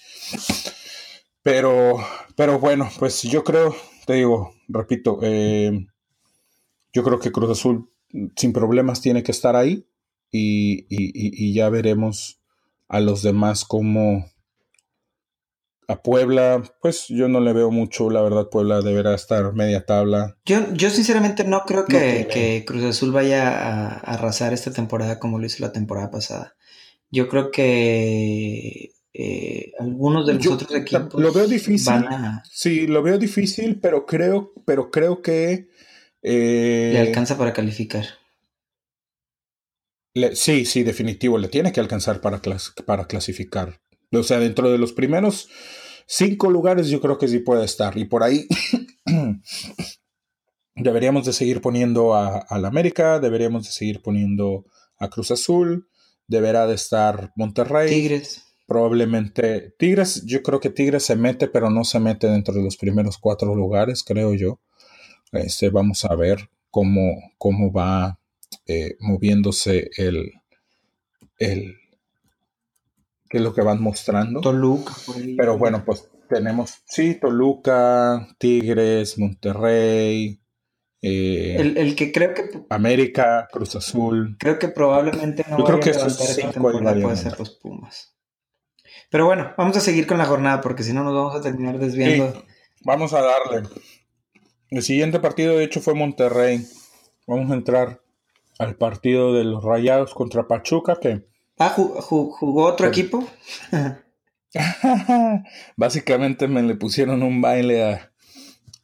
pero, 1.43 1.97
pero 2.35 2.59
bueno, 2.59 2.89
pues 2.99 3.23
yo 3.23 3.43
creo, 3.43 3.75
te 4.05 4.13
digo, 4.13 4.53
repito, 4.67 5.19
eh, 5.21 5.87
yo 6.93 7.03
creo 7.03 7.19
que 7.19 7.31
Cruz 7.31 7.51
Azul 7.51 7.89
sin 8.35 8.53
problemas 8.53 9.01
tiene 9.01 9.23
que 9.23 9.31
estar 9.31 9.55
ahí 9.55 9.87
y, 10.31 10.85
y, 10.89 11.53
ya 11.53 11.69
veremos 11.69 12.41
a 12.87 12.99
los 12.99 13.21
demás 13.21 13.65
como 13.65 14.25
a 15.87 16.01
Puebla, 16.01 16.63
pues 16.81 17.05
yo 17.07 17.29
no 17.29 17.39
le 17.39 17.53
veo 17.53 17.71
mucho, 17.71 18.09
la 18.09 18.21
verdad 18.21 18.49
Puebla 18.49 18.81
deberá 18.81 19.13
estar 19.13 19.53
media 19.53 19.85
tabla. 19.85 20.35
Yo, 20.45 20.73
yo 20.73 20.89
sinceramente 20.89 21.45
no 21.45 21.61
creo 21.65 21.85
que, 21.85 22.63
Cruz 22.67 22.83
Azul 22.83 23.11
vaya 23.11 23.47
a, 23.47 23.87
arrasar 23.99 24.53
esta 24.53 24.71
temporada 24.71 25.17
como 25.17 25.39
lo 25.39 25.45
hizo 25.45 25.63
la 25.63 25.71
temporada 25.71 26.11
pasada. 26.11 26.55
Yo 27.09 27.27
creo 27.27 27.51
que 27.51 28.91
eh, 29.13 29.71
algunos 29.79 30.27
de 30.27 30.35
los 30.35 30.47
otros 30.47 30.71
equipos 30.75 31.19
lo 31.19 31.31
veo 31.31 31.47
difícil. 31.47 32.05
Sí, 32.51 32.85
lo 32.85 33.01
veo 33.01 33.17
difícil, 33.17 33.79
pero 33.79 34.05
creo, 34.05 34.53
pero 34.65 34.91
creo 34.91 35.21
que 35.21 35.69
eh, 36.21 36.91
le 36.93 36.99
alcanza 36.99 37.37
para 37.37 37.53
calificar. 37.53 38.05
sí, 40.33 40.65
sí, 40.65 40.83
definitivo, 40.83 41.37
le 41.37 41.47
tiene 41.47 41.71
que 41.71 41.79
alcanzar 41.79 42.21
para, 42.21 42.41
para 42.85 43.07
clasificar. 43.07 43.79
O 44.11 44.23
sea, 44.23 44.39
dentro 44.39 44.69
de 44.69 44.77
los 44.77 44.93
primeros 44.93 45.49
cinco 46.05 46.49
lugares 46.49 46.89
yo 46.89 47.01
creo 47.01 47.17
que 47.17 47.27
sí 47.27 47.39
puede 47.39 47.65
estar. 47.65 47.97
Y 47.97 48.05
por 48.05 48.23
ahí 48.23 48.47
deberíamos 50.75 51.25
de 51.25 51.33
seguir 51.33 51.61
poniendo 51.61 52.13
a, 52.13 52.37
a 52.37 52.59
la 52.59 52.67
América, 52.67 53.19
deberíamos 53.19 53.65
de 53.65 53.71
seguir 53.71 54.01
poniendo 54.01 54.65
a 54.99 55.09
Cruz 55.09 55.31
Azul, 55.31 55.87
deberá 56.27 56.67
de 56.67 56.75
estar 56.75 57.31
Monterrey. 57.35 57.89
Tigres. 57.89 58.43
Probablemente 58.67 59.73
Tigres, 59.79 60.25
yo 60.25 60.43
creo 60.43 60.59
que 60.59 60.69
Tigres 60.69 61.03
se 61.03 61.15
mete, 61.15 61.47
pero 61.47 61.69
no 61.69 61.85
se 61.85 61.99
mete 61.99 62.27
dentro 62.27 62.53
de 62.53 62.63
los 62.63 62.75
primeros 62.75 63.17
cuatro 63.17 63.55
lugares, 63.55 64.03
creo 64.03 64.33
yo. 64.33 64.59
Este, 65.31 65.69
vamos 65.69 66.03
a 66.05 66.15
ver 66.15 66.49
cómo, 66.69 67.15
cómo 67.37 67.71
va 67.71 68.19
eh, 68.65 68.95
moviéndose 68.99 69.89
el, 69.97 70.33
el, 71.37 71.75
qué 73.29 73.37
es 73.37 73.43
lo 73.43 73.53
que 73.53 73.61
van 73.61 73.81
mostrando. 73.81 74.41
Toluca. 74.41 74.93
Pero 75.37 75.57
bueno, 75.57 75.83
pues 75.85 76.09
tenemos, 76.27 76.75
sí, 76.85 77.15
Toluca, 77.15 78.27
Tigres, 78.37 79.17
Monterrey, 79.17 80.41
eh, 81.01 81.73
el, 81.75 81.95
que 81.95 82.11
creo 82.11 82.33
que. 82.33 82.65
América, 82.69 83.47
Cruz 83.51 83.75
Azul. 83.75 84.35
Creo 84.39 84.57
que 84.57 84.69
probablemente 84.69 85.45
no 85.49 85.59
Yo 85.59 85.63
creo 85.63 85.79
que 85.79 85.93
cinco 85.93 86.61
puede 86.61 87.15
ser 87.15 87.37
los 87.37 87.51
Pumas. 87.51 88.15
Pero 89.09 89.25
bueno, 89.25 89.53
vamos 89.57 89.77
a 89.77 89.81
seguir 89.81 90.07
con 90.07 90.17
la 90.17 90.25
jornada 90.25 90.61
porque 90.61 90.83
si 90.83 90.93
no 90.93 91.03
nos 91.03 91.13
vamos 91.13 91.35
a 91.35 91.41
terminar 91.41 91.77
desviando. 91.77 92.43
vamos 92.83 93.13
a 93.13 93.21
darle. 93.21 93.69
El 94.69 94.81
siguiente 94.81 95.19
partido, 95.19 95.57
de 95.57 95.63
hecho, 95.63 95.79
fue 95.79 95.93
Monterrey. 95.93 96.65
Vamos 97.25 97.51
a 97.51 97.53
entrar 97.53 98.01
al 98.59 98.75
partido 98.75 99.33
de 99.33 99.43
los 99.43 99.63
Rayados 99.63 100.13
contra 100.13 100.47
Pachuca. 100.47 100.97
Que, 100.99 101.25
ah, 101.59 101.69
¿jugó 101.69 102.65
otro 102.65 102.87
equipo? 102.87 103.25
Básicamente 105.77 106.47
me 106.47 106.63
le 106.63 106.75
pusieron 106.75 107.23
un 107.23 107.41
baile 107.41 107.83
a, 107.83 108.11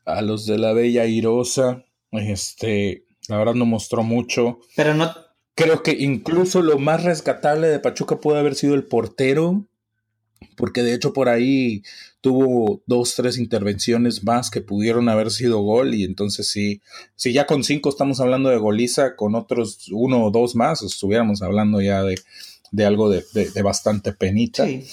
a 0.05 0.21
los 0.21 0.45
de 0.45 0.57
la 0.57 0.73
Bella 0.73 1.05
Irosa. 1.05 1.83
Este, 2.13 3.05
la 3.27 3.37
verdad 3.37 3.55
no 3.55 3.65
mostró 3.65 4.03
mucho. 4.03 4.59
Pero 4.75 4.93
no. 4.93 5.11
Creo 5.55 5.83
que 5.83 5.91
incluso 5.91 6.63
lo 6.63 6.79
más 6.79 7.03
rescatable 7.03 7.67
de 7.67 7.79
Pachuca 7.79 8.19
puede 8.19 8.39
haber 8.39 8.55
sido 8.55 8.73
el 8.73 8.85
portero, 8.85 9.67
porque 10.57 10.81
de 10.81 10.95
hecho 10.95 11.13
por 11.13 11.29
ahí 11.29 11.83
tuvo 12.21 12.81
dos, 12.87 13.13
tres 13.15 13.37
intervenciones 13.37 14.23
más 14.23 14.49
que 14.49 14.61
pudieron 14.61 15.09
haber 15.09 15.29
sido 15.29 15.61
gol 15.61 15.93
y 15.93 16.05
entonces 16.05 16.49
sí, 16.49 16.81
si 17.15 17.33
ya 17.33 17.45
con 17.45 17.63
cinco 17.63 17.89
estamos 17.89 18.19
hablando 18.19 18.49
de 18.49 18.57
goliza, 18.57 19.15
con 19.15 19.35
otros 19.35 19.89
uno 19.91 20.23
o 20.25 20.31
dos 20.31 20.55
más, 20.55 20.81
estuviéramos 20.81 21.43
hablando 21.43 21.81
ya 21.81 22.01
de, 22.01 22.19
de 22.71 22.85
algo 22.85 23.09
de, 23.09 23.23
de, 23.33 23.61
bastante 23.61 24.13
penita. 24.13 24.65
Sí. 24.65 24.85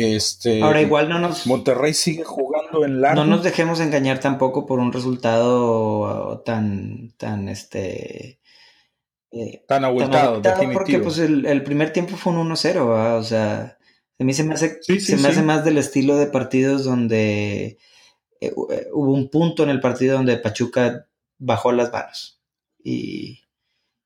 Este, 0.00 0.62
Ahora 0.62 0.80
igual 0.80 1.08
no 1.10 1.18
nos... 1.18 1.46
Monterrey 1.46 1.92
sigue 1.92 2.24
jugando 2.24 2.84
en 2.84 3.02
largo. 3.02 3.22
No 3.22 3.36
nos 3.36 3.44
dejemos 3.44 3.80
engañar 3.80 4.18
tampoco 4.18 4.64
por 4.64 4.78
un 4.78 4.92
resultado 4.92 6.40
tan, 6.44 7.12
tan, 7.18 7.48
este... 7.48 8.40
Eh, 9.32 9.62
tan 9.68 9.84
abultado, 9.84 10.40
Porque 10.72 10.98
pues 10.98 11.18
el, 11.18 11.62
primer 11.62 11.92
tiempo 11.92 12.16
fue 12.16 12.32
un 12.32 12.50
1-0, 12.50 13.18
o 13.18 13.22
sea, 13.22 13.78
a 14.18 14.24
mí 14.24 14.32
se 14.32 14.42
me 14.42 14.54
hace, 14.54 14.82
se 14.82 15.16
me 15.18 15.28
hace 15.28 15.42
más 15.42 15.64
del 15.64 15.78
estilo 15.78 16.16
de 16.16 16.26
partidos 16.26 16.84
donde 16.84 17.78
eh, 18.40 18.52
eh, 18.70 18.86
hubo 18.92 19.12
un 19.12 19.30
punto 19.30 19.62
en 19.62 19.70
el 19.70 19.80
partido 19.80 20.16
donde 20.16 20.38
Pachuca 20.38 21.06
bajó 21.38 21.70
las 21.70 21.92
manos 21.92 22.40
y, 22.82 23.42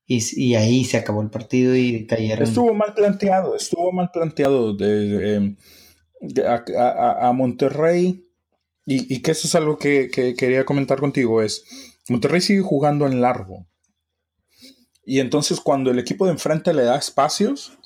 y, 0.05 0.55
ahí 0.55 0.83
se 0.83 0.97
acabó 0.97 1.21
el 1.21 1.29
partido 1.29 1.75
y 1.75 2.05
cayeron. 2.05 2.43
Estuvo 2.43 2.73
mal 2.73 2.93
planteado, 2.93 3.55
estuvo 3.55 3.91
mal 3.91 4.11
planteado. 4.11 4.73
De, 4.75 5.35
em, 5.35 5.55
a, 6.47 7.31
Monterrey, 7.33 8.25
y, 8.85 9.21
que 9.21 9.31
eso 9.31 9.47
es 9.47 9.55
algo 9.55 9.77
que, 9.77 10.09
quería 10.37 10.65
comentar 10.65 10.99
contigo, 10.99 11.41
es, 11.41 11.63
Monterrey 12.09 12.41
sigue 12.41 12.61
jugando 12.61 13.07
en 13.07 13.21
largo. 13.21 13.65
Y 15.05 15.19
entonces 15.19 15.59
cuando 15.59 15.91
el 15.91 15.99
equipo 15.99 16.25
de 16.25 16.31
enfrente 16.33 16.73
le 16.73 16.83
da 16.83 16.97
espacios, 16.97 17.77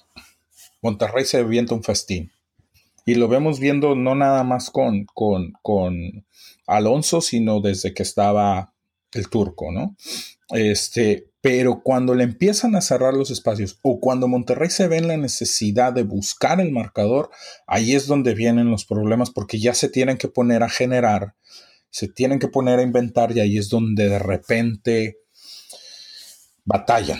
Monterrey 0.81 1.25
se 1.25 1.37
avienta 1.37 1.75
un 1.75 1.83
festín. 1.83 2.31
Y 3.05 3.15
lo 3.15 3.27
vemos 3.27 3.59
viendo 3.59 3.95
no 3.95 4.15
nada 4.15 4.43
más 4.43 4.69
con, 4.69 5.05
con, 5.05 5.53
con 5.61 6.25
Alonso, 6.67 7.21
sino 7.21 7.59
desde 7.59 7.93
que 7.93 8.03
estaba 8.03 8.73
el 9.11 9.29
turco, 9.29 9.71
¿no? 9.71 9.95
Este, 10.49 11.28
pero 11.41 11.81
cuando 11.83 12.15
le 12.15 12.25
empiezan 12.25 12.75
a 12.75 12.81
cerrar 12.81 13.13
los 13.13 13.31
espacios 13.31 13.79
o 13.81 13.99
cuando 13.99 14.27
Monterrey 14.27 14.69
se 14.69 14.87
ve 14.87 14.97
en 14.97 15.07
la 15.07 15.17
necesidad 15.17 15.93
de 15.93 16.03
buscar 16.03 16.59
el 16.59 16.71
marcador, 16.71 17.29
ahí 17.65 17.95
es 17.95 18.07
donde 18.07 18.33
vienen 18.33 18.69
los 18.69 18.85
problemas 18.85 19.29
porque 19.29 19.59
ya 19.59 19.73
se 19.73 19.89
tienen 19.89 20.17
que 20.17 20.27
poner 20.27 20.63
a 20.63 20.69
generar, 20.69 21.35
se 21.89 22.07
tienen 22.07 22.39
que 22.39 22.49
poner 22.49 22.79
a 22.79 22.83
inventar 22.83 23.35
y 23.35 23.39
ahí 23.39 23.57
es 23.57 23.69
donde 23.69 24.09
de 24.09 24.19
repente 24.19 25.17
batallan. 26.65 27.19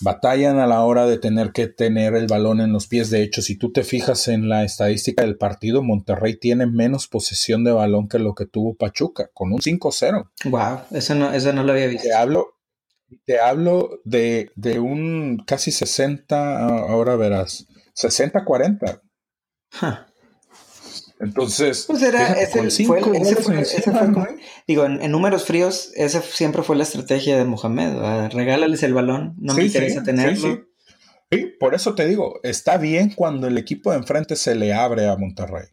Batallan 0.00 0.58
a 0.58 0.66
la 0.66 0.82
hora 0.82 1.06
de 1.06 1.18
tener 1.18 1.52
que 1.52 1.68
tener 1.68 2.14
el 2.14 2.26
balón 2.26 2.60
en 2.60 2.72
los 2.72 2.88
pies. 2.88 3.10
De 3.10 3.22
hecho, 3.22 3.40
si 3.40 3.56
tú 3.56 3.72
te 3.72 3.84
fijas 3.84 4.26
en 4.26 4.48
la 4.48 4.64
estadística 4.64 5.22
del 5.22 5.38
partido, 5.38 5.82
Monterrey 5.82 6.36
tiene 6.36 6.66
menos 6.66 7.06
posesión 7.06 7.62
de 7.62 7.72
balón 7.72 8.08
que 8.08 8.18
lo 8.18 8.34
que 8.34 8.44
tuvo 8.44 8.74
Pachuca, 8.74 9.30
con 9.32 9.52
un 9.52 9.60
5-0. 9.60 10.30
Wow, 10.46 10.80
eso 10.90 11.14
no, 11.14 11.32
eso 11.32 11.52
no 11.52 11.62
lo 11.62 11.72
había 11.72 11.86
visto. 11.86 12.08
Te 12.08 12.12
hablo, 12.12 12.54
te 13.24 13.40
hablo 13.40 14.00
de, 14.04 14.50
un 14.80 15.42
casi 15.46 15.72
60, 15.72 16.66
ahora 16.66 17.16
verás, 17.16 17.66
60-40. 17.96 19.00
Entonces, 21.20 21.84
pues 21.86 22.00
digo, 24.66 24.84
en, 24.84 25.10
números 25.10 25.44
fríos, 25.44 25.90
esa 25.94 26.20
siempre 26.20 26.62
fue 26.62 26.76
la 26.76 26.82
estrategia 26.82 27.38
de 27.38 27.44
Mohamed. 27.44 28.30
Regálales 28.32 28.82
el 28.82 28.94
balón, 28.94 29.34
no 29.38 29.54
me 29.54 29.64
interesa 29.64 30.02
tenerlo. 30.02 30.66
Sí, 31.30 31.52
por 31.58 31.74
eso 31.74 31.94
te 31.94 32.06
digo, 32.06 32.40
está 32.42 32.76
bien 32.76 33.12
cuando 33.14 33.46
el 33.46 33.56
equipo 33.58 33.90
de 33.90 33.98
enfrente 33.98 34.36
se 34.36 34.54
le 34.54 34.74
abre 34.74 35.08
a 35.08 35.16
Monterrey. 35.16 35.66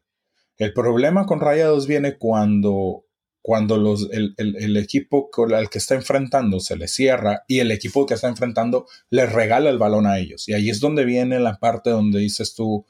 El 0.57 0.73
problema 0.73 1.25
con 1.25 1.39
Rayados 1.39 1.87
viene 1.87 2.17
cuando 2.17 3.05
cuando 3.41 3.77
los, 3.77 4.07
el, 4.11 4.77
equipo 4.77 5.29
al 5.53 5.69
que 5.69 5.79
está 5.79 5.95
enfrentando 5.95 6.59
se 6.59 6.75
le 6.75 6.87
cierra 6.87 7.43
y 7.47 7.59
el 7.59 7.71
equipo 7.71 8.05
que 8.05 8.13
está 8.13 8.27
enfrentando 8.27 8.85
le 9.09 9.25
regala 9.25 9.69
el 9.69 9.79
balón 9.79 10.05
a 10.05 10.19
ellos. 10.19 10.47
Y 10.47 10.53
ahí 10.53 10.69
es 10.69 10.79
donde 10.79 11.05
viene 11.05 11.39
la 11.39 11.57
parte 11.57 11.89
donde 11.89 12.19
dices 12.19 12.53
tú, 12.53 12.85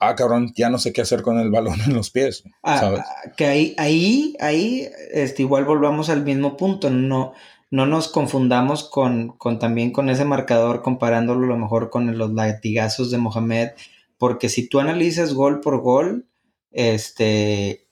ah, 0.00 0.16
cabrón, 0.16 0.52
ya 0.56 0.68
no 0.68 0.78
sé 0.78 0.92
qué 0.92 1.02
hacer 1.02 1.22
con 1.22 1.38
el 1.38 1.50
balón 1.50 1.80
en 1.86 1.94
los 1.94 2.10
pies. 2.10 2.42
Ah, 2.62 2.96
ah, 2.98 3.32
que 3.36 3.46
ahí, 3.46 3.74
ahí, 3.78 4.34
ahí, 4.40 4.88
este, 5.12 5.42
igual 5.42 5.64
volvamos 5.64 6.10
al 6.10 6.24
mismo 6.24 6.56
punto. 6.56 6.90
No, 6.90 7.34
no 7.70 7.86
nos 7.86 8.08
confundamos 8.08 8.82
con, 8.82 9.36
con 9.38 9.60
también 9.60 9.92
con 9.92 10.08
ese 10.10 10.24
marcador, 10.24 10.82
comparándolo 10.82 11.46
a 11.46 11.48
lo 11.50 11.56
mejor 11.56 11.90
con 11.90 12.18
los 12.18 12.32
latigazos 12.32 13.12
de 13.12 13.18
Mohamed, 13.18 13.70
porque 14.16 14.48
si 14.48 14.68
tú 14.68 14.80
analizas 14.80 15.34
gol 15.34 15.60
por 15.60 15.80
gol, 15.80 16.26
este, 16.72 17.87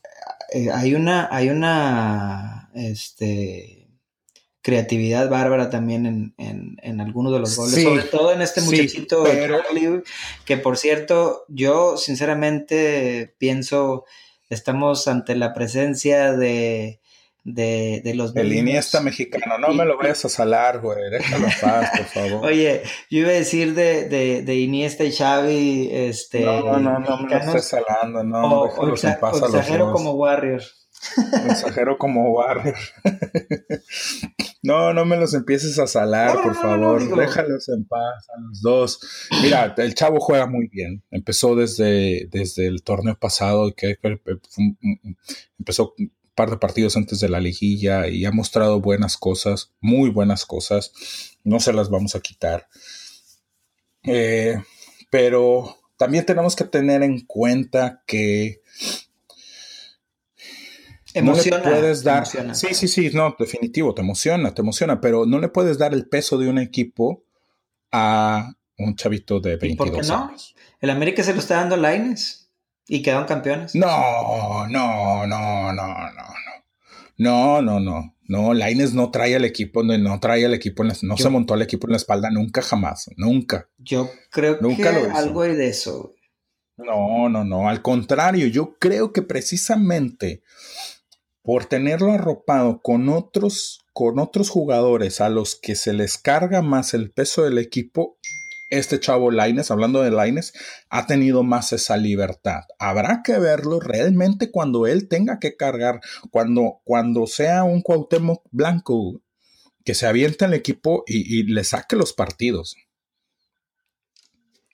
eh, 0.52 0.70
hay 0.73 0.94
una, 0.94 1.28
hay 1.31 1.51
una, 1.51 2.70
este, 2.74 3.86
creatividad 4.66 5.31
bárbara 5.31 5.70
también 5.70 6.06
en, 6.06 6.35
en, 6.39 6.77
en 6.82 7.01
algunos 7.01 7.32
de 7.32 7.39
los 7.39 7.56
goles, 7.56 7.85
sobre 7.85 8.02
todo 8.02 8.32
en 8.32 8.43
este 8.43 8.62
muchachito 8.62 9.24
que 10.44 10.56
por 10.56 10.77
cierto, 10.77 11.44
yo 11.47 11.97
sinceramente 11.97 13.32
pienso, 13.39 14.05
estamos 14.51 15.06
ante 15.06 15.36
la 15.36 15.55
presencia 15.55 16.32
de, 16.32 17.01
de, 17.47 18.02
de 18.05 18.14
los... 18.14 18.35
El 18.35 18.52
Iniesta 18.52 19.01
mexicano, 19.01 19.56
no 19.59 19.73
me 19.73 19.85
lo 19.85 19.97
vayas 19.97 20.24
a 20.24 20.28
salar, 20.28 20.81
güey, 20.81 20.98
déjalo 21.10 21.47
paz, 21.60 21.90
por 21.97 22.06
favor. 22.06 22.47
Oye, 22.47 22.82
yo 23.09 23.20
iba 23.20 23.28
a 23.28 23.35
decir 23.35 23.74
de, 23.74 24.09
de, 24.09 24.43
de 24.43 24.55
Iniesta 24.56 25.05
y 25.05 25.12
Xavi, 25.12 25.89
este... 25.93 26.40
No, 26.40 26.78
no, 26.78 26.98
no, 26.98 27.20
no 27.20 27.36
estés 27.39 27.68
salando, 27.68 28.24
no, 28.24 28.62
o, 28.62 28.66
déjalos 28.66 29.05
en 29.05 29.20
paz 29.20 29.36
a 29.36 29.47
los 29.47 29.55
Exagero 29.55 29.93
como 29.93 30.12
Warrior. 30.14 30.62
Exagero 31.48 31.98
como 31.98 32.32
Warrior. 32.32 32.74
no, 34.64 34.93
no 34.93 35.05
me 35.05 35.16
los 35.16 35.32
empieces 35.35 35.78
a 35.78 35.86
salar, 35.86 36.43
por 36.43 36.55
favor. 36.56 37.16
Déjalos 37.16 37.68
en 37.68 37.85
paz 37.86 38.27
a 38.36 38.40
los 38.40 38.60
dos. 38.60 39.01
Mira, 39.43 39.73
el 39.77 39.94
chavo 39.94 40.18
juega 40.18 40.47
muy 40.47 40.66
bien. 40.66 41.05
Empezó 41.12 41.55
desde, 41.55 42.27
desde 42.31 42.66
el 42.66 42.82
torneo 42.82 43.16
pasado, 43.16 43.73
que 43.77 43.98
empezó 45.59 45.94
par 46.37 46.51
de 46.51 46.59
partidos 46.59 46.97
antes 46.97 47.19
de 47.19 47.29
la 47.29 47.41
liguilla 47.41 48.07
y 48.07 48.25
ha 48.25 48.31
mostrado 48.31 48.81
buenas 48.81 49.17
cosas, 49.17 49.73
muy 49.81 50.11
buenas 50.11 50.47
cosas. 50.47 50.93
No 51.43 51.59
se 51.59 51.73
las 51.73 51.91
vamos 51.91 52.15
a 52.15 52.21
quitar. 52.21 52.69
Eh, 54.05 54.63
pero 55.11 55.77
también 55.97 56.25
tenemos 56.25 56.55
que 56.55 56.65
tener 56.65 57.03
en 57.03 57.23
cuenta 57.27 58.03
que 58.07 58.61
Emociona, 61.15 61.59
no 61.59 61.65
le 61.65 61.71
puedes 61.71 62.05
dar. 62.05 62.27
Sí, 62.27 62.69
sí, 62.73 62.89
sí, 62.89 63.11
no, 63.15 63.35
definitivo, 63.39 63.95
te 63.95 64.03
emociona, 64.03 64.53
te 64.53 64.61
emociona, 64.61 65.01
pero 65.01 65.25
no 65.25 65.39
le 65.39 65.49
puedes 65.49 65.79
dar 65.79 65.95
el 65.95 66.07
peso 66.07 66.37
de 66.37 66.49
un 66.49 66.59
equipo 66.59 67.25
a 67.91 68.53
un 68.77 68.97
chavito 68.97 69.41
de 69.41 69.57
22 69.57 69.77
¿Por 69.77 70.01
qué 70.01 70.07
no? 70.07 70.31
El 70.79 70.91
América 70.91 71.23
se 71.23 71.33
lo 71.33 71.41
está 71.41 71.57
dando 71.57 71.77
a 71.77 71.79
Laines. 71.79 72.45
¿Y 72.89 73.03
quedaron 73.03 73.27
campeones? 73.27 73.75
No, 73.75 74.67
no, 74.69 75.27
no, 75.27 75.27
no, 75.27 75.73
no, 75.73 76.11
no. 76.13 76.37
No, 77.19 77.63
no, 77.63 77.81
no. 77.81 78.15
No, 78.29 78.55
Laines 78.55 78.93
no 78.93 79.11
trae 79.11 79.37
al 79.37 79.45
equipo, 79.45 79.85
no, 79.85 79.97
no 79.97 80.19
trae 80.19 80.45
al 80.45 80.55
equipo, 80.55 80.83
en 80.83 80.89
la, 80.89 80.97
no 81.03 81.17
se 81.17 81.29
montó 81.29 81.55
al 81.55 81.63
equipo 81.63 81.87
en 81.87 81.93
la 81.93 81.97
espalda 81.97 82.29
nunca 82.31 82.61
jamás, 82.61 83.09
nunca. 83.17 83.69
Yo 83.79 84.11
creo 84.31 84.59
nunca 84.61 84.91
que 84.91 85.11
algo 85.11 85.43
hay 85.43 85.55
de 85.55 85.69
eso. 85.69 86.13
No, 86.77 87.29
no, 87.29 87.45
no, 87.45 87.69
al 87.69 87.83
contrario, 87.83 88.49
yo 88.49 88.77
creo 88.79 89.13
que 89.13 89.23
precisamente 89.23 90.43
por 91.43 91.67
tenerlo 91.67 92.11
arropado 92.11 92.83
con 92.83 93.09
otros, 93.09 93.87
con 93.93 94.19
otros 94.19 94.51
jugadores 94.51 95.21
a 95.21 95.29
los 95.29 95.55
que 95.55 95.77
se 95.77 95.93
les 95.93 96.19
carga 96.19 96.61
más 96.61 96.93
el 96.93 97.13
peso 97.13 97.45
del 97.45 97.59
equipo, 97.59 98.19
este 98.71 99.01
chavo 99.01 99.31
Laines, 99.31 99.71
hablando 99.71 100.03
de 100.03 100.11
Laines, 100.11 100.53
ha 100.89 101.07
tenido 101.07 101.43
más 101.43 101.73
esa 101.73 101.97
libertad. 101.97 102.63
Habrá 102.79 103.23
que 103.25 103.39
verlo 103.39 103.81
realmente 103.81 104.51
cuando 104.51 104.87
él 104.87 105.09
tenga 105.09 105.39
que 105.39 105.57
cargar, 105.57 106.01
cuando, 106.31 106.81
cuando 106.85 107.27
sea 107.27 107.65
un 107.65 107.83
Cuauhtémoc 107.83 108.43
blanco 108.51 109.21
que 109.85 109.95
se 109.95 110.07
aviente 110.07 110.45
al 110.45 110.55
equipo 110.55 111.05
y, 111.07 111.45
le 111.45 111.63
saque 111.63 111.95
los 111.95 112.13
partidos. 112.13 112.77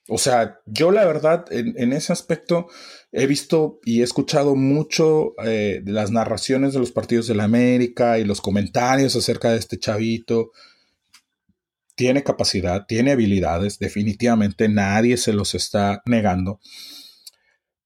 O 0.09 0.17
sea, 0.17 0.59
yo 0.65 0.91
la 0.91 1.05
verdad, 1.05 1.45
en, 1.51 1.93
ese 1.93 2.11
aspecto, 2.11 2.67
he 3.11 3.27
visto 3.27 3.79
y 3.85 4.01
he 4.01 4.03
escuchado 4.03 4.55
mucho 4.55 5.33
eh, 5.45 5.81
las 5.85 6.11
narraciones 6.11 6.73
de 6.73 6.79
los 6.79 6.91
partidos 6.91 7.27
de 7.27 7.35
la 7.35 7.45
América 7.45 8.17
y 8.17 8.25
los 8.25 8.41
comentarios 8.41 9.15
acerca 9.15 9.51
de 9.51 9.59
este 9.59 9.77
chavito 9.77 10.51
tiene 11.95 12.23
capacidad, 12.23 12.85
tiene 12.87 13.11
habilidades, 13.11 13.79
definitivamente 13.79 14.69
nadie 14.69 15.17
se 15.17 15.33
los 15.33 15.55
está 15.55 16.01
negando. 16.05 16.59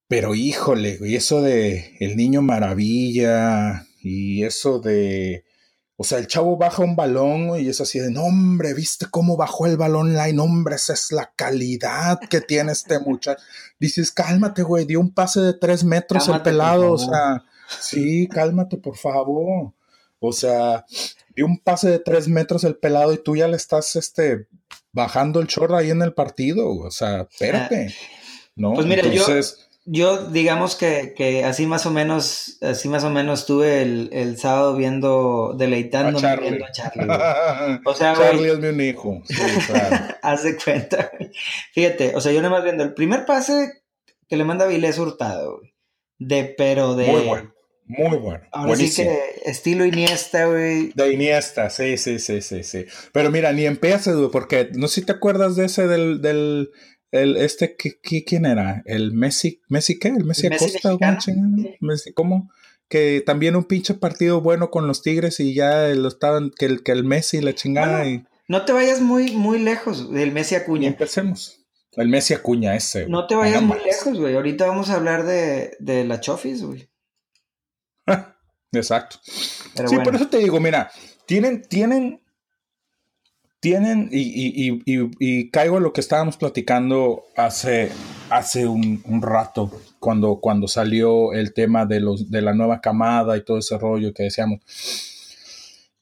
Pero 0.08 0.36
híjole, 0.36 1.00
y 1.02 1.16
eso 1.16 1.42
de 1.42 1.98
el 2.00 2.16
niño 2.16 2.42
maravilla 2.42 3.86
y 4.02 4.44
eso 4.44 4.80
de, 4.80 5.44
o 5.98 6.04
sea, 6.06 6.20
el 6.20 6.28
chavo 6.28 6.56
baja 6.58 6.84
un 6.84 6.96
balón 6.96 7.60
y 7.60 7.68
es 7.68 7.82
así 7.82 8.00
de, 8.00 8.10
no 8.12 8.24
hombre, 8.24 8.74
¿viste 8.74 9.08
cómo 9.12 9.36
bajó 9.36 9.66
el 9.66 9.76
balón 9.76 10.14
line? 10.16 10.40
Hombre, 10.40 10.76
esa 10.76 10.94
es 10.94 11.12
la 11.12 11.34
calidad 11.36 12.20
que 12.30 12.40
tiene 12.40 12.72
este 12.72 13.00
muchacho. 13.06 13.42
Dices, 13.80 14.12
cálmate, 14.12 14.64
güey, 14.64 14.86
dio 14.86 15.02
un 15.02 15.14
pase 15.14 15.42
de 15.42 15.54
tres 15.54 15.84
metros 15.84 16.28
el 16.30 16.42
pelado, 16.42 16.94
o 16.94 16.98
sea, 16.98 17.44
sí, 17.82 18.30
cálmate, 18.32 18.78
por 18.78 18.96
favor. 18.96 19.74
O 20.20 20.32
sea, 20.32 20.86
y 21.38 21.43
un 21.43 21.59
pase 21.59 21.89
de 21.89 21.99
tres 21.99 22.27
metros 22.27 22.64
el 22.64 22.76
pelado 22.76 23.14
y 23.14 23.19
tú 23.19 23.35
ya 23.35 23.47
le 23.47 23.55
estás 23.55 23.95
este, 23.95 24.47
bajando 24.91 25.39
el 25.39 25.47
chorro 25.47 25.77
ahí 25.77 25.91
en 25.91 26.01
el 26.01 26.14
partido. 26.14 26.68
O 26.68 26.89
sea, 26.89 27.27
espérate. 27.30 27.93
¿no? 28.55 28.73
Pues 28.73 28.88
mira, 28.88 29.03
Entonces, 29.03 29.69
yo, 29.85 30.18
yo 30.18 30.27
digamos 30.31 30.76
que, 30.76 31.43
así 31.45 31.68
más 31.68 31.85
o 31.85 31.91
menos, 31.91 32.57
así 32.64 32.89
más 32.89 33.03
o 33.03 33.11
menos 33.11 33.41
estuve 33.41 33.84
el, 33.84 34.38
sábado 34.39 34.76
viendo, 34.76 35.53
deleitando 35.55 36.19
viendo 36.41 36.65
a 36.65 36.72
Charlie. 36.72 37.07
O 37.85 37.93
sea, 37.93 38.15
Charlie 38.15 38.49
es 38.49 38.73
mi 38.73 38.85
hijo. 38.85 39.22
Sí, 39.26 39.35
claro. 39.68 40.15
Haz 40.23 40.41
de 40.41 40.57
cuenta. 40.57 41.11
Fíjate, 41.72 42.15
o 42.15 42.19
sea, 42.19 42.31
yo 42.31 42.41
nada 42.41 42.55
más 42.55 42.64
viendo 42.64 42.84
el 42.84 42.95
primer 42.95 43.27
pase 43.27 43.84
que 44.27 44.38
le 44.38 44.43
manda 44.43 44.65
Vilés 44.65 44.97
Hurtado, 44.97 45.61
De, 46.18 46.55
pero 46.57 46.95
de. 46.95 47.05
Muy 47.05 47.22
bueno. 47.22 47.57
Muy 47.88 48.18
bueno. 48.18 48.43
Ahora 48.51 48.76
sí 48.76 48.93
que 48.93 49.18
estilo 49.45 49.85
Iniesta, 49.85 50.45
güey. 50.45 50.91
De 50.93 51.14
Iniesta, 51.14 51.69
sí, 51.69 51.97
sí, 51.97 52.19
sí, 52.19 52.41
sí, 52.41 52.64
sí. 52.64 52.85
Pero 53.14 53.31
mira, 53.31 53.53
ni 53.53 53.65
empieza, 53.65 54.11
güey, 54.14 54.30
porque 54.30 54.69
no 54.73 54.88
sé 54.88 55.01
si 55.01 55.05
te 55.05 55.14
acuerdas 55.14 55.55
de 55.55 55.65
ese 55.65 55.88
del, 55.88 56.22
del 56.22 56.69
el, 57.11 57.38
este, 57.38 57.76
¿quién 57.76 58.45
era? 58.45 58.84
¿El 58.85 59.14
Messi, 59.14 59.61
Messi 59.69 59.97
qué? 59.97 60.09
¿El 60.09 60.26
Messi, 60.26 60.47
Acosta? 60.47 60.97
Messi, 61.80 62.14
¿Cómo? 62.14 62.51
Que 62.89 63.23
también 63.26 63.55
un 63.55 63.65
pinche 63.65 63.93
partido 63.93 64.41
bueno 64.41 64.69
con 64.69 64.88
los 64.88 65.01
Tigres 65.01 65.39
y 65.39 65.53
ya 65.53 65.88
lo 65.89 66.07
estaban, 66.07 66.51
que 66.51 66.65
el, 66.65 66.84
que 66.84 66.91
el 66.91 67.03
Messi 67.03 67.41
la 67.41 67.55
chingada 67.55 68.05
y... 68.05 68.26
No 68.49 68.64
te 68.64 68.72
vayas 68.72 69.01
muy, 69.01 69.31
muy 69.31 69.59
lejos 69.59 70.11
del 70.11 70.31
Messi 70.31 70.55
Acuña. 70.55 70.88
empecemos. 70.88 71.65
El 71.93 72.07
Messi 72.07 72.34
Acuña 72.34 72.76
ese. 72.76 73.07
No 73.07 73.27
te 73.27 73.35
vayas 73.35 73.61
muy 73.61 73.77
lejos, 73.84 74.18
güey. 74.19 74.35
Ahorita 74.35 74.68
vamos 74.68 74.89
a 74.89 74.95
hablar 74.95 75.26
de, 75.26 75.76
de 75.80 76.05
la 76.05 76.22
Chofis, 76.22 76.64
güey. 76.64 76.88
Exacto. 78.72 79.18
sí, 79.23 79.98
por 80.03 80.15
eso 80.15 80.27
te 80.27 80.39
digo, 80.39 80.60
mira, 80.60 80.91
tienen, 81.26 81.61
tienen, 81.61 82.22
tienen, 83.60 84.10
y, 84.11 85.49
caigo 85.49 85.77
a 85.77 85.80
lo 85.80 85.94
que 85.94 86.02
estábamos 86.02 86.38
platicando 86.38 87.26
hace, 87.35 87.91
hace 88.30 88.68
un, 88.68 89.22
rato, 89.22 89.72
cuando, 89.99 90.39
cuando 90.39 90.68
salió 90.68 91.34
el 91.34 91.53
tema 91.53 91.85
de, 91.85 91.99
los, 91.99 92.30
de 92.30 92.41
la 92.41 92.53
nueva 92.53 92.81
camada 92.81 93.38
y 93.38 93.44
todo 93.44 93.57
ese 93.57 93.77
rollo 93.77 94.14
que 94.14 94.23
decíamos. 94.23 94.60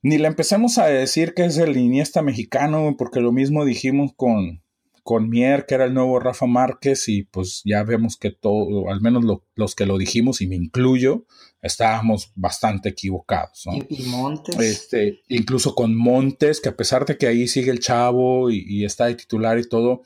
Ni 0.01 0.19
le 0.19 0.27
empecemos 0.27 0.77
a 0.77 0.85
decir 0.85 1.33
que 1.33 1.45
es 1.45 1.57
el 1.57 1.77
Iniesta 1.77 2.21
mexicano, 2.21 2.95
porque 2.97 3.21
lo 3.21 3.31
mismo 3.31 3.65
dijimos 3.65 4.11
con, 4.15 4.61
con 5.01 5.29
Mier, 5.29 5.65
que 5.65 5.73
era 5.73 5.85
el 5.85 5.95
nuevo 5.95 6.19
Rafa 6.19 6.45
Márquez, 6.45 7.07
y 7.09 7.23
pues 7.23 7.63
ya 7.65 7.83
vemos 7.83 8.15
que 8.15 8.29
todo, 8.29 8.89
al 8.89 9.01
menos 9.01 9.23
los 9.55 9.73
que 9.73 9.87
lo 9.87 9.97
dijimos, 9.97 10.41
y 10.41 10.47
me 10.47 10.55
incluyo, 10.55 11.25
estábamos 11.65 12.31
bastante 12.35 12.89
equivocados. 12.89 13.65
Y, 13.89 14.03
Montes. 14.03 14.59
Este, 14.59 15.21
incluso 15.29 15.73
con 15.73 15.95
Montes, 15.95 16.61
que 16.61 16.69
a 16.69 16.77
pesar 16.77 17.05
de 17.05 17.17
que 17.17 17.27
ahí 17.27 17.47
sigue 17.47 17.71
el 17.71 17.79
chavo 17.79 18.51
y, 18.51 18.85
está 18.85 19.07
de 19.07 19.15
titular 19.15 19.57
y 19.57 19.67
todo, 19.67 20.03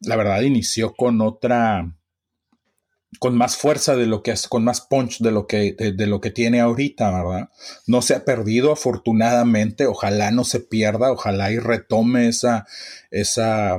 la 0.00 0.16
verdad 0.16 0.42
inició 0.42 0.94
con 0.94 1.22
otra, 1.22 1.96
con 3.18 3.36
más 3.36 3.56
fuerza 3.56 3.96
de 3.96 4.06
lo 4.06 4.22
que 4.22 4.32
es, 4.32 4.48
con 4.48 4.64
más 4.64 4.82
punch 4.82 5.20
de 5.20 5.30
lo 5.30 5.46
que, 5.46 5.72
de 5.72 6.06
lo 6.06 6.20
que 6.20 6.30
tiene 6.30 6.60
ahorita, 6.60 7.10
¿verdad? 7.10 7.50
No 7.86 8.02
se 8.02 8.14
ha 8.14 8.24
perdido, 8.26 8.72
afortunadamente, 8.72 9.86
ojalá 9.86 10.30
no 10.30 10.44
se 10.44 10.60
pierda, 10.60 11.10
ojalá 11.10 11.50
y 11.52 11.58
retome 11.58 12.28
esa, 12.28 12.66
esa, 13.10 13.78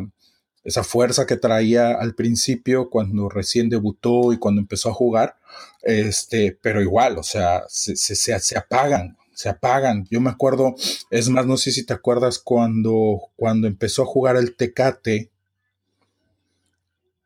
esa 0.63 0.83
fuerza 0.83 1.25
que 1.25 1.37
traía 1.37 1.91
al 1.91 2.15
principio 2.15 2.89
cuando 2.89 3.29
recién 3.29 3.69
debutó 3.69 4.31
y 4.31 4.37
cuando 4.37 4.61
empezó 4.61 4.89
a 4.89 4.93
jugar, 4.93 5.35
este, 5.81 6.57
pero 6.61 6.81
igual, 6.81 7.17
o 7.17 7.23
sea, 7.23 7.63
se, 7.67 7.95
se, 7.95 8.15
se, 8.15 8.57
apagan, 8.57 9.17
se 9.33 9.49
apagan. 9.49 10.05
Yo 10.09 10.21
me 10.21 10.29
acuerdo, 10.29 10.75
es 11.09 11.29
más, 11.29 11.45
no 11.45 11.57
sé 11.57 11.71
si 11.71 11.85
te 11.85 11.93
acuerdas 11.93 12.39
cuando, 12.39 13.29
cuando 13.35 13.67
empezó 13.67 14.03
a 14.03 14.07
jugar 14.07 14.37
el 14.37 14.55
Tecate 14.55 15.31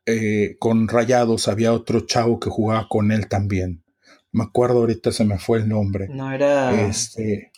eh, 0.06 0.56
con 0.58 0.88
Rayados, 0.88 1.48
había 1.48 1.72
otro 1.72 2.00
chavo 2.00 2.40
que 2.40 2.50
jugaba 2.50 2.88
con 2.88 3.12
él 3.12 3.28
también. 3.28 3.84
Me 4.32 4.44
acuerdo 4.44 4.78
ahorita 4.78 5.12
se 5.12 5.24
me 5.24 5.38
fue 5.38 5.58
el 5.58 5.68
nombre. 5.68 6.08
No 6.08 6.32
era. 6.32 6.88
Este 6.88 7.52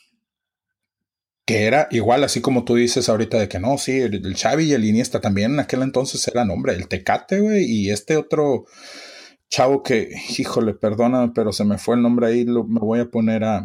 que 1.51 1.65
era 1.65 1.89
igual, 1.91 2.23
así 2.23 2.41
como 2.41 2.65
tú 2.65 2.77
dices 2.77 3.09
ahorita 3.09 3.37
de 3.37 3.49
que 3.49 3.59
no, 3.59 3.77
sí, 3.77 3.99
el, 3.99 4.37
Xavi 4.37 4.67
y 4.67 4.73
el 4.73 4.85
Iniesta 4.85 5.21
también 5.21 5.55
en 5.55 5.59
aquel 5.59 5.83
entonces 5.83 6.29
era 6.29 6.45
nombre, 6.45 6.75
el 6.75 6.87
Tecate, 6.87 7.41
güey, 7.41 7.65
y 7.65 7.91
este 7.91 8.17
otro 8.17 8.67
chavo 9.49 9.83
que, 9.83 10.13
híjole, 10.39 10.75
perdóname, 10.75 11.33
pero 11.35 11.53
se 11.53 11.65
me 11.65 11.77
fue 11.77 11.97
el 11.97 12.03
nombre 12.03 12.29
ahí, 12.29 12.45
lo, 12.45 12.63
me 12.63 12.79
voy 12.79 13.01
a 13.01 13.11
poner 13.11 13.43
a, 13.43 13.65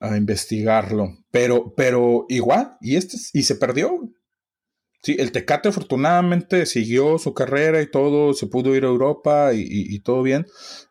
a 0.00 0.16
investigarlo, 0.16 1.18
pero, 1.30 1.74
pero 1.76 2.24
igual, 2.30 2.78
y 2.80 2.96
este, 2.96 3.18
y 3.34 3.42
se 3.42 3.56
perdió. 3.56 4.10
Sí, 5.02 5.16
el 5.18 5.30
Tecate 5.30 5.68
afortunadamente 5.68 6.64
siguió 6.64 7.18
su 7.18 7.34
carrera 7.34 7.82
y 7.82 7.90
todo, 7.90 8.32
se 8.32 8.46
pudo 8.46 8.74
ir 8.74 8.84
a 8.84 8.88
Europa 8.88 9.52
y, 9.52 9.66
y 9.68 9.98
todo 9.98 10.22
bien, 10.22 10.46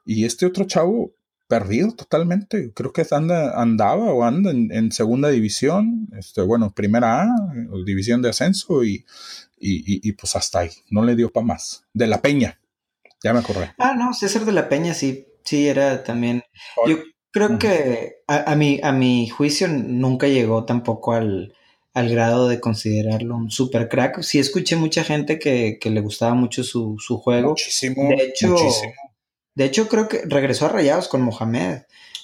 y 0.06 0.26
este 0.26 0.46
otro 0.46 0.66
chavo 0.66 1.16
perdido 1.52 1.92
totalmente. 1.92 2.72
Creo 2.74 2.94
que 2.94 3.06
anda, 3.12 3.62
andaba 3.62 4.14
o 4.14 4.24
anda 4.24 4.52
en, 4.52 4.90
segunda 4.94 5.28
división, 5.28 6.08
este, 6.18 6.42
bueno, 6.42 6.72
primera 6.74 7.24
A, 7.24 7.28
división 7.86 8.22
de 8.22 8.30
ascenso 8.30 8.86
y, 8.86 9.06
y, 9.60 10.10
pues 10.14 10.38
hasta 10.38 10.60
ahí. 10.60 10.70
No 10.90 11.04
le 11.04 11.18
dio 11.18 11.30
para 11.30 11.46
más. 11.46 11.84
De 11.94 12.08
la 12.08 12.22
Peña, 12.22 12.58
ya 13.22 13.34
me 13.34 13.40
acordé. 13.40 13.74
Ah, 13.78 13.96
no, 13.98 14.14
César 14.14 14.46
de 14.46 14.54
la 14.54 14.70
Peña 14.70 14.94
sí, 14.94 15.28
sí 15.44 15.68
era 15.68 16.06
también. 16.06 16.42
Yo 16.88 17.00
creo 17.32 17.60
que 17.60 18.24
a, 18.28 18.56
mi, 18.56 18.80
a 18.82 18.94
mi 18.94 19.28
juicio 19.28 19.68
nunca 19.68 20.30
llegó 20.30 20.64
tampoco 20.64 21.12
al, 21.12 21.54
al 21.94 22.10
grado 22.10 22.48
de 22.48 22.62
considerarlo 22.62 23.36
un 23.36 23.52
super 23.52 23.90
crack. 23.90 24.22
Sí 24.22 24.40
escuché 24.40 24.78
mucha 24.78 25.04
gente 25.04 25.38
que, 25.38 25.80
que 25.82 25.90
le 25.90 26.00
gustaba 26.00 26.34
mucho 26.34 26.64
su, 26.64 26.96
su 26.98 27.18
juego. 27.18 27.50
Muchísimo. 27.50 28.08
De 28.08 28.24
hecho, 28.24 28.48
muchísimo 28.48 29.11
de 29.56 29.66
hecho, 29.66 29.88
creo 29.88 30.08
que 30.08 30.24
regresó 30.26 30.66
a 30.66 30.70
Rayados 30.70 31.08
con 31.08 31.22
Mohamed. 31.22 31.84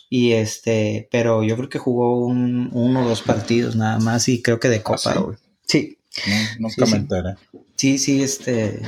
Y 0.10 0.34
este, 0.34 1.10
pero 1.12 1.44
yo 1.44 1.58
creo 1.58 1.70
que 1.70 1.80
jugó 1.80 2.26
un, 2.26 2.70
uno 2.72 3.04
o 3.04 3.10
dos 3.10 3.22
partidos 3.22 3.76
nada 3.76 4.00
más 4.00 4.30
y 4.30 4.42
creo 4.42 4.60
que 4.60 4.70
de 4.70 4.78
¿Ah, 4.78 4.84
Copa, 4.84 5.38
sí? 5.66 5.98
nunca 6.60 6.86
me 6.86 6.98
enteré. 6.98 7.36
Sí, 7.76 7.98
sí, 7.98 8.24
este. 8.24 8.82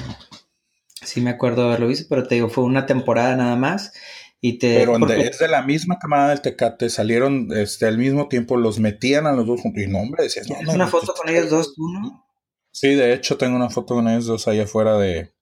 Sí 1.02 1.22
me 1.22 1.30
acuerdo 1.30 1.64
de 1.64 1.68
haberlo 1.70 1.88
visto, 1.88 2.06
pero 2.10 2.28
te 2.28 2.36
digo, 2.36 2.50
fue 2.50 2.64
una 2.64 2.86
temporada 2.86 3.36
nada 3.36 3.56
más. 3.56 3.94
Y 4.42 4.58
te, 4.60 4.80
pero 4.80 4.98
es 5.10 5.40
de 5.40 5.50
la 5.50 5.64
misma 5.64 6.00
camada 6.00 6.30
del 6.30 6.42
Tecate, 6.42 6.90
salieron 6.90 7.50
este, 7.52 7.86
al 7.86 7.98
mismo 7.98 8.30
tiempo, 8.30 8.56
los 8.56 8.80
metían 8.80 9.28
a 9.28 9.34
los 9.34 9.46
dos 9.46 9.60
juntos. 9.60 9.84
Y 9.84 9.88
no, 9.88 10.00
hombre, 10.00 10.24
decías, 10.24 10.48
no, 10.50 10.72
una 10.72 10.88
foto 10.88 11.14
con 11.14 11.30
ellos 11.30 11.50
dos, 11.50 11.76
tú, 11.76 11.90
no? 11.90 12.26
Sí, 12.72 12.96
de 12.96 13.14
hecho, 13.14 13.38
tengo 13.38 13.58
una 13.58 13.70
foto 13.70 13.96
con 13.96 14.08
ellos 14.08 14.26
dos 14.28 14.48
allá 14.48 14.64
afuera 14.64 14.98
de 14.98 15.34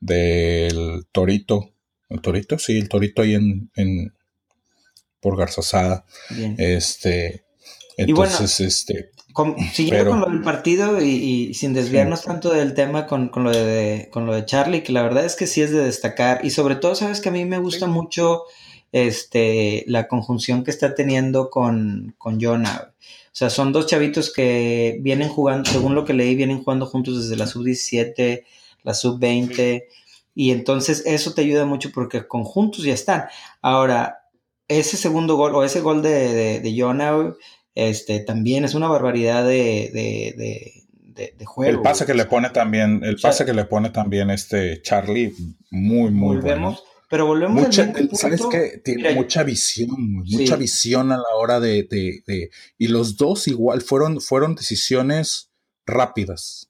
del 0.00 1.06
Torito. 1.12 1.72
El 2.10 2.20
Torito, 2.20 2.58
sí, 2.58 2.76
el 2.76 2.88
Torito 2.88 3.22
ahí 3.22 3.34
en, 3.34 3.70
en 3.76 4.12
por 5.20 5.36
Garzasada. 5.36 6.04
Este, 6.58 7.44
entonces, 7.96 8.60
este. 8.60 9.10
siguiendo 9.72 10.10
con 10.10 10.20
lo 10.20 10.30
del 10.30 10.42
partido 10.42 11.00
y, 11.00 11.54
sin 11.54 11.72
desviarnos 11.72 12.22
tanto 12.22 12.52
del 12.52 12.74
tema 12.74 13.06
con, 13.06 13.30
lo 13.34 13.50
de, 13.50 14.08
con 14.10 14.26
lo 14.26 14.34
de 14.34 14.44
Charlie, 14.44 14.82
que 14.82 14.92
la 14.92 15.02
verdad 15.02 15.24
es 15.24 15.36
que 15.36 15.46
sí 15.46 15.62
es 15.62 15.70
de 15.70 15.84
destacar. 15.84 16.44
Y 16.44 16.50
sobre 16.50 16.76
todo, 16.76 16.94
sabes 16.94 17.20
que 17.20 17.28
a 17.28 17.32
mí 17.32 17.44
me 17.44 17.58
gusta 17.58 17.86
mucho 17.86 18.44
este, 18.92 19.84
la 19.86 20.08
conjunción 20.08 20.64
que 20.64 20.70
está 20.70 20.94
teniendo 20.94 21.50
con, 21.50 22.14
con 22.18 22.40
Jonah. 22.40 22.92
O 23.26 23.36
sea, 23.40 23.50
son 23.50 23.72
dos 23.72 23.86
chavitos 23.86 24.32
que 24.32 24.98
vienen 25.02 25.28
jugando, 25.28 25.70
según 25.70 25.94
lo 25.94 26.04
que 26.04 26.14
leí, 26.14 26.34
vienen 26.34 26.62
jugando 26.64 26.86
juntos 26.86 27.22
desde 27.22 27.36
la 27.36 27.46
sub-17, 27.46 28.44
la 28.82 28.94
sub-20. 28.94 29.84
Y 30.40 30.52
entonces 30.52 31.02
eso 31.04 31.34
te 31.34 31.42
ayuda 31.42 31.66
mucho 31.66 31.90
porque 31.92 32.26
conjuntos 32.26 32.82
ya 32.82 32.94
están. 32.94 33.24
Ahora, 33.60 34.20
ese 34.68 34.96
segundo 34.96 35.36
gol 35.36 35.54
o 35.54 35.64
ese 35.64 35.82
gol 35.82 36.00
de, 36.00 36.32
de, 36.32 36.60
de 36.60 36.74
Jonah, 36.74 37.34
este, 37.74 38.20
también 38.20 38.64
es 38.64 38.72
una 38.72 38.88
barbaridad 38.88 39.44
de, 39.44 39.90
de, 39.92 41.34
de 41.36 41.44
juego. 41.44 41.70
El 41.70 41.82
pase 41.82 42.06
que 42.06 42.14
le 42.14 42.24
pone 42.24 42.48
también, 42.48 43.02
el 43.04 43.16
pase 43.16 43.44
que 43.44 43.52
le 43.52 43.66
pone 43.66 43.90
también 43.90 44.30
este 44.30 44.80
Charlie, 44.80 45.34
muy, 45.70 46.10
muy 46.10 46.36
volvemos, 46.36 46.76
bueno. 46.76 46.90
Pero 47.10 47.26
volvemos 47.26 47.62
mucha, 47.62 47.92
¿Sabes 48.14 48.40
qué? 48.50 48.80
Tiene 48.82 49.14
mucha 49.14 49.42
visión, 49.42 50.22
mucha 50.24 50.56
visión 50.56 51.12
a 51.12 51.18
la 51.18 51.36
hora 51.36 51.60
de, 51.60 51.82
de, 51.82 52.48
Y 52.78 52.88
los 52.88 53.18
dos 53.18 53.46
igual 53.46 53.82
fueron, 53.82 54.22
fueron 54.22 54.54
decisiones 54.54 55.50
rápidas. 55.84 56.69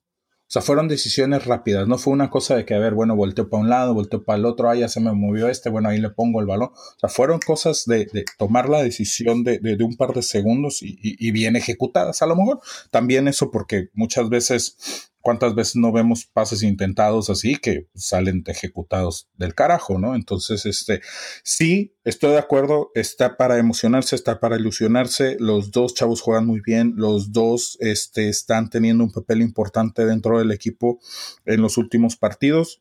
O 0.51 0.53
sea, 0.53 0.63
fueron 0.63 0.89
decisiones 0.89 1.45
rápidas, 1.45 1.87
no 1.87 1.97
fue 1.97 2.13
una 2.13 2.29
cosa 2.29 2.57
de 2.57 2.65
que, 2.65 2.75
a 2.75 2.81
ver, 2.81 2.93
bueno, 2.93 3.15
volteo 3.15 3.49
para 3.49 3.63
un 3.63 3.69
lado, 3.69 3.95
volteo 3.95 4.25
para 4.25 4.37
el 4.37 4.45
otro, 4.45 4.69
ah, 4.69 4.75
ya 4.75 4.89
se 4.89 4.99
me 4.99 5.13
movió 5.13 5.49
este, 5.49 5.71
bueno, 5.71 5.91
ahí 5.91 6.01
le 6.01 6.11
pongo 6.11 6.41
el 6.41 6.47
balón. 6.47 6.71
O 6.75 6.99
sea, 6.99 7.09
fueron 7.09 7.39
cosas 7.39 7.85
de, 7.87 8.07
de 8.07 8.25
tomar 8.37 8.69
la 8.69 8.83
decisión 8.83 9.45
de, 9.45 9.61
de, 9.61 9.85
un 9.85 9.97
par 9.97 10.13
de 10.13 10.23
segundos 10.23 10.83
y, 10.83 10.99
y, 11.01 11.31
bien 11.31 11.55
ejecutadas. 11.55 12.21
A 12.23 12.27
lo 12.27 12.35
mejor 12.35 12.59
también 12.91 13.29
eso 13.29 13.53
porque 13.53 13.91
muchas 13.95 14.29
veces 14.29 15.11
¿Cuántas 15.23 15.55
veces 15.55 15.77
no 15.77 15.93
vemos 15.93 16.25
pases 16.25 16.63
intentados 16.63 17.29
así 17.29 17.57
que 17.57 17.89
salen 17.95 18.43
ejecutados 18.47 19.29
del 19.37 19.55
carajo, 19.55 19.99
¿no? 19.99 20.15
Entonces, 20.15 20.65
este, 20.65 21.03
sí, 21.43 21.95
estoy 22.05 22.33
de 22.33 22.39
acuerdo, 22.39 22.91
está 22.95 23.37
para 23.37 23.59
emocionarse, 23.59 24.17
está 24.17 24.41
para 24.41 24.57
ilusionarse, 24.57 25.37
los 25.39 25.73
dos 25.73 25.93
chavos 25.93 26.23
juegan 26.23 26.47
muy 26.47 26.61
bien, 26.65 26.95
los 26.97 27.33
dos 27.33 27.77
este, 27.81 28.31
están 28.31 28.71
teniendo 28.71 29.05
un 29.05 29.13
papel 29.13 29.43
importante 29.43 30.07
dentro 30.07 30.39
del 30.39 30.53
equipo 30.53 31.01
en 31.45 31.61
los 31.61 31.77
últimos 31.77 32.17
partidos. 32.17 32.81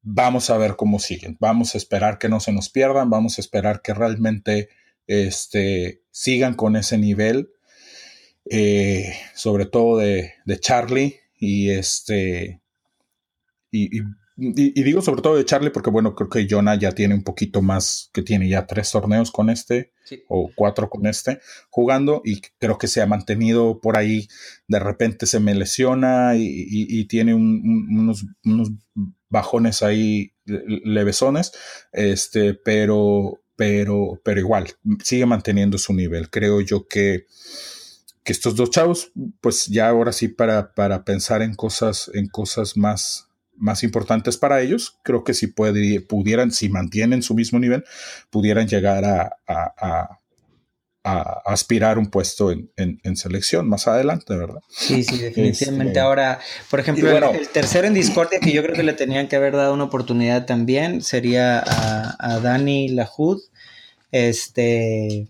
Vamos 0.00 0.48
a 0.48 0.56
ver 0.56 0.76
cómo 0.76 0.98
siguen, 0.98 1.36
vamos 1.40 1.74
a 1.74 1.78
esperar 1.78 2.18
que 2.18 2.30
no 2.30 2.40
se 2.40 2.52
nos 2.52 2.70
pierdan, 2.70 3.10
vamos 3.10 3.36
a 3.36 3.42
esperar 3.42 3.82
que 3.82 3.92
realmente 3.92 4.70
este, 5.06 6.02
sigan 6.10 6.54
con 6.54 6.76
ese 6.76 6.96
nivel, 6.96 7.50
eh, 8.50 9.12
sobre 9.34 9.66
todo 9.66 9.98
de, 9.98 10.34
de 10.46 10.60
Charlie, 10.60 11.20
y 11.38 11.70
este. 11.70 12.60
Y, 13.70 14.02
digo 14.36 15.00
sobre 15.00 15.22
todo 15.22 15.36
de 15.36 15.44
Charlie 15.44 15.70
porque, 15.70 15.90
bueno, 15.90 16.14
creo 16.16 16.28
que 16.28 16.46
Jonah 16.48 16.74
ya 16.76 16.92
tiene 16.92 17.14
un 17.14 17.22
poquito 17.22 17.62
más, 17.62 18.10
que 18.12 18.22
tiene 18.22 18.48
ya 18.48 18.66
tres 18.66 18.90
torneos 18.90 19.30
con 19.30 19.48
este, 19.48 19.92
o 20.28 20.50
cuatro 20.54 20.90
con 20.90 21.06
este, 21.06 21.40
jugando, 21.70 22.20
y 22.24 22.40
creo 22.58 22.76
que 22.78 22.88
se 22.88 23.00
ha 23.00 23.06
mantenido 23.06 23.80
por 23.80 23.96
ahí. 23.96 24.28
De 24.66 24.80
repente 24.80 25.26
se 25.26 25.38
me 25.38 25.54
lesiona 25.54 26.34
y, 26.36 27.04
tiene 27.06 27.34
unos, 27.34 28.26
unos, 28.44 28.70
bajones 29.28 29.82
ahí 29.82 30.32
levesones, 30.46 31.52
este, 31.92 32.54
pero, 32.54 33.40
pero, 33.56 34.20
pero 34.24 34.40
igual, 34.40 34.66
sigue 35.02 35.26
manteniendo 35.26 35.78
su 35.78 35.92
nivel. 35.92 36.30
Creo 36.30 36.60
yo 36.60 36.86
que 36.86 37.26
que 38.24 38.32
estos 38.32 38.56
dos 38.56 38.70
chavos, 38.70 39.12
pues 39.40 39.66
ya 39.66 39.88
ahora 39.88 40.12
sí 40.12 40.28
para, 40.28 40.74
para 40.74 41.04
pensar 41.04 41.42
en 41.42 41.54
cosas, 41.54 42.10
en 42.14 42.26
cosas 42.26 42.76
más, 42.76 43.28
más 43.54 43.84
importantes 43.84 44.38
para 44.38 44.62
ellos, 44.62 44.98
creo 45.02 45.24
que 45.24 45.34
si 45.34 45.48
pudieran, 45.48 46.50
si 46.50 46.70
mantienen 46.70 47.22
su 47.22 47.34
mismo 47.34 47.58
nivel, 47.58 47.84
pudieran 48.30 48.66
llegar 48.66 49.04
a, 49.04 49.30
a, 49.46 50.20
aspirar 51.04 51.98
un 51.98 52.06
puesto 52.06 52.50
en, 52.50 53.16
selección 53.16 53.68
más 53.68 53.86
adelante, 53.86 54.34
¿verdad? 54.34 54.60
Sí, 54.70 55.04
sí, 55.04 55.18
definitivamente. 55.18 55.88
Este, 55.88 56.00
Ahora, 56.00 56.40
por 56.70 56.80
ejemplo, 56.80 57.10
el, 57.10 57.48
tercero 57.48 57.86
en 57.86 57.92
Discordia, 57.92 58.40
que 58.40 58.52
yo 58.52 58.62
creo 58.62 58.74
que 58.74 58.82
le 58.82 58.94
tenían 58.94 59.28
que 59.28 59.36
haber 59.36 59.52
dado 59.52 59.74
una 59.74 59.84
oportunidad 59.84 60.46
también, 60.46 61.02
sería 61.02 61.62
a, 61.62 62.40
Dani 62.40 62.88
Lahud. 62.88 63.42
Este, 64.12 65.28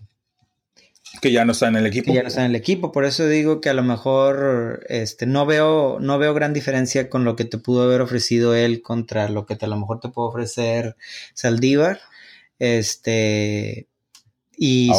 que 1.21 1.31
ya 1.31 1.45
no 1.45 1.51
está 1.51 1.67
en 1.67 1.75
el 1.75 1.85
equipo. 1.85 2.07
Que 2.07 2.15
ya 2.15 2.21
no 2.21 2.27
está 2.27 2.41
en 2.41 2.51
el 2.51 2.55
equipo, 2.55 2.91
por 2.91 3.05
eso 3.05 3.27
digo 3.27 3.61
que 3.61 3.69
a 3.69 3.73
lo 3.73 3.83
mejor 3.83 4.85
este, 4.89 5.25
no, 5.25 5.45
veo, 5.45 5.99
no 5.99 6.17
veo 6.17 6.33
gran 6.33 6.53
diferencia 6.53 7.09
con 7.09 7.23
lo 7.25 7.35
que 7.35 7.45
te 7.45 7.57
pudo 7.57 7.83
haber 7.83 8.01
ofrecido 8.01 8.55
él 8.55 8.81
contra 8.81 9.29
lo 9.29 9.45
que 9.45 9.55
te, 9.55 9.65
a 9.65 9.69
lo 9.69 9.77
mejor 9.77 9.99
te 9.99 10.09
puede 10.09 10.29
ofrecer 10.29 10.95
Saldívar. 11.33 11.99
Este, 12.59 13.87
y, 14.57 14.91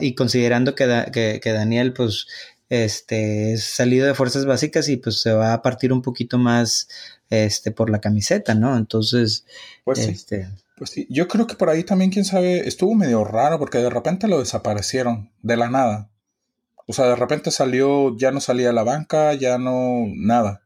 y, 0.00 0.14
considerando 0.14 0.74
que, 0.74 1.40
que, 1.42 1.52
Daniel, 1.52 1.92
pues, 1.92 2.26
este, 2.68 3.54
es 3.54 3.64
salido 3.64 4.06
de 4.06 4.14
fuerzas 4.14 4.44
básicas 4.44 4.88
y 4.88 4.96
pues 4.96 5.20
se 5.20 5.32
va 5.32 5.54
a 5.54 5.62
partir 5.62 5.92
un 5.92 6.02
poquito 6.02 6.36
más 6.36 6.88
este, 7.30 7.70
por 7.70 7.90
la 7.90 8.00
camiseta, 8.00 8.54
¿no? 8.54 8.76
Entonces, 8.76 9.46
pues 9.84 10.00
este, 10.00 10.48
pues 10.76 10.90
sí, 10.90 11.06
yo 11.10 11.26
creo 11.26 11.46
que 11.46 11.54
por 11.54 11.70
ahí 11.70 11.84
también, 11.84 12.10
quién 12.10 12.24
sabe, 12.24 12.68
estuvo 12.68 12.94
medio 12.94 13.24
raro 13.24 13.58
porque 13.58 13.78
de 13.78 13.90
repente 13.90 14.28
lo 14.28 14.38
desaparecieron 14.38 15.32
de 15.42 15.56
la 15.56 15.70
nada. 15.70 16.10
O 16.86 16.92
sea, 16.92 17.06
de 17.06 17.16
repente 17.16 17.50
salió, 17.50 18.16
ya 18.16 18.30
no 18.30 18.40
salía 18.40 18.70
a 18.70 18.74
la 18.74 18.84
banca, 18.84 19.34
ya 19.34 19.58
no, 19.58 20.04
nada. 20.14 20.62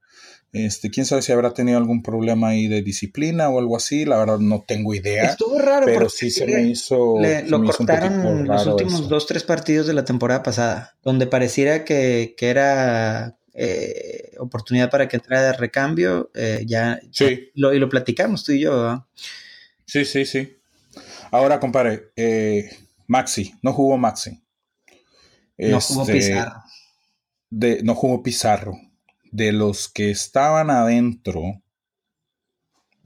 Este, 0.52 0.90
quién 0.90 1.06
sabe 1.06 1.22
si 1.22 1.30
habrá 1.30 1.54
tenido 1.54 1.78
algún 1.78 2.02
problema 2.02 2.48
ahí 2.48 2.66
de 2.66 2.82
disciplina 2.82 3.48
o 3.48 3.60
algo 3.60 3.76
así, 3.76 4.04
la 4.04 4.18
verdad 4.18 4.40
no 4.40 4.64
tengo 4.66 4.94
idea. 4.94 5.30
Estuvo 5.30 5.58
raro, 5.60 5.86
pero 5.86 6.08
sí 6.08 6.30
se 6.30 6.44
me 6.44 6.62
hizo. 6.62 7.14
lo 7.46 7.62
cortaron 7.62 8.46
los 8.48 8.66
últimos 8.66 9.08
dos, 9.08 9.26
tres 9.26 9.44
partidos 9.44 9.86
de 9.86 9.94
la 9.94 10.04
temporada 10.04 10.42
pasada, 10.42 10.96
donde 11.04 11.28
pareciera 11.28 11.84
que, 11.84 12.34
que 12.36 12.50
era 12.50 13.38
eh, 13.54 14.32
oportunidad 14.38 14.90
para 14.90 15.06
que 15.06 15.16
entrara 15.16 15.42
de 15.42 15.52
recambio, 15.52 16.32
eh, 16.34 16.64
ya, 16.66 17.00
sí. 17.12 17.50
lo, 17.54 17.72
y 17.72 17.78
lo 17.78 17.88
platicamos 17.88 18.42
tú 18.42 18.50
y 18.52 18.60
yo. 18.60 19.06
Sí, 19.90 20.04
sí, 20.04 20.24
sí. 20.24 20.56
Ahora, 21.32 21.58
compadre, 21.58 22.12
eh, 22.14 22.70
Maxi, 23.08 23.56
no 23.60 23.72
jugó 23.72 23.98
Maxi. 23.98 24.40
no 25.58 25.80
jugó 25.80 26.02
este, 26.02 26.12
Pizarro. 26.12 26.62
De, 27.50 27.82
no 27.82 27.94
jugó 27.96 28.22
Pizarro. 28.22 28.78
De 29.32 29.50
los 29.50 29.88
que 29.88 30.12
estaban 30.12 30.70
adentro, 30.70 31.60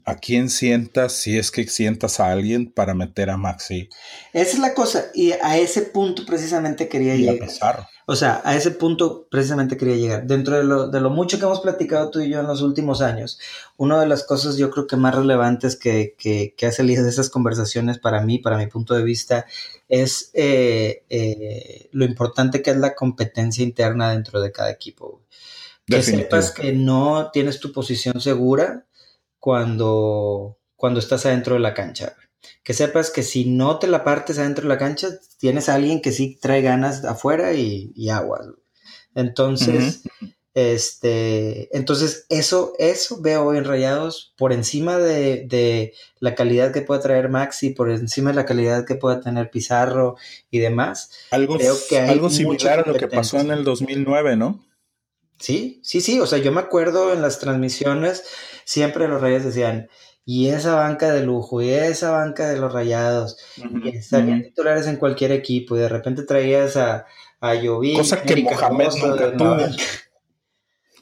¿a 0.04 0.16
quién 0.16 0.50
sientas 0.50 1.14
si 1.14 1.38
es 1.38 1.50
que 1.50 1.66
sientas 1.66 2.20
a 2.20 2.30
alguien 2.30 2.70
para 2.70 2.92
meter 2.92 3.30
a 3.30 3.38
Maxi? 3.38 3.88
Esa 4.34 4.52
es 4.52 4.58
la 4.58 4.74
cosa, 4.74 5.06
y 5.14 5.32
a 5.32 5.56
ese 5.56 5.82
punto 5.82 6.26
precisamente 6.26 6.88
quería 6.88 7.16
llegar. 7.16 7.48
Pizarro. 7.48 7.88
O 8.06 8.16
sea, 8.16 8.42
a 8.44 8.54
ese 8.54 8.70
punto 8.70 9.26
precisamente 9.30 9.76
quería 9.76 9.96
llegar. 9.96 10.26
Dentro 10.26 10.56
de 10.56 10.64
lo, 10.64 10.88
de 10.88 11.00
lo, 11.00 11.10
mucho 11.10 11.38
que 11.38 11.44
hemos 11.44 11.60
platicado 11.60 12.10
tú 12.10 12.20
y 12.20 12.28
yo 12.28 12.40
en 12.40 12.46
los 12.46 12.60
últimos 12.60 13.00
años, 13.00 13.38
una 13.76 13.98
de 14.00 14.06
las 14.06 14.24
cosas 14.24 14.58
yo 14.58 14.70
creo 14.70 14.86
que 14.86 14.96
más 14.96 15.14
relevantes 15.14 15.76
que, 15.76 16.14
que, 16.18 16.54
que 16.56 16.66
ha 16.66 16.72
salido 16.72 17.02
de 17.02 17.08
esas 17.08 17.30
conversaciones 17.30 17.98
para 17.98 18.20
mí, 18.20 18.38
para 18.38 18.58
mi 18.58 18.66
punto 18.66 18.94
de 18.94 19.04
vista, 19.04 19.46
es 19.88 20.30
eh, 20.34 21.04
eh, 21.08 21.88
lo 21.92 22.04
importante 22.04 22.60
que 22.60 22.72
es 22.72 22.76
la 22.76 22.94
competencia 22.94 23.64
interna 23.64 24.10
dentro 24.10 24.40
de 24.42 24.52
cada 24.52 24.70
equipo. 24.70 25.22
Que 25.86 26.02
sepas 26.02 26.50
que 26.50 26.72
no 26.72 27.30
tienes 27.32 27.60
tu 27.60 27.72
posición 27.72 28.20
segura 28.20 28.86
cuando, 29.38 30.58
cuando 30.76 31.00
estás 31.00 31.26
adentro 31.26 31.54
de 31.54 31.60
la 31.60 31.74
cancha 31.74 32.16
que 32.62 32.74
sepas 32.74 33.10
que 33.10 33.22
si 33.22 33.44
no 33.44 33.78
te 33.78 33.86
la 33.86 34.04
partes 34.04 34.38
adentro 34.38 34.62
de 34.62 34.68
la 34.68 34.78
cancha, 34.78 35.08
tienes 35.38 35.68
a 35.68 35.74
alguien 35.74 36.00
que 36.00 36.12
sí 36.12 36.38
trae 36.40 36.62
ganas 36.62 37.04
afuera 37.04 37.52
y, 37.52 37.92
y 37.94 38.08
agua. 38.08 38.40
Entonces, 39.14 40.02
este, 40.54 41.76
entonces 41.76 42.26
eso, 42.28 42.74
eso 42.78 43.20
veo 43.20 43.44
hoy 43.44 43.58
en 43.58 43.64
Rayados 43.64 44.34
por 44.36 44.52
encima 44.52 44.98
de, 44.98 45.92
la 46.20 46.36
calidad 46.36 46.72
que 46.72 46.80
pueda 46.80 47.00
traer 47.00 47.28
Maxi, 47.28 47.70
por 47.70 47.90
encima 47.90 48.30
de 48.30 48.36
la 48.36 48.46
calidad 48.46 48.86
que 48.86 48.94
pueda 48.94 49.20
tener 49.20 49.50
Pizarro 49.50 50.16
y 50.50 50.60
demás. 50.60 51.10
Algo, 51.32 51.58
que 51.88 51.98
algo 51.98 52.30
similar 52.30 52.80
a 52.80 52.88
lo 52.88 52.94
que 52.94 53.08
pasó 53.08 53.38
en 53.38 53.50
el 53.50 53.64
2009, 53.64 54.36
¿no? 54.36 54.64
Sí, 55.40 55.80
sí, 55.82 56.00
sí. 56.00 56.20
O 56.20 56.26
sea, 56.26 56.38
yo 56.38 56.52
me 56.52 56.60
acuerdo 56.60 57.12
en 57.12 57.20
las 57.20 57.40
transmisiones, 57.40 58.24
siempre 58.64 59.08
los 59.08 59.20
Reyes 59.20 59.44
decían, 59.44 59.88
y 60.26 60.48
esa 60.48 60.74
banca 60.74 61.12
de 61.12 61.24
lujo, 61.24 61.60
y 61.60 61.70
esa 61.70 62.10
banca 62.10 62.48
de 62.48 62.58
los 62.58 62.72
rayados, 62.72 63.38
y 63.56 63.96
estarían 63.96 64.42
titulares 64.42 64.86
en 64.86 64.96
cualquier 64.96 65.32
equipo, 65.32 65.76
y 65.76 65.80
de 65.80 65.88
repente 65.88 66.22
traías 66.22 66.76
a, 66.76 67.06
a 67.40 67.54
Cosa 67.96 68.22
que 68.22 68.36
Mohamed 68.36 68.88
nunca 69.02 69.36
tuvo. 69.36 69.56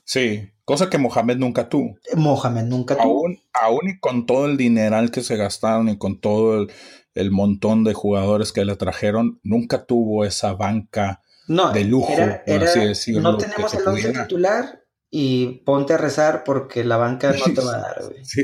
Sí, 0.05 0.51
cosa 0.65 0.91
que 0.91 0.99
Mohamed 0.99 1.37
nunca 1.37 1.69
tuvo. 1.69 1.97
Mohamed 2.17 2.65
nunca 2.65 2.97
tuvo. 2.97 3.27
Aún, 3.27 3.39
aún 3.53 3.89
y 3.89 4.01
con 4.01 4.27
todo 4.27 4.47
el 4.47 4.57
dineral 4.57 5.11
que 5.13 5.23
se 5.23 5.37
gastaron 5.37 5.89
y 5.89 5.99
con 5.99 6.21
todo 6.21 6.67
el, 7.15 7.31
montón 7.31 7.85
de 7.85 7.95
jugadores 7.95 8.53
que 8.53 8.65
le 8.65 8.75
trajeron, 8.77 9.39
nunca 9.45 9.85
tuvo 9.85 10.25
esa 10.25 10.55
banca 10.55 11.23
de 11.47 11.85
lujo, 11.85 12.13
por 12.47 12.65
así 12.65 12.81
decirlo. 12.81 13.23
No 13.23 13.37
tenemos 13.37 13.73
el 13.75 13.87
once 13.87 14.13
titular 14.13 14.83
y 15.11 15.63
ponte 15.65 15.95
a 15.95 15.99
rezar 15.99 16.43
porque 16.43 16.83
la 16.83 16.97
banca 16.97 17.33
no 17.33 17.55
te 17.55 17.61
va 17.61 17.75
a 17.75 17.81
dar, 17.81 18.03
güey. 18.05 18.25
Sí. 18.25 18.43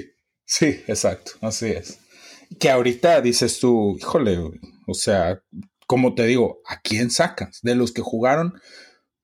Sí, 0.50 0.82
exacto, 0.88 1.32
así 1.42 1.66
es. 1.66 2.00
Que 2.58 2.70
ahorita 2.70 3.20
dices 3.20 3.60
tú, 3.60 3.98
híjole, 3.98 4.38
o 4.86 4.94
sea, 4.94 5.42
como 5.86 6.14
te 6.14 6.24
digo, 6.24 6.62
¿a 6.66 6.80
quién 6.80 7.10
sacas? 7.10 7.60
De 7.62 7.74
los 7.74 7.92
que 7.92 8.00
jugaron, 8.00 8.54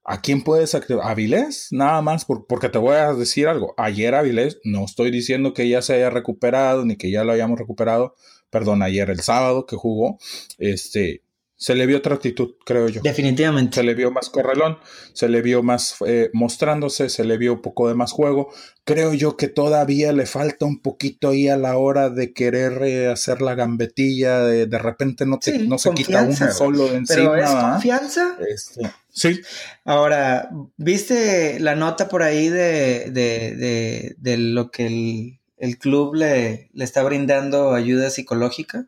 ¿a 0.05 0.21
quién 0.21 0.45
puedes 0.45 0.71
sacar? 0.71 0.99
¿A 1.01 1.09
Avilés? 1.13 1.69
Nada 1.71 2.03
más, 2.03 2.27
porque 2.27 2.69
te 2.69 2.77
voy 2.77 2.97
a 2.97 3.15
decir 3.15 3.49
algo. 3.49 3.75
Ayer 3.79 4.15
Avilés, 4.15 4.59
no 4.65 4.85
estoy 4.85 5.11
diciendo 5.11 5.55
que 5.55 5.67
ya 5.67 5.81
se 5.81 5.95
haya 5.95 6.11
recuperado, 6.11 6.85
ni 6.85 6.97
que 6.97 7.11
ya 7.11 7.25
lo 7.25 7.33
hayamos 7.33 7.59
recuperado, 7.59 8.15
perdón, 8.51 8.83
ayer 8.83 9.09
el 9.09 9.21
sábado 9.21 9.65
que 9.65 9.77
jugó, 9.77 10.19
este, 10.59 11.24
se 11.57 11.75
le 11.75 11.87
vio 11.87 11.99
otra 11.99 12.17
actitud, 12.17 12.57
creo 12.67 12.89
yo. 12.89 13.01
Definitivamente. 13.03 13.77
Se 13.77 13.83
le 13.85 13.95
vio 13.95 14.11
más 14.11 14.29
correlón, 14.29 14.79
se 15.13 15.29
le 15.29 15.41
vio 15.41 15.63
más 15.63 15.97
eh, 16.07 16.29
mostrándose, 16.33 17.09
se 17.09 17.25
le 17.25 17.39
vio 17.39 17.55
un 17.55 17.63
poco 17.63 17.89
de 17.89 17.95
más 17.95 18.13
juego. 18.13 18.53
Creo 18.85 19.15
yo 19.15 19.37
que 19.37 19.49
todavía 19.49 20.13
le 20.13 20.27
falta 20.27 20.67
un 20.67 20.83
poquito 20.83 21.31
ahí 21.31 21.49
a 21.49 21.57
la 21.57 21.79
hora 21.79 22.11
de 22.11 22.33
querer 22.33 22.83
eh, 22.83 23.09
hacer 23.09 23.41
la 23.41 23.55
gambetilla, 23.55 24.41
de, 24.41 24.67
de 24.67 24.79
repente 24.79 25.27
no, 25.27 25.39
te, 25.39 25.59
no 25.61 25.79
se 25.79 25.93
quita 25.93 26.25
uno 26.25 26.53
solo 26.53 26.89
de 26.89 26.97
encima. 26.97 27.33
Pero 27.33 27.37
es 27.37 27.51
confianza. 27.51 28.37
Este, 28.47 28.91
sí. 29.11 29.41
Ahora, 29.85 30.51
¿viste 30.77 31.61
la 31.61 31.77
nota 31.77 32.09
por 32.09 32.23
ahí 32.23 32.49
de, 32.49 33.11
de, 33.11 33.55
de, 33.57 34.15
de 34.19 34.37
lo 34.39 34.71
que 34.71 34.87
el, 34.87 35.39
el 35.57 35.79
club 35.79 36.15
le, 36.17 36.69
le 36.75 36.85
está 36.85 37.03
brindando 37.05 37.73
ayuda 37.73 38.11
psicológica? 38.11 38.87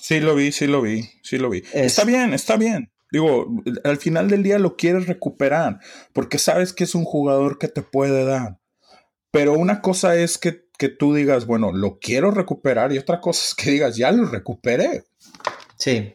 Sí 0.00 0.20
lo 0.20 0.34
vi, 0.34 0.52
sí 0.52 0.66
lo 0.66 0.82
vi, 0.82 1.08
sí 1.22 1.38
lo 1.38 1.50
vi. 1.50 1.62
Está 1.72 2.04
bien, 2.04 2.32
está 2.32 2.56
bien. 2.56 2.90
Digo, 3.12 3.62
al 3.84 3.96
final 3.98 4.28
del 4.28 4.42
día 4.42 4.58
lo 4.58 4.76
quieres 4.76 5.06
recuperar 5.06 5.80
porque 6.12 6.38
sabes 6.38 6.72
que 6.72 6.84
es 6.84 6.94
un 6.94 7.04
jugador 7.04 7.58
que 7.58 7.68
te 7.68 7.82
puede 7.82 8.24
dar. 8.24 8.60
Pero 9.30 9.54
una 9.54 9.80
cosa 9.80 10.16
es 10.16 10.38
que, 10.38 10.64
que 10.78 10.88
tú 10.88 11.14
digas, 11.14 11.46
bueno, 11.46 11.72
lo 11.72 11.98
quiero 11.98 12.30
recuperar 12.30 12.92
y 12.92 12.98
otra 12.98 13.20
cosa 13.20 13.42
es 13.44 13.54
que 13.54 13.70
digas, 13.70 13.96
ya 13.96 14.10
lo 14.12 14.26
recuperé. 14.26 15.04
Sí. 15.76 16.14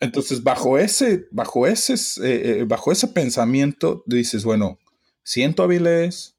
Entonces, 0.00 0.42
bajo 0.42 0.78
ese, 0.78 1.26
bajo 1.30 1.66
ese, 1.66 1.94
eh, 1.94 2.60
eh, 2.60 2.64
bajo 2.66 2.90
ese 2.90 3.08
pensamiento, 3.08 4.02
dices, 4.06 4.44
bueno, 4.44 4.78
siento 5.22 5.62
a 5.62 5.66
Vilés, 5.66 6.36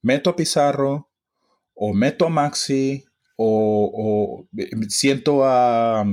meto 0.00 0.30
a 0.30 0.36
Pizarro, 0.36 1.10
o 1.74 1.92
meto 1.92 2.26
a 2.26 2.30
Maxi, 2.30 3.04
o, 3.36 3.90
o 3.94 4.48
siento 4.88 5.44
a, 5.44 6.06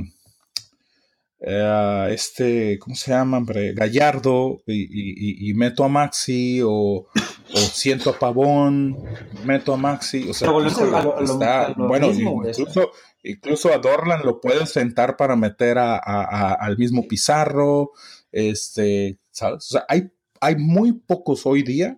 eh, 1.42 2.10
este, 2.12 2.78
¿cómo 2.80 2.96
se 2.96 3.12
llama? 3.12 3.38
Hombre? 3.38 3.74
Gallardo 3.74 4.62
y, 4.68 5.54
meto 5.54 5.84
a 5.84 5.88
Maxi 5.88 6.62
o, 6.64 7.08
siento 7.54 8.10
a 8.10 8.20
Pavón, 8.20 8.98
meto 9.46 9.74
a 9.74 9.78
Maxi. 9.78 10.30
O 10.30 10.34
sea, 10.34 10.52
bueno, 10.52 12.12
incluso, 12.12 12.92
incluso 13.24 13.74
a 13.74 13.78
Dorlan 13.78 14.26
lo 14.26 14.42
pueden 14.42 14.68
sentar 14.68 15.16
para 15.16 15.36
meter 15.36 15.78
a, 15.78 16.54
al 16.54 16.78
mismo 16.78 17.08
Pizarro. 17.08 17.92
Este, 18.32 19.18
¿sabes? 19.32 19.66
O 19.66 19.70
sea, 19.70 19.86
hay, 19.88 20.12
hay 20.42 20.56
muy 20.58 20.92
pocos 20.94 21.46
hoy 21.46 21.64
día. 21.64 21.98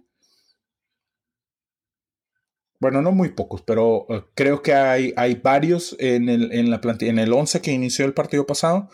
Bueno, 2.80 3.01
no 3.03 3.11
muy 3.11 3.30
pocos, 3.30 3.61
pero 3.61 4.07
eh, 4.09 4.23
creo 4.34 4.63
que 4.63 4.73
hay, 4.73 5.13
hay 5.15 5.35
varios 5.35 5.95
en 5.99 6.30
el, 6.30 6.51
en 6.51 6.72
la 6.72 6.81
en 7.01 7.19
el 7.19 7.31
11 7.31 7.61
que 7.61 7.72
inició 7.72 8.05
el 8.05 8.15
partido 8.15 8.47
pasado 8.47 8.89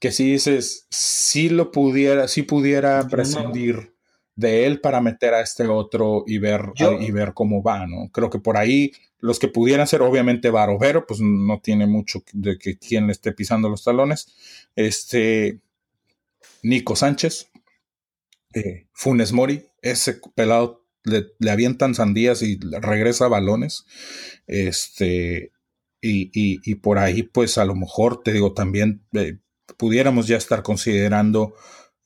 que 0.00 0.10
si 0.10 0.32
dices, 0.32 0.86
si 0.90 1.50
lo 1.50 1.70
pudiera, 1.70 2.26
si 2.26 2.42
pudiera 2.42 3.06
prescindir 3.08 3.94
de 4.34 4.66
él 4.66 4.80
para 4.80 5.02
meter 5.02 5.34
a 5.34 5.42
este 5.42 5.66
otro 5.66 6.24
y 6.26 6.38
ver, 6.38 6.72
y 7.00 7.10
ver 7.10 7.34
cómo 7.34 7.62
va, 7.62 7.86
¿no? 7.86 8.08
Creo 8.10 8.30
que 8.30 8.38
por 8.38 8.56
ahí 8.56 8.92
los 9.18 9.38
que 9.38 9.48
pudieran 9.48 9.86
ser, 9.86 10.00
obviamente, 10.00 10.48
Barovero, 10.48 11.06
pues 11.06 11.20
no 11.20 11.60
tiene 11.60 11.86
mucho 11.86 12.24
de 12.32 12.56
que 12.58 12.78
quien 12.78 13.06
le 13.06 13.12
esté 13.12 13.32
pisando 13.32 13.68
los 13.68 13.84
talones. 13.84 14.28
Este, 14.74 15.60
Nico 16.62 16.96
Sánchez, 16.96 17.50
eh, 18.54 18.86
Funes 18.92 19.32
Mori, 19.32 19.66
ese 19.82 20.18
pelado 20.34 20.86
le, 21.04 21.26
le, 21.38 21.50
avientan 21.50 21.94
sandías 21.94 22.40
y 22.40 22.58
regresa 22.80 23.28
balones. 23.28 23.84
Este, 24.46 25.52
y, 26.00 26.30
y, 26.32 26.74
por 26.76 26.98
ahí, 26.98 27.22
pues 27.22 27.58
a 27.58 27.66
lo 27.66 27.74
mejor, 27.74 28.22
te 28.22 28.32
digo, 28.32 28.54
también 28.54 29.02
eh, 29.12 29.36
pudiéramos 29.76 30.26
ya 30.26 30.36
estar 30.36 30.62
considerando 30.62 31.54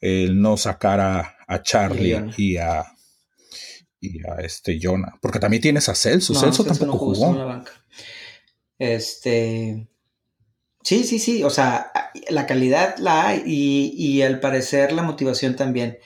el 0.00 0.40
no 0.40 0.56
sacar 0.56 1.00
a, 1.00 1.36
a 1.46 1.62
Charlie 1.62 2.30
y 2.36 2.56
a, 2.56 2.84
y 4.00 4.26
a 4.26 4.40
este 4.40 4.78
Jonah. 4.80 5.18
Porque 5.20 5.38
también 5.38 5.62
tienes 5.62 5.88
a 5.88 5.94
Celso. 5.94 6.34
Celso, 6.34 6.64
tampoco 6.64 6.98
jugó. 6.98 7.64
Este. 8.78 9.88
Sí, 10.82 11.04
sí, 11.04 11.18
sí. 11.18 11.42
O 11.42 11.50
sea, 11.50 11.90
la 12.28 12.46
calidad 12.46 12.96
la 12.98 13.28
hay 13.28 13.42
y, 13.46 13.94
y 13.96 14.22
al 14.22 14.40
parecer 14.40 14.92
la 14.92 15.02
motivación 15.02 15.56
también. 15.56 15.98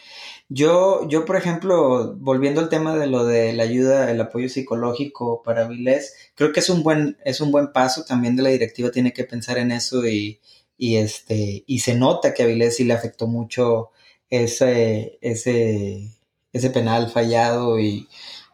Yo, 0.51 1.07
yo, 1.09 1.27
por 1.27 1.37
ejemplo, 1.37 2.15
volviendo 2.17 2.61
al 2.61 2.71
tema 2.71 2.97
de 2.97 3.07
lo 3.07 3.27
de 3.27 3.53
la 3.53 3.65
ayuda, 3.65 4.11
el 4.11 4.21
apoyo 4.21 4.49
psicológico 4.49 5.43
para 5.43 5.69
Vilés, 5.69 6.15
creo 6.35 6.53
que 6.53 6.61
es 6.61 6.71
un 6.71 6.83
buen, 6.83 7.19
es 7.25 7.43
un 7.43 7.51
buen 7.51 7.73
paso. 7.73 8.05
También 8.05 8.35
de 8.35 8.43
la 8.43 8.49
directiva 8.49 8.91
tiene 8.91 9.13
que 9.13 9.25
pensar 9.25 9.59
en 9.59 9.73
eso 9.73 10.07
y, 10.07 10.41
y 10.79 10.97
este, 10.97 11.65
y 11.67 11.81
se 11.81 11.95
nota 11.95 12.33
que 12.33 12.45
a 12.45 12.47
Vilés 12.47 12.77
sí 12.77 12.85
le 12.85 12.95
afectó 12.95 13.27
mucho 13.27 13.91
ese, 14.31 15.19
ese, 15.21 16.11
ese 16.53 16.71
penal 16.71 17.11
fallado 17.11 17.81
y, 17.81 18.09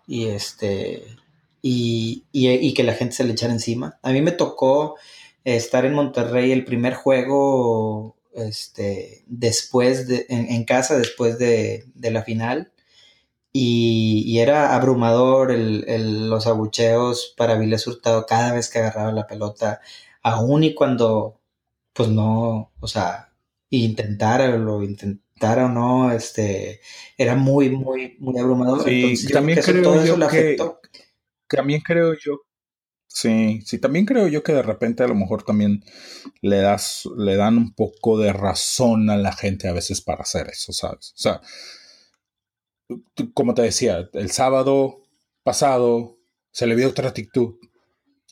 y 0.06 0.26
este, 0.26 1.04
y, 1.62 2.24
y, 2.32 2.74
que 2.74 2.82
la 2.82 2.94
gente 2.94 3.14
se 3.14 3.24
le 3.24 3.32
echara 3.32 3.52
encima. 3.52 3.98
A 4.02 4.12
mí 4.12 4.20
me 4.22 4.32
tocó 4.32 4.96
estar 5.44 5.84
en 5.86 5.94
Monterrey 5.94 6.52
el 6.52 6.64
primer 6.64 6.94
juego 6.94 8.16
este, 8.34 9.24
después 9.26 10.08
de, 10.08 10.26
en, 10.28 10.64
casa, 10.64 10.98
después 10.98 11.38
de, 11.38 11.84
la 12.00 12.22
final. 12.22 12.72
Y, 13.52 14.38
era 14.40 14.74
abrumador 14.74 15.52
el, 15.52 16.28
los 16.28 16.46
abucheos 16.46 17.34
para 17.36 17.56
Viles 17.56 17.86
Hurtado 17.86 18.26
cada 18.26 18.52
vez 18.52 18.68
que 18.68 18.80
agarraba 18.80 19.12
la 19.12 19.26
pelota, 19.26 19.80
aún 20.22 20.64
y 20.64 20.74
cuando, 20.74 21.40
pues 21.94 22.08
no, 22.10 22.72
o 22.80 22.86
sea, 22.86 23.32
intentara 23.70 24.48
lo 24.56 24.82
intentara 24.82 25.66
o 25.66 25.68
no, 25.68 26.12
este, 26.12 26.80
era 27.16 27.34
muy, 27.34 27.70
muy, 27.70 28.16
muy 28.18 28.38
abrumador. 28.38 28.84
Sí, 28.84 29.16
también 29.32 29.60
creo 29.62 30.04
yo 30.04 30.28
que, 30.28 30.56
también 31.48 31.80
creo 31.80 32.14
yo 32.14 32.42
Sí, 33.14 33.60
sí, 33.64 33.78
también 33.78 34.06
creo 34.06 34.26
yo 34.26 34.42
que 34.42 34.52
de 34.52 34.62
repente 34.62 35.04
a 35.04 35.06
lo 35.06 35.14
mejor 35.14 35.44
también 35.44 35.84
le 36.40 36.56
das, 36.56 37.08
le 37.16 37.36
dan 37.36 37.58
un 37.58 37.72
poco 37.72 38.18
de 38.18 38.32
razón 38.32 39.08
a 39.08 39.16
la 39.16 39.30
gente 39.32 39.68
a 39.68 39.72
veces 39.72 40.00
para 40.00 40.22
hacer 40.22 40.48
eso, 40.48 40.72
¿sabes? 40.72 41.12
O 41.16 41.18
sea, 41.18 41.40
como 43.32 43.54
te 43.54 43.62
decía, 43.62 44.10
el 44.14 44.32
sábado 44.32 45.04
pasado 45.44 46.18
se 46.50 46.66
le 46.66 46.74
vio 46.74 46.88
otra 46.88 47.10
actitud, 47.10 47.54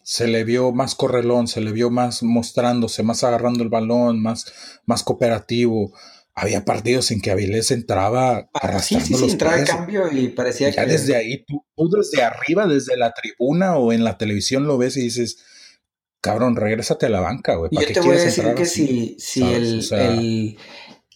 se 0.02 0.26
le 0.26 0.44
vio 0.44 0.72
más 0.72 0.94
correlón, 0.94 1.48
se 1.48 1.60
le 1.60 1.72
vio 1.72 1.90
más 1.90 2.22
mostrándose, 2.22 3.02
más 3.02 3.24
agarrando 3.24 3.62
el 3.62 3.68
balón, 3.68 4.22
más, 4.22 4.52
más 4.86 5.02
cooperativo. 5.02 5.92
Había 6.34 6.64
partidos 6.64 7.10
en 7.10 7.20
que 7.20 7.30
Avilés 7.30 7.70
entraba 7.70 8.38
ah, 8.38 8.48
arrastrando 8.54 9.06
sí, 9.06 9.14
sí, 9.14 9.24
sí, 9.24 9.30
entraba 9.32 9.62
cambio 9.64 10.10
y 10.10 10.28
parecía 10.28 10.70
ya 10.70 10.86
desde 10.86 11.14
ahí, 11.14 11.44
tú, 11.44 11.64
desde 11.76 12.22
arriba, 12.22 12.66
desde 12.66 12.96
la 12.96 13.12
tribuna 13.12 13.76
o 13.76 13.92
en 13.92 14.02
la 14.02 14.16
televisión 14.16 14.66
lo 14.66 14.78
ves 14.78 14.96
y 14.96 15.02
dices, 15.02 15.44
cabrón, 16.22 16.56
regrésate 16.56 17.06
a 17.06 17.10
la 17.10 17.20
banca, 17.20 17.56
güey. 17.56 17.70
Yo 17.72 17.92
te 17.92 18.00
voy 18.00 18.16
a 18.16 18.20
decir 18.20 18.54
que 18.54 18.64
si, 18.64 19.16
si 19.18 19.42
el, 19.42 19.84
el, 19.90 20.56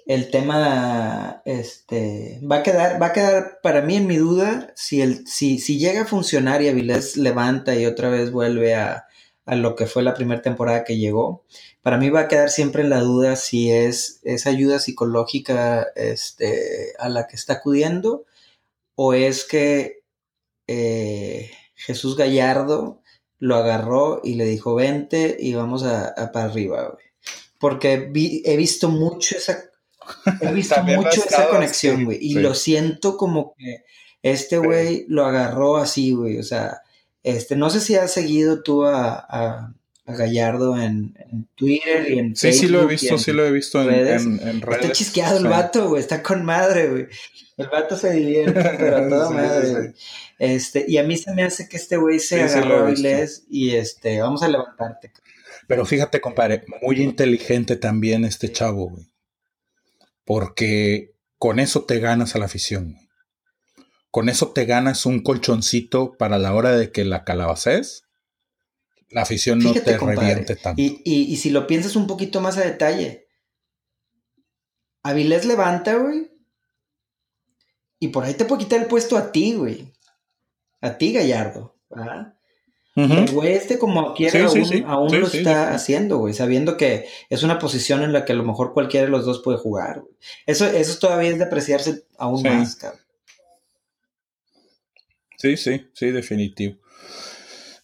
el, 0.06 0.30
tema 0.30 1.42
este, 1.44 2.40
va 2.50 2.56
a 2.56 2.62
quedar, 2.62 3.00
va 3.02 3.06
a 3.06 3.12
quedar 3.12 3.58
para 3.62 3.82
mí 3.82 3.96
en 3.96 4.06
mi 4.06 4.16
duda, 4.16 4.72
si, 4.76 5.00
el, 5.00 5.26
si, 5.26 5.58
si 5.58 5.78
llega 5.78 6.02
a 6.02 6.06
funcionar 6.06 6.62
y 6.62 6.68
Avilés 6.68 7.16
levanta 7.16 7.74
y 7.76 7.86
otra 7.86 8.08
vez 8.08 8.30
vuelve 8.30 8.74
a, 8.74 9.06
a 9.46 9.54
lo 9.54 9.76
que 9.76 9.86
fue 9.86 10.02
la 10.02 10.14
primera 10.14 10.42
temporada 10.42 10.84
que 10.84 10.96
llegó, 10.96 11.44
para 11.82 11.98
mí 11.98 12.10
va 12.10 12.20
a 12.20 12.28
quedar 12.28 12.50
siempre 12.50 12.82
en 12.82 12.90
la 12.90 13.00
duda 13.00 13.36
si 13.36 13.70
es 13.70 14.20
esa 14.24 14.50
ayuda 14.50 14.78
psicológica 14.78 15.86
este, 15.94 16.92
a 16.98 17.08
la 17.08 17.26
que 17.26 17.36
está 17.36 17.54
acudiendo 17.54 18.24
o 18.96 19.14
es 19.14 19.44
que 19.44 20.02
eh, 20.66 21.50
Jesús 21.74 22.16
Gallardo 22.16 23.02
lo 23.38 23.56
agarró 23.56 24.20
y 24.24 24.34
le 24.34 24.46
dijo 24.46 24.74
vente 24.74 25.36
y 25.38 25.54
vamos 25.54 25.84
a, 25.84 26.14
para 26.32 26.46
arriba, 26.46 26.96
Porque 27.60 28.10
he 28.44 28.56
visto 28.56 28.88
mucho 28.88 29.36
esa, 29.36 29.70
he 30.40 30.52
visto 30.52 30.82
mucho 30.82 31.24
esa 31.24 31.48
conexión, 31.48 32.04
güey. 32.04 32.18
Y 32.20 32.34
lo 32.34 32.54
siento 32.54 33.16
como 33.16 33.54
que 33.56 33.84
este 34.22 34.58
güey 34.58 35.06
lo 35.08 35.24
agarró 35.24 35.76
así, 35.76 36.12
güey. 36.12 36.38
O 36.38 36.42
sea, 36.42 36.82
este, 37.22 37.56
no 37.56 37.70
sé 37.70 37.80
si 37.80 37.94
has 37.96 38.12
seguido 38.12 38.62
tú 38.62 38.84
a 38.84 39.74
a 40.06 40.14
Gallardo 40.14 40.80
en, 40.80 41.14
Twitter 41.56 42.10
y 42.10 42.18
en 42.18 42.36
sí, 42.36 42.48
Facebook. 42.48 42.66
Sí, 42.66 42.72
lo 42.72 42.82
he 42.82 42.86
visto, 42.86 43.18
sí 43.18 43.32
lo 43.32 43.44
he 43.44 43.50
visto 43.50 43.82
en 43.82 43.88
redes. 43.88 44.24
En, 44.24 44.60
redes. 44.60 44.80
Está 44.82 44.92
chisqueado 44.92 45.38
el 45.38 45.48
vato, 45.48 45.88
güey, 45.88 46.00
está 46.00 46.22
con 46.22 46.44
madre, 46.44 46.88
güey. 46.88 47.06
El 47.56 47.68
vato 47.68 47.96
se 47.96 48.12
divierte, 48.12 48.52
pero 48.78 48.96
a 48.98 49.08
toda 49.08 49.30
madre, 49.30 49.70
güey. 49.70 49.94
Este, 50.38 50.84
y 50.86 50.98
a 50.98 51.02
mí 51.02 51.16
se 51.16 51.34
me 51.34 51.42
hace 51.42 51.68
que 51.68 51.76
este 51.76 51.96
güey 51.96 52.20
se 52.20 52.42
agarró 52.42 52.92
y 53.48 53.70
este, 53.74 54.20
vamos 54.20 54.42
a 54.42 54.48
levantarte. 54.48 55.12
Pero 55.66 55.84
fíjate, 55.84 56.20
compadre, 56.20 56.64
muy 56.82 57.02
inteligente 57.02 57.74
también 57.76 58.24
este 58.24 58.52
chavo, 58.52 58.90
güey. 58.90 59.08
Porque 60.26 61.14
con 61.38 61.58
eso 61.58 61.84
te 61.84 61.98
ganas 61.98 62.34
a 62.34 62.38
la 62.38 62.44
afición. 62.44 62.96
Con 64.10 64.28
eso 64.28 64.52
te 64.52 64.66
ganas 64.66 65.06
un 65.06 65.22
colchoncito 65.22 66.18
para 66.18 66.36
la 66.36 66.52
hora 66.54 66.76
de 66.76 66.92
que 66.92 67.04
la 67.04 67.24
calabaces 67.24 68.06
la 69.10 69.22
afición 69.22 69.60
no 69.60 69.72
te 69.72 69.98
reviente 69.98 70.56
tanto. 70.56 70.82
Y, 70.82 71.36
si 71.36 71.50
lo 71.50 71.66
piensas 71.66 71.96
un 71.96 72.06
poquito 72.06 72.40
más 72.40 72.58
a 72.58 72.62
detalle, 72.62 73.28
Avilés 75.02 75.46
levanta, 75.46 75.94
güey. 75.94 76.30
Y 78.00 78.08
por 78.08 78.24
ahí 78.24 78.34
te 78.34 78.44
puede 78.44 78.64
quitar 78.64 78.80
el 78.80 78.88
puesto 78.88 79.16
a 79.16 79.30
ti, 79.30 79.54
güey. 79.54 79.92
A 80.80 80.98
ti, 80.98 81.12
Gallardo. 81.12 81.78
¿verdad? 81.88 82.35
El 82.96 83.30
güey 83.30 83.52
este 83.52 83.78
como 83.78 84.14
quiera 84.14 84.48
aún, 84.86 85.20
lo 85.20 85.26
está 85.26 85.74
haciendo, 85.74 86.16
güey, 86.16 86.32
sabiendo 86.32 86.78
que 86.78 87.06
es 87.28 87.42
una 87.42 87.58
posición 87.58 88.02
en 88.02 88.14
la 88.14 88.24
que 88.24 88.32
a 88.32 88.36
lo 88.36 88.42
mejor 88.42 88.72
cualquiera 88.72 89.04
de 89.04 89.12
los 89.12 89.26
dos 89.26 89.42
puede 89.42 89.58
jugar. 89.58 90.00
Güey. 90.00 90.14
Eso, 90.46 90.66
eso 90.66 90.98
todavía 90.98 91.30
es 91.30 91.38
de 91.38 91.44
apreciarse 91.44 92.04
aún 92.16 92.42
más, 92.42 92.76
cabrón. 92.76 93.00
Sí, 95.36 95.56
sí, 95.58 95.86
sí, 95.92 96.10
definitivo. 96.10 96.78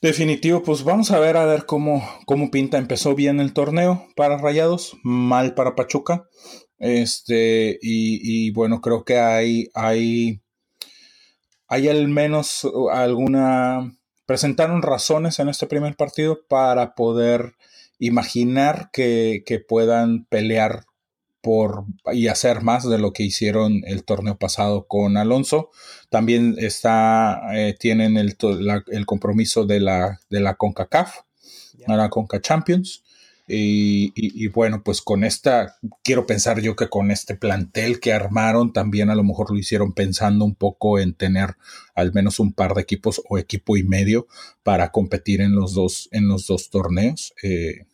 Definitivo, 0.00 0.64
pues 0.64 0.82
vamos 0.82 1.12
a 1.12 1.20
ver 1.20 1.36
a 1.36 1.44
ver 1.44 1.64
cómo, 1.64 2.02
cómo 2.26 2.50
pinta. 2.50 2.78
Empezó 2.78 3.14
bien 3.14 3.38
el 3.38 3.52
torneo 3.52 4.08
para 4.16 4.36
Rayados, 4.36 4.96
mal 5.04 5.54
para 5.54 5.76
Pachuca. 5.76 6.26
Este, 6.78 7.78
y, 7.80 8.50
bueno, 8.50 8.80
creo 8.80 9.04
que 9.04 9.18
hay, 9.18 9.68
hay, 9.74 10.42
hay 11.68 11.88
al 11.88 12.08
menos 12.08 12.68
alguna. 12.90 13.96
Presentaron 14.26 14.82
razones 14.82 15.38
en 15.38 15.48
este 15.48 15.66
primer 15.66 15.96
partido 15.96 16.40
para 16.48 16.94
poder 16.94 17.54
imaginar 17.98 18.90
que, 18.92 19.42
que 19.46 19.58
puedan 19.60 20.24
pelear 20.26 20.84
por 21.42 21.84
y 22.12 22.28
hacer 22.28 22.62
más 22.62 22.88
de 22.88 22.98
lo 22.98 23.12
que 23.12 23.24
hicieron 23.24 23.82
el 23.84 24.04
torneo 24.04 24.38
pasado 24.38 24.86
con 24.86 25.16
Alonso. 25.16 25.70
También 26.08 26.54
está, 26.58 27.42
eh, 27.54 27.74
tienen 27.78 28.16
el, 28.16 28.36
el, 28.86 29.06
compromiso 29.06 29.66
de 29.66 29.80
la, 29.80 30.20
de 30.30 30.40
la 30.40 30.54
CONCACAF, 30.54 31.20
la 31.86 32.08
CONCA 32.08 32.40
Champions. 32.40 33.02
Y, 33.48 34.46
bueno, 34.48 34.82
pues 34.82 35.02
con 35.02 35.24
esta, 35.24 35.76
quiero 36.02 36.26
pensar 36.26 36.60
yo 36.60 36.76
que 36.76 36.88
con 36.88 37.10
este 37.10 37.34
plantel 37.34 38.00
que 38.00 38.12
armaron, 38.12 38.72
también 38.72 39.10
a 39.10 39.14
lo 39.14 39.24
mejor 39.24 39.50
lo 39.50 39.58
hicieron 39.58 39.92
pensando 39.92 40.44
un 40.44 40.54
poco 40.54 40.98
en 40.98 41.14
tener 41.14 41.56
al 41.94 42.12
menos 42.12 42.38
un 42.40 42.52
par 42.52 42.74
de 42.74 42.82
equipos 42.82 43.20
o 43.28 43.38
equipo 43.38 43.76
y 43.76 43.82
medio 43.82 44.26
para 44.62 44.90
competir 44.92 45.40
en 45.40 45.54
los 45.54 45.74
dos, 45.74 46.08
en 46.12 46.28
los 46.28 46.46
dos 46.46 46.70
torneos. 46.70 47.34
Eh, 47.42 47.86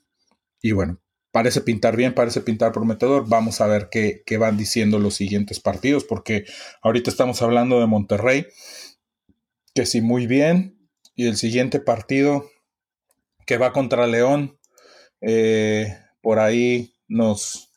y 0.60 0.72
bueno, 0.72 1.00
parece 1.32 1.60
pintar 1.60 1.96
bien, 1.96 2.14
parece 2.14 2.40
pintar 2.40 2.72
prometedor. 2.72 3.28
Vamos 3.28 3.60
a 3.60 3.66
ver 3.66 3.88
qué, 3.90 4.22
van 4.38 4.56
diciendo 4.56 4.98
los 4.98 5.14
siguientes 5.14 5.60
partidos, 5.60 6.04
porque 6.04 6.44
ahorita 6.82 7.10
estamos 7.10 7.42
hablando 7.42 7.80
de 7.80 7.86
Monterrey, 7.86 8.46
que 9.74 9.86
sí, 9.86 10.00
muy 10.00 10.26
bien. 10.26 10.78
Y 11.14 11.26
el 11.26 11.36
siguiente 11.36 11.80
partido 11.80 12.48
que 13.46 13.56
va 13.56 13.72
contra 13.72 14.06
León, 14.06 14.57
eh, 15.20 15.98
por 16.20 16.38
ahí 16.38 16.94
nos, 17.08 17.72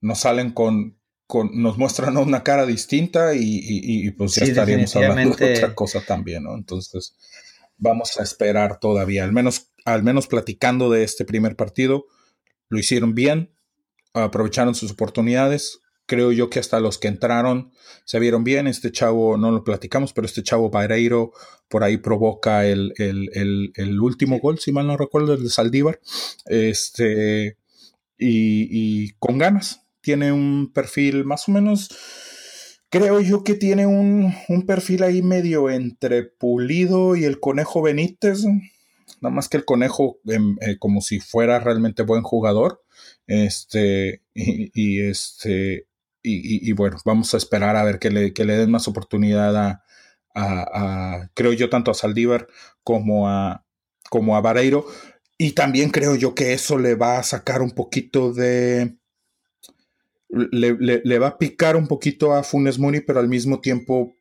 nos 0.00 0.20
salen 0.20 0.52
con, 0.52 0.98
con 1.26 1.50
nos 1.62 1.78
muestran 1.78 2.16
una 2.16 2.42
cara 2.42 2.66
distinta 2.66 3.34
y, 3.34 4.10
pues 4.12 4.34
ya 4.34 4.44
estaríamos 4.44 4.94
hablando 4.96 5.36
de 5.36 5.54
otra 5.54 5.74
cosa 5.74 6.00
también, 6.00 6.44
¿no? 6.44 6.54
Entonces, 6.54 7.14
vamos 7.76 8.18
a 8.18 8.22
esperar 8.22 8.78
todavía, 8.80 9.24
al 9.24 9.32
menos, 9.32 9.72
al 9.84 10.02
menos 10.02 10.26
platicando 10.26 10.90
de 10.90 11.04
este 11.04 11.24
primer 11.24 11.56
partido, 11.56 12.06
lo 12.68 12.78
hicieron 12.78 13.14
bien, 13.14 13.52
aprovecharon 14.12 14.74
sus 14.74 14.92
oportunidades, 14.92 15.80
creo 16.10 16.32
yo 16.32 16.50
que 16.50 16.58
hasta 16.58 16.80
los 16.80 16.98
que 16.98 17.06
entraron 17.06 17.70
se 18.04 18.18
vieron 18.18 18.42
bien. 18.42 18.66
Este 18.66 18.90
chavo, 18.90 19.36
no 19.36 19.52
lo 19.52 19.62
platicamos, 19.62 20.12
pero 20.12 20.26
este 20.26 20.42
chavo 20.42 20.68
Barreiro 20.68 21.30
por 21.68 21.84
ahí 21.84 21.98
provoca 21.98 22.66
el, 22.66 22.92
último 24.02 24.40
gol, 24.40 24.58
si 24.58 24.72
mal 24.72 24.88
no 24.88 24.96
recuerdo, 24.96 25.34
el 25.34 25.44
de 25.44 25.50
Saldívar. 25.50 26.00
Este, 26.46 27.58
y, 28.18 29.12
con 29.20 29.38
ganas. 29.38 29.82
Tiene 30.00 30.32
un 30.32 30.72
perfil 30.72 31.24
más 31.24 31.48
o 31.48 31.52
menos. 31.52 31.90
Creo 32.88 33.20
yo 33.20 33.44
que 33.44 33.54
tiene 33.54 33.86
un, 33.86 34.34
perfil 34.66 35.04
ahí 35.04 35.22
medio 35.22 35.70
entre 35.70 36.24
Pulido 36.24 37.14
y 37.14 37.22
el 37.22 37.38
Conejo 37.38 37.82
Benítez. 37.82 38.42
Nada 39.20 39.32
más 39.32 39.48
que 39.48 39.58
el 39.58 39.64
Conejo, 39.64 40.18
em, 40.26 40.56
eh, 40.60 40.76
como 40.76 41.02
si 41.02 41.20
fuera 41.20 41.60
realmente 41.60 42.02
buen 42.02 42.22
jugador. 42.22 42.82
Este, 43.28 44.22
y, 44.34 44.72
y 44.74 45.02
este, 45.02 45.86
y, 46.22 46.72
bueno, 46.72 46.98
vamos 47.04 47.32
a 47.34 47.36
esperar 47.36 47.76
a 47.76 47.84
ver 47.84 47.98
que 47.98 48.10
le, 48.10 48.32
que 48.32 48.44
le 48.44 48.56
den 48.56 48.70
más 48.70 48.88
oportunidad 48.88 49.56
a, 50.34 51.30
creo 51.34 51.52
yo, 51.52 51.70
tanto 51.70 51.90
a 51.90 51.94
Saldívar 51.94 52.46
como 52.82 53.28
a, 53.28 53.66
como 54.10 54.36
a 54.36 54.40
Vareiro. 54.40 54.86
Y 55.38 55.52
también 55.52 55.90
creo 55.90 56.16
yo 56.16 56.34
que 56.34 56.52
eso 56.52 56.78
le 56.78 56.94
va 56.94 57.18
a 57.18 57.22
sacar 57.22 57.62
un 57.62 57.70
poquito 57.70 58.32
de... 58.32 58.96
Le, 60.28 61.18
va 61.18 61.28
a 61.28 61.38
picar 61.38 61.76
un 61.76 61.88
poquito 61.88 62.34
a 62.34 62.44
Funes 62.44 62.78
Mori, 62.78 63.00
pero 63.00 63.18
al 63.18 63.28
mismo 63.28 63.60
tiempo, 63.60 64.14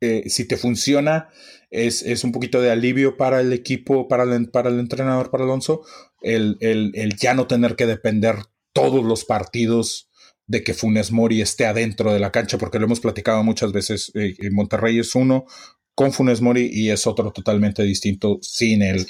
eh, 0.00 0.28
si 0.28 0.46
te 0.46 0.56
funciona, 0.56 1.28
es, 1.70 2.02
es, 2.02 2.24
un 2.24 2.32
poquito 2.32 2.60
de 2.60 2.70
alivio 2.70 3.16
para 3.16 3.40
el 3.40 3.52
equipo, 3.54 4.08
para 4.08 4.24
el, 4.24 4.50
para 4.50 4.68
el 4.68 4.80
entrenador, 4.80 5.30
para 5.30 5.44
Alonso, 5.44 5.82
el, 6.20 6.58
el, 6.60 6.92
el 6.94 7.16
ya 7.16 7.32
no 7.32 7.46
tener 7.46 7.74
que 7.74 7.86
depender 7.86 8.36
todos 8.74 9.02
los 9.04 9.24
partidos 9.24 10.11
de 10.46 10.62
que 10.62 10.74
Funes 10.74 11.12
Mori 11.12 11.40
esté 11.40 11.66
adentro 11.66 12.12
de 12.12 12.20
la 12.20 12.32
cancha, 12.32 12.58
porque 12.58 12.78
lo 12.78 12.86
hemos 12.86 13.00
platicado 13.00 13.42
muchas 13.42 13.72
veces. 13.72 14.10
Eh, 14.14 14.34
en 14.38 14.54
Monterrey 14.54 14.98
es 14.98 15.14
uno 15.14 15.46
con 15.94 16.12
Funes 16.12 16.40
Mori 16.40 16.70
y 16.72 16.90
es 16.90 17.06
otro 17.06 17.32
totalmente 17.32 17.82
distinto 17.82 18.38
sin 18.40 18.82
él 18.82 19.06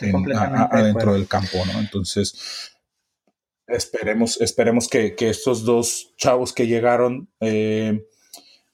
adentro 0.71 1.15
del 1.15 1.29
campo, 1.29 1.59
¿no? 1.73 1.79
Entonces, 1.79 2.35
esperemos, 3.69 4.41
esperemos 4.41 4.89
que, 4.89 5.15
estos 5.19 5.65
dos 5.65 6.13
chavos 6.17 6.53
que 6.53 6.67
llegaron 6.67 7.29
eh, 7.41 8.05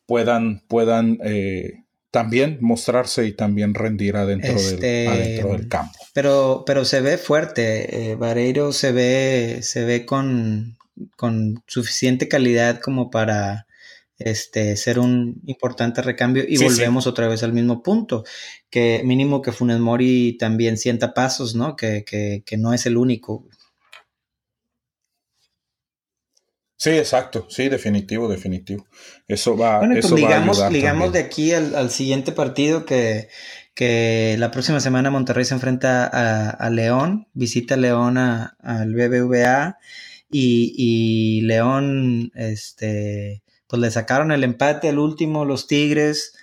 puedan, 0.07 0.65
puedan 0.69 1.19
eh, 1.23 1.85
también 2.11 2.57
mostrarse 2.63 3.27
y 3.27 3.33
también 3.33 3.75
rendir 3.75 4.17
adentro, 4.17 4.55
del, 4.55 4.75
este, 4.75 5.07
adentro 5.07 5.53
del 5.53 5.69
campo. 5.69 5.99
Pero, 6.15 6.65
pero 6.67 6.87
se 6.87 7.03
ve 7.03 7.19
fuerte, 7.19 8.17
Vareiro 8.19 8.73
se 8.73 8.93
ve, 8.93 9.59
se 9.61 9.85
ve 9.85 10.07
con, 10.07 10.78
con 11.17 11.63
suficiente 11.67 12.29
calidad 12.29 12.81
como 12.81 13.11
para 13.11 13.67
este, 14.19 14.77
ser 14.77 14.99
un 14.99 15.41
importante 15.47 16.03
recambio 16.03 16.45
y 16.47 16.59
volvemos 16.59 17.07
otra 17.07 17.29
vez 17.29 17.43
al 17.43 17.53
mismo 17.53 17.83
punto, 17.83 18.25
que 18.69 19.03
mínimo 19.05 19.43
que 19.43 19.53
Funes 19.53 19.79
Mori 19.79 20.37
también 20.39 20.77
sienta 20.77 21.15
pasos, 21.15 21.55
¿no? 21.55 21.77
Que, 21.77 22.05
que, 22.05 22.57
no 22.57 22.75
es 22.75 22.87
el 22.87 22.97
único. 22.97 23.47
Sí, 26.77 26.91
exacto, 26.91 27.47
sí, 27.49 27.69
definitivo, 27.69 28.29
definitivo. 28.29 28.87
Eso 29.27 29.57
va, 29.57 29.79
bueno, 29.79 29.97
eso 29.97 30.17
ligamos, 30.17 30.61
ligamos 30.71 31.13
de 31.13 31.21
aquí 31.21 31.53
al, 31.53 31.91
siguiente 31.91 32.33
partido 32.33 32.85
que, 32.85 33.29
que, 33.75 34.37
la 34.39 34.51
próxima 34.51 34.81
semana 34.81 35.11
Monterrey 35.11 35.45
se 35.45 35.55
enfrenta 35.55 36.07
a, 36.07 36.71
León, 36.71 37.29
visita 37.35 37.77
León 37.77 38.19
al 38.19 38.95
BBVA 38.95 39.79
y, 40.31 41.41
León, 41.43 42.31
este, 42.35 43.43
pues 43.67 43.81
le 43.81 43.91
sacaron 43.91 44.33
el 44.33 44.45
empate 44.45 44.89
al 44.89 44.99
último, 44.99 45.45
los 45.45 45.67
Tigres. 45.67 46.35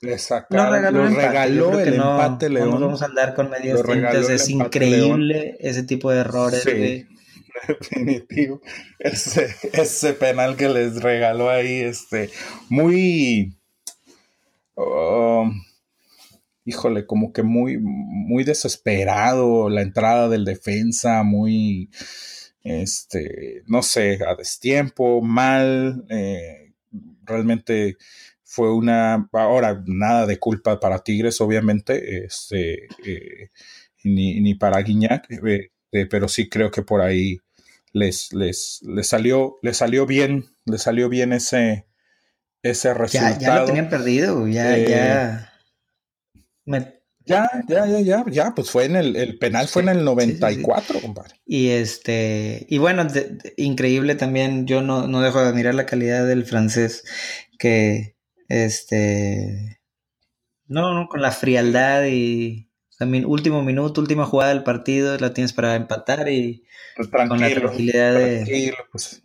Le 0.00 0.18
sacaron, 0.18 0.72
regaló, 1.14 1.78
el 1.78 1.94
empate, 1.94 2.48
León. 2.48 2.70
No 2.70 2.80
vamos 2.80 3.02
a 3.02 3.06
andar 3.06 3.34
con 3.34 3.50
medias 3.50 3.82
tintas, 3.82 4.30
es 4.30 4.48
increíble 4.48 5.56
ese 5.60 5.82
tipo 5.82 6.10
de 6.10 6.20
errores. 6.20 6.62
Sí, 6.62 7.06
definitivo. 7.68 8.60
Ese, 8.98 9.54
ese 9.72 10.12
penal 10.14 10.56
que 10.56 10.68
les 10.68 11.02
regaló 11.02 11.50
ahí, 11.50 11.80
este, 11.80 12.30
muy... 12.68 13.54
Um, 14.74 15.62
híjole, 16.70 17.04
como 17.04 17.32
que 17.32 17.42
muy, 17.42 17.78
muy 17.78 18.44
desesperado 18.44 19.68
la 19.68 19.82
entrada 19.82 20.28
del 20.28 20.44
defensa, 20.44 21.24
muy, 21.24 21.90
este, 22.62 23.64
no 23.66 23.82
sé, 23.82 24.20
a 24.24 24.36
destiempo, 24.36 25.20
mal, 25.20 26.04
eh, 26.08 26.72
realmente 27.24 27.96
fue 28.44 28.72
una, 28.72 29.28
ahora 29.32 29.82
nada 29.84 30.26
de 30.26 30.38
culpa 30.38 30.78
para 30.78 31.00
Tigres, 31.00 31.40
obviamente, 31.40 32.24
este, 32.24 32.86
eh, 33.04 33.50
ni, 34.04 34.54
para 34.54 34.80
Guiñac, 34.80 35.26
eh, 35.30 36.06
pero 36.08 36.28
sí 36.28 36.48
creo 36.48 36.70
que 36.70 36.82
por 36.82 37.00
ahí 37.00 37.40
les, 37.92 38.32
les, 38.32 38.80
les 38.86 39.08
salió, 39.08 39.58
les 39.62 39.76
salió 39.76 40.06
bien, 40.06 40.46
les 40.66 40.82
salió 40.82 41.08
bien 41.08 41.32
ese, 41.32 41.86
ese 42.62 42.94
resultado. 42.94 43.40
Ya, 43.40 43.46
ya 43.48 43.60
lo 43.60 43.64
tenían 43.66 43.90
perdido, 43.90 44.46
ya, 44.46 44.76
ya 44.78 45.49
ya, 47.24 47.48
ya, 47.68 47.86
ya, 47.86 48.00
ya, 48.00 48.24
ya, 48.28 48.54
pues 48.54 48.70
fue 48.70 48.86
en 48.86 48.96
el, 48.96 49.16
el 49.16 49.38
penal 49.38 49.68
fue 49.68 49.82
en 49.82 49.90
el 49.90 50.04
94, 50.04 51.00
compadre. 51.00 51.40
Y 51.44 51.70
este, 51.70 52.66
y 52.68 52.78
bueno, 52.78 53.06
increíble 53.56 54.14
también, 54.14 54.66
yo 54.66 54.82
no, 54.82 55.06
no 55.06 55.20
dejo 55.20 55.40
de 55.40 55.48
admirar 55.48 55.74
la 55.74 55.86
calidad 55.86 56.26
del 56.26 56.44
francés, 56.44 57.04
que 57.58 58.16
este, 58.48 59.80
no, 60.66 60.94
no, 60.94 61.08
con 61.08 61.20
la 61.20 61.30
frialdad 61.30 62.04
y 62.06 62.70
también 62.98 63.26
último 63.26 63.62
minuto, 63.62 64.00
última 64.00 64.26
jugada 64.26 64.52
del 64.52 64.62
partido, 64.62 65.16
la 65.18 65.32
tienes 65.32 65.52
para 65.52 65.74
empatar 65.74 66.28
y 66.28 66.64
pues 66.96 67.08
con 67.08 67.40
la 67.40 67.50
tranquilidad 67.50 68.14
de... 68.14 68.74
Pues, 68.90 69.22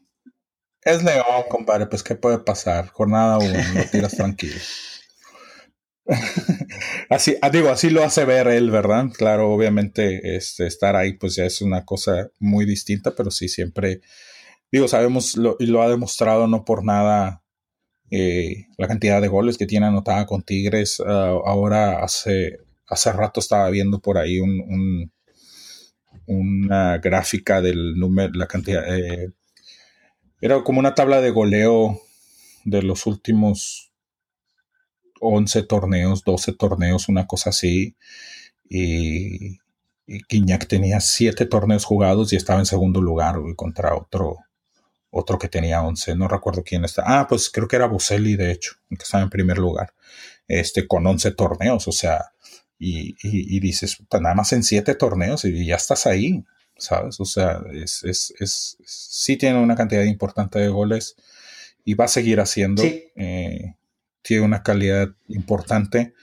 es 0.81 1.03
León, 1.03 1.25
compadre, 1.49 1.87
pues 1.87 2.03
qué 2.03 2.15
puede 2.15 2.39
pasar, 2.39 2.89
jornada 2.89 3.39
uno, 3.39 3.57
lo 3.73 3.83
tiras 3.89 4.15
tranquilo. 4.15 4.55
así, 7.09 7.35
ah, 7.41 7.49
digo, 7.49 7.69
así 7.69 7.89
lo 7.89 8.03
hace 8.03 8.25
ver 8.25 8.47
él, 8.47 8.69
¿verdad? 8.69 9.07
Claro, 9.17 9.51
obviamente 9.51 10.35
este, 10.35 10.67
estar 10.67 10.95
ahí 10.95 11.13
pues 11.13 11.35
ya 11.35 11.45
es 11.45 11.61
una 11.61 11.83
cosa 11.85 12.29
muy 12.39 12.65
distinta, 12.65 13.15
pero 13.15 13.31
sí 13.31 13.47
siempre, 13.49 14.01
digo, 14.71 14.87
sabemos 14.87 15.35
y 15.59 15.65
lo 15.65 15.81
ha 15.81 15.89
demostrado 15.89 16.47
no 16.47 16.63
por 16.65 16.83
nada 16.83 17.41
eh, 18.11 18.67
la 18.77 18.87
cantidad 18.87 19.21
de 19.21 19.27
goles 19.27 19.57
que 19.57 19.65
tiene 19.65 19.87
anotada 19.87 20.25
con 20.25 20.43
Tigres. 20.43 21.01
Ah, 21.05 21.35
ahora 21.45 22.03
hace, 22.03 22.59
hace 22.87 23.11
rato 23.11 23.39
estaba 23.39 23.69
viendo 23.69 23.99
por 23.99 24.17
ahí 24.17 24.39
un, 24.39 25.11
una 26.27 26.97
gráfica 26.99 27.61
del 27.61 27.95
número, 27.97 28.33
la 28.33 28.47
cantidad, 28.47 28.83
eh, 28.97 29.31
era 30.41 30.63
como 30.63 30.79
una 30.79 30.95
tabla 30.95 31.21
de 31.21 31.31
goleo 31.31 31.99
de 32.65 32.83
los 32.83 33.05
últimos 33.05 33.84
11 35.27 35.63
torneos, 35.63 36.23
12 36.23 36.53
torneos, 36.53 37.09
una 37.09 37.27
cosa 37.27 37.49
así. 37.51 37.95
Y, 38.69 39.59
y 40.07 40.21
tenía 40.67 40.99
7 40.99 41.45
torneos 41.45 41.85
jugados 41.85 42.33
y 42.33 42.35
estaba 42.35 42.59
en 42.59 42.65
segundo 42.65 43.01
lugar 43.01 43.37
contra 43.55 43.95
otro, 43.95 44.37
otro 45.09 45.39
que 45.39 45.47
tenía 45.47 45.81
11. 45.81 46.15
No 46.15 46.27
recuerdo 46.27 46.63
quién 46.63 46.85
está. 46.85 47.03
Ah, 47.05 47.27
pues 47.27 47.49
creo 47.49 47.67
que 47.67 47.75
era 47.75 47.87
Boselli, 47.87 48.35
de 48.35 48.51
hecho, 48.51 48.73
que 48.89 49.03
estaba 49.03 49.23
en 49.23 49.29
primer 49.29 49.57
lugar. 49.57 49.93
Este, 50.47 50.87
con 50.87 51.05
11 51.07 51.31
torneos, 51.31 51.87
o 51.87 51.91
sea, 51.91 52.31
y, 52.77 53.15
y, 53.23 53.59
dices, 53.59 53.97
nada 54.11 54.35
más 54.35 54.53
en 54.53 54.63
7 54.63 54.93
torneos 54.95 55.45
y 55.45 55.65
ya 55.65 55.75
estás 55.75 56.05
ahí, 56.05 56.43
¿sabes? 56.77 57.19
O 57.19 57.25
sea, 57.25 57.61
es, 57.73 58.03
es, 58.03 58.33
es, 58.39 58.77
sí 58.83 59.37
tiene 59.37 59.59
una 59.59 59.75
cantidad 59.75 60.03
importante 60.03 60.59
de 60.59 60.67
goles 60.67 61.15
y 61.85 61.93
va 61.93 62.05
a 62.05 62.09
seguir 62.09 62.39
haciendo. 62.41 62.83
Eh, 62.83 63.75
tiene 64.25 64.43
una 64.43 64.63
calidad 64.63 65.15
importante. 65.27 66.13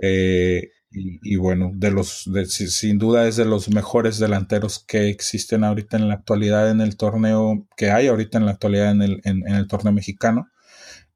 Eh, 0.00 0.68
y, 0.92 1.36
bueno, 1.36 1.70
de 1.72 1.92
los, 1.92 2.28
sin 2.48 2.98
duda 2.98 3.28
es 3.28 3.36
de 3.36 3.44
los 3.44 3.68
mejores 3.70 4.18
delanteros 4.18 4.84
que 4.84 5.08
existen 5.08 5.62
ahorita 5.62 5.96
en 5.96 6.08
la 6.08 6.14
actualidad 6.14 6.68
en 6.68 6.80
el 6.80 6.96
torneo, 6.96 7.66
que 7.76 7.92
hay 7.92 8.08
ahorita 8.08 8.38
en 8.38 8.46
la 8.46 8.52
actualidad 8.52 8.90
en 8.90 9.02
el, 9.02 9.20
en, 9.24 9.46
el 9.46 9.68
torneo 9.68 9.92
mexicano. 9.92 10.48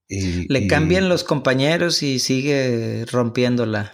Y, 0.09 0.47
Le 0.47 0.69
cambian 0.69 1.09
los 1.09 1.25
compañeros 1.25 2.05
y 2.05 2.21
sigue 2.21 3.05
rompiéndola. 3.11 3.93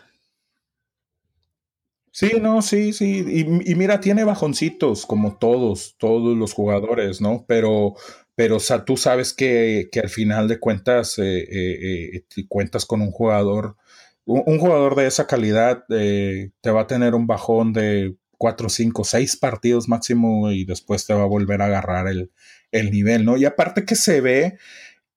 Sí, 2.13 2.33
no, 2.43 2.61
sí, 2.61 2.93
sí. 2.93 3.25
Y, 3.65 3.75
mira, 3.75 4.01
tiene 4.01 4.25
bajoncitos, 4.25 5.07
como 5.07 5.39
todos, 5.39 5.97
todos 5.99 6.37
los 6.37 6.53
jugadores, 6.53 7.23
¿no? 7.23 7.47
Pero, 7.49 7.95
pero 8.41 8.57
o 8.57 8.61
sea, 8.61 8.87
tú 8.87 8.97
sabes 8.97 9.35
que, 9.35 9.91
que, 9.93 10.01
al 10.01 10.09
final 10.09 10.49
de 10.49 10.59
cuentas 10.59 11.19
eh, 11.19 11.41
eh, 11.41 12.25
eh 12.35 12.45
cuentas 12.49 12.87
con 12.87 13.03
un 13.03 13.11
jugador, 13.11 13.77
un, 14.25 14.59
jugador 14.59 14.95
de 14.95 15.07
esa 15.07 15.27
calidad 15.27 15.85
eh, 15.91 16.51
te 16.63 16.71
va 16.71 16.81
a 16.81 16.87
tener 16.87 17.15
un 17.15 17.27
bajón 17.27 17.75
de 17.75 18.17
cuatro, 18.39 18.71
cinco, 18.71 19.05
seis 19.05 19.37
partidos 19.37 19.91
máximo 19.91 20.51
y 20.53 20.65
después 20.65 21.05
te 21.05 21.13
va 21.13 21.25
a 21.25 21.27
volver 21.27 21.61
a 21.61 21.67
agarrar 21.67 22.09
el, 22.09 22.31
el 22.73 22.91
nivel, 22.91 23.27
¿no? 23.27 23.37
Y 23.37 23.45
aparte 23.45 23.85
que 23.85 23.95
se 23.95 24.23
ve 24.23 24.57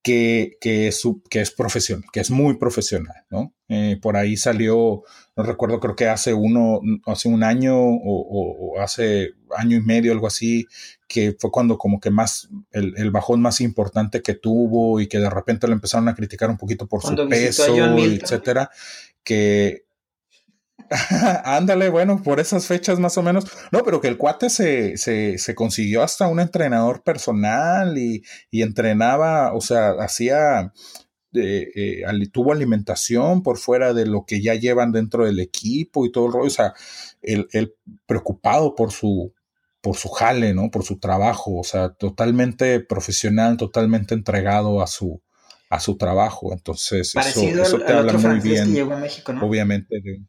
que, 0.04 0.58
que, 0.60 0.90
es, 0.90 1.02
que 1.30 1.40
es 1.40 1.52
profesional, 1.52 2.04
que 2.12 2.20
es 2.20 2.30
muy 2.30 2.58
profesional, 2.58 3.24
¿no? 3.30 3.54
Eh, 3.70 3.98
por 4.02 4.18
ahí 4.18 4.36
salió, 4.36 5.04
no 5.38 5.44
recuerdo, 5.44 5.80
creo 5.80 5.96
que 5.96 6.10
hace 6.10 6.34
uno, 6.34 6.82
hace 7.06 7.30
un 7.30 7.42
año 7.42 7.74
o, 7.78 8.76
hace 8.82 9.32
año 9.58 9.78
y 9.78 9.82
medio, 9.82 10.12
algo 10.12 10.28
así, 10.28 10.68
que 11.08 11.36
fue 11.40 11.52
cuando 11.52 11.78
como 11.78 12.02
que 12.02 12.12
más, 12.12 12.50
el, 12.72 12.94
el, 12.98 13.12
bajón 13.12 13.42
más 13.42 13.62
importante 13.62 14.22
que 14.22 14.34
tuvo 14.34 15.00
y 15.00 15.08
que 15.08 15.20
de 15.20 15.30
repente 15.30 15.68
lo 15.68 15.74
empezaron 15.74 16.10
a 16.10 16.16
criticar 16.16 16.50
un 16.50 16.58
poquito 16.58 16.86
por 16.86 17.02
su 17.02 17.16
peso, 17.30 17.98
etcétera, 17.98 18.70
que 19.24 19.86
Ándale, 21.46 21.90
bueno, 21.90 22.22
por 22.22 22.40
esas 22.40 22.68
fechas 22.68 23.00
más 23.00 23.18
o 23.18 23.24
menos. 23.24 23.46
No, 23.72 23.84
pero 23.84 24.02
que 24.02 24.08
el 24.08 24.18
cuate 24.18 24.50
se, 24.50 24.98
se, 24.98 25.38
se 25.38 25.56
consiguió 25.56 26.04
hasta 26.04 26.28
un 26.28 26.40
entrenador 26.40 27.04
personal 27.04 27.98
y, 27.98 28.24
y 28.52 28.62
entrenaba, 28.62 29.54
o 29.54 29.62
sea, 29.62 29.92
hacía, 30.00 30.74
eh, 31.34 31.72
eh, 31.76 32.28
tuvo 32.32 32.52
alimentación 32.54 33.44
por 33.44 33.58
fuera 33.58 33.94
de 33.94 34.06
lo 34.06 34.26
que 34.26 34.42
ya 34.42 34.56
llevan 34.56 34.92
dentro 34.92 35.26
del 35.26 35.40
equipo 35.40 36.06
y 36.06 36.12
todo 36.12 36.28
el 36.28 36.34
rollo. 36.34 36.48
O 36.48 36.52
sea, 36.52 36.74
él, 37.22 37.76
preocupado 38.06 38.76
por 38.76 38.92
su, 38.92 39.34
por 39.82 39.96
su 39.96 40.10
jale, 40.10 40.54
¿no? 40.54 40.70
Por 40.72 40.84
su 40.84 41.00
trabajo, 41.00 41.58
o 41.60 41.64
sea, 41.64 41.90
totalmente 41.90 42.80
profesional, 42.80 43.58
totalmente 43.58 44.14
entregado 44.14 44.82
a 44.82 44.88
su, 44.88 45.22
a 45.74 45.80
su 45.80 45.98
trabajo. 45.98 46.54
Entonces, 46.54 47.16
eso, 47.16 47.80
te 47.80 47.94
habla 47.94 48.14
muy 48.14 48.40
bien. 48.40 48.76
Obviamente, 49.42 50.02
de, 50.02 50.22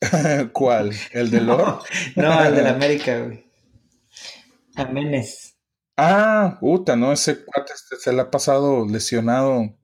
¿Cuál? 0.52 0.92
¿El 1.12 1.30
de 1.30 1.40
Lord? 1.40 1.80
No, 2.16 2.44
el 2.44 2.54
de 2.54 2.62
la 2.62 2.70
América, 2.74 3.20
güey. 3.20 3.46
Amenes. 4.74 5.56
Ah, 5.96 6.58
puta, 6.60 6.94
no, 6.94 7.10
ese 7.10 7.42
cuate 7.42 7.72
se 7.98 8.12
le 8.12 8.20
ha 8.20 8.30
pasado 8.30 8.86
lesionado. 8.86 9.74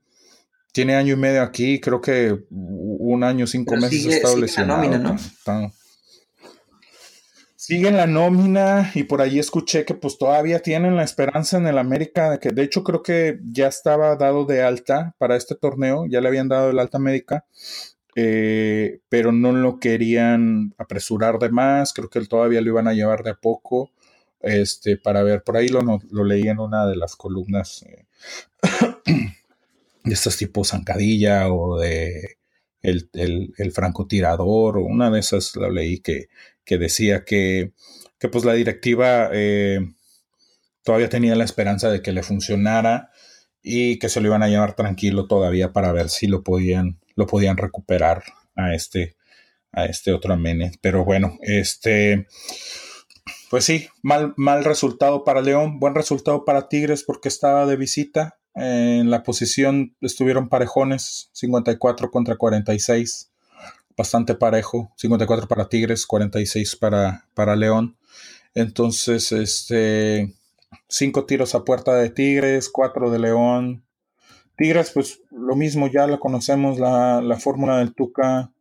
Tiene 0.72 0.94
año 0.96 1.14
y 1.14 1.16
medio 1.16 1.42
aquí, 1.42 1.80
creo 1.80 2.02
que 2.02 2.38
un 2.50 3.24
año, 3.24 3.46
cinco 3.46 3.76
meses 3.76 4.06
ha 4.06 4.10
estado 4.10 4.36
lesionado. 4.36 4.82
La 4.82 4.98
nómina, 4.98 5.10
¿no? 5.10 5.18
Sigue 5.18 5.81
en 7.68 7.96
la 7.96 8.06
nómina 8.06 8.90
y 8.94 9.04
por 9.04 9.20
ahí 9.22 9.38
escuché 9.38 9.84
que 9.84 9.94
pues 9.94 10.18
todavía 10.18 10.60
tienen 10.60 10.96
la 10.96 11.04
esperanza 11.04 11.58
en 11.58 11.66
el 11.66 11.78
América, 11.78 12.38
que 12.38 12.50
de 12.50 12.62
hecho 12.62 12.82
creo 12.82 13.02
que 13.02 13.38
ya 13.50 13.68
estaba 13.68 14.16
dado 14.16 14.44
de 14.44 14.62
alta 14.62 15.14
para 15.18 15.36
este 15.36 15.54
torneo, 15.54 16.06
ya 16.06 16.20
le 16.20 16.28
habían 16.28 16.48
dado 16.48 16.70
el 16.70 16.78
alta 16.78 16.98
médica 16.98 17.44
eh, 18.14 19.00
pero 19.08 19.32
no 19.32 19.52
lo 19.52 19.78
querían 19.80 20.74
apresurar 20.76 21.38
de 21.38 21.48
más, 21.50 21.92
creo 21.94 22.10
que 22.10 22.20
todavía 22.26 22.60
lo 22.60 22.68
iban 22.68 22.88
a 22.88 22.92
llevar 22.92 23.22
de 23.22 23.30
a 23.30 23.34
poco, 23.34 23.90
este, 24.40 24.98
para 24.98 25.22
ver, 25.22 25.42
por 25.42 25.56
ahí 25.56 25.68
lo, 25.68 25.80
lo 26.10 26.24
leí 26.24 26.48
en 26.48 26.58
una 26.58 26.86
de 26.86 26.96
las 26.96 27.16
columnas 27.16 27.84
eh, 27.84 28.04
de 30.04 30.12
estos 30.12 30.36
tipos 30.36 30.68
zancadilla 30.68 31.52
o 31.52 31.78
de 31.78 32.36
el, 32.82 33.08
el, 33.56 33.72
francotirador, 33.72 34.78
o 34.78 34.82
una 34.82 35.10
de 35.10 35.20
esas 35.20 35.54
lo 35.56 35.70
leí 35.70 36.00
que, 36.00 36.28
que 36.64 36.78
decía 36.78 37.24
que, 37.24 37.72
que 38.18 38.28
pues 38.28 38.44
la 38.44 38.54
directiva 38.54 39.30
eh, 39.32 39.80
todavía 40.82 41.08
tenía 41.08 41.36
la 41.36 41.44
esperanza 41.44 41.90
de 41.90 42.02
que 42.02 42.12
le 42.12 42.22
funcionara 42.22 43.10
y 43.62 43.98
que 43.98 44.08
se 44.08 44.20
lo 44.20 44.28
iban 44.28 44.42
a 44.42 44.48
llevar 44.48 44.74
tranquilo 44.74 45.26
todavía 45.26 45.72
para 45.72 45.92
ver 45.92 46.08
si 46.08 46.26
lo 46.26 46.42
podían 46.42 47.02
lo 47.14 47.26
podían 47.26 47.56
recuperar 47.56 48.22
a 48.56 48.74
este, 48.74 49.16
a 49.72 49.86
este 49.86 50.12
otro 50.12 50.34
Amenes. 50.34 50.78
Pero 50.80 51.04
bueno, 51.04 51.38
este, 51.42 52.26
pues 53.50 53.64
sí, 53.64 53.88
mal, 54.02 54.34
mal 54.36 54.64
resultado 54.64 55.24
para 55.24 55.40
León, 55.40 55.78
buen 55.78 55.94
resultado 55.94 56.44
para 56.44 56.68
Tigres 56.68 57.04
porque 57.04 57.28
estaba 57.28 57.66
de 57.66 57.76
visita. 57.76 58.38
En 58.54 59.10
la 59.10 59.22
posición 59.22 59.96
estuvieron 60.02 60.48
parejones, 60.48 61.30
54 61.32 62.10
contra 62.10 62.36
46, 62.36 63.31
bastante 63.96 64.34
parejo, 64.34 64.92
54 64.96 65.48
para 65.48 65.68
Tigres, 65.68 66.06
46 66.06 66.76
para, 66.76 67.26
para 67.34 67.56
León. 67.56 67.96
Entonces, 68.54 69.32
este, 69.32 70.34
cinco 70.88 71.24
tiros 71.24 71.54
a 71.54 71.64
puerta 71.64 71.94
de 71.94 72.10
Tigres, 72.10 72.68
cuatro 72.68 73.10
de 73.10 73.18
León, 73.18 73.84
Tigres, 74.56 74.90
pues 74.92 75.20
lo 75.30 75.56
mismo, 75.56 75.88
ya 75.88 76.06
la 76.06 76.18
conocemos, 76.18 76.78
la, 76.78 77.20
la 77.22 77.38
fórmula 77.38 77.78
del 77.78 77.94
Tuca, 77.94 78.52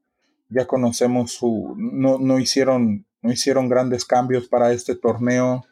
ya 0.49 0.65
conocemos 0.65 1.33
su, 1.33 1.75
no, 1.77 2.17
no, 2.17 2.39
hicieron, 2.39 3.05
no 3.21 3.31
hicieron 3.31 3.69
grandes 3.69 4.05
cambios 4.05 4.47
para 4.47 4.71
este 4.71 4.95
torneo, 4.95 5.65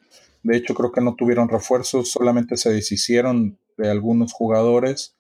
de 0.44 0.58
hecho 0.58 0.74
creo 0.74 0.92
que 0.92 1.02
no 1.02 1.16
tuvieron 1.16 1.50
refuerzos, 1.50 2.12
solamente 2.12 2.58
se 2.58 2.72
deshicieron 2.72 3.58
de 3.78 3.90
algunos 3.90 4.34
jugadores, 4.34 5.16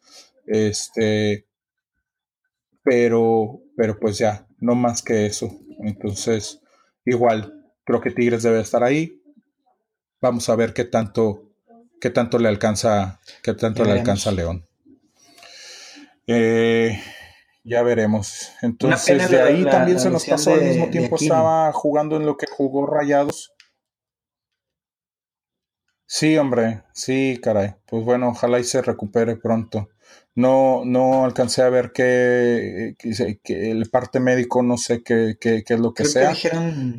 este, 0.45 1.45
pero, 2.83 3.61
pero 3.80 3.97
pues 3.97 4.18
ya, 4.18 4.45
no 4.60 4.76
más 4.76 5.01
que 5.01 5.26
eso, 5.26 5.57
entonces 5.80 6.60
igual, 7.06 7.64
creo 7.85 8.01
que 8.01 8.11
Tigres 8.11 8.43
debe 8.43 8.60
estar 8.60 8.84
ahí, 8.84 9.22
vamos 10.19 10.49
a 10.49 10.56
ver 10.57 10.73
qué 10.73 10.84
tanto, 10.84 11.53
qué 12.01 12.10
tanto 12.10 12.39
le 12.39 12.49
alcanza, 12.49 13.22
qué 13.41 13.53
tanto 13.53 13.85
le 13.85 13.93
alcanza 13.93 14.31
a 14.31 14.34
León. 14.34 14.68
Eh, 16.27 17.01
ya 17.64 17.81
veremos. 17.81 18.51
Entonces, 18.61 19.31
de 19.31 19.41
ahí 19.41 19.64
también 19.64 19.97
se 19.97 20.10
nos 20.10 20.26
pasó 20.26 20.56
al 20.56 20.61
mismo 20.61 20.89
tiempo, 20.89 21.15
estaba 21.15 21.72
jugando 21.72 22.18
en 22.18 22.26
lo 22.26 22.35
que 22.35 22.47
jugó 22.47 22.85
Rayados. 22.85 23.53
Sí, 26.06 26.38
hombre, 26.38 26.84
sí, 26.91 27.39
caray. 27.41 27.76
Pues 27.85 28.03
bueno, 28.03 28.27
ojalá 28.27 28.60
y 28.60 28.65
se 28.65 28.81
recupere 28.81 29.38
pronto. 29.38 29.88
No, 30.35 30.84
no 30.85 31.26
alcancé 31.26 31.64
a 31.64 31.69
ver 31.69 31.91
qué, 31.91 32.95
el 33.45 33.89
parte 33.89 34.19
médico, 34.19 34.64
no 34.64 34.77
sé 34.77 35.03
qué, 35.03 35.38
qué, 35.39 35.64
es 35.68 35.80
lo 35.80 35.93
que 35.93 36.06
sea. 36.06 36.34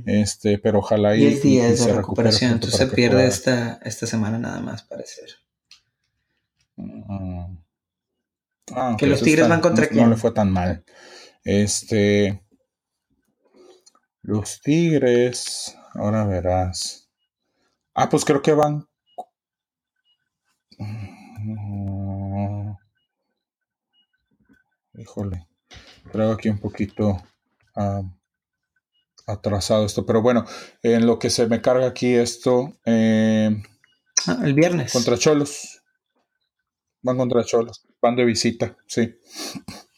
este, 0.07 0.59
pero 0.59 0.81
ojalá 0.81 1.17
y, 1.17 1.21
10 1.21 1.43
días 1.43 1.87
de 1.87 1.95
recuperación, 1.95 2.53
entonces 2.53 2.79
se 2.79 2.87
pierde 2.89 3.27
esta, 3.27 3.81
esta 3.83 4.07
semana 4.07 4.39
nada 4.39 4.61
más, 4.61 4.83
parece. 4.83 5.23
Mm. 6.77 7.57
Ah, 8.73 8.97
que 8.99 9.07
los 9.07 9.23
Tigres 9.23 9.49
van 9.49 9.61
contra 9.61 9.89
quién. 9.89 10.05
No 10.05 10.11
le 10.11 10.17
fue 10.17 10.33
tan 10.33 10.51
mal. 10.51 10.85
Este. 11.45 12.43
Los 14.23 14.61
Tigres. 14.61 15.77
Ahora 15.95 16.25
verás. 16.25 17.09
Ah, 17.95 18.09
pues 18.09 18.25
creo 18.25 18.43
que 18.43 18.53
van. 18.53 18.87
Híjole. 25.01 25.47
Traigo 26.13 26.33
aquí 26.33 26.51
un 26.51 26.59
poquito 26.59 27.23
atrasado 29.27 29.87
esto. 29.87 30.05
Pero 30.05 30.21
bueno, 30.21 30.45
en 30.83 31.07
lo 31.07 31.19
que 31.19 31.31
se 31.31 31.47
me 31.47 31.63
carga 31.63 31.87
aquí 31.87 32.15
esto. 32.15 32.75
Eh, 32.85 33.51
ah, 34.27 34.43
el 34.45 34.53
viernes. 34.53 34.93
Contra 34.93 35.17
Cholos. 35.17 35.81
Van 37.01 37.17
contra 37.17 37.43
Cholos. 37.45 37.87
Van 38.03 38.15
de 38.15 38.27
visita, 38.27 38.77
sí. 38.87 39.15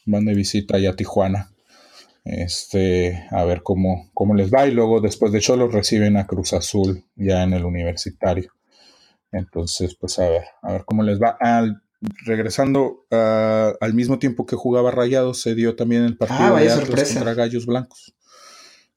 Van 0.05 0.23
de 0.23 0.35
visita 0.35 0.77
allá 0.77 0.91
a 0.91 0.95
Tijuana. 0.95 1.51
Este, 2.23 3.27
a 3.31 3.43
ver 3.43 3.61
cómo, 3.61 4.09
cómo 4.13 4.35
les 4.35 4.53
va. 4.53 4.67
Y 4.67 4.71
luego 4.71 5.01
después 5.01 5.33
de 5.33 5.41
Cholos 5.41 5.73
reciben 5.73 6.15
a 6.15 6.27
Cruz 6.27 6.53
Azul 6.53 7.03
ya 7.15 7.43
en 7.43 7.51
el 7.51 7.65
universitario. 7.65 8.53
Entonces, 9.33 9.97
pues 9.99 10.17
a 10.19 10.29
ver, 10.29 10.45
a 10.61 10.71
ver 10.71 10.85
cómo 10.85 11.03
les 11.03 11.19
va. 11.19 11.35
Al, 11.41 11.83
regresando 12.25 13.05
al 13.09 13.93
mismo 13.93 14.19
tiempo 14.19 14.45
que 14.45 14.55
jugaba 14.55 14.91
Rayados, 14.91 15.41
se 15.41 15.55
dio 15.55 15.75
también 15.75 16.03
el 16.03 16.17
partido 16.17 16.55
ah, 16.55 16.59
de 16.59 16.71
Atlas 16.71 17.13
contra 17.13 17.33
Gallos 17.33 17.65
Blancos. 17.65 18.13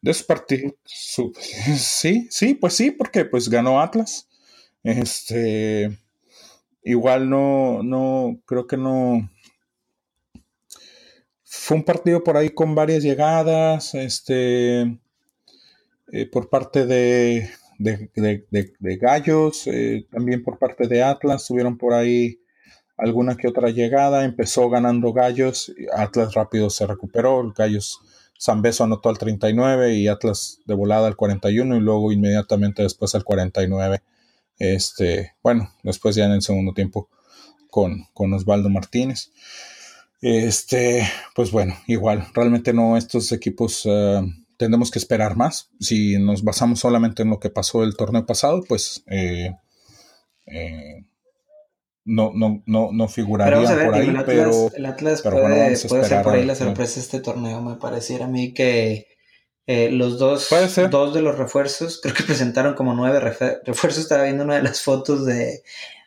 De 0.01 0.11
ese 0.11 0.24
partido, 0.24 0.74
sí, 0.85 2.28
sí, 2.31 2.55
pues 2.55 2.74
sí, 2.74 2.91
porque 2.91 3.24
pues 3.24 3.49
ganó 3.49 3.81
Atlas. 3.81 4.28
Este, 4.85 5.99
igual 6.83 7.28
no, 7.28 7.83
no, 7.83 8.41
creo 8.47 8.66
que 8.66 8.77
no. 8.77 9.28
Fue 11.43 11.77
un 11.77 11.85
partido 11.85 12.23
por 12.23 12.37
ahí 12.37 12.51
con 12.51 12.74
varias 12.74 13.03
llegadas, 13.03 13.95
este, 13.95 14.83
eh, 16.12 16.27
por 16.31 16.49
parte 16.49 16.87
de, 16.87 17.51
de, 17.78 18.97
Gallos, 19.01 19.66
eh, 19.66 20.07
también 20.11 20.45
por 20.45 20.59
parte 20.59 20.87
de 20.87 21.03
Atlas, 21.03 21.47
tuvieron 21.47 21.77
por 21.77 21.93
ahí 21.93 22.39
alguna 22.97 23.36
que 23.36 23.48
otra 23.48 23.70
llegada, 23.70 24.24
empezó 24.24 24.68
ganando 24.70 25.12
Gallos, 25.12 25.73
Atlas 25.93 26.35
rápido 26.35 26.70
se 26.70 26.86
recuperó, 26.86 27.52
Gallos 27.56 28.01
San 28.39 28.62
Beso 28.62 28.85
anotó 28.85 29.09
al 29.09 29.18
39 29.18 29.94
y 29.94 30.09
Atlas 30.09 30.60
de 30.66 30.74
volada 30.74 31.06
al 31.06 31.16
41 31.16 31.77
y 31.77 31.81
luego 31.81 32.12
inmediatamente 32.12 32.82
después 32.82 33.14
al 33.14 33.24
49. 33.24 34.02
Este, 34.59 35.35
bueno, 35.43 35.70
después 35.82 36.16
ya 36.16 36.27
en 36.27 36.32
el 36.32 36.43
segundo 36.43 36.73
tiempo 36.73 37.09
con, 37.70 38.05
con 38.12 38.32
Osvaldo 38.32 38.68
Martínez. 38.68 39.32
Este, 40.20 41.06
pues 41.35 41.51
bueno, 41.51 41.77
igual, 41.86 42.27
realmente 42.35 42.73
no, 42.73 42.97
estos 42.97 43.32
equipos 43.32 43.85
uh, 43.86 44.27
que 44.59 44.98
esperar 44.98 45.36
más. 45.36 45.70
Si 45.81 46.18
nos 46.18 46.43
basamos 46.43 46.81
solamente 46.81 47.23
en 47.23 47.31
lo 47.31 47.39
que 47.39 47.51
pasó 47.51 47.85
el 47.85 47.97
torneo 47.97 48.27
pasado, 48.27 48.62
pues 48.66 49.02
eh, 49.06 49.55
eh, 50.47 51.05
no, 52.07 52.33
no, 52.35 52.62
no, 52.66 52.91
no 52.93 53.09
figuraría 53.09 53.69
por 53.85 53.95
ahí, 53.95 54.09
el 54.09 54.16
Atlas, 54.16 54.27
pero 54.33 54.70
el 54.74 54.87
Atlas 54.87 55.87
puede, 55.89 56.05
ser 56.05 56.23
por 56.23 56.35
ahí 56.35 56.47
la 56.47 56.55
sorpresa 56.55 57.01
este 57.01 57.20
torneo, 57.20 57.61
me 57.61 57.74
pareciera 57.74 58.27
a 58.27 58.28
mí 58.28 58.55
que 58.55 59.09
eh, 59.66 59.91
los 59.91 60.16
dos, 60.19 60.49
dos 60.91 61.15
de 61.15 61.20
los 61.20 61.37
refuerzos, 61.37 62.01
creo 62.03 62.15
que 62.15 62.23
presentaron 62.23 62.74
como 62.74 62.95
nueve 62.95 63.19
refuerzos, 63.19 64.05
estaba 64.05 64.23
viendo 64.23 64.45
una 64.45 64.55
de 64.55 64.62
las 64.62 64.83
fotos 64.83 65.27
de, 65.27 65.62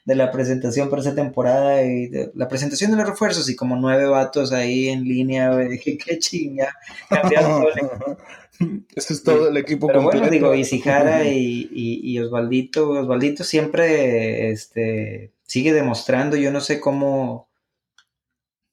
de 0.06 0.16
la 0.16 0.32
presentación 0.32 0.90
para 0.90 1.02
esa 1.02 1.14
temporada 1.14 1.84
y 1.84 2.08
de 2.08 2.32
la 2.34 2.48
presentación 2.48 2.92
de 2.92 2.98
los 2.98 3.10
refuerzos 3.10 3.50
y 3.50 3.58
como 3.58 3.76
nueve 3.76 4.06
vatos 4.06 4.54
ahí 4.54 4.88
en 4.88 5.04
línea, 5.04 5.56
dije, 5.58 5.98
qué 5.98 6.18
chinga, 6.18 6.74
cambiaron 7.10 7.62
todo 7.62 7.70
el. 7.74 8.18
Ese 8.96 9.14
es 9.14 9.24
todo 9.24 9.50
el 9.50 9.58
equipo 9.58 9.88
Pero 9.88 10.00
completo. 10.00 10.26
bueno, 10.28 10.32
digo, 10.34 10.56
Isijara 10.56 11.26
y, 11.26 11.70
y, 11.72 12.02
y, 12.04 12.20
Osvaldito, 12.20 12.90
Osvaldito 12.90 13.46
siempre 13.46 14.52
este, 14.52 15.32
sigue 15.50 15.74
demostrando, 15.74 16.38
yo 16.38 16.52
no 16.52 16.62
sé 16.62 16.80
cómo... 16.80 17.50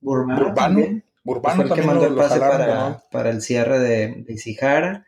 Urbano, 0.02 0.48
Urbano, 0.48 1.02
Urbano 1.24 1.56
fue 1.56 1.64
el 1.64 1.80
que 1.80 1.86
mandó 1.86 2.06
el 2.06 2.14
pase 2.14 2.38
para, 2.38 3.02
para, 3.10 3.30
el 3.30 3.40
cierre 3.40 3.80
de, 3.80 4.22
de 4.24 4.32
Isijara 4.34 5.06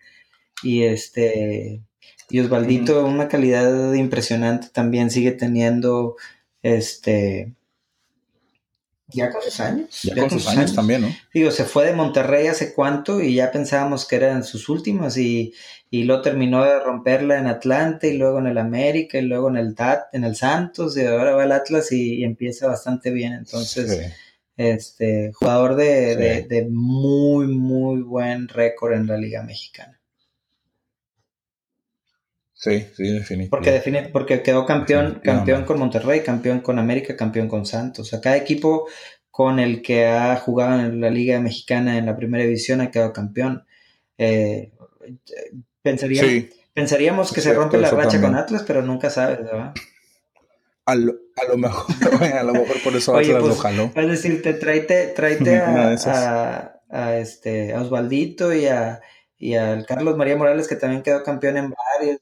y 0.63 0.85
este 0.85 1.83
y 2.31 2.41
Osvaldito 2.41 3.05
una 3.05 3.29
calidad 3.29 3.93
impresionante 3.93 4.69
también 4.73 5.11
sigue 5.11 5.33
teniendo 5.33 6.17
este 6.63 7.53
ya 9.11 9.31
con 9.31 9.41
sus 9.43 9.61
años. 9.61 10.03
Ya, 10.03 10.15
con, 10.17 10.31
sus 10.31 10.47
años, 10.49 10.75
también, 10.75 11.03
¿no? 11.03 11.09
Digo, 11.33 11.51
se 11.51 11.65
fue 11.65 11.87
de 11.87 11.95
Monterrey 11.95 12.47
hace 12.47 12.75
cuánto 12.75 13.23
y 13.23 13.37
ya 13.37 13.51
pensábamos 13.51 14.07
que 14.07 14.17
eran 14.17 14.45
sus 14.45 14.69
últimas 14.69 15.17
y, 15.17 15.55
y 15.91 16.05
lo 16.05 16.21
terminó 16.21 16.65
de 16.65 16.81
romperla 16.81 17.39
en 17.39 17.47
Atlanta 17.47 18.07
y 18.07 18.19
luego 18.19 18.39
en 18.39 18.47
el 18.47 18.59
América 18.59 19.19
y 19.19 19.23
luego 19.23 19.49
en 19.49 19.57
el 19.57 19.75
en 20.13 20.25
el 20.25 20.37
Santos 20.37 20.97
y 20.97 21.07
ahora 21.07 21.35
va 21.35 21.45
el 21.45 21.53
Atlas 21.53 21.93
y, 21.93 22.23
empieza 22.25 22.67
bastante 22.67 23.11
bien. 23.11 23.33
Entonces, 23.33 24.13
este, 24.57 25.33
jugador 25.33 25.77
de, 25.77 26.17
de, 26.17 26.43
de 26.43 26.67
muy, 26.69 27.47
muy 27.47 28.03
buen 28.03 28.49
récord 28.49 28.93
en 28.93 29.07
la 29.07 29.17
Liga 29.17 29.43
Mexicana. 29.43 29.99
Sí, 32.59 32.81
sí, 32.97 33.05
definitivamente. 33.05 33.51
Porque, 33.51 33.71
define, 33.71 34.09
porque 34.09 34.43
quedó 34.43 34.67
campeón, 34.67 35.21
campeón 35.23 35.65
con 35.65 35.79
Monterrey, 35.79 36.25
campeón 36.25 36.59
con 36.59 36.81
América, 36.81 37.17
campeón 37.17 37.47
con 37.47 37.65
Santos. 37.65 38.09
O 38.09 38.11
sea, 38.11 38.21
cada 38.21 38.37
equipo 38.37 38.89
con 39.31 39.61
el 39.61 39.81
que 39.81 40.07
ha 40.07 40.35
jugado 40.37 40.81
en 40.81 41.01
la 41.01 41.09
Liga 41.09 41.41
Mexicana 41.41 41.97
en 41.97 42.07
la 42.07 42.17
primera 42.17 42.43
división 42.43 42.81
ha 42.81 42.91
quedado 42.91 43.13
campeón. 43.13 43.65
Eh, 44.19 44.73
pensaríamos 45.83 47.33
que 47.33 47.41
se 47.41 47.55
rompe 47.55 47.79
la 47.79 47.91
racha 47.91 48.21
con 48.21 48.35
Atlas, 48.35 48.65
pero 48.67 48.83
nunca 48.83 49.11
sabes, 49.11 49.39
¿verdad? 49.39 49.75
A 50.87 50.95
lo, 50.95 51.13
a 51.37 51.49
lo 51.49 51.59
mejor, 51.59 51.87
a 52.35 52.43
lo 52.43 52.53
mejor 52.53 52.83
por 52.83 52.97
eso 52.97 53.15
Atlas 53.17 53.41
pues, 53.41 53.57
lo 53.57 53.61
jaló. 53.61 53.93
Es 53.95 54.09
decir, 54.09 54.43
te 54.43 54.55
tráete, 54.55 55.09
tráete 55.09 55.57
a, 56.07 56.81
a, 56.89 57.19
este, 57.19 57.75
a 57.75 57.83
Osvaldito 57.83 58.55
y 58.55 58.67
a 58.67 59.01
y 59.39 59.55
al 59.55 59.87
Carlos 59.87 60.17
María 60.17 60.37
Morales, 60.37 60.67
que 60.67 60.77
también 60.77 61.03
quedó 61.03 61.23
campeón 61.23 61.57
en 61.57 61.75
varios. 61.97 62.21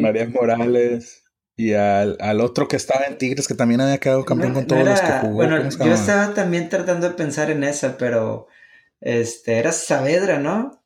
María 0.00 0.28
Morales 0.28 1.24
y 1.54 1.72
al, 1.72 2.16
al, 2.20 2.40
otro 2.40 2.68
que 2.68 2.76
estaba 2.76 3.06
en 3.06 3.16
Tigres 3.16 3.48
que 3.48 3.54
también 3.54 3.80
había 3.80 3.98
quedado 3.98 4.24
campeón 4.24 4.52
con 4.52 4.66
todos 4.66 4.84
los 4.84 5.00
que 5.00 5.12
jugó. 5.20 5.34
Bueno, 5.34 5.68
yo 5.68 5.92
estaba 5.92 6.34
también 6.34 6.68
tratando 6.68 7.08
de 7.08 7.14
pensar 7.14 7.50
en 7.50 7.64
esa, 7.64 7.96
pero 7.96 8.48
este 9.00 9.58
era 9.58 9.72
Saavedra, 9.72 10.38
¿no? 10.38 10.82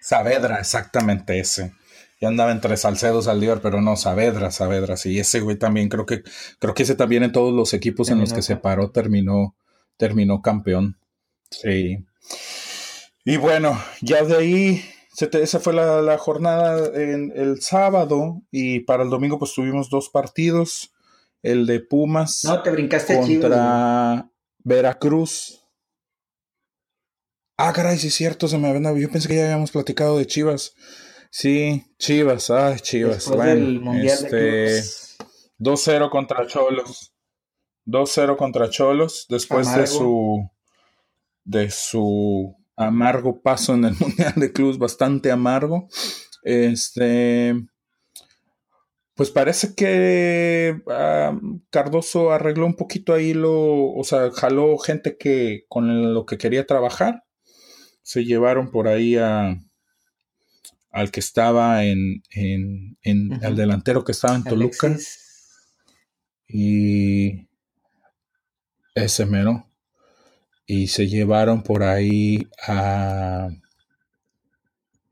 Saavedra, 0.00 0.58
exactamente 0.58 1.38
ese. 1.38 1.72
Ya 2.20 2.28
andaba 2.28 2.52
entre 2.52 2.76
Salcedo, 2.76 3.22
Saldívar, 3.22 3.60
pero 3.62 3.80
no, 3.80 3.96
Saavedra, 3.96 4.50
Saavedra, 4.50 4.96
sí, 4.96 5.18
ese 5.18 5.40
güey 5.40 5.56
también 5.56 5.88
creo 5.88 6.04
que 6.04 6.22
creo 6.58 6.74
que 6.74 6.82
ese 6.82 6.94
también 6.94 7.22
en 7.22 7.32
todos 7.32 7.54
los 7.54 7.72
equipos 7.72 8.10
en 8.10 8.20
los 8.20 8.32
que 8.32 8.42
se 8.42 8.56
paró 8.56 8.90
terminó 8.90 9.54
terminó 9.96 10.42
campeón. 10.42 10.98
Sí. 11.50 12.04
Y 13.24 13.36
bueno, 13.36 13.80
ya 14.02 14.22
de 14.24 14.36
ahí 14.36 14.84
esa 15.32 15.60
fue 15.60 15.72
la, 15.72 16.18
jornada 16.18 16.90
en 16.94 17.32
el 17.34 17.60
sábado 17.60 18.42
y 18.50 18.80
para 18.80 19.02
el 19.02 19.10
domingo 19.10 19.38
pues 19.38 19.52
tuvimos 19.54 19.90
dos 19.90 20.08
partidos. 20.08 20.92
El 21.42 21.66
de 21.66 21.80
Pumas 21.80 22.44
no, 22.44 22.62
te 22.62 22.70
brincaste 22.70 23.18
contra 23.18 24.30
Veracruz. 24.58 25.59
Ah, 27.62 27.74
caray, 27.74 27.98
sí 27.98 28.06
es 28.06 28.14
cierto, 28.14 28.48
se 28.48 28.56
me 28.56 28.68
había, 28.68 28.96
yo 28.98 29.10
pensé 29.10 29.28
que 29.28 29.36
ya 29.36 29.44
habíamos 29.44 29.70
platicado 29.70 30.16
de 30.16 30.26
Chivas. 30.26 30.74
Sí, 31.30 31.84
Chivas, 31.98 32.50
ah, 32.50 32.74
Chivas. 32.78 33.28
bueno, 33.28 33.92
este, 34.02 34.82
2-0 35.58 36.08
contra 36.08 36.46
Cholos. 36.46 37.12
2-0 37.84 38.38
contra 38.38 38.70
Cholos 38.70 39.26
después 39.28 39.74
de 39.76 39.86
su 39.86 40.50
de 41.44 41.70
su 41.70 42.56
amargo 42.76 43.42
paso 43.42 43.74
en 43.74 43.84
el 43.84 43.94
Mundial 44.00 44.32
de 44.36 44.52
Clubes, 44.52 44.78
bastante 44.78 45.30
amargo. 45.30 45.86
Este, 46.42 47.54
pues 49.14 49.30
parece 49.30 49.74
que 49.74 50.80
Cardoso 51.68 52.32
arregló 52.32 52.64
un 52.64 52.76
poquito 52.76 53.12
ahí 53.12 53.34
lo, 53.34 53.92
o 53.92 54.02
sea, 54.02 54.30
jaló 54.30 54.78
gente 54.78 55.18
que 55.18 55.66
con 55.68 56.14
lo 56.14 56.24
que 56.24 56.38
quería 56.38 56.64
trabajar. 56.64 57.24
Se 58.02 58.24
llevaron 58.24 58.70
por 58.70 58.88
ahí 58.88 59.16
a 59.16 59.58
al 60.92 61.10
que 61.10 61.20
estaba 61.20 61.84
en, 61.84 62.22
en, 62.30 62.98
en 63.02 63.44
al 63.44 63.54
delantero 63.56 64.04
que 64.04 64.12
estaba 64.12 64.34
en 64.34 64.44
Toluca. 64.44 64.96
Y 66.48 67.48
ese 68.94 69.24
mero 69.24 69.70
y 70.66 70.86
se 70.86 71.08
llevaron 71.08 71.64
por 71.64 71.82
ahí 71.82 72.48
a, 72.64 73.48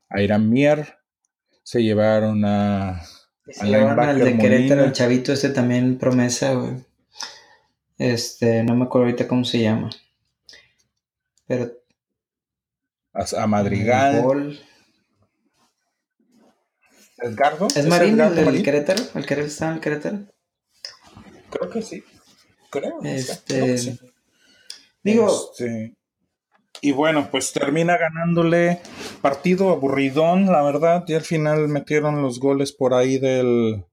a 0.08 0.22
Irán 0.22 0.50
Mier, 0.50 0.98
se 1.64 1.82
llevaron 1.82 2.44
a... 2.44 3.02
Se 3.48 3.66
llevaron 3.66 4.08
al 4.08 4.20
de 4.20 4.38
Querétaro, 4.38 4.84
el 4.84 4.92
chavito 4.92 5.32
este 5.32 5.50
también 5.50 5.98
promesa, 5.98 6.54
güey. 6.54 6.84
Este, 7.98 8.62
no 8.62 8.76
me 8.76 8.84
acuerdo 8.84 9.06
ahorita 9.06 9.26
cómo 9.26 9.44
se 9.44 9.60
llama. 9.60 9.90
Pero... 11.48 11.72
A, 13.36 13.46
Madrigal. 13.46 14.58
¿Edgardo? 17.18 17.66
¿Es, 17.74 17.86
Marín 17.86 18.20
el 18.20 18.34
del 18.34 18.62
Querétaro? 18.62 19.02
¿El 19.14 19.26
Querétaro 19.26 19.46
está 19.46 19.68
en 19.68 19.74
el 19.74 19.80
Querétaro? 19.80 20.18
Creo 21.50 21.70
que 21.70 21.82
sí. 21.82 22.04
Creo, 22.70 23.00
este, 23.02 23.54
creo 23.54 23.66
que 23.66 23.78
sí. 23.78 23.98
Digo. 25.02 25.26
Este, 25.26 25.96
y 26.80 26.92
bueno, 26.92 27.28
pues 27.30 27.52
termina 27.52 27.96
ganándole 27.96 28.80
partido 29.20 29.70
aburridón, 29.70 30.46
la 30.46 30.62
verdad. 30.62 31.04
Y 31.08 31.14
al 31.14 31.22
final 31.22 31.66
metieron 31.66 32.22
los 32.22 32.38
goles 32.38 32.72
por 32.72 32.94
ahí 32.94 33.18
del. 33.18 33.84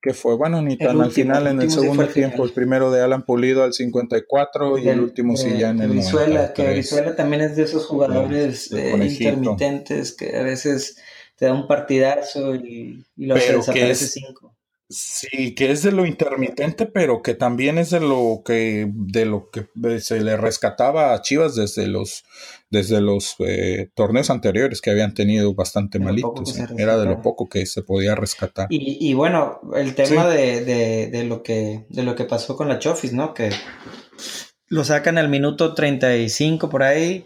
Que 0.00 0.14
fue? 0.14 0.36
Bueno, 0.36 0.62
ni 0.62 0.76
tan 0.76 1.00
al 1.00 1.10
final, 1.10 1.46
en 1.46 1.60
el 1.60 1.70
segundo 1.70 2.06
tiempo. 2.08 2.44
El 2.44 2.52
primero 2.52 2.90
de 2.90 3.02
Alan 3.02 3.24
Pulido 3.24 3.62
al 3.62 3.72
54 3.72 4.78
y 4.78 4.88
el, 4.88 5.00
último 5.00 5.36
sí 5.36 5.58
ya 5.58 5.70
en 5.70 5.82
el. 5.82 5.90
Brizuela, 5.90 6.52
que 6.52 6.68
Brizuela 6.70 7.16
también 7.16 7.42
es 7.42 7.56
de 7.56 7.64
esos 7.64 7.86
jugadores 7.86 8.72
eh, 8.72 8.96
intermitentes 8.96 10.14
que 10.14 10.36
a 10.36 10.42
veces 10.42 10.96
te 11.36 11.46
da 11.46 11.54
un 11.54 11.66
partidazo 11.66 12.54
y, 12.54 13.04
y 13.16 13.26
lo 13.26 13.34
hace 13.34 13.56
desaparece 13.56 14.06
cinco. 14.06 14.56
Sí, 14.92 15.54
que 15.54 15.70
es 15.70 15.84
de 15.84 15.92
lo 15.92 16.04
intermitente, 16.04 16.84
pero 16.84 17.22
que 17.22 17.34
también 17.34 17.78
es 17.78 17.90
de 17.90 18.00
lo 18.00 18.42
que 18.44 18.90
de 18.92 19.24
lo 19.24 19.48
que 19.48 19.68
se 20.00 20.20
le 20.20 20.36
rescataba 20.36 21.14
a 21.14 21.22
Chivas 21.22 21.54
desde 21.54 21.86
los 21.86 22.24
desde 22.70 23.00
los 23.00 23.34
eh, 23.40 23.90
torneos 23.94 24.30
anteriores 24.30 24.80
que 24.80 24.90
habían 24.90 25.12
tenido 25.14 25.54
bastante 25.54 25.98
malitos. 25.98 26.56
Era 26.78 26.96
de 26.96 27.06
lo 27.06 27.20
poco 27.20 27.48
que 27.48 27.66
se 27.66 27.82
podía 27.82 28.14
rescatar. 28.14 28.68
Y, 28.70 28.96
y 29.00 29.14
bueno, 29.14 29.60
el 29.74 29.94
tema 29.94 30.28
de, 30.28 30.64
de, 30.64 31.08
de, 31.08 31.24
lo 31.24 31.42
que 31.42 31.84
de 31.88 32.02
lo 32.02 32.14
que 32.14 32.24
pasó 32.24 32.56
con 32.56 32.68
la 32.68 32.78
Chofis, 32.78 33.12
¿no? 33.12 33.34
Que 33.34 33.50
lo 34.68 34.84
sacan 34.84 35.18
al 35.18 35.28
minuto 35.28 35.74
35 35.74 36.70
por 36.70 36.82
ahí, 36.84 37.24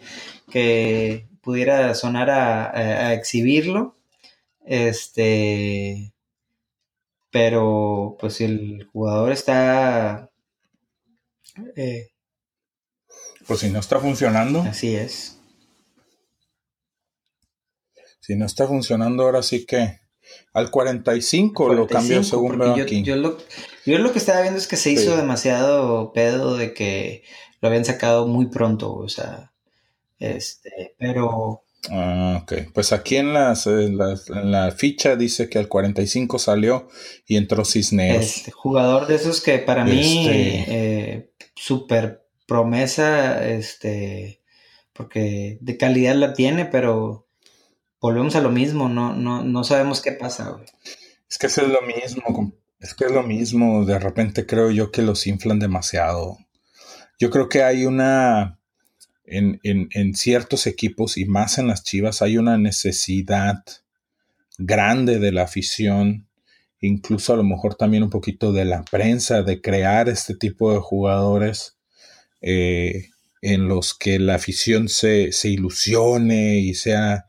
que 0.50 1.28
pudiera 1.42 1.94
sonar 1.94 2.30
a, 2.30 2.70
a 3.08 3.14
exhibirlo. 3.14 3.96
Este 4.66 6.14
pero 7.34 8.16
pues 8.20 8.34
si 8.34 8.44
el 8.44 8.88
jugador 8.92 9.32
está... 9.32 10.30
Eh, 11.74 12.12
Pues 13.44 13.58
si 13.58 13.70
no 13.70 13.80
está 13.80 13.98
funcionando. 13.98 14.62
Así 14.62 14.94
es. 14.94 15.33
Si 18.24 18.36
no 18.36 18.46
está 18.46 18.66
funcionando, 18.66 19.24
ahora 19.24 19.42
sí 19.42 19.66
que 19.66 20.00
al 20.54 20.70
45, 20.70 21.74
lo 21.74 21.86
cambió 21.86 22.24
según 22.24 22.58
veo 22.58 22.74
yo, 22.74 22.84
aquí. 22.84 23.02
Yo 23.02 23.16
lo, 23.16 23.36
yo 23.84 23.98
lo, 23.98 24.12
que 24.12 24.18
estaba 24.18 24.40
viendo 24.40 24.58
es 24.58 24.66
que 24.66 24.78
se 24.78 24.92
hizo 24.92 25.14
demasiado 25.14 26.10
pedo 26.14 26.56
de 26.56 26.72
que 26.72 27.22
lo 27.60 27.68
habían 27.68 27.84
sacado 27.84 28.26
muy 28.26 28.46
pronto, 28.46 28.94
o 28.94 29.10
sea, 29.10 29.52
este, 30.18 30.94
pero... 30.96 31.64
Ah, 31.90 32.40
ok. 32.42 32.70
Pues 32.72 32.94
aquí 32.94 33.16
en, 33.16 33.34
las, 33.34 33.66
en, 33.66 33.98
la 33.98 34.70
ficha 34.70 35.16
dice 35.16 35.50
que 35.50 35.58
al 35.58 35.68
45 35.68 36.38
salió 36.38 36.88
y 37.26 37.36
entró 37.36 37.62
Cisneros. 37.66 38.24
Este, 38.24 38.52
jugador 38.52 39.06
de 39.06 39.16
esos 39.16 39.42
que 39.42 39.58
para 39.58 39.84
mí, 39.84 40.26
este 40.26 40.64
eh, 40.68 41.30
super 41.54 42.26
promesa, 42.46 43.46
este, 43.46 44.40
porque 44.94 45.58
de 45.60 45.76
calidad 45.76 46.14
la 46.14 46.32
tiene, 46.32 46.64
pero 46.64 47.23
volvemos 48.04 48.36
a 48.36 48.42
lo 48.42 48.50
mismo, 48.50 48.90
no, 48.90 49.16
no, 49.16 49.42
no 49.42 49.64
sabemos 49.64 50.02
qué 50.02 50.12
pasa, 50.12 50.60
Es 51.30 51.38
que 51.38 51.46
es 51.46 51.56
lo 51.56 51.80
mismo, 51.80 52.52
es 52.78 52.92
que 52.92 53.06
es 53.06 53.10
lo 53.10 53.22
mismo, 53.22 53.86
de 53.86 53.98
repente 53.98 54.44
creo 54.44 54.70
yo 54.70 54.92
que 54.92 55.00
los 55.00 55.26
inflan 55.26 55.58
demasiado. 55.58 56.36
Yo 57.18 57.30
creo 57.30 57.48
que 57.48 57.62
hay 57.62 57.86
una, 57.86 58.58
en, 59.24 59.58
en 59.62 60.14
ciertos 60.14 60.66
equipos 60.66 61.16
y 61.16 61.24
más 61.24 61.56
en 61.56 61.66
las 61.66 61.82
Chivas, 61.82 62.20
hay 62.20 62.36
una 62.36 62.58
necesidad 62.58 63.64
grande 64.58 65.18
de 65.18 65.32
la 65.32 65.44
afición, 65.44 66.28
incluso 66.80 67.32
a 67.32 67.36
lo 67.38 67.44
mejor 67.44 67.74
también 67.74 68.02
un 68.02 68.10
poquito 68.10 68.52
de 68.52 68.66
la 68.66 68.84
prensa, 68.84 69.42
de 69.42 69.62
crear 69.62 70.10
este 70.10 70.34
tipo 70.34 70.74
de 70.74 70.80
jugadores 70.80 71.78
eh, 72.42 73.08
en 73.40 73.66
los 73.66 73.94
que 73.94 74.18
la 74.18 74.34
afición 74.34 74.90
se, 74.90 75.32
se, 75.32 75.48
ilusione 75.48 76.58
y 76.58 76.74
sea 76.74 77.24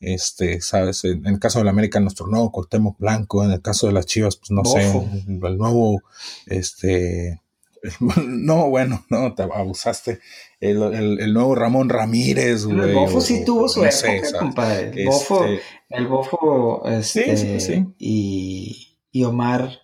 este, 0.00 0.60
sabes, 0.60 1.04
en, 1.04 1.26
el 1.26 1.38
caso 1.38 1.58
de 1.58 1.66
la 1.66 1.70
América, 1.70 2.00
nuestro 2.00 2.26
nuevo 2.26 2.50
Cortemo 2.50 2.96
Blanco, 2.98 3.44
en 3.44 3.52
el 3.52 3.62
caso 3.62 3.86
de 3.86 3.92
las 3.92 4.06
Chivas, 4.06 4.36
pues 4.36 4.50
no 4.50 4.64
sé, 4.64 4.90
el 5.26 5.58
nuevo, 5.58 6.02
este, 6.46 7.40
no, 8.26 8.68
bueno, 8.68 9.04
no, 9.08 9.34
te 9.34 9.42
abusaste. 9.42 10.20
El, 10.60 10.82
el, 10.82 11.32
nuevo 11.32 11.54
Ramón 11.54 11.88
Ramírez, 11.88 12.66
güey. 12.66 12.90
El 12.90 12.94
Bofo 12.94 13.20
sí 13.20 13.44
tuvo 13.44 13.68
su 13.68 13.84
época, 13.84 14.38
compadre. 14.38 14.92
El 14.94 15.06
Bofo, 15.06 15.44
este 15.44 15.64
el 15.90 16.06
Bofo, 16.06 16.82
este, 16.86 17.86
Y, 17.98 18.96
y 19.10 19.24
Omar. 19.24 19.80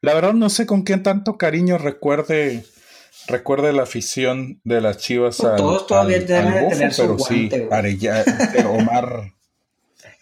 La 0.00 0.14
verdad 0.14 0.32
no 0.32 0.48
sé 0.48 0.64
con 0.64 0.84
qué 0.84 0.96
tanto 0.96 1.36
cariño 1.36 1.76
recuerde 1.76 2.64
recuerde 3.26 3.72
la 3.72 3.82
afición 3.82 4.60
de 4.64 4.80
las 4.80 4.98
Chivas 4.98 5.38
pues 5.40 5.56
todos 5.56 5.86
todavía 5.86 6.16
al, 6.16 6.26
tener 6.26 6.92
su 6.92 7.02
pero 7.02 7.18
sí, 7.18 7.48
este, 7.52 8.64
Omar, 8.64 9.32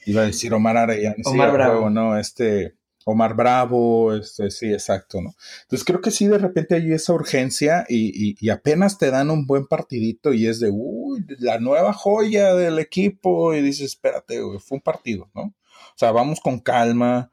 iba 0.07 0.23
a 0.23 0.27
decir 0.27 0.53
Omar 0.55 0.77
Arellano, 0.77 1.17
Omar 1.25 1.53
Bravo. 1.53 1.91
¿no? 1.91 2.19
Este, 2.19 2.75
Omar 3.05 3.35
Bravo, 3.35 4.15
este, 4.15 4.51
sí, 4.51 4.73
exacto, 4.73 5.23
¿no? 5.23 5.35
Entonces 5.63 5.85
creo 5.85 6.01
que 6.01 6.11
sí, 6.11 6.27
de 6.27 6.39
repente 6.39 6.75
hay 6.75 6.93
esa 6.93 7.15
urgencia 7.15 7.87
y, 7.89 8.37
y, 8.39 8.51
apenas 8.51 8.99
te 8.99 9.11
dan 9.11 9.31
un 9.31 9.47
buen 9.47 9.67
partidito 9.67 10.35
y 10.35 10.47
es 10.47 10.61
de, 10.61 10.71
uy, 10.71 11.25
la 11.39 11.59
nueva 11.59 11.95
joya 11.95 12.55
del 12.55 12.79
equipo 12.79 13.55
y 13.55 13.63
dices, 13.63 13.87
espérate, 13.87 14.39
fue 14.61 14.77
un 14.77 14.83
partido, 14.83 15.31
¿no? 15.35 15.43
O 15.43 15.99
sea, 15.99 16.13
vamos 16.13 16.41
con 16.41 16.61
calma, 16.61 17.31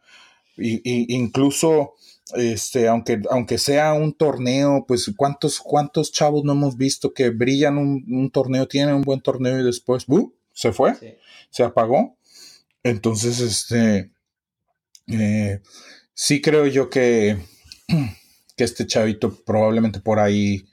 y, 0.57 0.75
y 0.83 1.13
incluso 1.15 1.95
este, 2.33 2.87
aunque, 2.87 3.21
aunque 3.29 3.57
sea 3.57 3.93
un 3.93 4.13
torneo, 4.13 4.85
pues 4.87 5.11
cuántos, 5.15 5.59
cuántos 5.59 6.11
chavos 6.11 6.43
no 6.43 6.53
hemos 6.53 6.75
visto 6.77 7.13
que 7.13 7.29
brillan 7.29 7.77
un, 7.77 8.31
torneo, 8.31 8.67
tienen 8.67 8.95
un 8.95 9.03
buen 9.03 9.21
torneo 9.21 9.59
y 9.59 9.63
después, 9.63 10.05
se 10.51 10.71
fue, 10.71 11.19
se 11.49 11.63
apagó. 11.63 12.17
Entonces, 12.83 13.39
este, 13.39 14.11
eh, 15.07 15.61
sí 16.13 16.41
creo 16.41 16.65
yo 16.65 16.89
que, 16.89 17.37
que 18.57 18.63
este 18.63 18.87
chavito 18.87 19.43
probablemente 19.45 19.99
por 19.99 20.19
ahí 20.19 20.67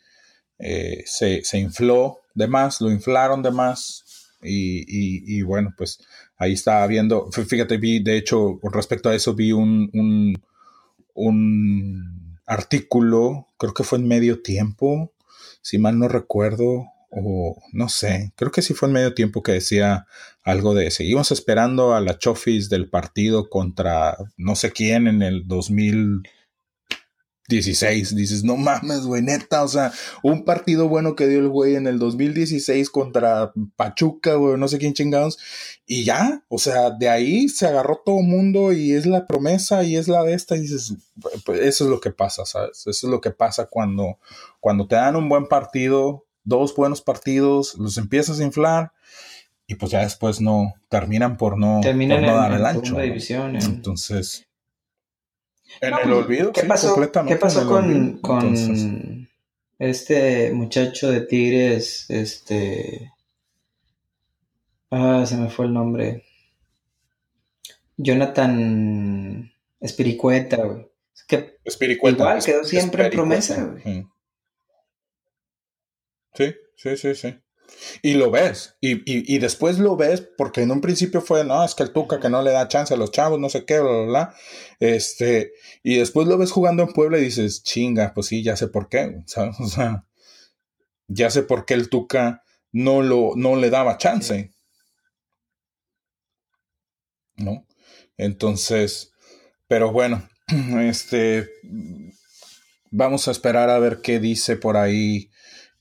eh, 0.59 1.03
se, 1.07 1.45
se, 1.45 1.59
infló 1.59 2.21
de 2.35 2.47
más, 2.47 2.81
lo 2.81 2.91
inflaron 2.91 3.43
de 3.43 3.51
más. 3.51 4.05
Y, 4.45 5.37
y, 5.39 5.43
bueno, 5.43 5.73
pues 5.79 6.01
ahí 6.37 6.55
estaba 6.55 6.85
viendo, 6.89 7.31
fíjate, 7.31 7.77
vi, 7.77 8.03
de 8.03 8.17
hecho, 8.17 8.59
con 8.61 8.73
respecto 8.73 9.09
a 9.09 9.15
eso, 9.15 9.35
vi 9.35 9.53
un 9.53 9.89
un 9.93 10.35
artículo, 12.47 13.49
creo 13.59 13.75
que 13.75 13.85
fue 13.85 13.99
en 13.99 14.09
medio 14.09 14.43
tiempo, 14.43 15.13
si 15.61 15.79
mal 15.79 15.99
no 15.99 16.09
recuerdo, 16.09 16.87
o 17.11 17.63
no 17.73 17.89
sé, 17.89 18.33
creo 18.37 18.51
que 18.51 18.63
sí 18.63 18.73
fue 18.75 18.89
en 18.89 18.95
medio 18.95 19.15
tiempo 19.15 19.43
que 19.43 19.53
decía 19.53 20.07
algo 20.43 20.75
de 20.75 20.91
seguimos 20.91 21.31
esperando 21.31 21.95
a 21.95 22.01
la 22.01 22.19
Chofis 22.19 22.71
del 22.71 22.89
partido 22.89 23.51
contra 23.51 24.17
no 24.39 24.57
sé 24.57 24.73
quién 24.73 25.07
en 25.07 25.23
el 25.23 25.47
2000 25.47 26.23
16. 27.53 28.17
Dices, 28.17 28.45
no 28.45 28.57
mames, 28.57 29.03
güey, 29.03 29.23
neta. 29.23 29.63
O 29.63 29.69
sea, 29.69 29.93
un 30.23 30.45
partido 30.45 30.89
bueno 30.89 31.15
que 31.15 31.27
dio 31.27 31.39
el 31.39 31.49
güey 31.49 31.77
en 31.77 31.87
el 31.87 31.99
2016 31.99 32.91
contra 32.91 33.53
Pachuca, 33.77 34.35
güey, 34.35 34.59
no 34.59 34.69
sé 34.69 34.79
quién 34.79 34.95
chingados. 34.95 35.39
Y 35.87 36.05
ya, 36.05 36.43
o 36.49 36.59
sea, 36.59 36.91
de 36.91 37.09
ahí 37.09 37.49
se 37.49 37.67
agarró 37.67 38.01
todo 38.05 38.21
el 38.21 38.27
mundo 38.27 38.73
y 38.73 38.93
es 38.93 39.07
la 39.07 39.27
promesa 39.27 39.85
y 39.85 39.97
es 39.97 40.09
la 40.09 40.25
de 40.25 40.35
esta. 40.35 40.57
Y 40.57 40.61
dices, 40.61 40.95
pues 41.45 41.61
eso 41.61 41.85
es 41.85 41.91
lo 41.91 42.01
que 42.01 42.11
pasa, 42.11 42.45
¿sabes? 42.45 42.87
Eso 42.87 43.07
es 43.07 43.11
lo 43.11 43.21
que 43.21 43.31
pasa 43.31 43.67
cuando, 43.67 44.19
cuando 44.61 44.87
te 44.87 44.97
dan 44.97 45.17
un 45.17 45.29
buen 45.29 45.47
partido, 45.47 46.25
dos 46.45 46.75
buenos 46.75 47.03
partidos, 47.03 47.77
los 47.77 47.99
empiezas 47.99 48.41
a 48.41 48.45
inflar 48.45 48.93
y 49.67 49.75
pues 49.77 49.93
ya 49.93 50.01
después 50.01 50.41
no 50.41 50.75
terminan 50.89 51.37
por 51.37 51.59
no, 51.59 51.81
terminan 51.83 52.23
dar 52.23 52.53
el 52.53 52.67
ancho. 52.67 52.99
División, 52.99 53.57
Entonces 53.57 54.47
en 55.81 55.95
el 55.95 56.13
olvido, 56.13 56.53
¿qué 56.53 56.65
pasó, 56.65 56.95
¿Qué 57.27 57.37
pasó 57.37 57.67
con, 57.67 58.19
con 58.19 59.29
este 59.79 60.53
muchacho 60.53 61.11
de 61.11 61.23
Tigres? 61.23 62.07
Este. 62.09 63.13
Ah, 64.91 65.25
se 65.27 65.37
me 65.37 65.49
fue 65.49 65.67
el 65.67 65.73
nombre. 65.73 66.25
Jonathan 67.97 69.53
Espiricueta, 69.81 70.57
güey. 70.65 70.91
que 71.27 71.59
Espiricueta. 71.65 72.23
Igual 72.23 72.45
quedó 72.45 72.65
siempre 72.65 73.07
en 73.07 73.11
promesa, 73.11 73.65
güey. 73.65 74.07
Sí, 76.35 76.55
sí, 76.77 76.97
sí, 76.97 77.15
sí. 77.15 77.42
Y 78.03 78.15
lo 78.15 78.31
ves, 78.31 78.77
y, 78.81 79.39
después 79.39 79.79
lo 79.79 79.97
ves, 79.97 80.23
porque 80.37 80.63
en 80.63 80.71
un 80.71 80.81
principio 80.81 81.21
fue, 81.21 81.45
no, 81.45 81.65
es 81.65 81.75
que 81.75 81.83
el 81.83 81.93
Tuca 81.93 82.21
que 82.21 82.29
no 82.29 82.43
le 82.43 82.51
da 82.51 82.69
chance 82.69 82.95
a 82.95 82.97
los 82.97 83.11
chavos, 83.11 83.39
no 83.39 83.49
sé 83.49 83.65
qué, 83.65 83.81
bla, 83.81 83.91
bla, 83.91 84.05
bla. 84.07 84.35
Este, 84.81 85.53
y 85.83 85.97
después 85.97 86.27
lo 86.27 86.39
ves 86.39 86.51
jugando 86.51 86.83
en 86.83 86.93
Puebla 86.93 87.19
y 87.19 87.25
dices, 87.25 87.63
chinga, 87.63 88.13
pues 88.15 88.27
sí, 88.29 88.43
ya 88.43 88.57
sé 88.57 88.69
por 88.69 88.89
qué, 88.89 89.25
O 89.61 89.67
sea, 89.69 90.05
ya 91.09 91.31
sé 91.31 91.43
por 91.43 91.65
qué 91.65 91.75
el 91.75 91.89
Tuca 91.89 92.43
no, 92.73 93.03
lo, 93.03 93.33
no 93.37 93.57
le 93.57 93.71
daba 93.71 93.99
chance. 93.99 94.53
¿No? 97.37 97.67
Entonces, 98.17 99.13
pero 99.67 99.93
bueno, 99.93 100.29
este, 100.81 101.49
vamos 102.91 103.27
a 103.27 103.31
esperar 103.31 103.71
a 103.71 103.79
ver 103.79 104.01
qué 104.03 104.21
dice 104.21 104.57
por 104.57 104.77
ahí 104.77 105.31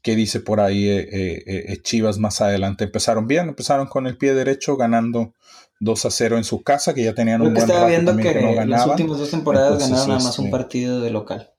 ¿Qué 0.02 0.16
dice 0.16 0.40
por 0.40 0.60
ahí 0.60 0.88
eh, 0.90 1.00
eh, 1.12 1.66
eh, 1.68 1.82
Chivas 1.82 2.18
más 2.18 2.42
adelante? 2.42 2.86
Empezaron 2.86 3.28
bien, 3.28 3.50
empezaron 3.50 3.88
con 3.88 4.08
el 4.08 4.18
pie 4.18 4.34
derecho 4.34 4.76
ganando 4.76 5.34
2 5.80 6.06
a 6.06 6.12
0 6.12 6.38
en 6.38 6.44
su 6.44 6.64
casa, 6.64 6.94
que 6.94 7.04
ya 7.04 7.14
tenían 7.14 7.42
un 7.42 7.54
buen 7.54 7.70
estaba 7.70 7.88
viendo 7.88 8.16
que, 8.18 8.32
en 8.32 8.70
las 8.70 8.88
últimas 8.88 9.20
dos 9.20 9.30
temporadas 9.30 9.80
ganaron 9.80 10.08
nada 10.08 10.20
más 10.20 10.40
un 10.40 10.46
este 10.46 10.58
partido 10.58 11.02
de 11.02 11.12
local. 11.12 11.52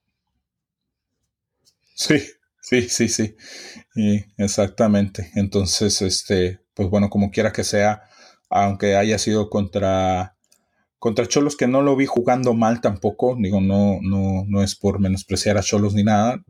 Sí, 1.94 2.19
sí, 2.60 2.89
sí, 2.89 3.09
sí. 3.09 3.36
exactamente. 4.36 5.31
Entonces, 5.36 6.02
este, 6.02 6.59
pues 6.74 6.89
bueno, 6.90 7.10
como 7.10 7.31
quiera 7.31 7.52
que 7.52 7.62
sea, 7.62 8.02
aunque 8.51 8.97
haya 8.97 9.19
sido 9.19 9.51
contra 9.51 10.31
contra 11.02 11.26
Cholos 11.26 11.56
que 11.56 11.66
no 11.66 11.82
lo 11.82 11.96
vi 11.96 12.06
jugando 12.06 12.54
mal 12.54 12.80
tampoco, 12.80 13.36
digo, 13.36 13.60
no, 13.60 13.98
no, 14.02 14.44
no 14.46 14.62
es 14.62 14.76
por 14.76 15.00
menospreciar 15.00 15.58
a 15.58 15.60
Cholos 15.60 15.94
ni 15.94 16.04
nada, 16.04 16.44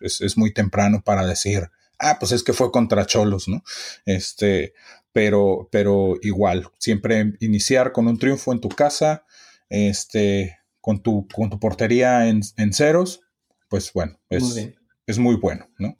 es, 0.00 0.38
muy 0.38 0.54
temprano 0.54 1.02
para 1.04 1.26
decir, 1.26 1.70
ah, 1.98 2.16
pues 2.18 2.32
es 2.32 2.42
que 2.42 2.54
fue 2.54 2.72
contra 2.72 3.04
Cholos, 3.04 3.46
¿no? 3.46 3.62
Este, 4.06 4.72
pero, 5.12 5.68
pero 5.70 6.14
igual, 6.22 6.66
siempre 6.78 7.34
iniciar 7.40 7.92
con 7.92 8.08
un 8.08 8.18
triunfo 8.18 8.54
en 8.54 8.62
tu 8.62 8.70
casa, 8.70 9.26
este, 9.68 10.56
con 10.80 11.02
tu, 11.02 11.28
con 11.28 11.50
tu 11.50 11.60
portería 11.60 12.26
en, 12.26 12.72
ceros, 12.72 13.20
pues 13.68 13.92
bueno, 13.92 14.18
es 14.30 14.72
es 15.06 15.18
muy 15.18 15.36
bueno, 15.36 15.68
¿no? 15.78 15.98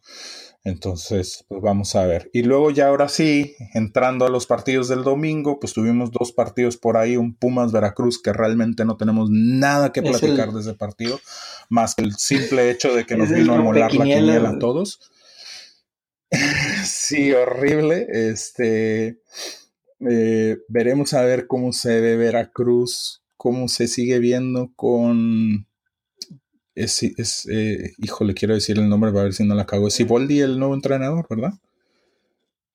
Entonces, 0.66 1.44
pues 1.46 1.60
vamos 1.60 1.94
a 1.94 2.06
ver. 2.06 2.30
Y 2.32 2.42
luego 2.42 2.70
ya 2.70 2.88
ahora 2.88 3.10
sí, 3.10 3.54
entrando 3.74 4.24
a 4.24 4.30
los 4.30 4.46
partidos 4.46 4.88
del 4.88 5.04
domingo, 5.04 5.60
pues 5.60 5.74
tuvimos 5.74 6.10
dos 6.10 6.32
partidos 6.32 6.78
por 6.78 6.96
ahí, 6.96 7.18
un 7.18 7.34
Pumas 7.34 7.70
Veracruz, 7.70 8.20
que 8.20 8.32
realmente 8.32 8.86
no 8.86 8.96
tenemos 8.96 9.28
nada 9.30 9.92
que 9.92 10.00
platicar 10.00 10.52
de 10.52 10.62
ese 10.62 10.72
partido, 10.72 11.20
más 11.68 11.94
que 11.94 12.02
el 12.02 12.14
simple 12.14 12.70
hecho 12.70 12.94
de 12.94 13.04
que 13.04 13.14
nos 13.14 13.30
vino 13.30 13.52
a 13.52 13.60
molar 13.60 13.92
la 13.92 14.04
quiniela 14.06 14.48
a 14.48 14.58
todos. 14.58 15.00
sí, 16.84 17.32
horrible. 17.32 18.06
Este, 18.10 19.20
eh, 20.00 20.58
veremos 20.68 21.12
a 21.12 21.22
ver 21.22 21.46
cómo 21.46 21.74
se 21.74 22.00
ve 22.00 22.16
Veracruz, 22.16 23.22
cómo 23.36 23.68
se 23.68 23.86
sigue 23.86 24.18
viendo 24.18 24.72
con... 24.76 25.66
Es, 26.74 27.02
es 27.02 27.46
eh, 27.50 27.92
híjole, 27.98 28.34
quiero 28.34 28.54
decir 28.54 28.78
el 28.78 28.88
nombre 28.88 29.12
para 29.12 29.24
ver 29.24 29.34
si 29.34 29.44
no 29.44 29.54
la 29.54 29.66
cago. 29.66 29.88
Es 29.88 29.94
Siboldi 29.94 30.40
el 30.40 30.58
nuevo 30.58 30.74
entrenador, 30.74 31.26
¿verdad? 31.30 31.54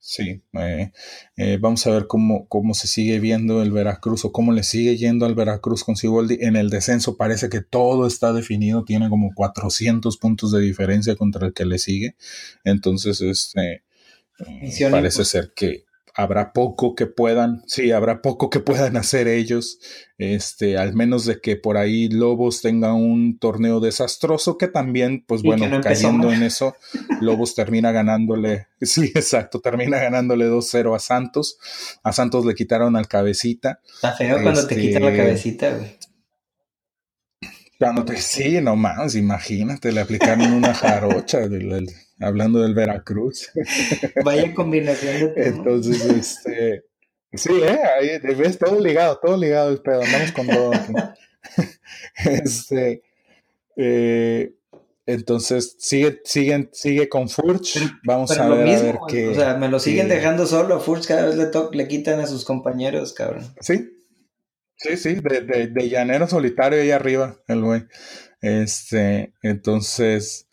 Sí, 0.01 0.41
eh, 0.53 0.91
eh, 1.35 1.57
vamos 1.59 1.85
a 1.85 1.91
ver 1.91 2.07
cómo, 2.07 2.47
cómo 2.47 2.73
se 2.73 2.87
sigue 2.87 3.19
viendo 3.19 3.61
el 3.61 3.71
Veracruz 3.71 4.23
o 4.23 4.31
cómo 4.31 4.53
le 4.53 4.63
sigue 4.63 4.95
yendo 4.95 5.25
al 5.25 5.35
Veracruz 5.35 5.83
con 5.83 5.97
Siboldi. 5.97 6.37
En 6.39 6.55
el 6.55 6.69
descenso 6.69 7.17
parece 7.17 7.49
que 7.49 7.61
todo 7.61 8.07
está 8.07 8.31
definido, 8.31 8.85
tiene 8.85 9.09
como 9.09 9.33
400 9.35 10.17
puntos 10.17 10.53
de 10.53 10.61
diferencia 10.61 11.17
contra 11.17 11.45
el 11.45 11.53
que 11.53 11.65
le 11.65 11.79
sigue. 11.79 12.15
Entonces, 12.63 13.19
este, 13.19 13.83
parece 14.89 15.25
ser 15.25 15.51
que, 15.53 15.83
habrá 16.19 16.51
poco 16.51 16.95
que 16.95 17.05
puedan, 17.05 17.63
sí, 17.65 17.91
habrá 17.91 18.21
poco 18.21 18.49
que 18.49 18.59
puedan 18.59 18.97
hacer 18.97 19.29
ellos, 19.29 19.79
este, 20.17 20.77
al 20.77 20.93
menos 20.93 21.23
de 21.23 21.39
que 21.39 21.55
por 21.55 21.77
ahí 21.77 22.09
Lobos 22.09 22.61
tenga 22.61 22.93
un 22.93 23.39
torneo 23.39 23.79
desastroso, 23.79 24.57
que 24.57 24.67
también, 24.67 25.23
pues 25.25 25.43
bueno, 25.43 25.79
cayendo 25.81 26.33
en 26.33 26.43
eso, 26.43 26.75
Lobos 27.21 27.55
termina 27.55 27.93
ganándole, 27.93 28.67
sí, 28.81 29.13
exacto, 29.15 29.61
termina 29.61 29.97
ganándole 29.97 30.49
2-0 30.49 30.93
a 30.93 30.99
Santos, 30.99 31.57
a 32.03 32.11
Santos 32.11 32.45
le 32.45 32.53
quitaron 32.53 32.97
al 32.97 33.07
cabecita. 33.07 33.79
Está 33.95 34.11
feo 34.11 34.41
cuando 34.43 34.67
te 34.67 34.75
quitan 34.75 35.03
la 35.03 35.11
este, 35.11 35.23
cabecita, 35.23 35.71
güey. 35.71 36.08
Cuando 37.79 38.03
te, 38.03 38.17
sí, 38.17 38.59
no 38.59 38.75
más, 38.75 39.15
imagínate, 39.15 39.93
le 39.93 40.01
aplicaron 40.01 40.51
una 40.51 40.73
jarocha 40.73 41.39
hablando 42.19 42.59
del 42.59 42.73
Veracruz. 42.73 43.49
Vaya 44.25 44.53
combinación 44.53 45.33
de 45.33 45.47
Entonces, 45.47 46.03
este, 46.03 46.83
sí, 47.31 47.53
eh, 47.53 47.79
ahí 47.97 48.35
ves 48.35 48.59
todo 48.59 48.77
ligado, 48.81 49.17
todo 49.23 49.37
ligado 49.37 49.69
el 49.69 49.81
pedo, 49.81 50.01
andamos 50.01 50.31
con 50.33 50.47
todo 50.47 50.73
aquí. 50.73 50.93
este, 52.25 53.01
eh, 53.77 54.53
entonces 55.05 55.77
sigue, 55.79 56.19
sigue, 56.25 56.67
sigue 56.73 57.07
con 57.07 57.29
Furch. 57.29 57.79
Vamos 58.03 58.37
a 58.37 58.49
ver, 58.49 58.75
a 58.77 58.81
ver 58.81 58.99
qué. 59.07 59.29
O 59.29 59.35
sea, 59.35 59.55
me 59.55 59.69
lo 59.69 59.79
siguen 59.79 60.09
dejando 60.09 60.45
solo 60.47 60.81
Furch, 60.81 61.07
cada 61.07 61.27
vez 61.27 61.37
le, 61.37 61.49
le 61.71 61.87
quitan 61.87 62.19
a 62.19 62.27
sus 62.27 62.43
compañeros, 62.43 63.13
cabrón. 63.13 63.45
Sí, 63.61 63.89
Sí, 64.79 64.95
sí, 64.95 65.15
de, 65.15 65.41
de, 65.41 65.67
de, 65.67 65.89
llanero 65.89 66.25
solitario 66.25 66.81
ahí 66.81 66.91
arriba, 66.91 67.37
el 67.47 67.61
güey. 67.61 67.83
Este, 68.41 69.33
entonces, 69.41 70.47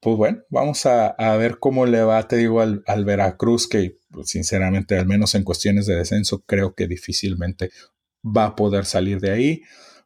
pues 0.00 0.16
bueno, 0.16 0.38
vamos 0.48 0.86
a, 0.86 1.08
a, 1.08 1.36
ver 1.36 1.58
cómo 1.58 1.84
le 1.84 2.02
va, 2.02 2.26
te 2.26 2.36
digo, 2.36 2.62
al, 2.62 2.82
al 2.86 3.04
Veracruz, 3.04 3.68
que 3.68 3.98
pues, 4.10 4.30
sinceramente, 4.30 4.98
al 4.98 5.06
menos 5.06 5.34
en 5.34 5.44
cuestiones 5.44 5.84
de 5.84 5.96
descenso, 5.96 6.42
creo 6.46 6.74
que 6.74 6.86
difícilmente 6.86 7.70
va 8.24 8.46
a 8.46 8.56
poder 8.56 8.86
salir 8.86 9.20
de 9.20 9.30
ahí. 9.30 9.62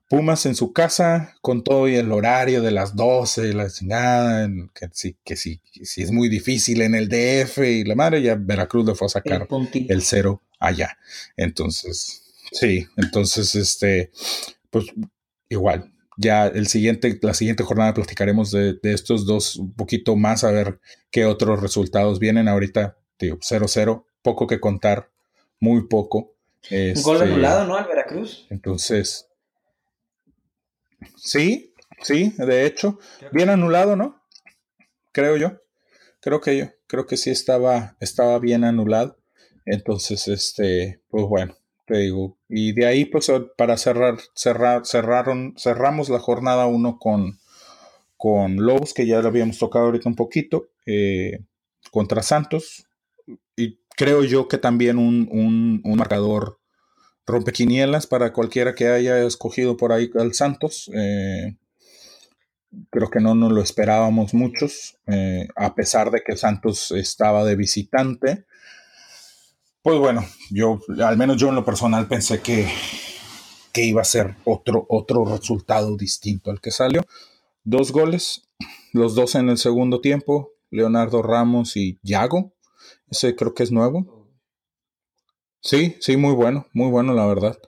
Pumas 0.08 0.46
en 0.46 0.56
su 0.56 0.72
casa, 0.72 1.36
con 1.40 1.62
todo 1.62 1.88
y 1.88 1.94
el 1.94 2.10
horario 2.10 2.60
de 2.60 2.72
las 2.72 2.96
12, 2.96 3.54
la 3.54 3.70
chingada, 3.70 4.50
que 4.74 4.88
sí, 4.92 5.16
que 5.24 5.36
sí, 5.36 5.60
sí 5.84 6.02
es 6.02 6.10
muy 6.10 6.28
difícil 6.28 6.82
en 6.82 6.96
el 6.96 7.08
DF 7.08 7.58
y 7.58 7.84
la 7.84 7.94
madre, 7.94 8.20
ya 8.20 8.34
Veracruz 8.34 8.84
le 8.84 8.94
fue 8.96 9.06
a 9.06 9.10
sacar 9.10 9.46
el, 9.48 9.86
el 9.88 10.02
cero 10.02 10.42
allá. 10.58 10.98
Entonces, 11.36 12.23
Sí, 12.54 12.86
entonces, 12.96 13.56
este, 13.56 14.12
pues 14.70 14.86
igual, 15.48 15.92
ya 16.16 16.46
el 16.46 16.68
siguiente, 16.68 17.18
la 17.20 17.34
siguiente 17.34 17.64
jornada 17.64 17.94
platicaremos 17.94 18.52
de, 18.52 18.78
estos 18.84 19.26
dos 19.26 19.56
un 19.56 19.74
poquito 19.74 20.14
más 20.14 20.44
a 20.44 20.52
ver 20.52 20.78
qué 21.10 21.24
otros 21.24 21.60
resultados 21.60 22.20
vienen. 22.20 22.46
Ahorita, 22.46 22.96
digo, 23.18 23.38
0-0, 23.38 24.04
poco 24.22 24.46
que 24.46 24.60
contar, 24.60 25.10
muy 25.58 25.88
poco. 25.88 26.36
un 26.70 27.02
gol 27.02 27.16
este, 27.16 27.28
anulado, 27.28 27.66
¿no? 27.66 27.76
Al 27.76 27.86
Veracruz. 27.86 28.46
Entonces, 28.50 29.28
sí, 31.16 31.74
sí, 32.02 32.34
de 32.38 32.66
hecho, 32.66 33.00
bien 33.32 33.50
anulado, 33.50 33.96
¿no? 33.96 34.22
Creo 35.10 35.36
yo. 35.36 35.60
Creo 36.20 36.40
que 36.40 36.56
yo, 36.56 36.66
creo 36.86 37.06
que 37.06 37.16
sí 37.16 37.30
estaba, 37.30 37.96
estaba 37.98 38.38
bien 38.38 38.62
anulado. 38.62 39.18
Entonces, 39.66 40.28
este, 40.28 41.02
pues 41.08 41.26
bueno, 41.26 41.56
te 41.86 41.98
digo. 41.98 42.38
Y 42.48 42.72
de 42.72 42.86
ahí, 42.86 43.04
pues, 43.04 43.30
para 43.56 43.76
cerrar, 43.76 44.18
cerrar, 44.34 44.86
cerraron, 44.86 45.54
cerramos 45.56 46.08
la 46.08 46.18
jornada 46.18 46.66
uno 46.66 46.98
con, 46.98 47.38
con 48.16 48.56
Lobos, 48.56 48.94
que 48.94 49.06
ya 49.06 49.20
lo 49.20 49.28
habíamos 49.28 49.58
tocado 49.58 49.86
ahorita 49.86 50.08
un 50.08 50.16
poquito, 50.16 50.68
eh, 50.86 51.40
contra 51.90 52.22
Santos. 52.22 52.86
Y 53.56 53.78
creo 53.96 54.24
yo 54.24 54.48
que 54.48 54.58
también 54.58 54.98
un, 54.98 55.28
un, 55.30 55.80
un 55.84 55.96
marcador 55.96 56.58
rompequinielas 57.26 58.06
para 58.06 58.32
cualquiera 58.32 58.74
que 58.74 58.88
haya 58.88 59.22
escogido 59.24 59.76
por 59.76 59.92
ahí 59.92 60.10
al 60.14 60.34
Santos. 60.34 60.90
Eh, 60.94 61.56
creo 62.90 63.10
que 63.10 63.20
no 63.20 63.34
nos 63.34 63.52
lo 63.52 63.62
esperábamos 63.62 64.34
muchos, 64.34 64.98
eh, 65.06 65.48
a 65.56 65.74
pesar 65.74 66.10
de 66.10 66.22
que 66.22 66.36
Santos 66.36 66.90
estaba 66.92 67.44
de 67.44 67.56
visitante. 67.56 68.44
Pues 69.84 69.98
bueno, 69.98 70.24
yo, 70.50 70.80
al 71.04 71.18
menos 71.18 71.36
yo 71.36 71.50
en 71.50 71.56
lo 71.56 71.64
personal 71.66 72.08
pensé 72.08 72.40
que, 72.40 72.66
que 73.70 73.84
iba 73.84 74.00
a 74.00 74.04
ser 74.04 74.34
otro, 74.44 74.86
otro 74.88 75.26
resultado 75.26 75.94
distinto 75.98 76.50
al 76.50 76.62
que 76.62 76.70
salió. 76.70 77.02
Dos 77.64 77.92
goles, 77.92 78.48
los 78.94 79.14
dos 79.14 79.34
en 79.34 79.50
el 79.50 79.58
segundo 79.58 80.00
tiempo, 80.00 80.52
Leonardo 80.70 81.20
Ramos 81.20 81.76
y 81.76 81.98
Yago. 82.02 82.54
Ese 83.10 83.36
creo 83.36 83.52
que 83.52 83.62
es 83.62 83.72
nuevo. 83.72 84.26
Sí, 85.60 85.96
sí, 86.00 86.16
muy 86.16 86.32
bueno, 86.32 86.66
muy 86.72 86.90
bueno, 86.90 87.12
la 87.12 87.26
verdad. 87.26 87.58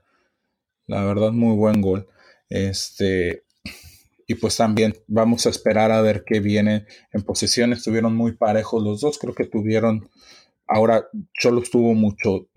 La 0.86 1.04
verdad, 1.04 1.32
muy 1.32 1.54
buen 1.54 1.82
gol. 1.82 2.08
Este, 2.48 3.44
y 4.26 4.36
pues 4.36 4.56
también 4.56 4.96
vamos 5.06 5.44
a 5.44 5.50
esperar 5.50 5.92
a 5.92 6.00
ver 6.00 6.24
qué 6.24 6.40
viene 6.40 6.86
en 7.12 7.22
posesión. 7.24 7.74
Estuvieron 7.74 8.16
muy 8.16 8.32
parejos 8.32 8.82
los 8.82 9.02
dos, 9.02 9.18
creo 9.18 9.34
que 9.34 9.44
tuvieron 9.44 10.08
Ahora 10.66 11.08
Cholos 11.38 11.70
tuvo 11.70 11.94
mucho, 11.94 12.48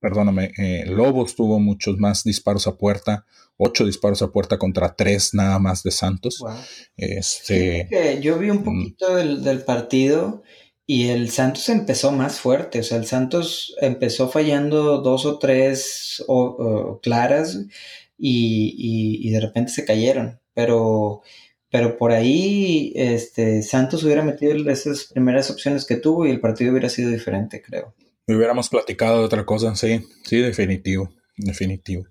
perdóname, 0.00 0.52
eh, 0.58 0.84
Lobos 0.86 1.36
tuvo 1.36 1.60
muchos 1.60 1.98
más 1.98 2.24
disparos 2.24 2.66
a 2.66 2.76
puerta, 2.76 3.24
ocho 3.56 3.86
disparos 3.86 4.22
a 4.22 4.32
puerta 4.32 4.58
contra 4.58 4.94
tres 4.94 5.34
nada 5.34 5.58
más 5.58 5.82
de 5.82 5.90
Santos. 5.92 6.42
Este, 6.96 7.88
yo 8.20 8.38
vi 8.38 8.50
un 8.50 8.58
mm. 8.58 8.64
poquito 8.64 9.14
del, 9.14 9.62
partido 9.64 10.42
y 10.86 11.08
el 11.08 11.30
Santos 11.30 11.68
empezó 11.68 12.10
más 12.10 12.40
fuerte, 12.40 12.80
o 12.80 12.82
sea, 12.82 12.98
el 12.98 13.06
Santos 13.06 13.76
empezó 13.80 14.28
fallando 14.28 15.00
dos 15.00 15.24
o 15.24 15.38
tres 15.38 16.24
claras 17.02 17.58
y, 18.18 19.20
y 19.20 19.30
de 19.30 19.40
repente 19.40 19.70
se 19.70 19.84
cayeron, 19.84 20.40
pero 20.52 21.22
pero 21.72 21.96
por 21.96 22.12
ahí 22.12 22.92
este, 22.94 23.62
Santos 23.62 24.04
hubiera 24.04 24.22
metido 24.22 24.52
esas 24.70 25.04
primeras 25.04 25.50
opciones 25.50 25.86
que 25.86 25.96
tuvo 25.96 26.26
y 26.26 26.30
el 26.30 26.38
partido 26.38 26.70
hubiera 26.70 26.90
sido 26.90 27.08
diferente, 27.08 27.62
creo. 27.62 27.94
Hubiéramos 28.28 28.68
platicado 28.68 29.18
de 29.18 29.24
otra 29.24 29.46
cosa, 29.46 29.74
sí, 29.74 30.06
sí, 30.22 30.36
definitivo, 30.36 31.14
definitivo. 31.34 32.04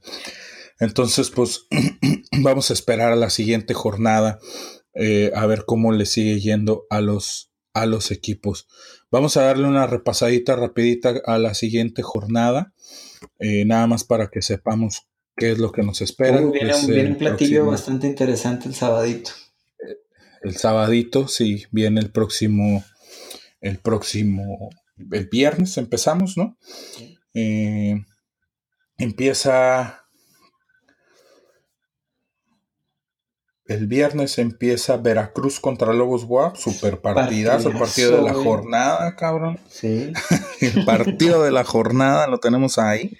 Entonces, 0.80 1.30
pues 1.30 1.68
vamos 2.42 2.72
a 2.72 2.74
esperar 2.74 3.14
a 3.14 3.16
la 3.16 3.30
siguiente 3.30 3.76
jornada 3.76 4.40
eh, 4.96 5.32
a 5.36 5.46
ver 5.46 5.66
cómo 5.68 5.92
le 5.92 6.08
sigue 6.08 6.40
yendo 6.40 6.88
a 6.90 7.00
los, 7.00 7.52
a 7.76 7.86
los 7.86 8.10
equipos. 8.10 8.68
Vamos 9.12 9.38
a 9.38 9.44
darle 9.44 9.68
una 9.68 9.86
repasadita 9.86 10.56
rapidita 10.56 11.22
a 11.24 11.38
la 11.38 11.54
siguiente 11.54 12.02
jornada, 12.02 12.74
eh, 13.38 13.64
nada 13.66 13.86
más 13.86 14.06
para 14.06 14.32
que 14.32 14.42
sepamos 14.42 15.08
qué 15.38 15.52
es 15.52 15.60
lo 15.60 15.72
que 15.72 15.84
nos 15.84 16.02
espera. 16.02 16.42
viene, 16.42 17.10
un, 17.10 17.16
platillo 17.16 17.68
bastante 17.68 18.08
interesante 18.08 18.68
el 18.68 18.74
sabadito 18.74 19.32
el 20.42 20.58
sabadito, 20.58 21.28
sí, 21.28 21.66
viene 21.72 22.02
el 22.02 22.12
próximo, 22.12 22.84
el 23.62 23.78
próximo, 23.78 24.70
el 25.12 25.28
viernes 25.28 25.78
empezamos, 25.78 26.38
¿no? 26.38 26.58
Eh, 27.34 28.04
empieza, 28.98 30.06
el 33.66 33.88
viernes 33.88 34.38
empieza 34.40 34.98
Veracruz 34.98 35.60
contra 35.60 35.94
Lobos 35.94 36.26
WAP, 36.28 36.56
super 36.56 37.02
partidazo, 37.02 37.70
el 37.70 37.78
partido 37.78 38.18
de 38.18 38.24
la 38.24 38.34
jornada, 38.34 39.16
cabrón. 39.16 39.60
Sí. 39.70 40.12
el 40.62 40.86
partido 40.86 41.44
de 41.44 41.52
la 41.52 41.64
jornada 41.64 42.28
lo 42.28 42.40
tenemos 42.40 42.78
ahí. 42.80 43.18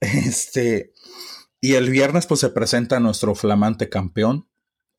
Este, 0.00 0.92
y 1.60 1.74
el 1.74 1.90
viernes 1.90 2.26
pues 2.26 2.40
se 2.40 2.50
presenta 2.50 3.00
nuestro 3.00 3.34
flamante 3.34 3.88
campeón, 3.88 4.48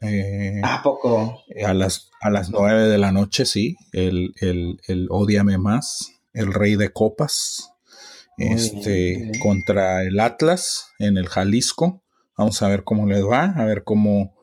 eh, 0.01 0.61
¿A 0.63 0.81
poco? 0.81 1.43
A 1.65 1.73
las, 1.73 2.09
a 2.21 2.29
las 2.29 2.49
9 2.49 2.87
de 2.87 2.97
la 2.97 3.11
noche, 3.11 3.45
sí. 3.45 3.75
El, 3.91 4.33
el, 4.39 4.79
el 4.87 5.07
Odiame 5.09 5.57
Más, 5.57 6.11
el 6.33 6.53
Rey 6.53 6.75
de 6.75 6.91
Copas, 6.91 7.71
este, 8.37 9.31
contra 9.41 10.03
el 10.03 10.19
Atlas 10.19 10.87
en 10.99 11.17
el 11.17 11.27
Jalisco. 11.27 12.01
Vamos 12.37 12.61
a 12.61 12.69
ver 12.69 12.83
cómo 12.83 13.05
les 13.05 13.23
va, 13.25 13.45
a 13.57 13.65
ver 13.65 13.83
cómo, 13.83 14.35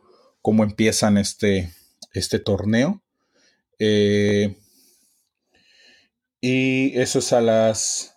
cómo 0.43 0.65
empiezan 0.65 1.17
este, 1.17 1.73
este 2.13 2.39
torneo. 2.39 3.03
Eh, 3.79 4.57
Y 6.41 6.99
eso 6.99 7.19
es 7.19 7.33
a 7.33 7.41
las 7.41 8.15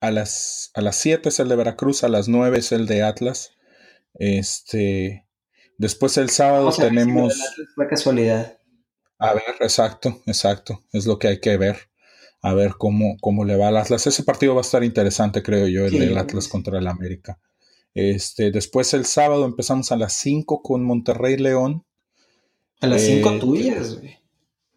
a 0.00 0.10
las 0.10 0.70
a 0.74 0.80
las 0.80 0.96
7 0.96 1.28
es 1.28 1.40
el 1.40 1.48
de 1.48 1.56
Veracruz, 1.56 2.04
a 2.04 2.08
las 2.08 2.28
9 2.28 2.58
es 2.58 2.72
el 2.72 2.86
de 2.86 3.02
Atlas. 3.02 3.52
Este 4.14 5.26
después 5.80 6.16
el 6.18 6.28
sábado 6.28 6.70
tenemos 6.76 7.34
fue 7.74 7.88
casualidad. 7.88 8.58
A 9.18 9.32
ver, 9.32 9.56
exacto, 9.60 10.20
exacto, 10.26 10.82
es 10.92 11.06
lo 11.06 11.18
que 11.18 11.28
hay 11.28 11.40
que 11.40 11.56
ver. 11.56 11.88
A 12.42 12.54
ver 12.54 12.72
cómo, 12.78 13.16
cómo 13.20 13.44
le 13.44 13.56
va 13.56 13.68
al 13.68 13.76
Atlas. 13.76 14.06
Ese 14.06 14.22
partido 14.22 14.54
va 14.54 14.60
a 14.60 14.62
estar 14.62 14.82
interesante, 14.82 15.42
creo 15.42 15.66
yo, 15.66 15.84
el 15.84 15.98
del 15.98 16.16
Atlas 16.16 16.48
contra 16.48 16.78
el 16.78 16.86
América. 16.86 17.38
Este, 17.92 18.50
después 18.50 18.94
el 18.94 19.04
sábado 19.04 19.44
empezamos 19.44 19.92
a 19.92 19.96
las 19.96 20.14
5 20.14 20.62
con 20.62 20.84
Monterrey 20.84 21.36
León. 21.36 21.84
A 22.80 22.86
las 22.86 23.02
5 23.02 23.30
eh, 23.30 23.38
tuyas, 23.40 23.98
güey. 23.98 24.18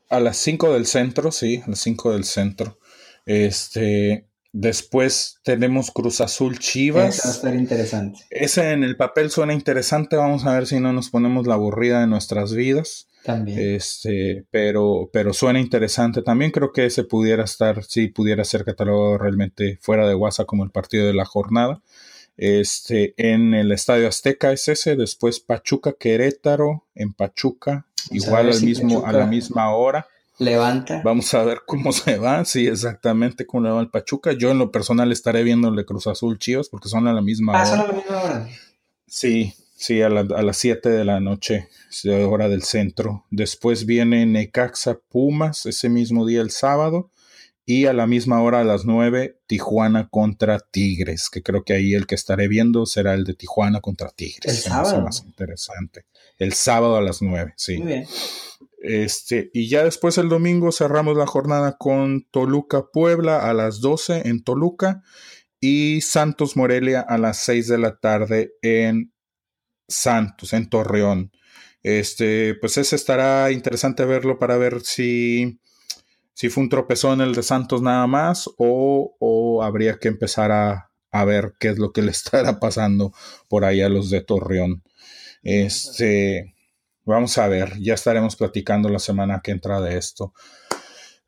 A 0.10 0.20
las 0.20 0.38
5 0.38 0.74
del 0.74 0.86
centro, 0.86 1.32
sí, 1.32 1.62
a 1.66 1.70
las 1.70 1.80
5 1.80 2.12
del 2.12 2.26
centro. 2.26 2.80
Este, 3.26 4.28
después 4.54 5.40
tenemos 5.44 5.92
Cruz 5.92 6.22
Azul 6.22 6.58
Chivas. 6.60 7.18
Ese 7.18 7.28
va 7.28 7.32
a 7.32 7.36
estar 7.36 7.56
interesante. 7.56 8.20
Ese 8.30 8.72
en 8.72 8.86
el 8.86 8.96
papel 8.96 9.30
suena 9.30 9.54
interesante. 9.54 10.16
Vamos 10.16 10.46
a 10.46 10.54
ver 10.54 10.68
si 10.68 10.80
no 10.80 10.94
nos 10.94 11.10
ponemos 11.10 11.46
la 11.46 11.56
aburrida 11.56 12.00
de 12.00 12.08
nuestras 12.08 12.54
vidas. 12.54 13.10
También. 13.24 13.58
Este, 13.60 14.46
pero, 14.52 15.10
pero 15.12 15.34
suena 15.34 15.60
interesante. 15.60 16.22
También 16.22 16.52
creo 16.52 16.72
que 16.72 16.86
ese 16.86 17.04
pudiera 17.04 17.44
estar, 17.44 17.84
sí, 17.84 18.08
pudiera 18.08 18.44
ser 18.46 18.64
catalogado 18.64 19.18
realmente 19.18 19.78
fuera 19.82 20.08
de 20.08 20.16
WhatsApp 20.16 20.46
como 20.46 20.64
el 20.64 20.72
partido 20.72 21.08
de 21.08 21.14
la 21.14 21.26
jornada. 21.26 21.82
Este, 22.38 23.14
en 23.18 23.54
el 23.54 23.72
Estadio 23.72 24.08
Azteca 24.08 24.52
es 24.52 24.68
ese, 24.68 24.96
después 24.96 25.40
Pachuca 25.40 25.94
Querétaro 25.94 26.84
en 26.96 27.14
Pachuca, 27.14 27.86
igual 28.10 28.50
al 28.50 28.62
mismo, 28.64 29.06
a 29.06 29.14
la 29.14 29.26
misma 29.26 29.74
hora. 29.74 30.08
Levanta. 30.40 31.02
Vamos 31.04 31.34
a 31.34 31.44
ver 31.44 31.62
cómo 31.66 31.92
se 31.92 32.18
va, 32.18 32.44
sí, 32.46 32.68
exactamente 32.68 33.46
cómo 33.46 33.64
le 33.64 33.72
va 33.72 33.82
el 33.82 33.90
Pachuca. 33.90 34.34
Yo 34.34 34.52
en 34.52 34.58
lo 34.58 34.72
personal 34.72 35.12
estaré 35.12 35.44
viendo 35.44 35.70
el 35.70 35.76
de 35.76 35.86
Cruz 35.86 36.08
Azul 36.08 36.40
Chivas 36.40 36.70
porque 36.70 36.90
son 36.90 37.08
a 37.08 37.14
la 37.14 37.22
misma 37.22 37.54
ah, 37.54 37.62
hora. 37.62 37.70
son 37.70 37.80
a 37.80 37.88
la 37.88 37.94
misma 37.94 38.22
hora. 38.22 38.50
Sí, 39.08 39.54
sí, 39.76 40.02
a, 40.02 40.10
las 40.10 40.58
7 40.58 40.90
de 40.90 41.06
la 41.06 41.20
noche, 41.20 41.70
hora 42.28 42.50
del 42.50 42.64
centro. 42.64 43.26
Después 43.30 43.86
viene 43.86 44.26
Necaxa 44.26 44.98
Pumas, 45.10 45.66
ese 45.68 45.90
mismo 45.90 46.26
día 46.26 46.42
el 46.42 46.52
sábado. 46.52 47.12
Y 47.66 47.86
a 47.86 47.94
la 47.94 48.08
misma 48.08 48.42
hora, 48.42 48.60
a 48.60 48.64
las 48.66 48.84
9, 48.84 49.40
Tijuana 49.48 50.10
contra 50.10 50.60
Tigres, 50.60 51.30
que 51.30 51.42
creo 51.42 51.64
que 51.64 51.72
ahí 51.72 51.94
el 51.94 52.08
que 52.08 52.16
estaré 52.16 52.50
viendo 52.50 52.86
será 52.86 53.14
el 53.14 53.24
de 53.24 53.36
Tijuana 53.36 53.80
contra 53.80 54.10
Tigres. 54.10 54.54
El 54.54 54.72
sábado. 54.72 55.02
Más 55.02 55.24
interesante. 55.24 56.06
El 56.38 56.54
sábado 56.54 56.98
a 56.98 57.02
las 57.02 57.22
9, 57.22 57.54
sí. 57.56 57.78
Muy 57.78 57.88
bien. 57.88 58.08
Este, 58.84 59.50
y 59.54 59.70
ya 59.70 59.86
después 59.86 60.18
el 60.18 60.28
domingo 60.28 60.74
cerramos 60.74 61.16
la 61.16 61.26
jornada 61.26 61.78
con 61.78 62.28
Toluca 62.32 62.88
Puebla 62.92 63.50
a 63.50 63.54
las 63.54 63.80
12 63.80 64.28
en 64.28 64.44
Toluca 64.44 65.02
y 65.62 66.02
Santos 66.02 66.58
Morelia 66.58 67.00
a 67.00 67.18
las 67.18 67.38
6 67.38 67.70
de 67.70 67.78
la 67.78 67.98
tarde 67.98 68.52
en 68.62 69.14
Santos, 69.88 70.52
en 70.52 70.70
Torreón. 70.70 71.32
Este, 71.82 72.56
pues 72.56 72.78
ese 72.78 72.98
estará 72.98 73.52
interesante 73.52 74.04
verlo 74.04 74.38
para 74.38 74.58
ver 74.58 74.82
si 74.82 75.62
si 76.34 76.50
fue 76.50 76.64
un 76.64 76.70
tropezón 76.70 77.22
el 77.22 77.34
de 77.36 77.44
Santos 77.44 77.82
nada 77.82 78.08
más 78.08 78.50
o, 78.58 79.62
habría 79.64 79.98
que 79.98 80.08
empezar 80.10 80.52
a, 80.52 80.90
ver 81.26 81.54
qué 81.60 81.70
es 81.70 81.78
lo 81.78 81.94
que 81.94 82.02
le 82.02 82.12
estará 82.12 82.60
pasando 82.60 83.14
por 83.48 83.66
ahí 83.66 83.82
a 83.82 83.90
los 83.90 84.10
de 84.10 84.22
Torreón. 84.22 84.84
Este, 85.44 86.56
vamos 87.06 87.38
a 87.38 87.48
ver, 87.48 87.80
ya 87.80 87.94
estaremos 87.94 88.36
platicando 88.36 88.90
la 88.90 89.00
semana 89.00 89.42
que 89.44 89.52
entra 89.52 89.82
de 89.82 89.98
esto. 89.98 90.34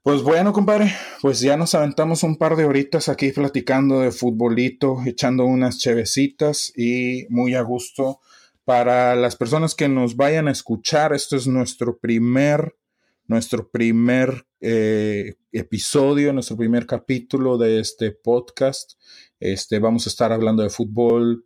Pues 0.02 0.22
bueno, 0.22 0.53
compadre, 0.53 0.93
pues 1.22 1.39
ya 1.39 1.57
nos 1.57 1.73
aventamos 1.73 2.23
un 2.23 2.38
par 2.38 2.56
de 2.56 2.65
horitas 2.65 3.10
aquí 3.10 3.31
platicando 3.31 4.02
de 4.02 4.11
futbolito, 4.11 4.97
echando 5.06 5.45
unas 5.45 5.80
chevecitas 5.80 6.72
y 6.76 7.26
muy 7.30 7.56
a 7.56 7.61
gusto. 7.61 8.19
Para 8.64 9.15
las 9.15 9.35
personas 9.35 9.76
que 9.76 9.88
nos 9.88 10.15
vayan 10.15 10.47
a 10.47 10.52
escuchar, 10.52 11.14
esto 11.14 11.35
es 11.35 11.47
nuestro 11.47 11.97
primer 11.97 12.76
nuestro 13.27 13.69
primer 13.69 14.45
eh, 14.61 15.35
episodio, 15.52 16.34
nuestro 16.34 16.57
primer 16.57 16.85
capítulo 16.85 17.57
de 17.57 17.80
este 17.80 18.11
podcast. 18.11 18.93
Este, 19.39 19.80
vamos 19.80 20.06
a 20.06 20.10
estar 20.10 20.31
hablando 20.31 20.64
de 20.64 20.69
fútbol. 20.69 21.45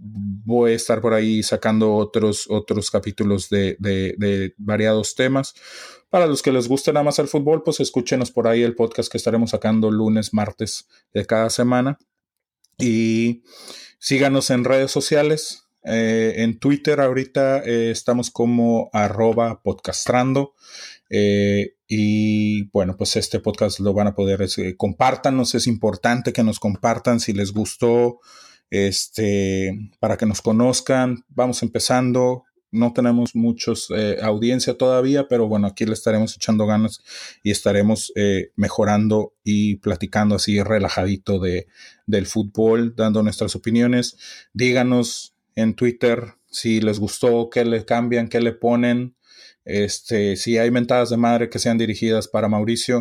Voy 0.00 0.72
a 0.72 0.76
estar 0.76 1.00
por 1.00 1.14
ahí 1.14 1.42
sacando 1.42 1.94
otros, 1.94 2.46
otros 2.48 2.90
capítulos 2.90 3.48
de, 3.48 4.54
variados 4.58 5.14
temas. 5.14 5.54
Para 6.10 6.26
los 6.26 6.42
que 6.42 6.52
les 6.52 6.68
guste 6.68 6.92
nada 6.92 7.04
más 7.04 7.18
el 7.18 7.28
fútbol, 7.28 7.62
pues 7.62 7.80
escúchenos 7.80 8.30
por 8.30 8.46
ahí 8.46 8.62
el 8.62 8.76
podcast 8.76 9.10
que 9.10 9.18
estaremos 9.18 9.50
sacando 9.50 9.90
lunes, 9.90 10.32
martes 10.32 10.86
de 11.12 11.24
cada 11.26 11.50
semana. 11.50 11.98
Y 12.78 13.42
síganos 13.98 14.50
en 14.50 14.64
redes 14.64 14.90
sociales. 14.90 15.64
Eh, 15.86 16.34
en 16.38 16.58
Twitter 16.58 17.00
ahorita 17.00 17.62
eh, 17.64 17.90
estamos 17.90 18.30
como 18.30 18.90
arroba 18.92 19.62
podcastrando. 19.62 20.54
Eh, 21.10 21.74
y 21.86 22.70
bueno, 22.70 22.96
pues 22.96 23.16
este 23.16 23.40
podcast 23.40 23.80
lo 23.80 23.92
van 23.92 24.08
a 24.08 24.14
poder, 24.14 24.48
compártanos, 24.76 25.54
es 25.54 25.66
importante 25.66 26.32
que 26.32 26.42
nos 26.42 26.58
compartan 26.58 27.20
si 27.20 27.32
les 27.32 27.52
gustó, 27.52 28.20
este, 28.70 29.90
para 30.00 30.16
que 30.16 30.26
nos 30.26 30.42
conozcan. 30.42 31.24
Vamos 31.28 31.62
empezando, 31.62 32.44
no 32.74 32.92
tenemos 32.92 33.36
muchos 33.36 33.88
eh, 33.96 34.18
audiencia 34.20 34.76
todavía, 34.76 35.28
pero 35.28 35.46
bueno, 35.46 35.68
aquí 35.68 35.86
le 35.86 35.92
estaremos 35.92 36.34
echando 36.34 36.66
ganas 36.66 37.00
y 37.42 37.52
estaremos 37.52 38.12
eh, 38.16 38.50
mejorando 38.56 39.34
y 39.44 39.76
platicando 39.76 40.34
así 40.34 40.60
relajadito 40.62 41.38
de, 41.38 41.68
del 42.06 42.26
fútbol, 42.26 42.94
dando 42.96 43.22
nuestras 43.22 43.54
opiniones. 43.54 44.16
Díganos 44.52 45.34
en 45.54 45.74
Twitter 45.74 46.34
si 46.50 46.80
les 46.80 46.98
gustó, 46.98 47.48
qué 47.50 47.64
le 47.64 47.84
cambian, 47.84 48.28
qué 48.28 48.40
le 48.40 48.52
ponen. 48.52 49.16
Este, 49.64 50.36
si 50.36 50.58
hay 50.58 50.70
mentadas 50.70 51.08
de 51.08 51.16
madre 51.16 51.48
que 51.48 51.58
sean 51.58 51.78
dirigidas 51.78 52.28
para 52.28 52.48
Mauricio 52.48 53.00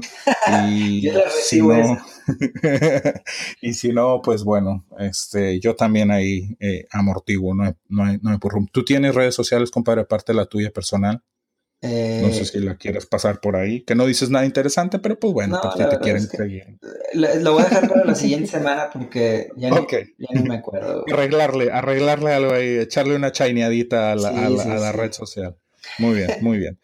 y 0.69 1.09
si 1.43 1.61
no, 1.61 1.97
y 3.61 3.73
si 3.73 3.89
no, 3.89 4.21
pues 4.21 4.43
bueno, 4.43 4.85
este, 4.97 5.59
yo 5.59 5.75
también 5.75 6.09
ahí 6.09 6.55
eh, 6.61 6.85
amortiguo, 6.91 7.53
no 7.53 7.65
hay, 7.65 7.73
no, 7.89 8.05
hay, 8.05 8.19
no 8.21 8.31
hay 8.31 8.37
¿Tú 8.71 8.85
tienes 8.85 9.13
redes 9.13 9.35
sociales, 9.35 9.71
compadre, 9.71 10.01
aparte 10.01 10.31
de 10.31 10.37
la 10.37 10.45
tuya 10.45 10.71
personal? 10.71 11.21
no 11.83 12.31
sé 12.31 12.43
eh, 12.43 12.45
si 12.45 12.59
la 12.59 12.77
quieres 12.77 13.05
pasar 13.05 13.41
por 13.41 13.57
ahí, 13.57 13.81
que 13.81 13.93
no 13.93 14.05
dices 14.05 14.29
nada 14.29 14.45
interesante, 14.45 14.99
pero 14.99 15.19
pues 15.19 15.33
bueno, 15.33 15.59
no, 15.61 15.69
pues 15.75 15.89
te 15.89 15.99
quieren 15.99 16.21
seguir. 16.21 16.79
Lo 17.13 17.51
voy 17.51 17.63
a 17.63 17.65
dejar 17.65 17.89
para 17.89 18.05
la 18.05 18.15
siguiente 18.15 18.47
semana 18.51 18.89
porque 18.89 19.49
ya, 19.57 19.69
no 19.69 19.85
me 20.45 20.55
acuerdo. 20.55 21.03
Arreglarle, 21.11 21.71
arreglarle 21.71 22.31
algo 22.31 22.53
ahí, 22.53 22.77
echarle 22.77 23.17
una 23.17 23.33
chaineadita 23.33 24.13
a 24.13 24.15
la, 24.15 24.29
a 24.29 24.49
la 24.49 24.91
red 24.93 25.11
social. 25.11 25.57
Muy 25.97 26.15
bien, 26.15 26.35
muy 26.39 26.57
bien. 26.59 26.77